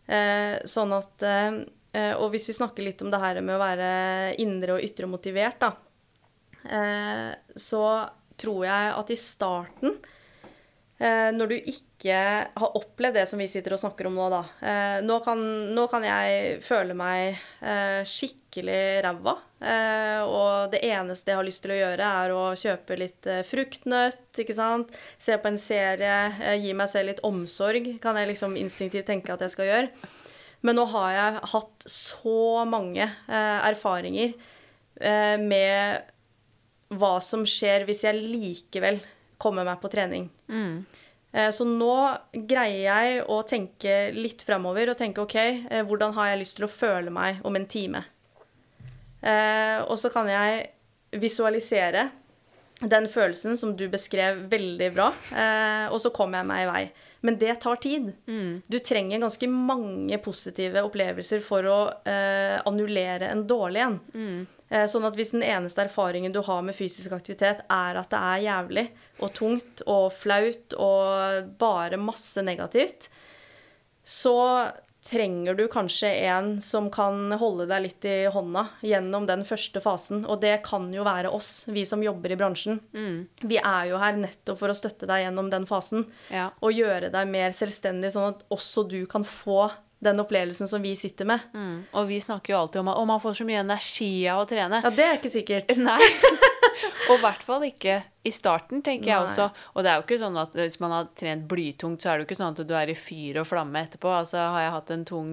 Eh, 0.09 0.55
sånn 0.65 0.95
at 0.95 1.21
eh, 1.27 2.13
Og 2.17 2.31
hvis 2.33 2.47
vi 2.47 2.55
snakker 2.57 2.81
litt 2.81 3.01
om 3.05 3.11
det 3.13 3.19
her 3.21 3.37
med 3.45 3.57
å 3.57 3.61
være 3.61 3.89
indre 4.41 4.77
og 4.77 4.85
ytre 4.85 5.09
motivert, 5.09 5.61
da, 5.61 5.73
eh, 6.65 7.33
så 7.53 7.83
tror 8.39 8.63
jeg 8.65 8.95
at 8.95 9.13
i 9.13 9.19
starten 9.19 9.99
Eh, 9.99 10.15
når 10.99 11.47
du 11.47 11.55
ikke 11.71 12.15
har 12.59 12.73
opplevd 12.75 13.15
det 13.21 13.25
som 13.29 13.39
vi 13.39 13.47
sitter 13.47 13.71
og 13.71 13.79
snakker 13.79 14.09
om 14.09 14.17
nå, 14.19 14.25
da. 14.33 14.39
Eh, 14.59 14.97
nå, 15.05 15.19
kan, 15.23 15.39
nå, 15.71 15.85
kan, 15.87 16.03
jeg 16.03 16.57
føle 16.65 16.95
meg 16.97 17.37
eh, 17.63 18.01
skikkelig 18.03 18.81
ræva. 19.05 19.37
og 20.25 20.71
det 20.71 20.79
eneste 20.87 21.31
jeg 21.31 21.37
har 21.39 21.47
lyst 21.47 21.61
til 21.63 21.73
å 21.75 21.79
gjøre, 21.79 22.09
er 22.23 22.33
å 22.35 22.43
kjøpe 22.59 22.97
litt 22.99 23.27
fruktnøtt, 23.47 24.41
ikke 24.43 24.55
sant. 24.55 24.95
Se 25.19 25.35
på 25.39 25.51
en 25.51 25.59
serie, 25.59 26.55
gi 26.59 26.73
meg 26.75 26.91
selv 26.91 27.11
litt 27.11 27.23
omsorg, 27.27 27.87
kan 28.03 28.19
jeg 28.19 28.31
liksom 28.31 28.55
instinktivt 28.59 29.07
tenke 29.11 29.35
at 29.35 29.43
jeg 29.43 29.55
skal 29.55 29.69
gjøre. 29.69 30.11
Men 30.63 30.79
nå 30.79 30.87
har 30.91 31.11
jeg 31.15 31.43
hatt 31.53 31.87
så 31.91 32.65
mange 32.67 33.07
erfaringer 33.27 34.33
med 35.43 36.09
hva 36.99 37.13
som 37.23 37.45
skjer 37.47 37.85
hvis 37.87 38.03
jeg 38.07 38.19
likevel 38.19 38.99
komme 39.41 39.63
meg 39.67 39.79
på 39.81 39.89
trening. 39.91 40.29
Mm. 40.51 40.85
Eh, 41.33 41.49
Så 41.55 41.65
nå 41.65 41.95
greier 42.49 42.83
jeg 42.89 43.23
å 43.29 43.41
tenke 43.47 44.11
litt 44.15 44.41
fremover 44.45 44.89
og 44.93 44.97
tenke 44.99 45.21
OK, 45.23 45.35
eh, 45.39 45.83
hvordan 45.85 46.13
har 46.17 46.31
jeg 46.31 46.39
lyst 46.43 46.57
til 46.59 46.65
å 46.67 46.71
føle 46.73 47.11
meg 47.13 47.39
om 47.45 47.55
en 47.55 47.67
time? 47.69 48.03
Eh, 49.21 49.79
Og 49.87 49.97
så 49.99 50.11
kan 50.13 50.27
jeg 50.29 50.69
visualisere 51.19 52.09
den 52.79 53.07
følelsen 53.11 53.57
som 53.59 53.73
du 53.75 53.89
beskrev 53.91 54.45
veldig 54.49 54.93
bra, 54.95 55.09
og 55.91 55.97
så 55.99 56.11
kommer 56.15 56.39
jeg 56.39 56.47
meg 56.47 56.61
i 56.63 56.67
vei. 56.69 56.83
Men 57.27 57.35
det 57.41 57.57
tar 57.59 57.75
tid. 57.83 58.13
Du 58.71 58.77
trenger 58.79 59.19
ganske 59.19 59.49
mange 59.51 60.15
positive 60.23 60.85
opplevelser 60.87 61.41
for 61.43 61.67
å 61.67 61.79
eh, 62.07 62.61
annullere 62.63 63.27
en 63.33 63.43
dårlig 63.49 63.81
en. 63.83 63.99
Eh, 64.15 64.45
Sånn 64.69 65.07
at 65.07 65.15
hvis 65.17 65.31
den 65.33 65.41
eneste 65.41 65.81
erfaringen 65.87 66.33
du 66.35 66.43
har 66.45 66.61
med 66.61 66.77
fysisk 66.77 67.15
aktivitet, 67.17 67.63
er 67.73 67.97
at 67.97 68.11
det 68.11 68.19
er 68.21 68.43
jævlig 68.45 68.83
og 69.17 69.31
tungt 69.33 69.81
og 69.89 70.11
flaut 70.13 70.75
og 70.77 71.49
bare 71.57 71.97
masse 71.97 72.43
negativt, 72.45 73.07
så 74.05 74.37
trenger 75.09 75.55
du 75.55 75.63
kanskje 75.71 76.09
en 76.27 76.61
som 76.61 76.89
kan 76.91 77.31
holde 77.39 77.65
deg 77.69 77.83
litt 77.85 78.05
i 78.05 78.15
hånda 78.29 78.65
gjennom 78.85 79.25
den 79.29 79.45
første 79.47 79.81
fasen. 79.81 80.25
Og 80.27 80.41
det 80.43 80.57
kan 80.65 80.89
jo 80.93 81.05
være 81.07 81.31
oss, 81.33 81.63
vi 81.71 81.85
som 81.87 82.03
jobber 82.03 82.33
i 82.35 82.37
bransjen. 82.39 82.81
Vi 83.41 83.57
er 83.57 83.89
jo 83.89 84.01
her 84.01 84.19
nettopp 84.19 84.59
for 84.59 84.69
å 84.71 84.77
støtte 84.77 85.07
deg 85.09 85.23
gjennom 85.23 85.49
den 85.53 85.65
fasen. 85.69 86.05
Ja. 86.33 86.49
Og 86.59 86.75
gjøre 86.75 87.11
deg 87.13 87.31
mer 87.31 87.55
selvstendig, 87.55 88.11
sånn 88.13 88.35
at 88.35 88.43
også 88.53 88.85
du 88.91 88.99
kan 89.09 89.25
få 89.25 89.69
den 89.99 90.19
opplevelsen 90.23 90.67
som 90.67 90.81
vi 90.81 90.95
sitter 90.95 91.27
med. 91.27 91.39
Mm. 91.53 91.83
Og 91.91 92.07
vi 92.07 92.19
snakker 92.23 92.53
jo 92.53 92.59
alltid 92.59 92.81
om 92.81 92.91
at 92.93 93.07
man 93.07 93.21
får 93.23 93.41
så 93.41 93.47
mye 93.47 93.63
energi 93.63 94.13
av 94.31 94.45
å 94.45 94.47
trene. 94.49 94.81
Ja, 94.85 94.93
det 94.95 95.07
er 95.07 95.19
ikke 95.19 95.33
sikkert. 95.33 95.75
Nei. 95.77 95.99
og 97.09 97.17
i 97.17 97.21
hvert 97.23 97.45
fall 97.45 97.67
ikke 97.67 98.01
i 98.27 98.31
starten, 98.35 98.81
tenker 98.83 99.07
jeg 99.07 99.23
også. 99.23 99.45
Og 99.73 99.83
det 99.83 99.91
er 99.91 99.99
jo 99.99 100.03
ikke 100.03 100.17
sånn 100.19 100.37
at 100.41 100.55
hvis 100.57 100.77
man 100.83 100.91
har 100.91 101.07
trent 101.17 101.45
blytungt, 101.47 102.03
så 102.03 102.11
er 102.11 102.17
det 102.17 102.25
jo 102.25 102.27
ikke 102.27 102.37
sånn 102.39 102.55
at 102.55 102.67
du 102.67 102.73
er 102.75 102.91
i 102.91 102.95
fyr 102.97 103.39
og 103.39 103.47
flamme 103.47 103.83
etterpå. 103.85 104.11
Altså 104.11 104.41
har 104.43 104.65
jeg 104.65 104.73
hatt 104.75 104.91
en 104.91 105.05
tung 105.07 105.29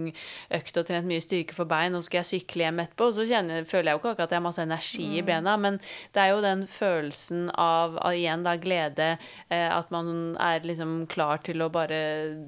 økt 0.59 0.78
og 0.78 0.87
trent 0.87 1.09
mye 1.11 1.24
styrke 1.24 1.57
for 1.57 1.66
bein, 1.68 1.97
og 1.97 2.05
så 2.05 2.11
skal 2.11 2.20
jeg 2.20 2.30
sykle 2.30 2.66
hjem 2.66 2.82
etterpå, 2.84 3.09
og 3.11 3.16
så 3.18 3.26
kjenner, 3.26 3.66
føler 3.66 3.91
jeg 3.91 3.99
jo 3.99 4.03
ikke 4.03 4.12
akkurat 4.14 4.28
at 4.28 4.37
jeg 4.37 4.41
har 4.41 4.47
masse 4.47 4.66
energi 4.66 5.09
i 5.18 5.24
bena, 5.26 5.57
men 5.61 5.80
det 6.14 6.22
er 6.22 6.30
jo 6.30 6.45
den 6.47 6.62
følelsen 6.70 7.51
av, 7.53 7.99
av 7.99 8.14
igjen 8.14 8.47
da 8.47 8.55
glede, 8.62 9.11
eh, 9.51 9.66
at 9.66 9.91
man 9.95 10.37
er 10.43 10.66
liksom 10.66 10.95
klar 11.11 11.43
til 11.47 11.66
å 11.66 11.70
bare 11.74 11.99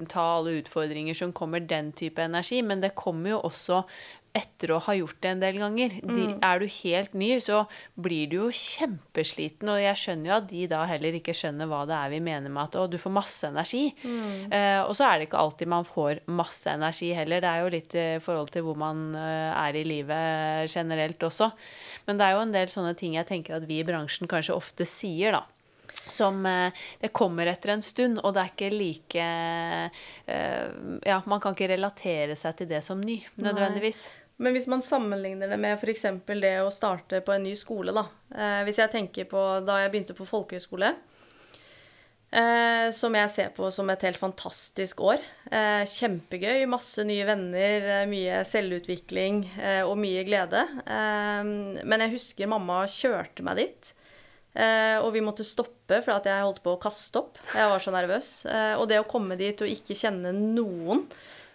ta 0.07 0.25
alle 0.37 0.55
utfordringer 0.61 1.19
som 1.19 1.35
kommer, 1.35 1.67
den 1.67 1.91
type 1.99 2.23
energi, 2.23 2.63
men 2.63 2.79
det 2.85 2.95
kommer 2.95 3.35
jo 3.35 3.43
også 3.51 3.83
etter 4.37 4.73
å 4.75 4.79
ha 4.85 4.93
gjort 4.97 5.17
det 5.23 5.31
en 5.31 5.41
del 5.41 5.57
ganger. 5.61 5.95
De, 6.05 6.25
er 6.45 6.61
du 6.61 6.65
helt 6.69 7.15
ny, 7.17 7.31
så 7.41 7.63
blir 7.99 8.29
du 8.29 8.35
jo 8.37 8.49
kjempesliten, 8.53 9.71
og 9.73 9.81
jeg 9.81 9.99
skjønner 10.01 10.29
jo 10.29 10.35
at 10.37 10.47
de 10.51 10.65
da 10.71 10.83
heller 10.89 11.17
ikke 11.17 11.35
skjønner 11.35 11.69
hva 11.69 11.81
det 11.89 11.97
er 11.97 12.13
vi 12.13 12.21
mener 12.23 12.53
med 12.53 12.69
at 12.69 12.77
å, 12.79 12.85
du 12.91 12.99
får 13.01 13.15
masse 13.15 13.49
energi. 13.49 13.83
Eh, 14.53 14.81
og 14.83 14.93
så 14.97 15.07
er 15.07 15.19
det 15.19 15.29
ikke 15.29 15.41
alltid 15.41 15.73
man 15.73 15.87
får 15.87 16.23
masse 16.29 16.69
energi 16.71 17.11
heller. 17.17 17.43
Det 17.43 17.51
er 17.51 17.63
jo 17.63 17.73
litt 17.75 17.97
i 17.97 18.07
forhold 18.23 18.53
til 18.53 18.67
hvor 18.67 18.79
man 18.79 19.09
uh, 19.17 19.51
er 19.55 19.79
i 19.79 19.85
livet 19.87 20.69
generelt 20.69 21.23
også. 21.25 21.51
Men 22.07 22.19
det 22.19 22.27
er 22.27 22.37
jo 22.37 22.43
en 22.45 22.55
del 22.55 22.71
sånne 22.71 22.95
ting 22.99 23.17
jeg 23.17 23.29
tenker 23.29 23.57
at 23.57 23.69
vi 23.69 23.81
i 23.81 23.87
bransjen 23.87 24.29
kanskje 24.29 24.57
ofte 24.57 24.87
sier, 24.89 25.39
da. 25.39 25.45
Som 26.09 26.45
eh, 26.45 26.71
Det 27.01 27.11
kommer 27.13 27.49
etter 27.51 27.75
en 27.75 27.85
stund, 27.85 28.21
og 28.23 28.33
det 28.35 28.43
er 28.43 28.53
ikke 28.53 28.71
like 28.73 29.25
eh, 29.25 30.71
Ja, 31.05 31.21
man 31.29 31.43
kan 31.43 31.57
ikke 31.57 31.71
relatere 31.73 32.37
seg 32.39 32.57
til 32.61 32.71
det 32.71 32.81
som 32.85 33.01
ny, 33.01 33.21
nødvendigvis. 33.37 34.07
Men 34.39 34.55
hvis 34.55 34.69
man 34.71 34.81
sammenligner 34.85 35.51
det 35.51 35.57
med 35.59 35.75
f.eks. 35.75 36.05
det 36.39 36.55
å 36.63 36.71
starte 36.71 37.19
på 37.25 37.33
en 37.35 37.43
ny 37.43 37.51
skole, 37.59 37.91
da. 37.91 38.05
Eh, 38.31 38.61
hvis 38.63 38.79
jeg 38.79 38.91
tenker 38.93 39.27
på 39.27 39.41
da 39.67 39.81
jeg 39.81 39.91
begynte 39.91 40.15
på 40.15 40.27
folkehøyskole, 40.29 40.93
eh, 42.31 42.85
som 42.95 43.17
jeg 43.19 43.33
ser 43.33 43.49
på 43.57 43.67
som 43.75 43.91
et 43.91 44.05
helt 44.07 44.21
fantastisk 44.21 45.03
år. 45.03 45.19
Eh, 45.51 45.83
kjempegøy, 45.91 46.63
masse 46.71 47.03
nye 47.03 47.27
venner, 47.27 47.89
mye 48.07 48.39
selvutvikling 48.47 49.43
og 49.83 49.97
mye 49.99 50.23
glede. 50.23 50.63
Men 50.87 52.05
jeg 52.05 52.15
husker 52.15 52.53
mamma 52.55 52.85
kjørte 52.87 53.43
meg 53.43 53.59
dit. 53.59 53.93
Eh, 54.57 54.97
og 54.97 55.11
vi 55.13 55.21
måtte 55.21 55.45
stoppe 55.45 55.99
for 56.01 56.15
at 56.15 56.25
jeg 56.25 56.41
holdt 56.41 56.63
på 56.65 56.73
å 56.73 56.79
kaste 56.81 57.21
opp. 57.21 57.37
Jeg 57.53 57.69
var 57.69 57.83
så 57.83 57.93
nervøs. 57.93 58.31
Eh, 58.49 58.73
og 58.79 58.87
det 58.89 59.01
å 59.01 59.07
komme 59.09 59.37
dit 59.39 59.61
og 59.61 59.69
ikke 59.69 59.97
kjenne 59.97 60.33
noen 60.33 61.05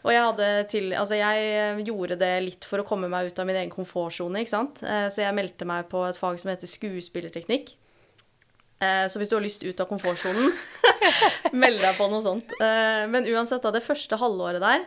Og 0.04 0.10
jeg 0.12 0.20
hadde 0.20 0.48
til 0.70 0.92
Altså, 0.92 1.16
jeg 1.16 1.86
gjorde 1.88 2.18
det 2.20 2.32
litt 2.44 2.66
for 2.68 2.82
å 2.82 2.86
komme 2.86 3.08
meg 3.10 3.30
ut 3.30 3.40
av 3.40 3.48
min 3.48 3.56
egen 3.56 3.72
komfortsone, 3.72 4.44
ikke. 4.44 4.62
Eh, 4.84 5.08
så 5.10 5.24
jeg 5.24 5.36
meldte 5.36 5.66
meg 5.68 5.88
på 5.90 6.04
et 6.06 6.20
fag 6.20 6.38
som 6.40 6.52
heter 6.52 6.70
skuespillerteknikk. 6.70 7.74
Eh, 8.84 9.06
så 9.08 9.20
hvis 9.20 9.30
du 9.30 9.36
har 9.38 9.44
lyst 9.44 9.64
ut 9.64 9.80
av 9.80 9.88
komfortsonen, 9.90 10.52
meld 11.64 11.80
deg 11.82 11.96
på 11.98 12.08
noe 12.10 12.22
sånt. 12.24 12.52
Eh, 12.60 13.04
men 13.10 13.26
uansett, 13.32 13.62
da, 13.64 13.72
det 13.74 13.84
første 13.84 14.18
halvåret 14.20 14.62
der 14.64 14.84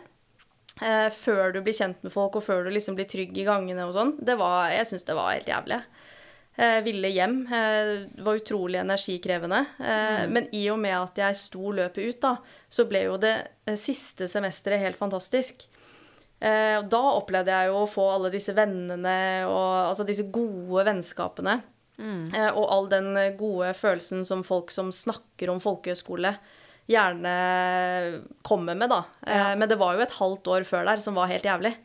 eh, 0.81 1.07
før 1.13 1.55
du 1.55 1.61
blir 1.65 1.75
kjent 1.75 2.03
med 2.05 2.13
folk, 2.13 2.37
og 2.37 2.45
før 2.45 2.67
du 2.67 2.73
liksom 2.75 2.97
blir 2.97 3.09
trygg 3.09 3.37
i 3.37 3.47
gangene 3.47 3.87
og 3.87 3.95
sånn, 3.97 4.15
det 4.21 4.37
var 4.39 4.71
Jeg 4.73 4.89
syns 4.91 5.07
det 5.07 5.17
var 5.17 5.33
helt 5.33 5.49
jævlig. 5.49 5.81
Eh, 6.57 6.79
ville 6.81 7.09
hjem. 7.13 7.35
Eh, 7.53 7.89
det 8.17 8.23
var 8.25 8.39
utrolig 8.39 8.79
energikrevende. 8.81 9.59
Eh, 9.79 10.23
Men 10.27 10.47
i 10.51 10.63
og 10.73 10.79
med 10.81 10.95
at 10.97 11.15
jeg 11.21 11.35
sto 11.37 11.71
løpet 11.71 12.07
ut, 12.09 12.19
da, 12.23 12.31
så 12.69 12.87
ble 12.89 13.03
jo 13.05 13.17
det 13.21 13.35
eh, 13.67 13.75
siste 13.77 14.25
semesteret 14.27 14.81
helt 14.81 14.97
fantastisk. 14.97 15.67
Eh, 16.41 16.75
og 16.79 16.89
da 16.89 17.01
opplevde 17.17 17.53
jeg 17.53 17.69
jo 17.69 17.83
å 17.83 17.89
få 17.89 18.07
alle 18.15 18.29
disse 18.33 18.53
vennene 18.57 19.45
og 19.49 19.89
altså 19.91 20.05
disse 20.05 20.25
gode 20.33 20.85
vennskapene. 20.89 21.59
Mm. 21.97 22.27
og 22.53 22.65
all 22.69 22.87
den 22.91 23.07
gode 23.39 23.71
følelsen 23.73 24.19
som 24.23 24.43
folk 24.45 24.69
som 24.69 24.91
snakker 24.93 25.49
om 25.49 25.57
folkehøyskole, 25.57 26.29
gjerne 26.85 27.31
kommer 28.45 28.77
med, 28.77 28.89
da. 28.91 28.99
Eh, 29.25 29.37
Ja. 29.37 29.55
Men 29.55 29.67
det 29.69 29.79
var 29.79 29.95
jo 29.95 30.01
et 30.05 30.11
halvt 30.19 30.47
år 30.47 30.63
før 30.63 30.85
der 30.85 30.97
som 31.01 31.15
var 31.15 31.27
helt 31.27 31.43
jævlig. 31.43 31.75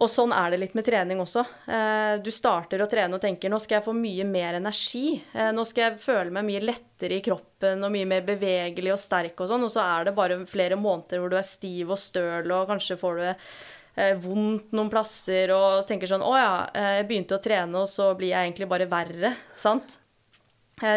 Og 0.00 0.08
sånn 0.08 0.32
er 0.32 0.52
det 0.54 0.58
litt 0.62 0.74
med 0.78 0.86
trening 0.86 1.18
også. 1.20 1.42
Eh, 1.68 2.14
Du 2.24 2.30
starter 2.32 2.80
å 2.80 2.88
trene 2.88 3.18
og 3.18 3.20
tenker 3.20 3.52
nå 3.52 3.58
skal 3.60 3.78
jeg 3.78 3.84
få 3.84 3.92
mye 3.96 4.24
mer 4.24 4.56
energi. 4.56 5.20
Eh, 5.34 5.50
Nå 5.52 5.64
skal 5.68 5.90
jeg 5.90 6.00
føle 6.00 6.32
meg 6.32 6.46
mye 6.46 6.62
lettere 6.64 7.18
i 7.18 7.24
kroppen 7.24 7.84
og 7.84 7.92
mye 7.92 8.08
mer 8.08 8.24
bevegelig 8.24 8.94
og 8.94 9.02
sterk 9.02 9.42
og 9.44 9.50
sånn. 9.50 9.66
Og 9.66 9.72
så 9.74 9.84
er 9.84 10.08
det 10.08 10.16
bare 10.16 10.40
flere 10.48 10.78
måneder 10.80 11.20
hvor 11.20 11.28
du 11.32 11.36
er 11.36 11.44
stiv 11.44 11.92
og 11.92 12.00
støl, 12.00 12.48
og 12.48 12.68
kanskje 12.72 12.96
får 13.00 13.20
du 13.20 13.26
eh, 13.28 14.14
vondt 14.24 14.72
noen 14.72 14.88
plasser 14.92 15.52
og 15.52 15.84
tenker 15.84 16.08
sånn 16.08 16.24
Å 16.24 16.34
ja, 16.40 16.52
jeg 16.72 17.08
begynte 17.10 17.36
å 17.36 17.44
trene, 17.44 17.84
og 17.84 17.88
så 17.90 18.14
blir 18.16 18.32
jeg 18.32 18.48
egentlig 18.48 18.70
bare 18.72 18.88
verre. 18.88 19.34
Sant? 19.56 19.98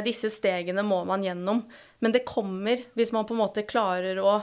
Disse 0.05 0.29
stegene 0.31 0.79
må 0.87 1.01
man 1.03 1.25
gjennom. 1.25 1.65
Men 1.99 2.13
det 2.15 2.23
kommer 2.23 2.79
hvis 2.95 3.11
man 3.11 3.25
på 3.27 3.35
en 3.35 3.41
måte 3.41 3.65
klarer 3.67 4.15
å 4.23 4.37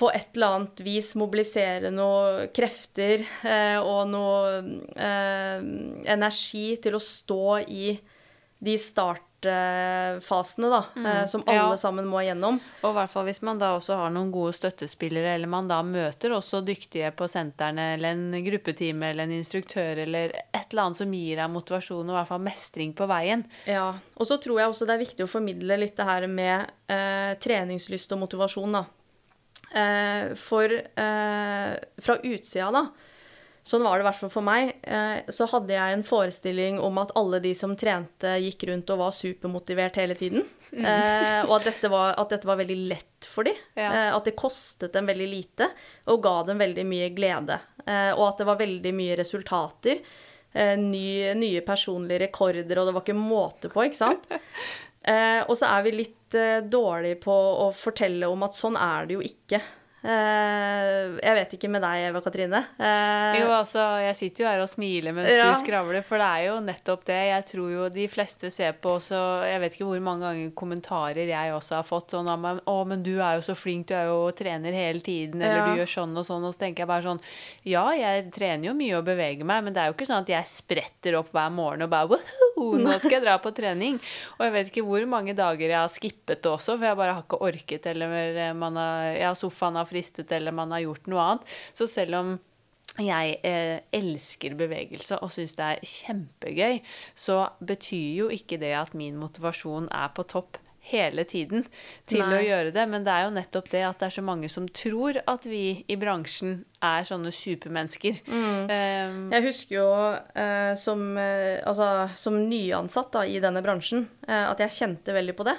på 0.00 0.08
et 0.10 0.32
eller 0.34 0.56
annet 0.56 0.80
vis 0.80 1.12
mobilisere 1.20 1.90
noen 1.92 2.48
krefter 2.56 3.20
eh, 3.44 3.76
og 3.76 4.08
noe 4.08 4.62
eh, 4.96 5.58
energi 6.08 6.78
til 6.80 6.96
å 6.96 7.02
stå 7.04 7.58
i 7.68 7.92
de 8.60 8.76
startfasene, 8.80 10.68
da, 10.68 10.80
eh, 11.00 11.26
som 11.28 11.44
alle 11.46 11.72
ja. 11.72 11.76
sammen 11.80 12.08
må 12.08 12.20
gjennom. 12.24 12.58
Og 12.80 12.90
i 12.90 12.96
hvert 12.96 13.12
fall 13.12 13.26
hvis 13.28 13.40
man 13.44 13.60
da 13.60 13.70
også 13.76 13.96
har 13.96 14.12
noen 14.12 14.30
gode 14.32 14.52
støttespillere, 14.56 15.34
eller 15.36 15.50
man 15.52 15.68
da 15.68 15.82
møter 15.84 16.32
også 16.36 16.60
dyktige 16.64 17.10
på 17.16 17.28
sentrene, 17.28 17.94
eller 17.96 18.16
en 18.16 18.44
gruppetime, 18.44 19.10
eller 19.12 19.28
en 19.28 19.36
instruktør, 19.36 20.00
eller 20.04 20.32
et 20.36 20.62
eller 20.70 20.86
annet 20.86 21.00
som 21.00 21.16
gir 21.16 21.40
deg 21.40 21.52
motivasjon 21.56 22.06
og 22.06 22.14
i 22.14 22.18
hvert 22.18 22.32
fall 22.32 22.46
mestring 22.48 22.96
på 22.96 23.08
veien. 23.10 23.44
Ja, 23.68 23.90
og 24.16 24.28
så 24.28 24.40
tror 24.40 24.60
jeg 24.62 24.72
også 24.72 24.88
det 24.88 24.96
er 24.96 25.04
viktig 25.04 25.28
å 25.28 25.32
formidle 25.32 25.80
litt 25.80 25.96
det 26.00 26.08
her 26.08 26.28
med 26.28 26.72
eh, 26.88 27.36
treningslyst 27.40 28.16
og 28.16 28.24
motivasjon, 28.24 28.80
da. 28.80 28.86
Eh, 29.70 30.34
for 30.40 30.72
eh, 30.74 31.72
fra 32.02 32.16
utsida, 32.26 32.70
da, 32.74 32.86
sånn 33.62 33.84
var 33.84 33.98
det 33.98 34.04
i 34.04 34.08
hvert 34.08 34.20
fall 34.22 34.32
for 34.32 34.46
meg, 34.46 34.72
eh, 34.82 35.20
så 35.30 35.46
hadde 35.52 35.74
jeg 35.76 35.96
en 35.96 36.06
forestilling 36.06 36.80
om 36.82 36.98
at 37.02 37.12
alle 37.18 37.42
de 37.44 37.52
som 37.56 37.76
trente, 37.78 38.32
gikk 38.42 38.66
rundt 38.70 38.90
og 38.94 39.02
var 39.04 39.14
supermotivert 39.14 40.00
hele 40.00 40.16
tiden. 40.18 40.46
Eh, 40.70 41.42
og 41.46 41.56
at 41.58 41.68
dette, 41.70 41.90
var, 41.92 42.14
at 42.20 42.32
dette 42.34 42.48
var 42.48 42.58
veldig 42.60 42.78
lett 42.90 43.28
for 43.30 43.46
dem. 43.46 43.58
Ja. 43.78 43.90
Eh, 43.90 44.08
at 44.16 44.26
det 44.26 44.38
kostet 44.38 44.94
dem 44.96 45.10
veldig 45.10 45.28
lite, 45.30 45.70
og 46.10 46.22
ga 46.24 46.40
dem 46.48 46.62
veldig 46.62 46.86
mye 46.88 47.12
glede. 47.14 47.60
Eh, 47.84 48.10
og 48.16 48.26
at 48.30 48.42
det 48.42 48.50
var 48.50 48.60
veldig 48.60 48.94
mye 48.96 49.18
resultater. 49.20 50.02
Eh, 50.52 50.76
nye, 50.78 51.34
nye 51.38 51.60
personlige 51.62 52.24
rekorder, 52.26 52.78
og 52.80 52.88
det 52.88 52.94
var 52.96 53.04
ikke 53.04 53.18
måte 53.18 53.70
på, 53.70 53.84
ikke 53.86 54.02
sant? 54.02 54.26
Eh, 55.00 55.40
og 55.46 55.56
så 55.56 55.70
er 55.70 55.84
vi 55.86 55.92
litt 55.96 56.36
eh, 56.36 56.60
dårlige 56.60 57.20
på 57.24 57.34
å 57.34 57.70
fortelle 57.76 58.28
om 58.28 58.44
at 58.44 58.56
sånn 58.56 58.76
er 58.76 59.08
det 59.08 59.16
jo 59.16 59.22
ikke. 59.24 59.62
Eh, 60.00 61.18
jeg 61.20 61.34
vet 61.36 61.54
ikke 61.58 61.68
med 61.68 61.82
deg, 61.84 62.06
Eva 62.08 62.20
Katrine. 62.24 62.60
Eh, 62.80 63.38
Jo, 63.40 63.50
altså, 63.52 63.82
jeg 64.00 64.16
sitter 64.16 64.44
jo 64.44 64.48
her 64.48 64.62
og 64.64 64.68
smiler 64.72 65.12
mens 65.12 65.28
Ja. 65.30 65.50
du 65.52 65.58
skravler, 65.60 66.02
for 66.02 66.16
det 66.18 66.26
er 66.26 66.46
jo 66.48 66.54
nettopp 66.64 67.04
det. 67.04 67.18
Jeg 67.28 67.44
tror 67.50 67.70
jo 67.70 67.88
de 67.90 68.06
fleste 68.08 68.50
ser 68.50 68.72
på 68.80 68.96
også 68.98 69.20
Jeg 69.50 69.60
vet 69.60 69.72
ikke 69.76 69.84
hvor 69.90 70.00
mange 70.00 70.20
ganger 70.24 70.50
kommentarer 70.56 71.28
jeg 71.28 71.52
også 71.52 71.76
har 71.76 71.82
fått 71.84 72.10
sånn 72.10 72.28
av 72.28 72.38
meg 72.38 72.60
'Å, 72.64 72.86
men 72.86 73.02
du 73.02 73.20
er 73.20 73.36
jo 73.36 73.42
så 73.44 73.54
flink, 73.54 73.86
du 73.88 73.94
er 73.94 74.06
jo 74.06 74.30
trener 74.32 74.72
hele 74.72 75.00
tiden', 75.00 75.36
eller 75.42 75.56
Ja. 75.56 75.66
'du 75.74 75.80
gjør 75.80 75.88
sånn 76.00 76.16
og 76.16 76.24
sånn', 76.24 76.44
og 76.44 76.54
så 76.54 76.58
tenker 76.58 76.78
jeg 76.80 76.88
bare 76.88 77.02
sånn 77.02 77.20
Ja, 77.64 77.90
jeg 77.92 78.32
trener 78.32 78.64
jo 78.68 78.74
mye 78.74 78.96
og 78.98 79.04
beveger 79.04 79.44
meg, 79.44 79.64
men 79.64 79.72
det 79.74 79.82
er 79.82 79.86
jo 79.88 79.94
ikke 79.94 80.06
sånn 80.08 80.22
at 80.22 80.28
jeg 80.28 80.44
spretter 80.44 81.18
opp 81.18 81.30
hver 81.32 81.50
morgen 81.52 81.82
og 81.82 81.90
bare 81.90 82.08
woho, 82.08 82.78
nå 82.78 82.98
skal 82.98 83.10
jeg 83.20 83.22
dra 83.22 83.38
på 83.38 83.52
trening. 83.54 84.00
Og 84.38 84.40
jeg 84.48 84.52
vet 84.52 84.66
ikke 84.72 84.84
hvor 84.86 85.06
mange 85.06 85.34
dager 85.36 85.68
jeg 85.68 85.76
har 85.76 85.88
skippet 85.88 86.40
det 86.42 86.50
også, 86.50 86.78
for 86.78 86.84
jeg 86.86 86.96
bare 86.96 87.14
har 87.14 87.22
ikke 87.22 87.40
orket, 87.40 87.86
eller 87.86 88.54
man 88.54 88.76
har, 88.76 89.14
ja, 89.16 89.32
sofaen 89.34 89.74
har 89.76 89.84
fristet, 89.90 90.32
eller 90.32 90.54
man 90.56 90.72
har 90.74 90.86
gjort 90.86 91.10
noe 91.10 91.26
annet. 91.26 91.52
Så 91.76 91.90
selv 91.90 92.18
om 92.20 92.32
jeg 93.00 93.36
eh, 93.46 93.82
elsker 93.94 94.56
bevegelse 94.58 95.20
og 95.22 95.30
syns 95.34 95.54
det 95.58 95.66
er 95.66 95.92
kjempegøy, 95.92 96.80
så 97.14 97.44
betyr 97.62 98.08
jo 98.24 98.32
ikke 98.34 98.58
det 98.60 98.74
at 98.78 98.96
min 98.98 99.18
motivasjon 99.20 99.88
er 99.94 100.10
på 100.16 100.26
topp 100.30 100.58
hele 100.90 101.24
tiden 101.28 101.66
til 102.08 102.22
Nei. 102.24 102.38
å 102.38 102.42
gjøre 102.44 102.74
det. 102.74 102.84
Men 102.90 103.04
det 103.06 103.14
er 103.14 103.26
jo 103.26 103.34
nettopp 103.36 103.70
det 103.72 103.82
at 103.86 104.00
det 104.00 104.08
er 104.08 104.16
så 104.16 104.24
mange 104.26 104.50
som 104.52 104.66
tror 104.74 105.20
at 105.22 105.46
vi 105.48 105.62
i 105.86 105.98
bransjen 106.00 106.62
er 106.84 107.06
sånne 107.06 107.32
supermennesker. 107.34 108.22
Mm. 108.26 108.70
Um, 108.70 109.20
jeg 109.34 109.46
husker 109.46 109.76
jo 109.76 109.90
eh, 110.34 110.72
som, 110.80 111.04
eh, 111.20 111.60
altså, 111.68 112.08
som 112.18 112.40
nyansatt 112.48 113.12
da, 113.16 113.26
i 113.28 113.40
denne 113.42 113.62
bransjen 113.64 114.08
uh, 114.26 114.50
at 114.50 114.64
jeg 114.64 114.78
kjente 114.80 115.16
veldig 115.16 115.36
på 115.38 115.46
det. 115.50 115.58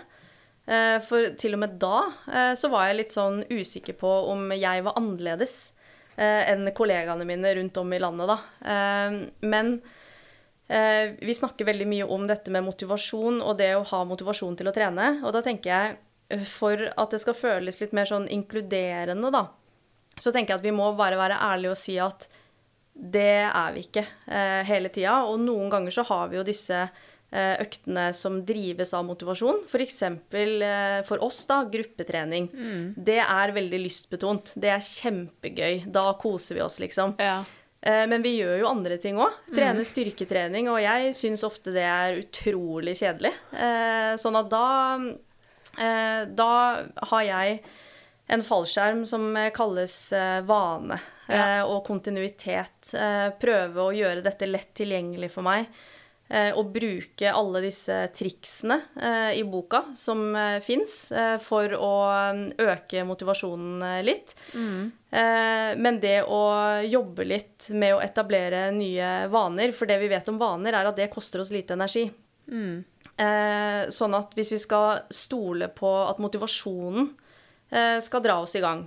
For 0.61 1.33
til 1.41 1.55
og 1.57 1.59
med 1.63 1.73
da 1.81 2.53
så 2.55 2.69
var 2.71 2.85
jeg 2.87 2.97
litt 2.99 3.11
sånn 3.11 3.39
usikker 3.49 3.95
på 3.97 4.11
om 4.29 4.51
jeg 4.53 4.83
var 4.85 4.93
annerledes 4.99 5.55
enn 6.15 6.69
kollegaene 6.77 7.25
mine 7.27 7.55
rundt 7.57 7.79
om 7.81 7.91
i 7.97 7.99
landet, 7.99 8.29
da. 8.29 8.37
men 9.41 9.73
Eh, 10.71 11.11
vi 11.19 11.33
snakker 11.35 11.67
veldig 11.67 11.85
mye 11.87 12.05
om 12.07 12.23
dette 12.29 12.51
med 12.53 12.63
motivasjon 12.63 13.41
og 13.43 13.57
det 13.59 13.73
å 13.75 13.83
ha 13.89 14.05
motivasjon 14.07 14.55
til 14.55 14.69
å 14.71 14.73
trene. 14.75 15.17
Og 15.19 15.33
da 15.35 15.41
tenker 15.43 15.71
jeg, 15.71 15.97
eh, 16.31 16.45
for 16.47 16.85
at 16.95 17.11
det 17.11 17.19
skal 17.19 17.35
føles 17.35 17.81
litt 17.81 17.91
mer 17.91 18.07
sånn 18.07 18.29
inkluderende, 18.31 19.31
da, 19.35 19.49
så 20.15 20.31
tenker 20.31 20.53
jeg 20.53 20.61
at 20.61 20.67
vi 20.69 20.75
må 20.75 20.87
bare 20.95 21.19
være 21.19 21.41
ærlige 21.43 21.75
og 21.75 21.79
si 21.79 21.97
at 21.99 22.29
det 22.95 23.49
er 23.49 23.75
vi 23.75 23.83
ikke 23.83 24.05
eh, 24.27 24.63
hele 24.67 24.91
tida. 24.95 25.25
Og 25.27 25.41
noen 25.43 25.69
ganger 25.73 25.91
så 25.91 26.07
har 26.07 26.31
vi 26.31 26.39
jo 26.39 26.47
disse 26.47 26.85
eh, 26.87 27.09
øktene 27.31 28.09
som 28.17 28.41
drives 28.43 28.91
av 28.97 29.05
motivasjon. 29.07 29.61
F.eks. 29.69 29.99
For, 30.31 30.65
eh, 30.67 30.97
for 31.07 31.23
oss, 31.23 31.39
da, 31.47 31.61
gruppetrening. 31.71 32.49
Mm. 32.51 32.83
Det 32.97 33.21
er 33.23 33.55
veldig 33.55 33.79
lystbetont. 33.85 34.53
Det 34.59 34.73
er 34.73 34.83
kjempegøy. 34.83 35.85
Da 35.87 36.09
koser 36.19 36.59
vi 36.59 36.65
oss, 36.65 36.81
liksom. 36.83 37.15
Ja. 37.21 37.39
Eh, 37.81 38.07
men 38.07 38.21
vi 38.21 38.35
gjør 38.37 38.59
jo 38.61 38.69
andre 38.69 38.97
ting 39.01 39.19
òg. 39.21 39.37
Trener 39.49 39.81
mm. 39.81 39.89
styrketrening, 39.89 40.69
og 40.69 40.81
jeg 40.83 41.13
syns 41.17 41.45
ofte 41.47 41.73
det 41.73 41.85
er 41.87 42.19
utrolig 42.21 42.95
kjedelig. 42.99 43.33
Eh, 43.51 44.13
sånn 44.21 44.37
at 44.37 44.51
da 44.51 44.65
eh, 45.81 46.19
Da 46.29 46.51
har 47.11 47.23
jeg 47.25 47.63
en 48.31 48.43
fallskjerm 48.47 49.01
som 49.09 49.33
kalles 49.51 49.95
vane 50.47 50.95
ja. 51.27 51.65
og 51.65 51.81
kontinuitet. 51.83 52.93
Prøve 53.41 53.83
å 53.83 53.91
gjøre 53.91 54.23
dette 54.23 54.47
lett 54.47 54.69
tilgjengelig 54.77 55.33
for 55.33 55.43
meg 55.43 55.67
eh, 56.31 56.51
og 56.57 56.71
bruke 56.73 57.31
alle 57.31 57.61
disse 57.65 57.95
triksene 58.15 58.77
eh, 58.95 59.31
i 59.39 59.43
boka 59.47 59.83
som 59.97 60.23
eh, 60.35 60.59
fins, 60.63 61.11
eh, 61.11 61.35
for 61.43 61.75
å 61.75 61.93
mm, 62.31 62.45
øke 62.63 63.03
motivasjonen 63.07 63.85
litt. 64.07 64.35
Mm. 64.55 64.91
Men 65.11 65.97
det 65.99 66.21
å 66.23 66.43
jobbe 66.87 67.25
litt 67.27 67.65
med 67.75 67.97
å 67.97 67.99
etablere 67.99 68.69
nye 68.71 69.09
vaner, 69.27 69.73
for 69.75 69.89
det 69.89 69.97
vi 69.99 70.07
vet 70.07 70.29
om 70.31 70.37
vaner, 70.39 70.71
er 70.71 70.87
at 70.87 70.95
det 70.95 71.09
koster 71.11 71.43
oss 71.43 71.51
lite 71.51 71.75
energi. 71.75 72.05
Mm. 72.47 72.77
Sånn 73.91 74.15
at 74.15 74.31
hvis 74.39 74.53
vi 74.53 74.61
skal 74.63 75.01
stole 75.11 75.67
på 75.75 75.91
at 76.05 76.21
motivasjonen 76.23 77.11
skal 78.07 78.23
dra 78.23 78.37
oss 78.45 78.55
i 78.55 78.63
gang 78.63 78.85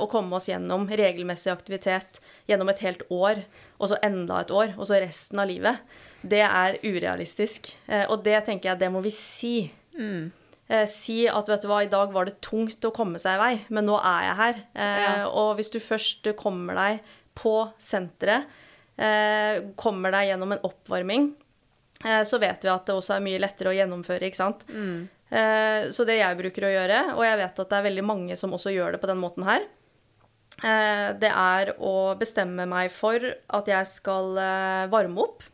og 0.00 0.08
komme 0.12 0.40
oss 0.40 0.48
gjennom 0.48 0.88
regelmessig 0.88 1.52
aktivitet 1.52 2.22
gjennom 2.48 2.72
et 2.72 2.80
helt 2.84 3.04
år, 3.12 3.44
og 3.76 3.92
så 3.92 4.00
enda 4.08 4.40
et 4.40 4.56
år, 4.56 4.72
og 4.78 4.88
så 4.88 5.02
resten 5.04 5.44
av 5.44 5.52
livet, 5.52 5.84
det 6.28 6.42
er 6.44 6.80
urealistisk. 6.82 7.70
Eh, 7.86 8.04
og 8.10 8.24
det 8.26 8.40
tenker 8.46 8.72
jeg, 8.72 8.80
det 8.82 8.90
må 8.92 9.02
vi 9.04 9.12
si. 9.14 9.54
Mm. 9.96 10.28
Eh, 10.66 10.84
si 10.90 11.20
at 11.30 11.48
vet 11.50 11.62
du 11.62 11.70
hva, 11.70 11.82
i 11.84 11.90
dag 11.90 12.12
var 12.14 12.28
det 12.28 12.40
tungt 12.44 12.84
å 12.84 12.92
komme 12.94 13.20
seg 13.22 13.36
i 13.36 13.42
vei, 13.42 13.54
men 13.70 13.86
nå 13.86 13.96
er 14.00 14.28
jeg 14.28 14.38
her. 14.40 14.62
Eh, 14.74 15.00
ja. 15.04 15.16
Og 15.30 15.54
hvis 15.58 15.70
du 15.74 15.78
først 15.82 16.26
kommer 16.38 16.78
deg 16.78 17.16
på 17.36 17.58
senteret, 17.82 18.48
kommer 19.76 20.14
deg 20.14 20.30
gjennom 20.30 20.54
en 20.54 20.62
oppvarming, 20.64 21.26
så 22.24 22.38
vet 22.40 22.62
vi 22.64 22.70
at 22.72 22.86
det 22.88 22.94
også 22.96 23.18
er 23.18 23.24
mye 23.26 23.40
lettere 23.42 23.68
å 23.68 23.74
gjennomføre, 23.76 24.24
ikke 24.24 24.38
sant. 24.38 24.62
Mm. 24.72 25.02
Så 25.92 26.06
det 26.08 26.16
jeg 26.16 26.38
bruker 26.38 26.64
å 26.64 26.70
gjøre, 26.72 27.02
og 27.12 27.20
jeg 27.26 27.36
vet 27.42 27.60
at 27.60 27.74
det 27.74 27.76
er 27.76 27.84
veldig 27.90 28.04
mange 28.08 28.38
som 28.40 28.54
også 28.56 28.72
gjør 28.72 28.96
det 28.96 29.02
på 29.02 29.10
den 29.10 29.20
måten 29.20 29.44
her, 29.44 29.66
det 31.20 31.28
er 31.28 31.74
å 31.76 31.92
bestemme 32.16 32.64
meg 32.72 32.88
for 32.96 33.20
at 33.20 33.68
jeg 33.68 33.90
skal 33.92 34.32
varme 34.88 35.28
opp. 35.28 35.44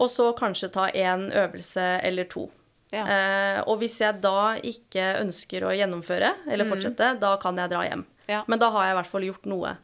Og 0.00 0.10
så 0.10 0.30
kanskje 0.36 0.72
ta 0.74 0.88
én 0.90 1.28
øvelse 1.30 1.84
eller 2.02 2.28
to. 2.30 2.48
Ja. 2.94 3.04
Eh, 3.10 3.60
og 3.66 3.80
hvis 3.80 3.98
jeg 4.02 4.20
da 4.22 4.54
ikke 4.62 5.16
ønsker 5.20 5.66
å 5.66 5.74
gjennomføre 5.74 6.30
eller 6.46 6.66
mm. 6.66 6.70
fortsette, 6.70 7.14
mm. 7.14 7.22
da 7.22 7.34
kan 7.42 7.58
jeg 7.58 7.72
dra 7.72 7.84
hjem. 7.86 8.04
Ja. 8.30 8.42
Men 8.50 8.62
da 8.62 8.70
har 8.74 8.86
jeg 8.86 8.94
i 8.94 8.98
hvert 9.00 9.12
fall 9.12 9.26
gjort 9.28 9.48
noe. 9.50 9.74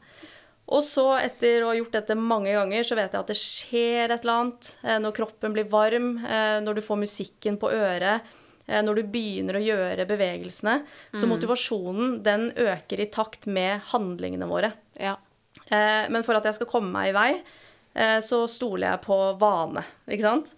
Og 0.70 0.84
så, 0.86 1.04
etter 1.18 1.64
å 1.64 1.72
ha 1.72 1.78
gjort 1.78 1.96
dette 1.96 2.14
mange 2.14 2.52
ganger, 2.54 2.84
så 2.86 2.98
vet 2.98 3.10
jeg 3.10 3.24
at 3.24 3.32
det 3.32 3.38
skjer 3.38 4.12
et 4.14 4.20
eller 4.22 4.36
annet. 4.36 4.68
Eh, 4.84 5.00
når 5.02 5.16
kroppen 5.16 5.56
blir 5.56 5.70
varm, 5.70 6.12
eh, 6.22 6.58
når 6.62 6.78
du 6.78 6.84
får 6.86 7.00
musikken 7.00 7.58
på 7.60 7.72
øret, 7.74 8.28
eh, 8.68 8.82
når 8.86 9.00
du 9.00 9.08
begynner 9.10 9.58
å 9.58 9.64
gjøre 9.64 10.06
bevegelsene. 10.10 10.76
Mm. 11.10 11.18
Så 11.18 11.30
motivasjonen, 11.30 12.20
den 12.26 12.52
øker 12.54 13.02
i 13.02 13.10
takt 13.10 13.50
med 13.50 13.82
handlingene 13.90 14.46
våre. 14.50 14.72
Ja. 14.94 15.16
Eh, 15.66 16.06
men 16.10 16.22
for 16.26 16.38
at 16.38 16.46
jeg 16.46 16.60
skal 16.60 16.70
komme 16.70 16.94
meg 16.94 17.10
i 17.10 17.16
vei, 17.18 17.30
så 18.22 18.44
stoler 18.46 18.92
jeg 18.92 19.00
på 19.02 19.16
vane, 19.40 19.82
ikke 20.06 20.22
sant. 20.22 20.52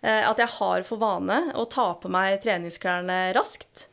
Eh, 0.00 0.22
at 0.22 0.38
jeg 0.38 0.50
har 0.60 0.84
for 0.86 1.00
vane 1.00 1.38
å 1.58 1.64
ta 1.70 1.90
på 1.98 2.10
meg 2.12 2.38
treningsklærne 2.44 3.32
raskt. 3.36 3.88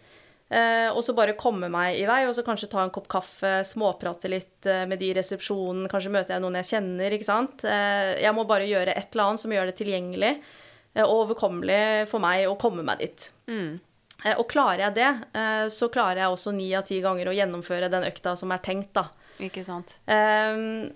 Eh, 0.54 0.91
og 0.91 1.02
så 1.02 1.16
bare 1.18 1.38
komme 1.39 1.70
meg 1.74 1.98
i 1.98 2.06
vei, 2.06 2.22
og 2.28 2.36
så 2.38 2.46
kanskje 2.46 2.70
ta 2.70 2.84
en 2.84 2.93
kopp 2.93 3.08
kaffe, 3.10 3.58
småprate 3.66 4.30
litt 4.30 4.70
med 4.86 5.00
de 5.02 5.10
i 5.10 5.16
resepsjonen. 5.18 5.89
Kanskje 5.89 6.14
møter 6.14 6.36
jeg 6.36 6.46
noen 6.46 6.60
jeg 6.62 6.70
kjenner, 6.76 7.16
ikke 7.16 7.28
sant. 7.28 7.66
Jeg 7.66 8.36
må 8.38 8.46
bare 8.50 8.70
gjøre 8.70 8.93
et 8.93 9.10
eller 9.16 9.32
annet 9.32 9.41
som 9.41 9.56
gjør 9.56 9.72
det 9.72 9.80
tilgjengelig 9.82 10.36
og 11.04 11.12
overkommelig 11.12 12.06
for 12.08 12.24
meg 12.24 12.46
å 12.48 12.56
komme 12.60 12.86
meg 12.86 13.02
dit. 13.02 13.26
Mm. 13.52 13.82
Og 14.38 14.46
klarer 14.48 14.86
jeg 14.86 14.96
det, 14.96 15.10
så 15.76 15.89
klarer 15.91 16.22
jeg 16.22 16.32
også 16.32 16.54
ni 16.56 16.70
av 16.78 16.86
ti 16.88 17.02
ganger 17.04 17.28
å 17.28 17.34
gjennomføre 17.36 17.89
den 17.91 18.06
økta 18.08 18.38
som 18.39 18.54
er 18.56 18.62
tenkt, 18.64 18.93
da. 18.96 19.10
Ikke 19.43 19.66
sant. 19.68 19.98
Um, 20.08 20.88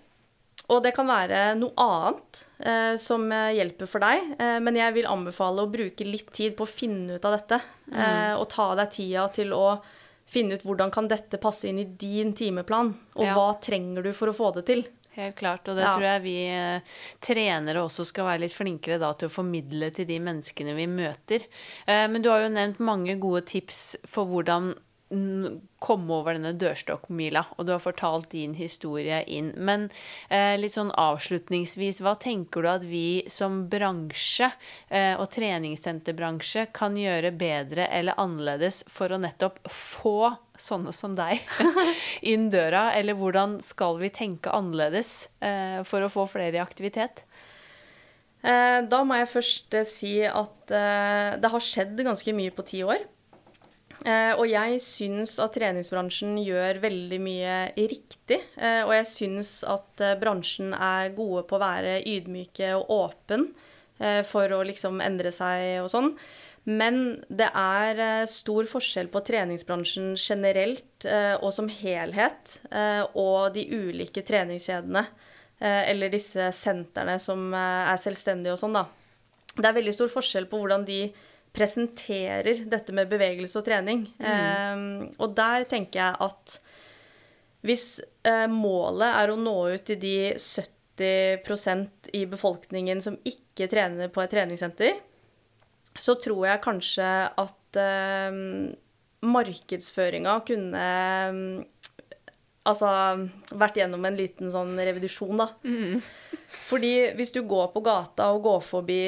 og 0.69 0.83
det 0.85 0.93
kan 0.95 1.09
være 1.09 1.55
noe 1.57 1.73
annet 1.81 2.41
eh, 2.61 2.93
som 3.01 3.25
eh, 3.33 3.55
hjelper 3.57 3.89
for 3.89 4.05
deg, 4.05 4.35
eh, 4.37 4.57
men 4.63 4.77
jeg 4.77 4.95
vil 4.99 5.09
anbefale 5.09 5.65
å 5.65 5.71
bruke 5.71 6.05
litt 6.07 6.29
tid 6.35 6.55
på 6.57 6.67
å 6.67 6.69
finne 6.69 7.17
ut 7.17 7.25
av 7.25 7.35
dette. 7.37 7.61
Mm. 7.89 7.97
Eh, 8.03 8.33
og 8.37 8.45
ta 8.53 8.69
deg 8.77 8.93
tida 8.93 9.25
til 9.33 9.55
å 9.57 9.79
finne 10.29 10.59
ut 10.59 10.65
hvordan 10.65 10.93
kan 10.93 11.09
dette 11.09 11.41
passe 11.41 11.69
inn 11.69 11.81
i 11.81 11.87
din 11.89 12.35
timeplan, 12.37 12.93
og 13.17 13.25
ja. 13.25 13.33
hva 13.33 13.51
trenger 13.61 14.05
du 14.05 14.13
for 14.13 14.29
å 14.29 14.37
få 14.37 14.53
det 14.59 14.67
til. 14.69 14.85
Helt 15.19 15.35
klart, 15.35 15.67
og 15.67 15.75
det 15.75 15.83
ja. 15.83 15.93
tror 15.95 16.05
jeg 16.05 16.21
vi 16.23 16.35
eh, 16.53 16.99
trenere 17.23 17.81
også 17.81 18.05
skal 18.07 18.29
være 18.29 18.43
litt 18.45 18.55
flinkere 18.55 18.99
da 19.01 19.09
til 19.17 19.27
å 19.27 19.33
formidle 19.33 19.89
til 19.95 20.07
de 20.07 20.19
menneskene 20.23 20.75
vi 20.77 20.85
møter. 20.91 21.47
Eh, 21.89 22.05
men 22.11 22.23
du 22.23 22.29
har 22.31 22.45
jo 22.45 22.53
nevnt 22.53 22.79
mange 22.83 23.17
gode 23.19 23.41
tips 23.49 23.97
for 24.07 24.29
hvordan 24.29 24.75
komme 25.09 26.13
over 26.13 26.35
denne 26.35 26.51
dørstokkmila, 26.59 27.41
og 27.57 27.65
du 27.65 27.71
har 27.73 27.81
fortalt 27.81 28.29
din 28.33 28.53
historie 28.57 29.23
inn. 29.25 29.51
Men 29.57 29.87
eh, 30.29 30.53
litt 30.59 30.75
sånn 30.75 30.91
avslutningsvis, 30.93 32.03
hva 32.05 32.13
tenker 32.21 32.65
du 32.65 32.69
at 32.69 32.85
vi 32.85 33.23
som 33.31 33.63
bransje 33.71 34.51
eh, 34.87 35.15
og 35.17 35.31
treningssenterbransje 35.33 36.67
kan 36.77 36.97
gjøre 36.99 37.33
bedre 37.39 37.87
eller 37.89 38.19
annerledes 38.21 38.83
for 38.91 39.09
å 39.09 39.21
nettopp 39.21 39.63
få 39.73 40.35
sånne 40.59 40.93
som 40.93 41.15
deg 41.17 41.41
inn 42.31 42.51
døra? 42.53 42.91
Eller 42.93 43.17
hvordan 43.17 43.57
skal 43.65 43.97
vi 44.03 44.13
tenke 44.13 44.53
annerledes 44.53 45.29
eh, 45.41 45.81
for 45.89 46.05
å 46.05 46.13
få 46.13 46.29
flere 46.29 46.59
i 46.59 46.65
aktivitet? 46.65 47.25
Eh, 48.39 48.81
da 48.87 49.01
må 49.03 49.17
jeg 49.19 49.33
først 49.33 49.75
eh, 49.75 49.87
si 49.87 50.13
at 50.23 50.71
eh, 50.71 51.39
det 51.41 51.49
har 51.51 51.63
skjedd 51.63 51.97
ganske 52.05 52.35
mye 52.35 52.53
på 52.55 52.63
ti 52.69 52.85
år. 52.85 53.01
Eh, 54.07 54.31
og 54.39 54.45
jeg 54.47 54.79
syns 54.79 55.33
at 55.43 55.57
treningsbransjen 55.57 56.37
gjør 56.39 56.79
veldig 56.83 57.19
mye 57.23 57.55
riktig. 57.75 58.39
Eh, 58.55 58.81
og 58.85 58.93
jeg 58.95 59.07
syns 59.11 59.57
at 59.67 60.03
eh, 60.03 60.15
bransjen 60.19 60.71
er 60.75 61.11
gode 61.17 61.43
på 61.49 61.57
å 61.57 61.63
være 61.63 61.99
ydmyke 62.07 62.75
og 62.77 62.95
åpen 63.01 63.51
for 64.23 64.47
å 64.55 64.61
liksom 64.63 65.01
endre 65.03 65.27
seg 65.35 65.81
og 65.81 65.89
sånn. 65.91 66.13
Men 66.71 67.17
det 67.27 67.49
er 67.51 68.29
stor 68.31 68.63
forskjell 68.71 69.09
på 69.11 69.19
treningsbransjen 69.27 70.13
generelt 70.15 71.03
og 71.43 71.49
som 71.51 71.67
helhet, 71.67 72.53
og 73.19 73.51
de 73.57 73.65
ulike 73.67 74.23
treningskjedene, 74.23 75.03
eller 75.59 76.13
disse 76.15 76.47
sentrene 76.55 77.17
som 77.19 77.51
er 77.51 77.99
selvstendige 77.99 78.55
og 78.55 78.61
sånn, 78.63 78.79
da. 78.79 78.85
Det 79.59 79.67
er 79.67 79.77
veldig 79.81 79.97
stor 79.97 80.15
forskjell 80.15 80.47
på 80.47 80.63
hvordan 80.63 80.87
de 80.87 81.01
presenterer 81.59 82.63
dette 82.71 82.95
med 82.95 83.11
bevegelse 83.11 83.59
og 83.59 83.67
trening. 83.67 84.07
Mm. 84.17 84.25
Um, 84.31 85.05
og 85.19 85.35
der 85.35 85.67
tenker 85.69 85.99
jeg 85.99 86.17
at 86.29 86.57
hvis 87.67 87.85
uh, 88.23 88.47
målet 88.47 89.09
er 89.19 89.33
å 89.33 89.39
nå 89.39 89.57
ut 89.75 89.83
til 89.89 89.99
de 89.99 90.15
70% 90.39 92.13
i 92.15 92.23
befolkningen 92.31 93.03
som 93.03 93.19
ikke 93.27 93.67
trener 93.71 94.07
på 94.13 94.23
et 94.23 94.31
treningssenter, 94.31 95.01
så 95.99 96.15
tror 96.21 96.45
jeg 96.47 96.63
kanskje 96.63 97.07
at 97.41 97.79
eh, 97.79 98.37
markedsføringa 99.25 100.37
kunne 100.47 100.83
eh, 100.83 101.39
altså 102.67 102.89
vært 103.55 103.79
gjennom 103.79 104.03
en 104.05 104.17
liten 104.17 104.51
sånn 104.51 104.75
revidusjon, 104.77 105.39
da. 105.39 105.47
Fordi 106.67 106.93
hvis 107.17 107.31
du 107.35 107.43
går 107.47 107.71
på 107.73 107.81
gata 107.85 108.31
og 108.33 108.43
går 108.47 108.61
forbi 108.65 109.01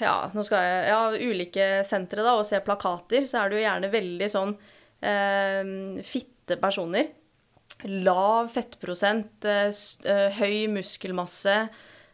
ja, 0.00 0.14
jeg, 0.28 0.88
ja, 0.90 1.00
ulike 1.16 1.68
sentre 1.88 2.24
da, 2.24 2.36
og 2.36 2.46
ser 2.46 2.64
plakater, 2.66 3.24
så 3.28 3.40
er 3.40 3.48
det 3.48 3.56
jo 3.58 3.64
gjerne 3.64 3.92
veldig 3.92 4.28
sånn 4.32 4.54
eh, 5.00 6.02
fitte 6.04 6.58
personer. 6.60 7.08
Lav 7.84 8.50
fettprosent, 8.52 9.44
eh, 9.48 9.68
eh, 10.04 10.38
høy 10.38 10.68
muskelmasse. 10.72 11.56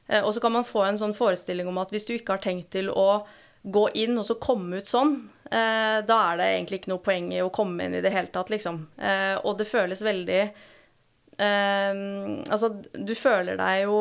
Eh, 0.08 0.22
og 0.22 0.32
så 0.34 0.42
kan 0.42 0.54
man 0.54 0.66
få 0.66 0.86
en 0.86 0.98
sånn 0.98 1.14
forestilling 1.14 1.68
om 1.70 1.78
at 1.82 1.90
hvis 1.94 2.06
du 2.06 2.14
ikke 2.14 2.38
har 2.38 2.44
tenkt 2.44 2.72
til 2.74 2.90
å 2.90 3.24
gå 3.62 3.86
inn 3.98 4.18
og 4.18 4.26
så 4.26 4.38
komme 4.42 4.82
ut 4.82 4.90
sånn, 4.90 5.16
da 5.52 6.18
er 6.30 6.38
det 6.40 6.46
egentlig 6.48 6.78
ikke 6.80 6.92
noe 6.94 7.04
poeng 7.04 7.26
i 7.34 7.42
å 7.44 7.50
komme 7.52 7.84
inn 7.84 7.96
i 7.98 8.02
det 8.04 8.12
hele 8.14 8.30
tatt, 8.32 8.48
liksom. 8.52 8.86
Eh, 8.96 9.34
og 9.44 9.58
det 9.58 9.68
føles 9.68 10.00
veldig 10.04 10.42
eh, 10.42 12.02
Altså, 12.48 12.70
du 12.92 13.12
føler 13.18 13.60
deg 13.60 13.82
jo 13.84 13.98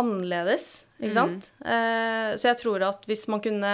annerledes, 0.00 0.86
ikke 1.00 1.16
sant? 1.16 1.50
Eh, 1.64 2.32
så 2.36 2.52
jeg 2.52 2.60
tror 2.62 2.84
at 2.86 3.04
hvis 3.08 3.26
man 3.32 3.42
kunne 3.44 3.72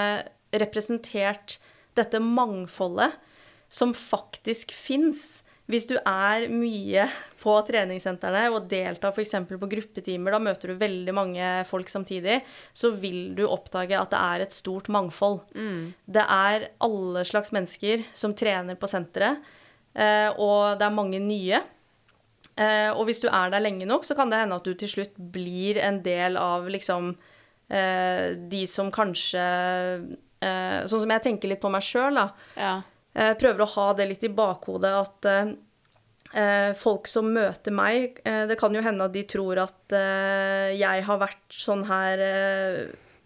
representert 0.54 1.58
dette 1.98 2.20
mangfoldet 2.22 3.18
som 3.68 3.92
faktisk 3.94 4.72
fins, 4.74 5.42
hvis 5.68 5.84
du 5.84 5.98
er 6.00 6.46
mye 6.48 7.04
på 7.42 7.52
treningssentrene 7.68 8.46
og 8.54 8.70
deltar 8.70 9.12
f.eks. 9.12 9.34
på 9.50 9.68
gruppetimer, 9.68 10.32
da 10.32 10.40
møter 10.40 10.72
du 10.72 10.80
veldig 10.80 11.14
mange 11.14 11.50
folk 11.68 11.92
samtidig, 11.92 12.38
så 12.72 12.94
vil 12.96 13.34
du 13.36 13.44
oppdage 13.44 13.98
at 13.98 14.14
det 14.14 14.20
er 14.20 14.46
et 14.46 14.56
stort 14.56 14.88
mangfold. 14.92 15.42
Det 16.08 16.24
er 16.24 16.70
alle 16.84 17.24
slags 17.28 17.52
mennesker 17.52 18.06
som 18.16 18.32
trener 18.38 18.80
på 18.80 18.88
senteret, 18.88 19.44
eh, 19.92 20.32
og 20.40 20.80
det 20.80 20.88
er 20.88 20.96
mange 20.96 21.20
nye. 21.20 21.60
Eh, 22.56 22.88
og 22.88 23.04
hvis 23.06 23.20
du 23.20 23.28
er 23.28 23.52
der 23.52 23.60
lenge 23.60 23.86
nok, 23.86 24.08
så 24.08 24.16
kan 24.16 24.32
det 24.32 24.40
hende 24.40 24.56
at 24.56 24.64
du 24.64 24.72
til 24.72 24.88
slutt 24.96 25.20
blir 25.20 25.82
en 25.84 26.00
del 26.02 26.40
av 26.40 26.64
liksom 26.72 27.12
eh, 27.68 28.32
de 28.40 28.64
som 28.66 28.92
kanskje 28.94 29.44
Sånn 30.38 31.00
som 31.02 31.10
jeg 31.10 31.22
tenker 31.24 31.50
litt 31.50 31.58
på 31.58 31.66
meg 31.66 31.82
sjøl, 31.82 32.14
da. 32.14 32.28
Ja. 32.54 32.74
Jeg 33.18 33.38
prøver 33.40 33.64
å 33.64 33.72
ha 33.74 33.86
det 33.98 34.06
litt 34.12 34.24
i 34.26 34.30
bakhodet 34.30 34.92
at 34.94 35.28
eh, 35.30 35.50
eh, 36.38 36.70
folk 36.78 37.08
som 37.10 37.32
møter 37.34 37.74
meg 37.74 38.20
eh, 38.22 38.44
Det 38.46 38.56
kan 38.60 38.74
jo 38.76 38.82
hende 38.84 39.08
at 39.08 39.14
de 39.16 39.24
tror 39.26 39.58
at 39.64 39.94
eh, 39.98 40.76
jeg 40.78 41.02
har 41.08 41.18
vært 41.24 41.58
sånn 41.58 41.82
her 41.88 42.22
eh, 42.22 42.80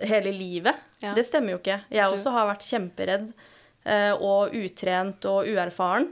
hele 0.08 0.32
livet. 0.34 0.80
Ja. 1.04 1.12
Det 1.14 1.26
stemmer 1.28 1.54
jo 1.54 1.60
ikke. 1.60 1.82
Jeg 1.92 2.08
også 2.10 2.32
har 2.34 2.48
vært 2.48 2.64
kjemperedd 2.66 3.28
eh, 3.84 4.12
og 4.16 4.54
utrent 4.56 5.28
og 5.30 5.46
uerfaren. 5.52 6.08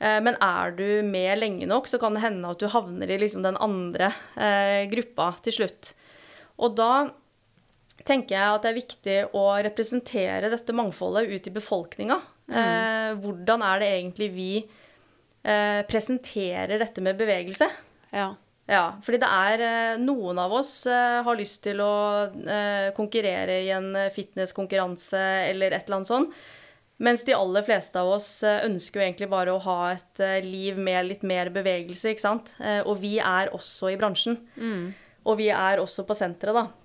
Eh, 0.00 0.20
Men 0.24 0.38
er 0.40 0.76
du 0.78 0.86
med 1.04 1.40
lenge 1.42 1.66
nok, 1.68 1.88
så 1.90 1.98
kan 2.00 2.14
det 2.16 2.22
hende 2.24 2.48
at 2.54 2.62
du 2.62 2.68
havner 2.72 3.10
i 3.10 3.18
liksom 3.20 3.42
den 3.44 3.58
andre 3.60 4.12
eh, 4.38 4.86
gruppa 4.92 5.32
til 5.44 5.58
slutt. 5.58 5.92
Og 6.60 6.76
da 6.78 6.92
tenker 8.08 8.32
jeg 8.38 8.54
at 8.54 8.62
det 8.64 8.70
er 8.70 8.78
viktig 8.78 9.16
å 9.36 9.44
representere 9.60 10.48
dette 10.52 10.72
mangfoldet 10.72 11.28
ut 11.28 11.48
i 11.50 11.52
befolkninga. 11.52 12.16
Eh, 12.50 13.10
hvordan 13.22 13.64
er 13.64 13.82
det 13.82 13.88
egentlig 13.94 14.30
vi 14.34 14.52
eh, 14.60 15.80
presenterer 15.88 16.80
dette 16.82 17.04
med 17.04 17.18
bevegelse? 17.20 17.70
ja. 18.14 18.30
Ja, 18.70 19.00
fordi 19.02 19.18
det 19.18 19.26
er 19.34 19.62
eh, 19.66 19.96
Noen 19.98 20.38
av 20.38 20.52
oss 20.54 20.84
har 20.86 21.34
lyst 21.34 21.64
til 21.64 21.80
å 21.82 22.30
konkurrere 22.94 23.56
i 23.64 23.72
en 23.74 23.88
fitnesskonkurranse 24.14 25.22
eller 25.48 25.74
et 25.74 25.88
eller 25.88 25.96
annet 25.96 26.10
sånt. 26.12 26.36
Mens 27.02 27.24
de 27.26 27.34
aller 27.34 27.64
fleste 27.66 27.98
av 27.98 28.12
oss 28.14 28.28
ønsker 28.44 29.00
jo 29.00 29.06
egentlig 29.08 29.30
bare 29.32 29.56
å 29.56 29.62
ha 29.64 29.78
et 29.96 30.22
liv 30.44 30.78
med 30.78 31.08
litt 31.08 31.24
mer 31.26 31.50
bevegelse, 31.50 32.12
ikke 32.12 32.22
sant. 32.22 32.52
Og 32.84 33.00
vi 33.02 33.16
er 33.18 33.50
også 33.56 33.90
i 33.90 33.98
bransjen. 33.98 34.36
Og 35.24 35.40
vi 35.40 35.48
er 35.50 35.82
også 35.82 36.04
på 36.06 36.14
senteret, 36.14 36.54
da. 36.54 36.79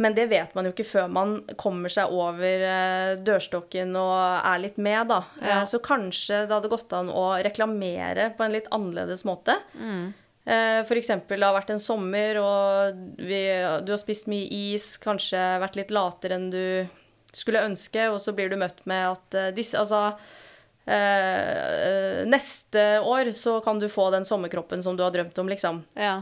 Men 0.00 0.14
det 0.16 0.28
vet 0.30 0.54
man 0.56 0.64
jo 0.64 0.72
ikke 0.72 0.88
før 0.88 1.10
man 1.12 1.34
kommer 1.60 1.92
seg 1.92 2.14
over 2.16 2.64
eh, 2.64 3.10
dørstokken 3.20 3.92
og 4.00 4.14
er 4.40 4.62
litt 4.62 4.78
med, 4.80 5.10
da. 5.10 5.20
Ja. 5.42 5.58
Eh, 5.58 5.66
så 5.68 5.82
kanskje 5.84 6.46
det 6.46 6.56
hadde 6.56 6.72
gått 6.72 6.94
an 6.96 7.12
å 7.12 7.26
reklamere 7.44 8.30
på 8.38 8.46
en 8.46 8.56
litt 8.56 8.70
annerledes 8.72 9.26
måte. 9.28 9.58
Mm. 9.76 10.12
For 10.42 10.98
eksempel 10.98 11.38
det 11.38 11.46
har 11.46 11.54
vært 11.54 11.68
en 11.70 11.78
sommer, 11.78 12.34
og 12.42 12.96
vi, 13.14 13.44
du 13.86 13.92
har 13.92 14.00
spist 14.00 14.26
mye 14.26 14.48
is, 14.74 14.96
kanskje 14.98 15.38
vært 15.62 15.76
litt 15.78 15.92
latere 15.94 16.34
enn 16.34 16.48
du 16.50 16.64
skulle 17.32 17.64
ønske, 17.64 18.06
og 18.12 18.20
så 18.20 18.34
blir 18.36 18.52
du 18.52 18.58
møtt 18.60 18.84
med 18.88 19.14
at 19.14 19.38
eh, 19.38 19.50
disse 19.56 19.78
Altså 19.80 20.02
eh, 20.84 22.22
Neste 22.28 22.84
år 23.00 23.32
så 23.36 23.58
kan 23.64 23.80
du 23.80 23.88
få 23.92 24.10
den 24.14 24.26
sommerkroppen 24.28 24.84
som 24.84 24.96
du 24.96 25.04
har 25.06 25.14
drømt 25.14 25.38
om, 25.40 25.50
liksom. 25.52 25.82
ja. 25.98 26.20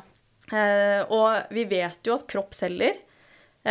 Eh, 0.51 1.05
og 1.15 1.53
vi 1.55 1.63
vet 1.71 2.01
jo 2.03 2.17
at 2.17 2.27
kropp 2.31 2.57
selger, 2.59 2.97
eh, 2.97 3.10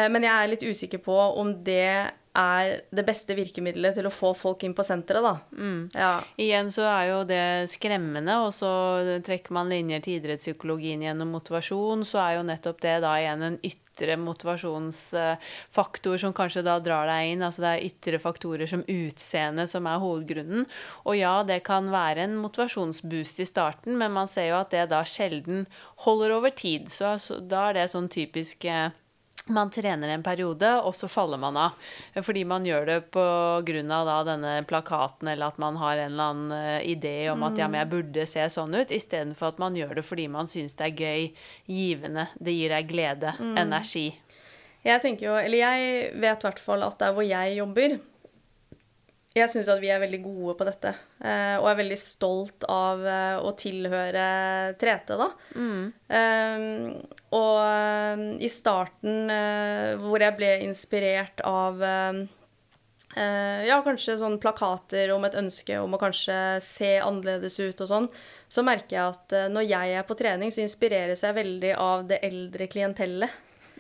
men 0.08 0.24
jeg 0.24 0.32
er 0.32 0.52
litt 0.54 0.64
usikker 0.64 1.02
på 1.04 1.18
om 1.42 1.52
det 1.66 2.14
er 2.40 2.84
det 2.94 3.04
beste 3.08 3.34
virkemidlet 3.38 3.96
til 3.98 4.08
å 4.08 4.12
få 4.14 4.34
folk 4.38 4.64
inn 4.64 4.76
på 4.78 4.84
senteret, 4.86 5.24
da. 5.26 5.36
Ja. 5.98 6.12
Igjen 6.40 6.70
så 6.74 6.84
er 6.88 7.04
jo 7.10 7.18
det 7.28 7.70
skremmende, 7.74 8.36
og 8.46 8.54
så 8.56 8.70
trekker 9.26 9.54
man 9.56 9.70
linjer 9.72 10.00
til 10.06 10.20
idrettspsykologien 10.20 11.04
gjennom 11.08 11.30
motivasjon, 11.34 12.06
så 12.08 12.18
er 12.24 12.32
jo 12.38 12.44
nettopp 12.48 12.80
det 12.86 12.98
da 13.04 13.12
igjen 13.20 13.42
en 13.48 13.58
ytre 13.66 14.16
motivasjonsfaktor 14.22 16.16
som 16.22 16.36
kanskje 16.38 16.68
da 16.70 16.76
drar 16.84 17.06
deg 17.10 17.22
inn. 17.34 17.44
Altså 17.44 17.62
det 17.66 17.72
er 17.74 17.88
ytre 17.90 18.18
faktorer 18.22 18.68
som 18.70 18.86
utseende 18.86 19.66
som 19.68 19.84
er 19.90 20.04
hovedgrunnen. 20.04 20.62
Og 21.10 21.14
ja, 21.20 21.36
det 21.44 21.66
kan 21.68 21.84
være 21.92 22.20
en 22.30 22.40
motivasjonsboost 22.40 23.38
i 23.44 23.50
starten, 23.50 23.98
men 24.00 24.16
man 24.16 24.28
ser 24.32 24.48
jo 24.54 24.62
at 24.62 24.72
det 24.76 24.92
da 24.94 25.02
sjelden 25.04 25.60
holder 26.06 26.30
over 26.38 26.52
tid. 26.56 26.84
Så, 26.94 27.18
så 27.20 27.34
da 27.42 27.70
er 27.70 27.74
det 27.82 27.92
sånn 27.92 28.12
typisk 28.14 28.66
eh, 28.70 28.90
man 29.54 29.72
trener 29.74 30.14
en 30.14 30.24
periode, 30.24 30.72
og 30.86 30.96
så 30.96 31.10
faller 31.12 31.40
man 31.42 31.58
av. 31.60 31.94
Fordi 32.24 32.44
man 32.48 32.66
gjør 32.68 32.90
det 32.90 32.98
av 34.00 34.26
denne 34.28 34.54
plakaten, 34.70 35.32
eller 35.32 35.54
at 35.54 35.62
man 35.62 35.80
har 35.82 35.98
en 35.98 36.12
eller 36.12 36.34
annen 36.34 36.58
eh, 36.58 36.92
idé 36.94 37.16
om 37.32 37.44
at 37.48 37.58
ja, 37.60 37.68
men 37.68 37.84
jeg 37.84 37.92
burde 37.94 38.28
se 38.30 38.46
sånn 38.50 38.76
ut, 38.76 38.92
istedenfor 38.92 39.54
at 39.54 39.62
man 39.62 39.78
gjør 39.78 40.00
det 40.00 40.06
fordi 40.08 40.28
man 40.32 40.50
syns 40.52 40.78
det 40.80 40.90
er 40.90 41.02
gøy, 41.04 41.26
givende, 41.70 42.30
det 42.40 42.56
gir 42.56 42.74
deg 42.74 42.90
glede, 42.90 43.36
energi. 43.40 44.08
Jeg 44.86 45.04
tenker 45.04 45.28
jo, 45.28 45.36
eller 45.36 45.60
jeg 45.60 46.14
vet 46.22 46.40
i 46.40 46.48
hvert 46.48 46.62
fall 46.64 46.86
at 46.86 47.02
der 47.02 47.12
hvor 47.16 47.26
jeg 47.26 47.58
jobber 47.58 47.98
Jeg 49.40 49.52
syns 49.54 49.70
at 49.72 49.80
vi 49.82 49.90
er 49.94 50.02
veldig 50.04 50.20
gode 50.24 50.56
på 50.60 50.66
dette. 50.68 50.92
eh, 51.24 51.56
Og 51.60 51.70
er 51.72 51.78
veldig 51.80 51.98
stolt 52.00 52.66
av 52.70 53.06
eh, 53.08 53.38
å 53.40 53.52
tilhøre 53.58 54.26
Trete, 54.82 55.18
da. 55.20 55.30
Eh, 56.10 56.60
Og 57.36 57.58
eh, 57.64 58.24
i 58.44 58.50
starten, 58.52 59.32
hvor 60.04 60.20
jeg 60.24 60.36
ble 60.40 60.52
inspirert 60.66 61.42
av 61.48 61.82
ja, 63.20 63.80
kanskje 63.82 64.14
sånn 64.22 64.36
plakater 64.40 65.10
om 65.16 65.24
et 65.26 65.34
ønske 65.36 65.80
om 65.82 65.96
å 65.98 66.00
kanskje 66.00 66.36
se 66.62 66.92
annerledes 67.02 67.56
ut 67.60 67.82
og 67.82 67.88
sånn, 67.90 68.08
så 68.48 68.62
merker 68.64 68.96
jeg 68.96 69.16
at 69.16 69.34
når 69.52 69.66
jeg 69.66 69.96
er 69.98 70.06
på 70.06 70.16
trening, 70.20 70.52
så 70.54 70.62
inspireres 70.62 71.24
jeg 71.26 71.34
veldig 71.36 71.72
av 71.82 72.06
det 72.08 72.20
eldre 72.28 72.68
klientellet. 72.70 73.34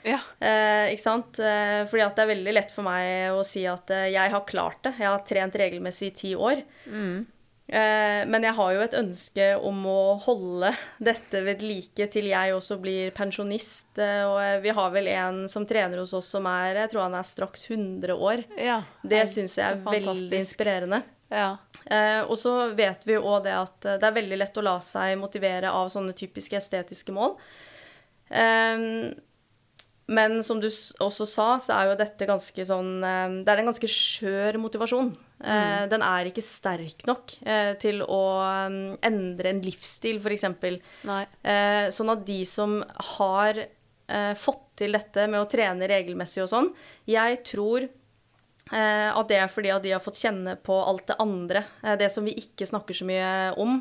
Ja. 0.07 0.19
Eh, 0.39 0.91
ikke 0.93 1.03
sant? 1.03 1.39
Eh, 1.39 1.81
fordi 1.89 2.05
at 2.05 2.15
det 2.15 2.23
er 2.23 2.31
veldig 2.35 2.53
lett 2.55 2.71
for 2.71 2.87
meg 2.87 3.33
å 3.35 3.43
si 3.47 3.65
at 3.69 3.89
eh, 3.91 4.07
jeg 4.13 4.31
har 4.31 4.45
klart 4.47 4.81
det. 4.87 4.93
Jeg 4.99 5.09
har 5.11 5.25
trent 5.27 5.59
regelmessig 5.59 6.11
i 6.11 6.15
ti 6.23 6.31
år. 6.35 6.63
Eh, 7.69 8.23
men 8.25 8.41
jeg 8.47 8.55
har 8.57 8.71
jo 8.73 8.81
et 8.81 8.95
ønske 8.97 9.49
om 9.61 9.83
å 9.85 9.99
holde 10.23 10.71
dette 10.97 11.43
ved 11.45 11.61
like 11.61 12.07
til 12.09 12.25
jeg 12.31 12.55
også 12.55 12.79
blir 12.81 13.11
pensjonist. 13.13 13.91
Eh, 14.01 14.23
og 14.25 14.63
vi 14.63 14.73
har 14.73 14.89
vel 14.95 15.11
en 15.13 15.43
som 15.51 15.67
trener 15.69 16.01
hos 16.01 16.15
oss 16.17 16.31
som 16.33 16.47
er 16.49 16.79
Jeg 16.85 16.93
tror 16.95 17.05
han 17.05 17.19
er 17.19 17.27
straks 17.29 17.67
100 17.69 18.15
år. 18.17 18.43
ja. 18.57 18.81
Det 19.03 19.21
syns 19.29 19.59
jeg 19.59 19.69
er 19.69 19.85
veldig 19.85 20.39
inspirerende. 20.41 21.03
Ja. 21.29 21.57
Eh, 21.85 22.23
og 22.25 22.37
så 22.41 22.71
vet 22.73 23.05
vi 23.05 23.19
òg 23.21 23.43
det 23.45 23.53
at 23.53 23.85
det 24.01 24.03
er 24.07 24.17
veldig 24.17 24.37
lett 24.41 24.57
å 24.57 24.65
la 24.65 24.79
seg 24.81 25.13
motivere 25.21 25.69
av 25.69 25.91
sånne 25.93 26.15
typiske 26.17 26.57
estetiske 26.57 27.13
mål. 27.13 27.35
Eh, 28.33 29.13
men 30.09 30.39
som 30.45 30.61
du 30.61 30.67
også 30.67 31.27
sa, 31.29 31.47
så 31.61 31.75
er 31.75 31.89
jo 31.89 31.97
dette 31.99 32.27
ganske 32.29 32.65
sånn 32.65 33.03
eh, 33.05 33.39
Det 33.45 33.53
er 33.53 33.61
en 33.61 33.69
ganske 33.69 33.89
skjør 33.93 34.57
motivasjon. 34.61 35.11
Mm. 35.39 35.87
Den 35.87 36.03
er 36.03 36.27
ikke 36.27 36.43
sterk 36.43 37.05
nok 37.07 37.37
eh, 37.47 37.71
til 37.79 38.01
å 38.03 38.23
eh, 38.43 38.79
endre 39.07 39.53
en 39.53 39.61
livsstil, 39.63 40.19
f.eks. 40.19 40.47
Eh, 40.49 41.85
sånn 41.95 42.11
at 42.11 42.25
de 42.27 42.41
som 42.49 42.79
har 43.15 43.61
eh, 43.63 44.33
fått 44.35 44.65
til 44.81 44.95
dette 44.95 45.27
med 45.29 45.41
å 45.43 45.47
trene 45.49 45.87
regelmessig 45.91 46.43
og 46.43 46.51
sånn, 46.51 46.69
jeg 47.09 47.39
tror 47.47 47.85
eh, 47.85 47.93
at 49.17 49.29
det 49.31 49.39
er 49.41 49.49
fordi 49.49 49.71
at 49.73 49.83
de 49.83 49.93
har 49.95 50.03
fått 50.03 50.19
kjenne 50.19 50.53
på 50.61 50.75
alt 50.77 51.07
det 51.09 51.17
andre, 51.21 51.63
eh, 51.83 51.95
det 51.97 52.11
som 52.13 52.25
vi 52.25 52.35
ikke 52.37 52.67
snakker 52.69 52.93
så 52.93 53.07
mye 53.07 53.31
om. 53.57 53.79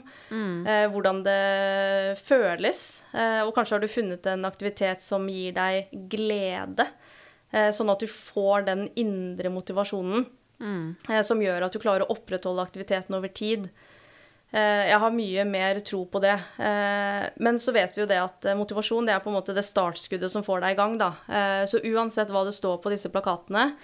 Eh, 0.69 0.87
hvordan 0.93 1.23
det 1.27 2.19
føles. 2.25 3.03
Eh, 3.13 3.43
og 3.45 3.55
kanskje 3.57 3.77
har 3.77 3.85
du 3.85 3.93
funnet 3.93 4.27
en 4.27 4.49
aktivitet 4.49 5.05
som 5.05 5.29
gir 5.29 5.53
deg 5.57 5.93
glede, 6.11 6.89
eh, 7.53 7.71
sånn 7.75 7.93
at 7.93 8.01
du 8.01 8.09
får 8.09 8.67
den 8.69 8.89
indre 8.97 9.53
motivasjonen 9.53 10.27
mm. 10.59 11.23
som 11.25 11.41
gjør 11.41 11.69
at 11.69 11.77
du 11.77 11.83
klarer 11.83 12.07
å 12.07 12.17
opprettholde 12.17 12.65
aktiviteten 12.65 13.17
over 13.19 13.29
tid. 13.29 13.71
Jeg 14.49 14.97
har 14.97 15.13
mye 15.13 15.43
mer 15.45 15.77
tro 15.85 16.07
på 16.09 16.23
det. 16.25 16.33
Men 16.57 17.59
så 17.61 17.69
vet 17.77 17.93
vi 17.93 18.01
jo 18.01 18.07
det 18.09 18.17
at 18.17 18.47
motivasjon 18.57 19.05
det 19.05 19.13
er 19.13 19.21
på 19.21 19.29
en 19.29 19.37
måte 19.37 19.53
det 19.53 19.61
startskuddet 19.61 20.33
som 20.33 20.41
får 20.41 20.63
deg 20.65 20.73
i 20.73 20.79
gang. 20.79 20.95
da. 20.97 21.11
Så 21.69 21.83
uansett 21.85 22.33
hva 22.33 22.47
det 22.49 22.55
står 22.57 22.79
på 22.81 22.89
disse 22.89 23.13
plakatene, 23.13 23.75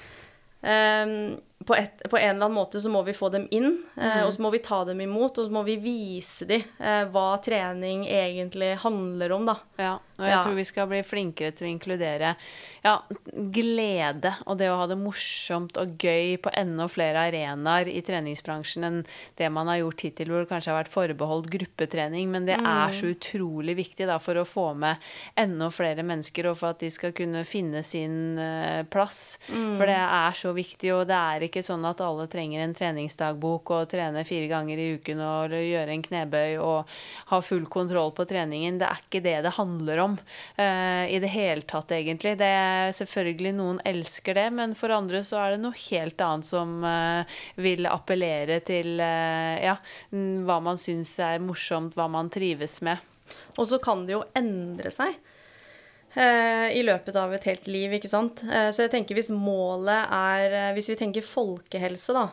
Um, 0.65 1.43
på, 1.67 1.77
et, 1.77 2.03
på, 2.11 2.19
en 2.19 2.37
eller 2.37 2.47
annen 2.47 2.57
måte 2.57 2.81
så 2.81 2.91
må 2.93 3.03
vi 3.07 3.15
få 3.17 3.31
dem 3.33 3.47
inn, 3.55 3.71
eh, 3.97 4.21
mm. 4.21 4.25
og 4.27 4.33
så 4.35 4.45
må 4.45 4.51
vi 4.55 4.63
ta 4.65 4.83
dem 4.89 5.01
imot, 5.05 5.39
og 5.39 5.49
så 5.49 5.55
må 5.55 5.65
vi 5.67 5.77
vise 5.83 6.49
dem 6.49 6.65
eh, 6.79 7.05
hva 7.13 7.29
trening 7.45 8.07
egentlig 8.09 8.75
handler 8.85 9.37
om, 9.37 9.49
da. 9.49 9.57
Ja, 9.81 9.95
og 10.19 10.27
jeg 10.29 10.35
ja. 10.37 10.43
tror 10.45 10.59
vi 10.59 10.67
skal 10.69 10.91
bli 10.91 11.03
flinkere 11.07 11.55
til 11.57 11.67
å 11.67 11.73
inkludere 11.73 12.35
ja, 12.85 12.99
glede 13.55 14.35
og 14.45 14.59
det 14.61 14.69
å 14.71 14.77
ha 14.79 14.87
det 14.91 14.99
morsomt 15.01 15.79
og 15.81 15.95
gøy 15.99 16.37
på 16.45 16.53
enda 16.55 16.87
flere 16.91 17.23
arenaer 17.31 17.89
i 17.91 18.03
treningsbransjen 18.05 18.87
enn 18.87 18.99
det 19.39 19.49
man 19.53 19.71
har 19.71 19.81
gjort 19.81 20.05
hittil, 20.07 20.31
hvor 20.31 20.45
det 20.45 20.51
kanskje 20.51 20.73
har 20.73 20.81
vært 20.83 20.93
forbeholdt 20.93 21.51
gruppetrening. 21.53 22.29
Men 22.33 22.49
det 22.49 22.59
mm. 22.61 22.69
er 22.69 22.97
så 22.97 23.11
utrolig 23.15 23.77
viktig 23.79 24.09
da, 24.11 24.19
for 24.23 24.39
å 24.39 24.47
få 24.49 24.67
med 24.79 25.03
enda 25.41 25.71
flere 25.75 26.05
mennesker, 26.07 26.51
og 26.51 26.59
for 26.61 26.75
at 26.75 26.83
de 26.85 26.91
skal 26.93 27.15
kunne 27.17 27.45
finne 27.49 27.83
sin 27.87 28.39
uh, 28.39 28.83
plass. 28.91 29.39
Mm. 29.49 29.75
For 29.79 29.89
det 29.91 30.01
er 30.03 30.39
så 30.39 30.53
viktig, 30.57 30.93
og 30.95 31.07
det 31.11 31.19
er 31.19 31.47
ikke 31.49 31.54
ikke 31.55 31.63
sånn 31.63 31.85
at 31.87 32.03
alle 32.03 32.27
trenger 32.31 32.65
en 32.65 32.75
treningsdagbok 32.75 33.71
og 33.77 33.91
trene 33.93 34.25
fire 34.27 34.49
ganger 34.51 34.81
i 34.83 34.89
uken 34.99 35.23
og 35.23 35.55
gjøre 35.55 35.95
en 35.95 36.03
knebøy 36.03 36.57
og 36.59 36.91
ha 37.31 37.41
full 37.47 37.69
kontroll 37.71 38.11
på 38.17 38.27
treningen. 38.27 38.81
Det 38.81 38.89
er 38.89 39.03
ikke 39.05 39.23
det 39.23 39.37
det 39.47 39.55
handler 39.55 40.03
om 40.03 40.17
uh, 40.19 41.05
i 41.07 41.21
det 41.23 41.31
hele 41.31 41.63
tatt, 41.71 41.95
egentlig. 41.95 42.35
Det 42.43 42.51
er 42.51 42.95
selvfølgelig 42.99 43.55
Noen 43.55 43.79
elsker 43.87 44.35
det, 44.41 44.49
men 44.59 44.75
for 44.79 44.95
andre 44.95 45.23
så 45.27 45.39
er 45.45 45.55
det 45.55 45.63
noe 45.63 45.79
helt 45.87 46.25
annet 46.27 46.51
som 46.51 46.75
uh, 46.83 47.39
vil 47.63 47.87
appellere 47.87 48.59
til 48.67 48.99
uh, 48.99 49.55
ja, 49.63 49.77
hva 50.11 50.59
man 50.65 50.81
syns 50.81 51.15
er 51.23 51.39
morsomt, 51.45 51.95
hva 51.95 52.09
man 52.11 52.33
trives 52.35 52.81
med. 52.83 52.99
Og 53.55 53.69
så 53.71 53.79
kan 53.83 54.03
det 54.09 54.17
jo 54.17 54.25
endre 54.37 54.91
seg. 54.91 55.15
Eh, 56.15 56.69
i 56.79 56.83
løpet 56.87 57.17
av 57.19 57.33
et 57.35 57.47
helt 57.49 57.65
liv, 57.67 57.97
ikke 57.97 58.11
sant. 58.11 58.45
Eh, 58.47 58.69
så 58.71 58.85
jeg 58.85 58.93
tenker 58.93 59.17
hvis 59.19 59.33
målet 59.35 60.13
er 60.15 60.53
eh, 60.55 60.69
Hvis 60.77 60.93
vi 60.93 60.97
tenker 61.01 61.27
folkehelse, 61.27 62.15
da. 62.15 62.29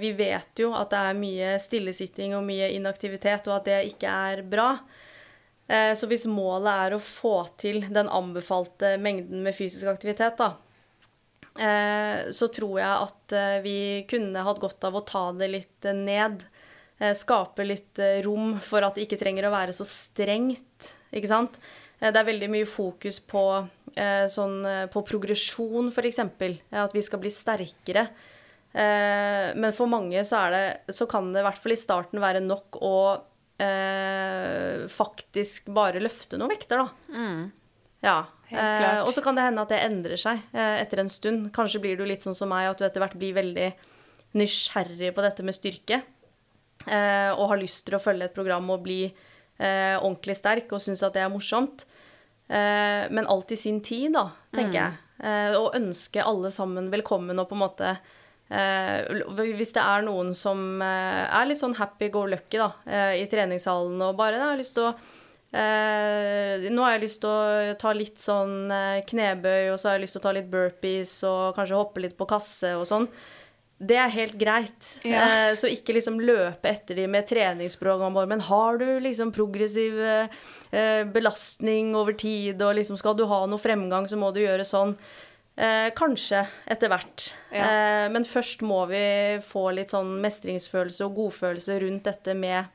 Vi 0.00 0.10
vet 0.18 0.60
jo 0.60 0.74
at 0.76 0.92
det 0.92 1.00
er 1.00 1.16
mye 1.16 1.54
stillesitting 1.62 2.34
og 2.36 2.44
mye 2.44 2.68
inaktivitet, 2.76 3.48
og 3.48 3.60
at 3.60 3.70
det 3.70 3.78
ikke 3.94 4.10
er 4.32 4.44
bra. 4.44 4.74
Så 5.96 6.04
hvis 6.10 6.26
målet 6.28 6.68
er 6.68 6.92
å 6.92 7.00
få 7.00 7.46
til 7.56 7.86
den 7.94 8.10
anbefalte 8.12 8.96
mengden 9.00 9.40
med 9.46 9.54
fysisk 9.56 9.88
aktivitet, 9.88 10.36
da, 10.36 10.50
så 12.34 12.48
tror 12.52 12.74
jeg 12.82 13.06
at 13.06 13.36
vi 13.64 13.76
kunne 14.10 14.42
hatt 14.44 14.60
godt 14.60 14.84
av 14.84 14.98
å 14.98 15.04
ta 15.08 15.22
det 15.38 15.48
litt 15.54 15.88
ned. 15.96 16.42
Skape 17.16 17.64
litt 17.64 18.02
rom 18.26 18.58
for 18.60 18.84
at 18.84 18.98
det 18.98 19.06
ikke 19.06 19.22
trenger 19.22 19.48
å 19.48 19.54
være 19.54 19.76
så 19.78 19.86
strengt, 19.88 20.92
ikke 21.14 21.30
sant. 21.30 21.56
Eh, 22.02 22.10
det 22.10 22.18
er 22.18 22.28
veldig 22.28 22.50
mye 22.50 22.68
fokus 22.68 23.20
på, 23.22 23.46
eh, 23.94 24.26
sånn, 24.26 24.60
eh, 24.66 24.86
på 24.90 25.04
progresjon, 25.06 25.92
f.eks. 25.94 26.18
At 26.18 26.94
vi 26.94 27.02
skal 27.02 27.22
bli 27.22 27.30
sterkere. 27.30 28.08
Men 28.72 29.68
for 29.76 29.84
mange 29.84 30.16
så, 30.24 30.46
det, 30.48 30.94
så 30.96 31.04
kan 31.04 31.26
det 31.28 31.42
i 31.42 31.44
hvert 31.44 31.58
fall 31.60 31.74
i 31.74 31.76
starten 31.76 32.22
være 32.22 32.40
nok 32.40 32.78
å 32.80 33.20
eh, 33.60 34.86
faktisk 34.88 35.68
bare 35.76 36.00
løfte 36.00 36.38
noen 36.40 36.54
vekter, 36.54 36.80
da. 36.80 37.12
Mm. 37.12 37.50
Ja. 38.00 38.16
Eh, 38.48 39.02
og 39.02 39.12
så 39.12 39.20
kan 39.20 39.36
det 39.36 39.44
hende 39.44 39.60
at 39.60 39.74
det 39.74 39.82
endrer 39.84 40.20
seg 40.20 40.40
eh, 40.56 40.78
etter 40.80 41.02
en 41.02 41.12
stund. 41.12 41.50
Kanskje 41.52 41.82
blir 41.84 42.00
du 42.00 42.06
litt 42.08 42.24
sånn 42.24 42.36
som 42.38 42.48
meg, 42.48 42.70
at 42.70 42.80
du 42.80 42.86
etter 42.88 43.04
hvert 43.04 43.18
blir 43.20 43.36
veldig 43.36 43.68
nysgjerrig 44.40 45.12
på 45.12 45.24
dette 45.26 45.44
med 45.44 45.56
styrke. 45.56 46.00
og 46.82 47.44
har 47.50 47.60
lyst 47.60 47.84
til 47.86 47.94
å 47.94 48.02
følge 48.02 48.26
et 48.26 48.34
program 48.34 48.70
og 48.72 48.82
bli 48.82 49.02
eh, 49.62 49.96
ordentlig 50.00 50.36
sterk 50.38 50.72
og 50.74 50.82
syns 50.82 51.04
at 51.06 51.14
det 51.16 51.22
er 51.24 51.32
morsomt. 51.32 51.86
Eh, 52.52 53.06
men 53.12 53.28
alt 53.30 53.54
i 53.54 53.58
sin 53.58 53.80
tid, 53.84 54.12
da, 54.16 54.26
tenker 54.54 54.74
mm. 54.74 54.80
jeg. 54.82 54.98
Eh, 55.22 55.54
og 55.58 55.78
ønske 55.78 56.24
alle 56.24 56.50
sammen 56.50 56.90
velkommen 56.92 57.38
og 57.38 57.46
på 57.46 57.54
en 57.54 57.62
måte 57.62 57.90
eh, 58.50 59.06
Hvis 59.38 59.70
det 59.76 59.84
er 59.84 60.02
noen 60.02 60.32
som 60.34 60.82
eh, 60.82 61.22
er 61.28 61.46
litt 61.46 61.60
sånn 61.60 61.76
happy 61.78 62.08
go 62.10 62.24
lucky 62.26 62.58
da, 62.58 62.72
eh, 62.90 63.20
i 63.22 63.28
treningshallen 63.30 64.02
og 64.02 64.16
bare 64.18 64.40
da, 64.40 64.50
har 64.50 64.58
lyst 64.60 64.78
til 64.78 64.90
å 64.90 64.94
nå 65.52 66.80
har 66.80 66.94
jeg 66.94 67.00
lyst 67.02 67.18
til 67.20 67.28
å 67.28 67.72
ta 67.76 67.90
litt 67.92 68.16
sånn 68.16 68.70
knebøy, 69.04 69.66
og 69.68 69.74
så 69.76 69.90
har 69.90 69.98
jeg 69.98 70.06
lyst 70.06 70.16
til 70.16 70.22
å 70.22 70.24
ta 70.24 70.30
litt 70.32 70.46
burpees 70.48 71.12
og 71.28 71.58
kanskje 71.58 71.76
hoppe 71.76 72.00
litt 72.00 72.14
på 72.16 72.24
kasse 72.30 72.70
og 72.78 72.86
sånn 72.88 73.04
det 73.82 73.98
er 73.98 74.12
helt 74.14 74.36
greit. 74.38 74.92
Ja. 75.02 75.24
Eh, 75.26 75.54
så 75.58 75.70
ikke 75.70 75.96
liksom 75.96 76.20
løpe 76.22 76.70
etter 76.70 76.98
de 76.98 77.08
med 77.10 77.26
treningsprogram. 77.26 78.14
Men 78.30 78.44
har 78.46 78.78
du 78.78 78.86
liksom 79.02 79.32
progressiv 79.34 79.98
eh, 79.98 81.02
belastning 81.10 81.94
over 81.98 82.14
tid, 82.18 82.62
og 82.62 82.76
liksom 82.78 82.98
skal 83.00 83.16
du 83.18 83.26
ha 83.30 83.42
noe 83.50 83.62
fremgang, 83.62 84.06
så 84.08 84.18
må 84.20 84.30
du 84.34 84.42
gjøre 84.44 84.66
sånn. 84.68 84.94
Eh, 85.56 85.90
kanskje 85.98 86.46
etter 86.70 86.88
hvert. 86.92 87.32
Ja. 87.52 87.66
Eh, 87.66 88.06
men 88.14 88.24
først 88.24 88.62
må 88.64 88.84
vi 88.88 89.02
få 89.44 89.66
litt 89.76 89.92
sånn 89.92 90.14
mestringsfølelse 90.22 91.04
og 91.08 91.18
godfølelse 91.18 91.82
rundt 91.82 92.08
dette 92.08 92.36
med 92.38 92.70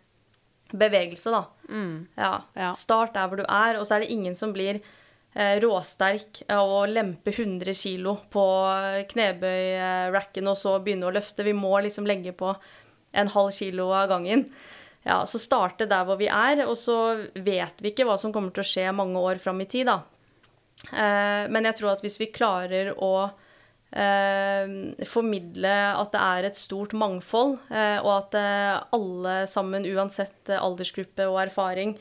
bevegelse, 0.76 1.32
da. 1.32 1.46
Mm. 1.72 2.08
Ja. 2.20 2.72
Start 2.76 3.16
der 3.16 3.32
hvor 3.32 3.40
du 3.40 3.48
er, 3.48 3.80
og 3.80 3.88
så 3.88 3.96
er 3.96 4.04
det 4.04 4.12
ingen 4.14 4.36
som 4.36 4.52
blir 4.54 4.82
råsterk 5.38 6.42
og 6.56 6.90
lempe 6.90 7.30
100 7.30 7.76
kilo 7.78 8.16
på 8.34 8.44
knebøyracken 9.12 10.50
og 10.50 10.58
så 10.58 10.78
begynne 10.82 11.10
å 11.10 11.14
løfte. 11.14 11.46
Vi 11.46 11.54
må 11.54 11.76
liksom 11.86 12.08
legge 12.10 12.34
på 12.34 12.56
en 13.18 13.32
halv 13.34 13.54
kilo 13.56 13.92
av 13.94 14.10
gangen. 14.10 14.46
Ja, 15.08 15.22
Så 15.26 15.40
starte 15.40 15.88
der 15.88 16.04
hvor 16.08 16.20
vi 16.20 16.28
er, 16.28 16.66
og 16.68 16.76
så 16.76 16.98
vet 17.34 17.80
vi 17.80 17.94
ikke 17.94 18.08
hva 18.08 18.18
som 18.20 18.34
kommer 18.36 18.52
til 18.52 18.66
å 18.66 18.68
skje 18.68 18.88
mange 18.96 19.22
år 19.24 19.40
fram 19.40 19.62
i 19.64 19.70
tid, 19.70 19.88
da. 19.88 20.02
Eh, 20.92 21.48
men 21.48 21.70
jeg 21.70 21.80
tror 21.80 21.94
at 21.94 22.04
hvis 22.04 22.20
vi 22.20 22.28
klarer 22.34 22.92
å 22.92 23.30
eh, 23.96 24.74
formidle 25.08 25.76
at 25.96 26.12
det 26.12 26.26
er 26.26 26.50
et 26.50 26.60
stort 26.60 26.98
mangfold, 26.98 27.56
og 28.04 28.12
at 28.18 28.38
alle 28.98 29.40
sammen, 29.48 29.88
uansett 29.88 30.52
aldersgruppe 30.58 31.30
og 31.32 31.46
erfaring, 31.48 31.96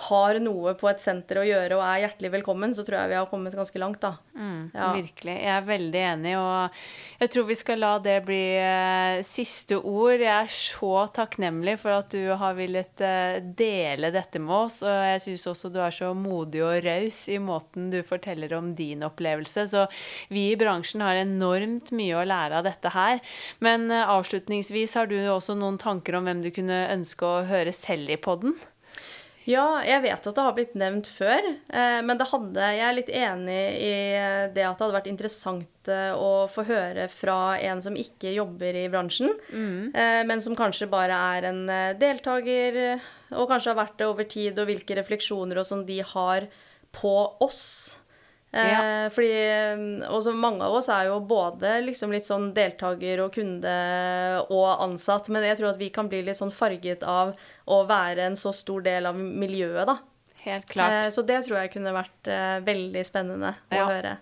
har 0.00 0.38
noe 0.40 0.72
på 0.78 0.88
et 0.88 1.02
senter 1.02 1.40
å 1.40 1.44
gjøre 1.44 1.76
og 1.76 1.84
er 1.84 2.04
hjertelig 2.04 2.30
velkommen, 2.38 2.72
så 2.76 2.84
tror 2.86 3.02
jeg 3.02 3.10
vi 3.12 3.18
har 3.18 3.28
kommet 3.28 3.56
ganske 3.56 3.80
langt, 3.82 4.00
da. 4.00 4.14
Mm, 4.32 4.70
ja. 4.72 4.88
Virkelig. 4.96 5.34
Jeg 5.34 5.52
er 5.52 5.66
veldig 5.66 6.02
enig, 6.12 6.32
og 6.40 7.20
jeg 7.20 7.32
tror 7.34 7.46
vi 7.50 7.56
skal 7.60 7.82
la 7.82 7.90
det 8.02 8.16
bli 8.24 8.40
uh, 8.56 9.20
siste 9.26 9.76
ord. 9.76 10.16
Jeg 10.22 10.32
er 10.32 10.54
så 10.54 11.04
takknemlig 11.16 11.76
for 11.82 11.98
at 11.98 12.16
du 12.16 12.32
har 12.40 12.56
villet 12.56 13.04
uh, 13.04 13.36
dele 13.60 14.12
dette 14.14 14.40
med 14.40 14.56
oss, 14.56 14.80
og 14.86 15.04
jeg 15.10 15.22
syns 15.26 15.46
også 15.52 15.72
du 15.74 15.80
er 15.84 15.94
så 15.94 16.14
modig 16.16 16.64
og 16.64 16.80
raus 16.86 17.22
i 17.28 17.40
måten 17.42 17.92
du 17.92 18.00
forteller 18.06 18.56
om 18.56 18.72
din 18.76 19.04
opplevelse. 19.06 19.68
Så 19.74 19.86
vi 20.32 20.48
i 20.50 20.58
bransjen 20.60 21.04
har 21.04 21.20
enormt 21.20 21.92
mye 21.96 22.16
å 22.16 22.26
lære 22.26 22.62
av 22.62 22.68
dette 22.70 22.96
her. 22.96 23.20
Men 23.60 23.90
uh, 23.92 24.06
avslutningsvis, 24.16 24.96
har 24.96 25.12
du 25.12 25.18
også 25.28 25.58
noen 25.60 25.80
tanker 25.80 26.16
om 26.16 26.28
hvem 26.28 26.44
du 26.46 26.52
kunne 26.54 26.86
ønske 26.88 27.26
å 27.26 27.48
høre 27.50 27.76
selv 27.76 28.16
i 28.16 28.20
podden? 28.20 28.56
Ja, 29.48 29.80
jeg 29.86 30.02
vet 30.04 30.26
at 30.28 30.36
det 30.36 30.44
har 30.44 30.54
blitt 30.56 30.74
nevnt 30.78 31.08
før. 31.08 31.46
Men 31.70 32.10
men 32.20 32.28
hadde, 32.28 32.66
jeg 32.74 32.84
er 32.84 32.96
litt 32.96 33.10
enig 33.14 33.60
i 33.80 33.92
det 34.54 34.64
at 34.66 34.76
det 34.76 34.84
hadde 34.84 34.96
vært 34.96 35.10
interessant 35.10 35.90
eh, 35.90 36.12
å 36.12 36.46
få 36.50 36.64
høre 36.68 37.06
fra 37.12 37.56
en 37.64 37.80
som 37.82 37.96
ikke 37.96 38.32
jobber 38.34 38.76
i 38.76 38.86
bransjen, 38.92 39.32
mm. 39.48 39.94
eh, 39.94 40.20
men 40.28 40.42
som 40.44 40.56
kanskje 40.58 40.90
bare 40.90 41.16
er 41.36 41.48
en 41.50 41.62
eh, 41.70 41.94
deltaker, 42.00 43.00
og 43.32 43.48
kanskje 43.50 43.72
har 43.72 43.80
vært 43.80 43.96
det 44.00 44.10
over 44.10 44.28
tid, 44.28 44.58
og 44.58 44.70
hvilke 44.70 44.98
refleksjoner 44.98 45.62
og 45.62 45.68
sånn 45.68 45.86
de 45.88 46.00
har 46.12 46.48
på 46.96 47.14
oss. 47.44 47.99
Ja. 48.50 49.04
Eh, 49.06 49.08
fordi 49.14 49.34
mm, 49.78 50.10
også 50.10 50.32
mange 50.34 50.66
av 50.66 50.74
oss 50.74 50.88
er 50.90 51.06
jo 51.06 51.20
både 51.22 51.76
liksom 51.86 52.10
litt 52.14 52.26
sånn 52.26 52.48
deltaker 52.56 53.22
og 53.22 53.34
kunde 53.36 53.74
og 54.50 54.68
ansatt, 54.88 55.30
men 55.30 55.46
jeg 55.46 55.60
tror 55.60 55.70
at 55.72 55.80
vi 55.80 55.92
kan 55.94 56.10
bli 56.10 56.24
litt 56.26 56.40
sånn 56.40 56.54
farget 56.54 57.06
av 57.06 57.36
å 57.70 57.82
være 57.86 58.26
en 58.26 58.38
så 58.38 58.50
stor 58.56 58.82
del 58.86 59.06
av 59.10 59.18
miljøet, 59.18 59.86
da. 59.86 60.00
Helt 60.40 60.66
klart. 60.72 60.96
Eh, 61.04 61.10
så 61.14 61.22
det 61.26 61.42
tror 61.44 61.60
jeg 61.60 61.74
kunne 61.74 61.94
vært 61.94 62.30
eh, 62.32 62.56
veldig 62.64 63.04
spennende 63.06 63.54
å 63.70 63.76
ja. 63.76 63.86
høre. 63.90 64.16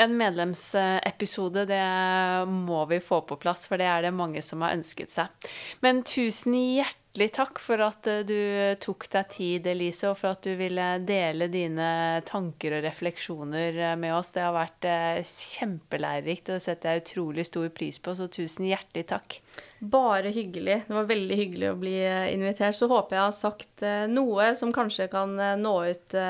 En 0.00 0.16
medlemsepisode, 0.16 1.66
det 1.68 1.84
må 2.48 2.84
vi 2.88 3.00
få 3.04 3.20
på 3.28 3.36
plass, 3.36 3.66
for 3.68 3.80
det 3.80 3.90
er 3.90 4.06
det 4.06 4.16
mange 4.16 4.40
som 4.44 4.64
har 4.64 4.76
ønsket 4.78 5.12
seg. 5.12 5.50
Men 5.84 6.00
tusen 6.08 6.56
hjertelig 6.56 7.28
takk 7.36 7.60
for 7.60 7.82
at 7.84 8.08
eh, 8.08 8.22
du 8.24 8.38
tok 8.80 9.04
deg 9.12 9.28
tid, 9.34 9.68
Elise, 9.68 10.08
og 10.08 10.16
for 10.22 10.32
at 10.32 10.48
du 10.48 10.56
ville 10.56 10.86
dele 11.04 11.50
dine 11.52 12.22
tanker 12.24 12.78
og 12.78 12.86
refleksjoner 12.86 13.82
eh, 13.90 13.98
med 14.00 14.14
oss. 14.16 14.32
Det 14.32 14.46
har 14.46 14.56
vært 14.56 14.88
eh, 14.88 15.20
kjempelærerikt, 15.28 16.48
og 16.48 16.56
det 16.56 16.64
setter 16.64 16.96
jeg 16.96 17.04
utrolig 17.04 17.46
stor 17.50 17.68
pris 17.76 18.00
på, 18.00 18.16
så 18.16 18.30
tusen 18.32 18.70
hjertelig 18.70 19.04
takk. 19.12 19.38
Bare 19.92 20.32
hyggelig. 20.32 20.86
Det 20.88 20.96
var 20.96 21.12
veldig 21.12 21.40
hyggelig 21.42 21.68
å 21.68 21.78
bli 21.84 21.94
invitert. 22.32 22.80
Så 22.80 22.88
håper 22.88 23.18
jeg 23.18 23.26
har 23.26 23.36
sagt 23.36 23.86
noe 24.08 24.54
som 24.56 24.72
kanskje 24.72 25.10
kan 25.12 25.36
nå 25.60 25.76
ut 25.90 26.20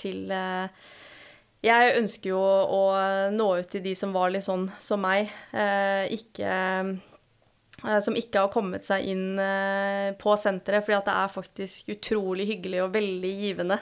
til 0.00 0.32
Jeg 1.64 1.94
ønsker 1.98 2.30
jo 2.30 2.40
å 2.40 2.80
nå 3.32 3.46
ut 3.58 3.70
til 3.72 3.82
de 3.82 3.94
som 3.98 4.12
var 4.14 4.30
litt 4.34 4.44
sånn 4.46 4.68
som 4.82 5.00
meg. 5.02 5.30
Eh, 5.56 6.04
ikke 6.14 6.50
eh, 6.50 7.96
Som 8.04 8.16
ikke 8.16 8.44
har 8.44 8.52
kommet 8.52 8.86
seg 8.86 9.08
inn 9.12 9.38
eh, 9.40 10.12
på 10.20 10.36
senteret, 10.40 10.84
fordi 10.84 10.98
at 11.00 11.08
det 11.08 11.16
er 11.16 11.32
faktisk 11.32 11.90
utrolig 11.96 12.46
hyggelig 12.52 12.84
og 12.84 12.92
veldig 12.94 13.32
givende 13.40 13.80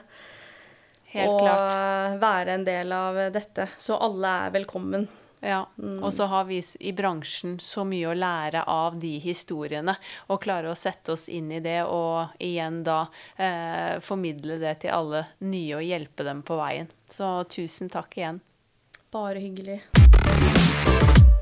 Helt 1.15 1.31
å 1.31 1.37
klart. 1.39 2.17
være 2.23 2.57
en 2.57 2.65
del 2.67 2.95
av 2.95 3.21
dette. 3.35 3.69
Så 3.79 3.99
alle 4.03 4.33
er 4.47 4.57
velkommen. 4.57 5.07
Ja, 5.45 5.67
og 6.01 6.09
så 6.17 6.25
har 6.33 6.47
vi 6.49 6.57
i 6.81 6.93
bransjen 6.97 7.59
så 7.61 7.83
mye 7.85 8.09
å 8.09 8.15
lære 8.17 8.63
av 8.65 8.95
de 8.97 9.19
historiene, 9.21 9.93
og 10.33 10.41
klare 10.41 10.71
å 10.73 10.79
sette 10.79 11.13
oss 11.13 11.27
inn 11.29 11.51
i 11.53 11.61
det, 11.61 11.83
og 11.85 12.33
igjen 12.41 12.79
da 12.87 13.03
eh, 13.37 14.01
formidle 14.01 14.57
det 14.63 14.79
til 14.87 14.95
alle 14.97 15.21
nye 15.45 15.77
og 15.77 15.85
hjelpe 15.85 16.25
dem 16.25 16.41
på 16.49 16.57
veien. 16.57 16.89
Så 17.15 17.45
tusen 17.45 17.89
takk 17.89 18.17
igjen. 18.19 18.41
Bare 19.11 19.39
hyggelig. 19.39 19.83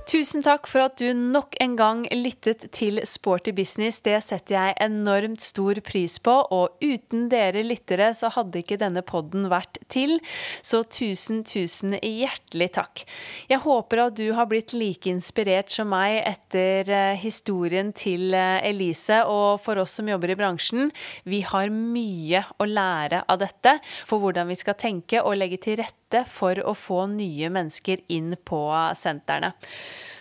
Tusen 0.03 0.43
takk 0.43 0.67
for 0.67 0.83
at 0.83 0.97
du 0.99 1.13
nok 1.15 1.55
en 1.63 1.77
gang 1.79 2.01
lyttet 2.11 2.65
til 2.75 2.99
Sporty 3.07 3.53
business. 3.55 4.01
Det 4.03 4.17
setter 4.27 4.57
jeg 4.57 4.75
enormt 4.83 5.45
stor 5.45 5.79
pris 5.87 6.17
på, 6.19 6.35
og 6.51 6.83
uten 6.83 7.29
dere 7.31 7.63
lyttere 7.63 8.09
så 8.19 8.33
hadde 8.35 8.65
ikke 8.65 8.81
denne 8.83 9.05
podden 9.07 9.47
vært 9.53 9.79
til. 9.93 10.17
Så 10.59 10.83
tusen, 10.91 11.45
tusen 11.47 11.95
hjertelig 12.03 12.73
takk. 12.75 13.05
Jeg 13.53 13.63
håper 13.63 14.09
at 14.09 14.19
du 14.19 14.27
har 14.35 14.51
blitt 14.51 14.75
like 14.75 15.07
inspirert 15.07 15.71
som 15.71 15.93
meg 15.95 16.19
etter 16.27 16.91
eh, 16.91 17.23
historien 17.23 17.95
til 17.95 18.35
eh, 18.35 18.59
Elise, 18.73 19.23
og 19.31 19.63
for 19.63 19.79
oss 19.85 20.01
som 20.01 20.11
jobber 20.11 20.35
i 20.35 20.39
bransjen, 20.39 20.91
vi 21.31 21.45
har 21.47 21.71
mye 21.71 22.43
å 22.59 22.67
lære 22.67 23.23
av 23.31 23.39
dette 23.45 23.79
for 24.03 24.19
hvordan 24.19 24.51
vi 24.51 24.59
skal 24.59 24.79
tenke 24.83 25.23
og 25.23 25.39
legge 25.39 25.63
til 25.63 25.79
rette 25.79 26.02
for 26.29 26.61
å 26.61 26.75
få 26.77 27.07
nye 27.11 27.49
mennesker 27.53 28.05
inn 28.13 28.35
på 28.45 28.63
sentrene. 28.99 29.55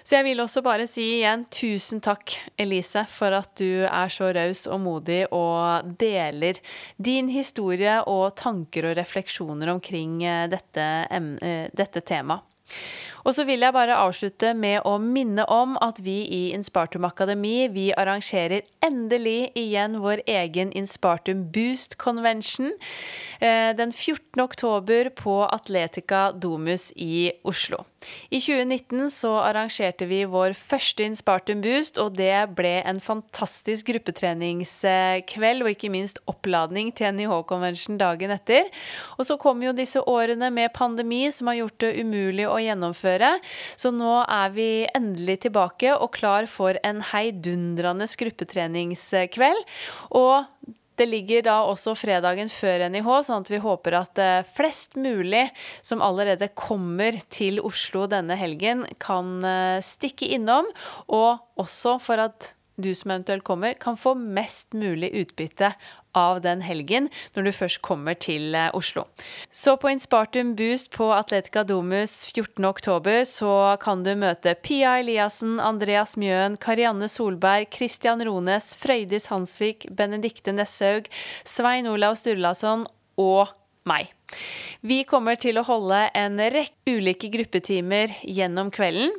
Så 0.01 0.17
jeg 0.17 0.25
vil 0.25 0.41
også 0.41 0.63
bare 0.65 0.87
si 0.89 1.03
igjen 1.19 1.45
tusen 1.53 2.01
takk, 2.03 2.33
Elise, 2.59 3.03
for 3.11 3.35
at 3.37 3.51
du 3.59 3.85
er 3.85 4.09
så 4.11 4.31
raus 4.33 4.65
og 4.65 4.81
modig 4.83 5.21
og 5.29 5.93
deler 6.01 6.57
din 6.97 7.29
historie 7.31 7.99
og 8.09 8.33
tanker 8.39 8.89
og 8.89 8.97
refleksjoner 8.97 9.71
omkring 9.75 10.23
eh, 10.25 10.47
dette, 10.51 10.87
eh, 11.11 11.67
dette 11.77 12.01
temaet. 12.07 12.47
Og 13.25 13.35
så 13.35 13.45
vil 13.45 13.61
jeg 13.63 13.75
bare 13.75 13.97
avslutte 14.01 14.53
med 14.57 14.81
å 14.87 14.97
minne 15.01 15.45
om 15.51 15.77
at 15.81 16.01
vi 16.03 16.21
i 16.25 16.41
Inspartum 16.55 17.05
Akademi 17.07 17.67
vi 17.73 17.89
arrangerer 17.93 18.65
endelig 18.85 19.51
igjen 19.59 19.99
vår 20.01 20.23
egen 20.29 20.73
Inspartum 20.77 21.45
Boost 21.53 21.97
Convention 22.01 22.71
eh, 23.39 23.71
den 23.77 23.93
14. 23.93 24.41
oktober 24.41 25.11
på 25.17 25.41
Atletica 25.45 26.31
Domus 26.31 26.91
i 26.95 27.31
Oslo. 27.47 27.85
I 28.31 28.39
2019 28.41 29.11
så 29.13 29.31
arrangerte 29.43 30.07
vi 30.09 30.23
vår 30.29 30.55
første 30.57 31.05
Inspartum 31.05 31.61
Boost, 31.63 31.99
og 32.01 32.15
det 32.17 32.33
ble 32.57 32.79
en 32.87 33.01
fantastisk 33.03 33.91
gruppetreningskveld, 33.91 35.63
og 35.63 35.71
ikke 35.73 35.91
minst 35.93 36.21
oppladning 36.31 36.91
til 36.97 37.13
NIH-konvensjon 37.17 37.99
dagen 38.01 38.33
etter. 38.33 38.69
Og 39.17 39.27
så 39.29 39.37
kom 39.41 39.61
jo 39.65 39.75
disse 39.77 40.01
årene 40.01 40.49
med 40.53 40.73
pandemi 40.73 41.23
som 41.33 41.51
har 41.51 41.61
gjort 41.61 41.79
det 41.83 41.93
umulig 42.01 42.47
å 42.49 42.59
gjennomføre, 42.63 43.35
så 43.77 43.93
nå 43.93 44.21
er 44.25 44.53
vi 44.55 44.69
endelig 44.97 45.41
tilbake 45.47 45.93
og 45.97 46.13
klar 46.17 46.49
for 46.49 46.79
en 46.87 47.03
heidundrende 47.11 48.09
gruppetreningskveld. 48.21 49.65
Og 50.17 50.71
det 51.01 51.09
ligger 51.09 51.45
da 51.47 51.57
også 51.65 51.95
fredagen 51.97 52.51
før 52.53 52.85
NIH, 52.93 53.09
sånn 53.27 53.45
at 53.45 53.51
vi 53.51 53.59
håper 53.63 53.97
at 54.03 54.21
eh, 54.21 54.47
flest 54.57 54.97
mulig 54.99 55.47
som 55.81 56.03
allerede 56.05 56.51
kommer 56.53 57.17
til 57.33 57.61
Oslo 57.65 58.05
denne 58.11 58.37
helgen, 58.37 58.85
kan 59.01 59.39
eh, 59.41 59.81
stikke 59.85 60.29
innom. 60.37 60.69
Og 61.09 61.41
også 61.61 61.97
for 62.03 62.21
at 62.21 62.53
du 62.81 62.91
som 62.97 63.13
eventuelt 63.13 63.45
kommer, 63.45 63.75
kan 63.77 63.97
få 63.99 64.13
mest 64.17 64.73
mulig 64.77 65.11
utbytte 65.23 65.73
av 66.17 66.41
den 66.43 66.63
helgen 66.65 67.09
når 67.35 67.47
du 67.47 67.51
først 67.55 67.81
kommer 67.85 68.17
til 68.19 68.55
eh, 68.57 68.69
Oslo. 68.77 69.05
Så 69.51 69.77
på 69.81 69.91
Inspartum 69.91 70.53
Boost 70.59 70.91
på 70.95 71.11
Atletica 71.15 71.63
Domus 71.67 72.13
14.10 72.33 73.23
så 73.29 73.53
kan 73.81 74.03
du 74.05 74.13
møte 74.19 74.55
Pia 74.63 74.97
Eliassen, 75.01 75.59
Andreas 75.63 76.17
Mjøen, 76.19 76.57
Karianne 76.61 77.09
Solberg, 77.11 77.69
Christian 77.73 78.23
Rones, 78.27 78.73
Frøydis 78.79 79.29
Hansvik, 79.31 79.87
Benedikte 79.95 80.55
Nesshaug, 80.55 81.09
Svein 81.47 81.89
Olav 81.89 82.17
Sturlason 82.19 82.87
og 83.21 83.51
meg. 83.87 84.11
Vi 84.85 85.01
kommer 85.09 85.37
til 85.39 85.59
å 85.59 85.65
holde 85.67 86.05
en 86.17 86.39
rekke 86.39 86.95
ulike 86.95 87.31
gruppetimer 87.33 88.13
gjennom 88.23 88.71
kvelden. 88.73 89.13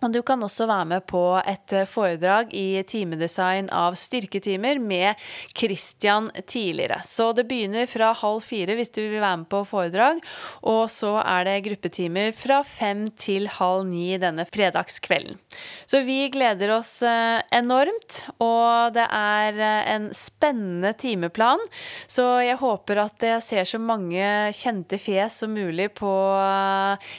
Og 0.00 0.12
du 0.14 0.22
kan 0.24 0.40
også 0.40 0.64
være 0.68 0.88
med 0.94 1.04
på 1.08 1.22
et 1.44 1.74
eh, 1.76 1.88
foredrag 1.88 2.54
i 2.56 2.80
timedesign 2.88 3.68
av 3.74 3.98
styrketimer 4.00 4.80
med 4.80 5.20
Christian 5.56 6.30
tidligere. 6.46 7.02
Så 7.04 7.30
det 7.36 7.44
begynner 7.50 7.88
fra 7.90 8.14
halv 8.16 8.40
fire 8.44 8.76
hvis 8.78 8.92
du 8.96 9.02
vil 9.02 9.20
være 9.20 9.42
med 9.42 9.50
på 9.52 9.60
foredrag, 9.68 10.22
og 10.64 10.86
så 10.92 11.18
er 11.20 11.44
det 11.48 11.58
gruppetimer 11.68 12.32
fra 12.36 12.62
fem 12.64 13.08
til 13.12 13.48
halv 13.58 13.84
ni 13.90 14.14
denne 14.20 14.46
fredagskvelden. 14.48 15.36
Så 15.84 16.00
vi 16.06 16.22
gleder 16.32 16.72
oss 16.78 16.94
eh, 17.04 17.42
enormt, 17.60 18.22
og 18.40 18.96
det 18.96 19.04
er 19.04 19.60
eh, 19.60 19.92
en 19.96 20.08
spennende 20.16 20.94
timeplan. 20.96 21.60
Så 22.08 22.24
jeg 22.46 22.56
håper 22.62 23.04
at 23.04 23.28
jeg 23.34 23.44
ser 23.44 23.68
så 23.68 23.82
mange 23.82 24.24
kjente 24.56 24.96
fjes 25.00 25.42
som 25.42 25.52
mulig 25.52 25.90
på 25.98 26.10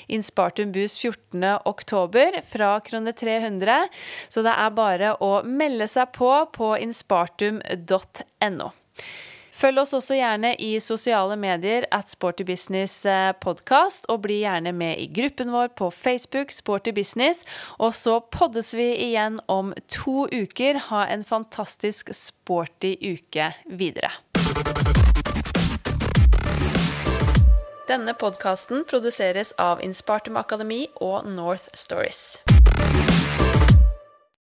Inspartum 0.09 0.73
Boost 0.73 1.01
14. 1.03 1.45
oktober 1.69 2.41
Krone 2.85 3.13
300. 3.13 3.89
Så 4.29 4.45
det 4.45 4.53
er 4.55 4.77
bare 4.77 5.15
å 5.19 5.33
melde 5.43 5.89
seg 5.91 6.13
på 6.15 6.31
på 6.55 6.73
inspartum.no. 6.81 8.71
Følg 9.61 9.77
oss 9.77 9.93
også 9.93 10.15
gjerne 10.17 10.55
i 10.57 10.71
sosiale 10.81 11.35
medier 11.37 11.85
at 11.93 12.09
Sporty 12.09 12.45
Business 12.47 13.03
eh, 13.05 13.29
podcast, 13.37 14.07
og 14.09 14.23
bli 14.23 14.39
gjerne 14.41 14.73
med 14.73 14.97
i 14.97 15.05
gruppen 15.13 15.51
vår 15.53 15.69
på 15.77 15.91
Facebook, 15.93 16.53
Sporty 16.55 16.93
Business. 16.97 17.43
Og 17.77 17.93
så 17.93 18.17
poddes 18.33 18.73
vi 18.73 18.89
igjen 19.11 19.37
om 19.51 19.73
to 19.91 20.25
uker. 20.31 20.81
Ha 20.89 21.05
en 21.13 21.25
fantastisk 21.27 22.09
sporty 22.15 22.95
uke 23.05 23.51
videre. 23.69 24.09
Denne 27.91 28.13
podkasten 28.17 28.85
produseres 28.89 29.51
av 29.59 29.83
Inspartum 29.85 30.41
Akademi 30.41 30.87
og 31.03 31.27
North 31.27 31.69
Stories. 31.75 32.39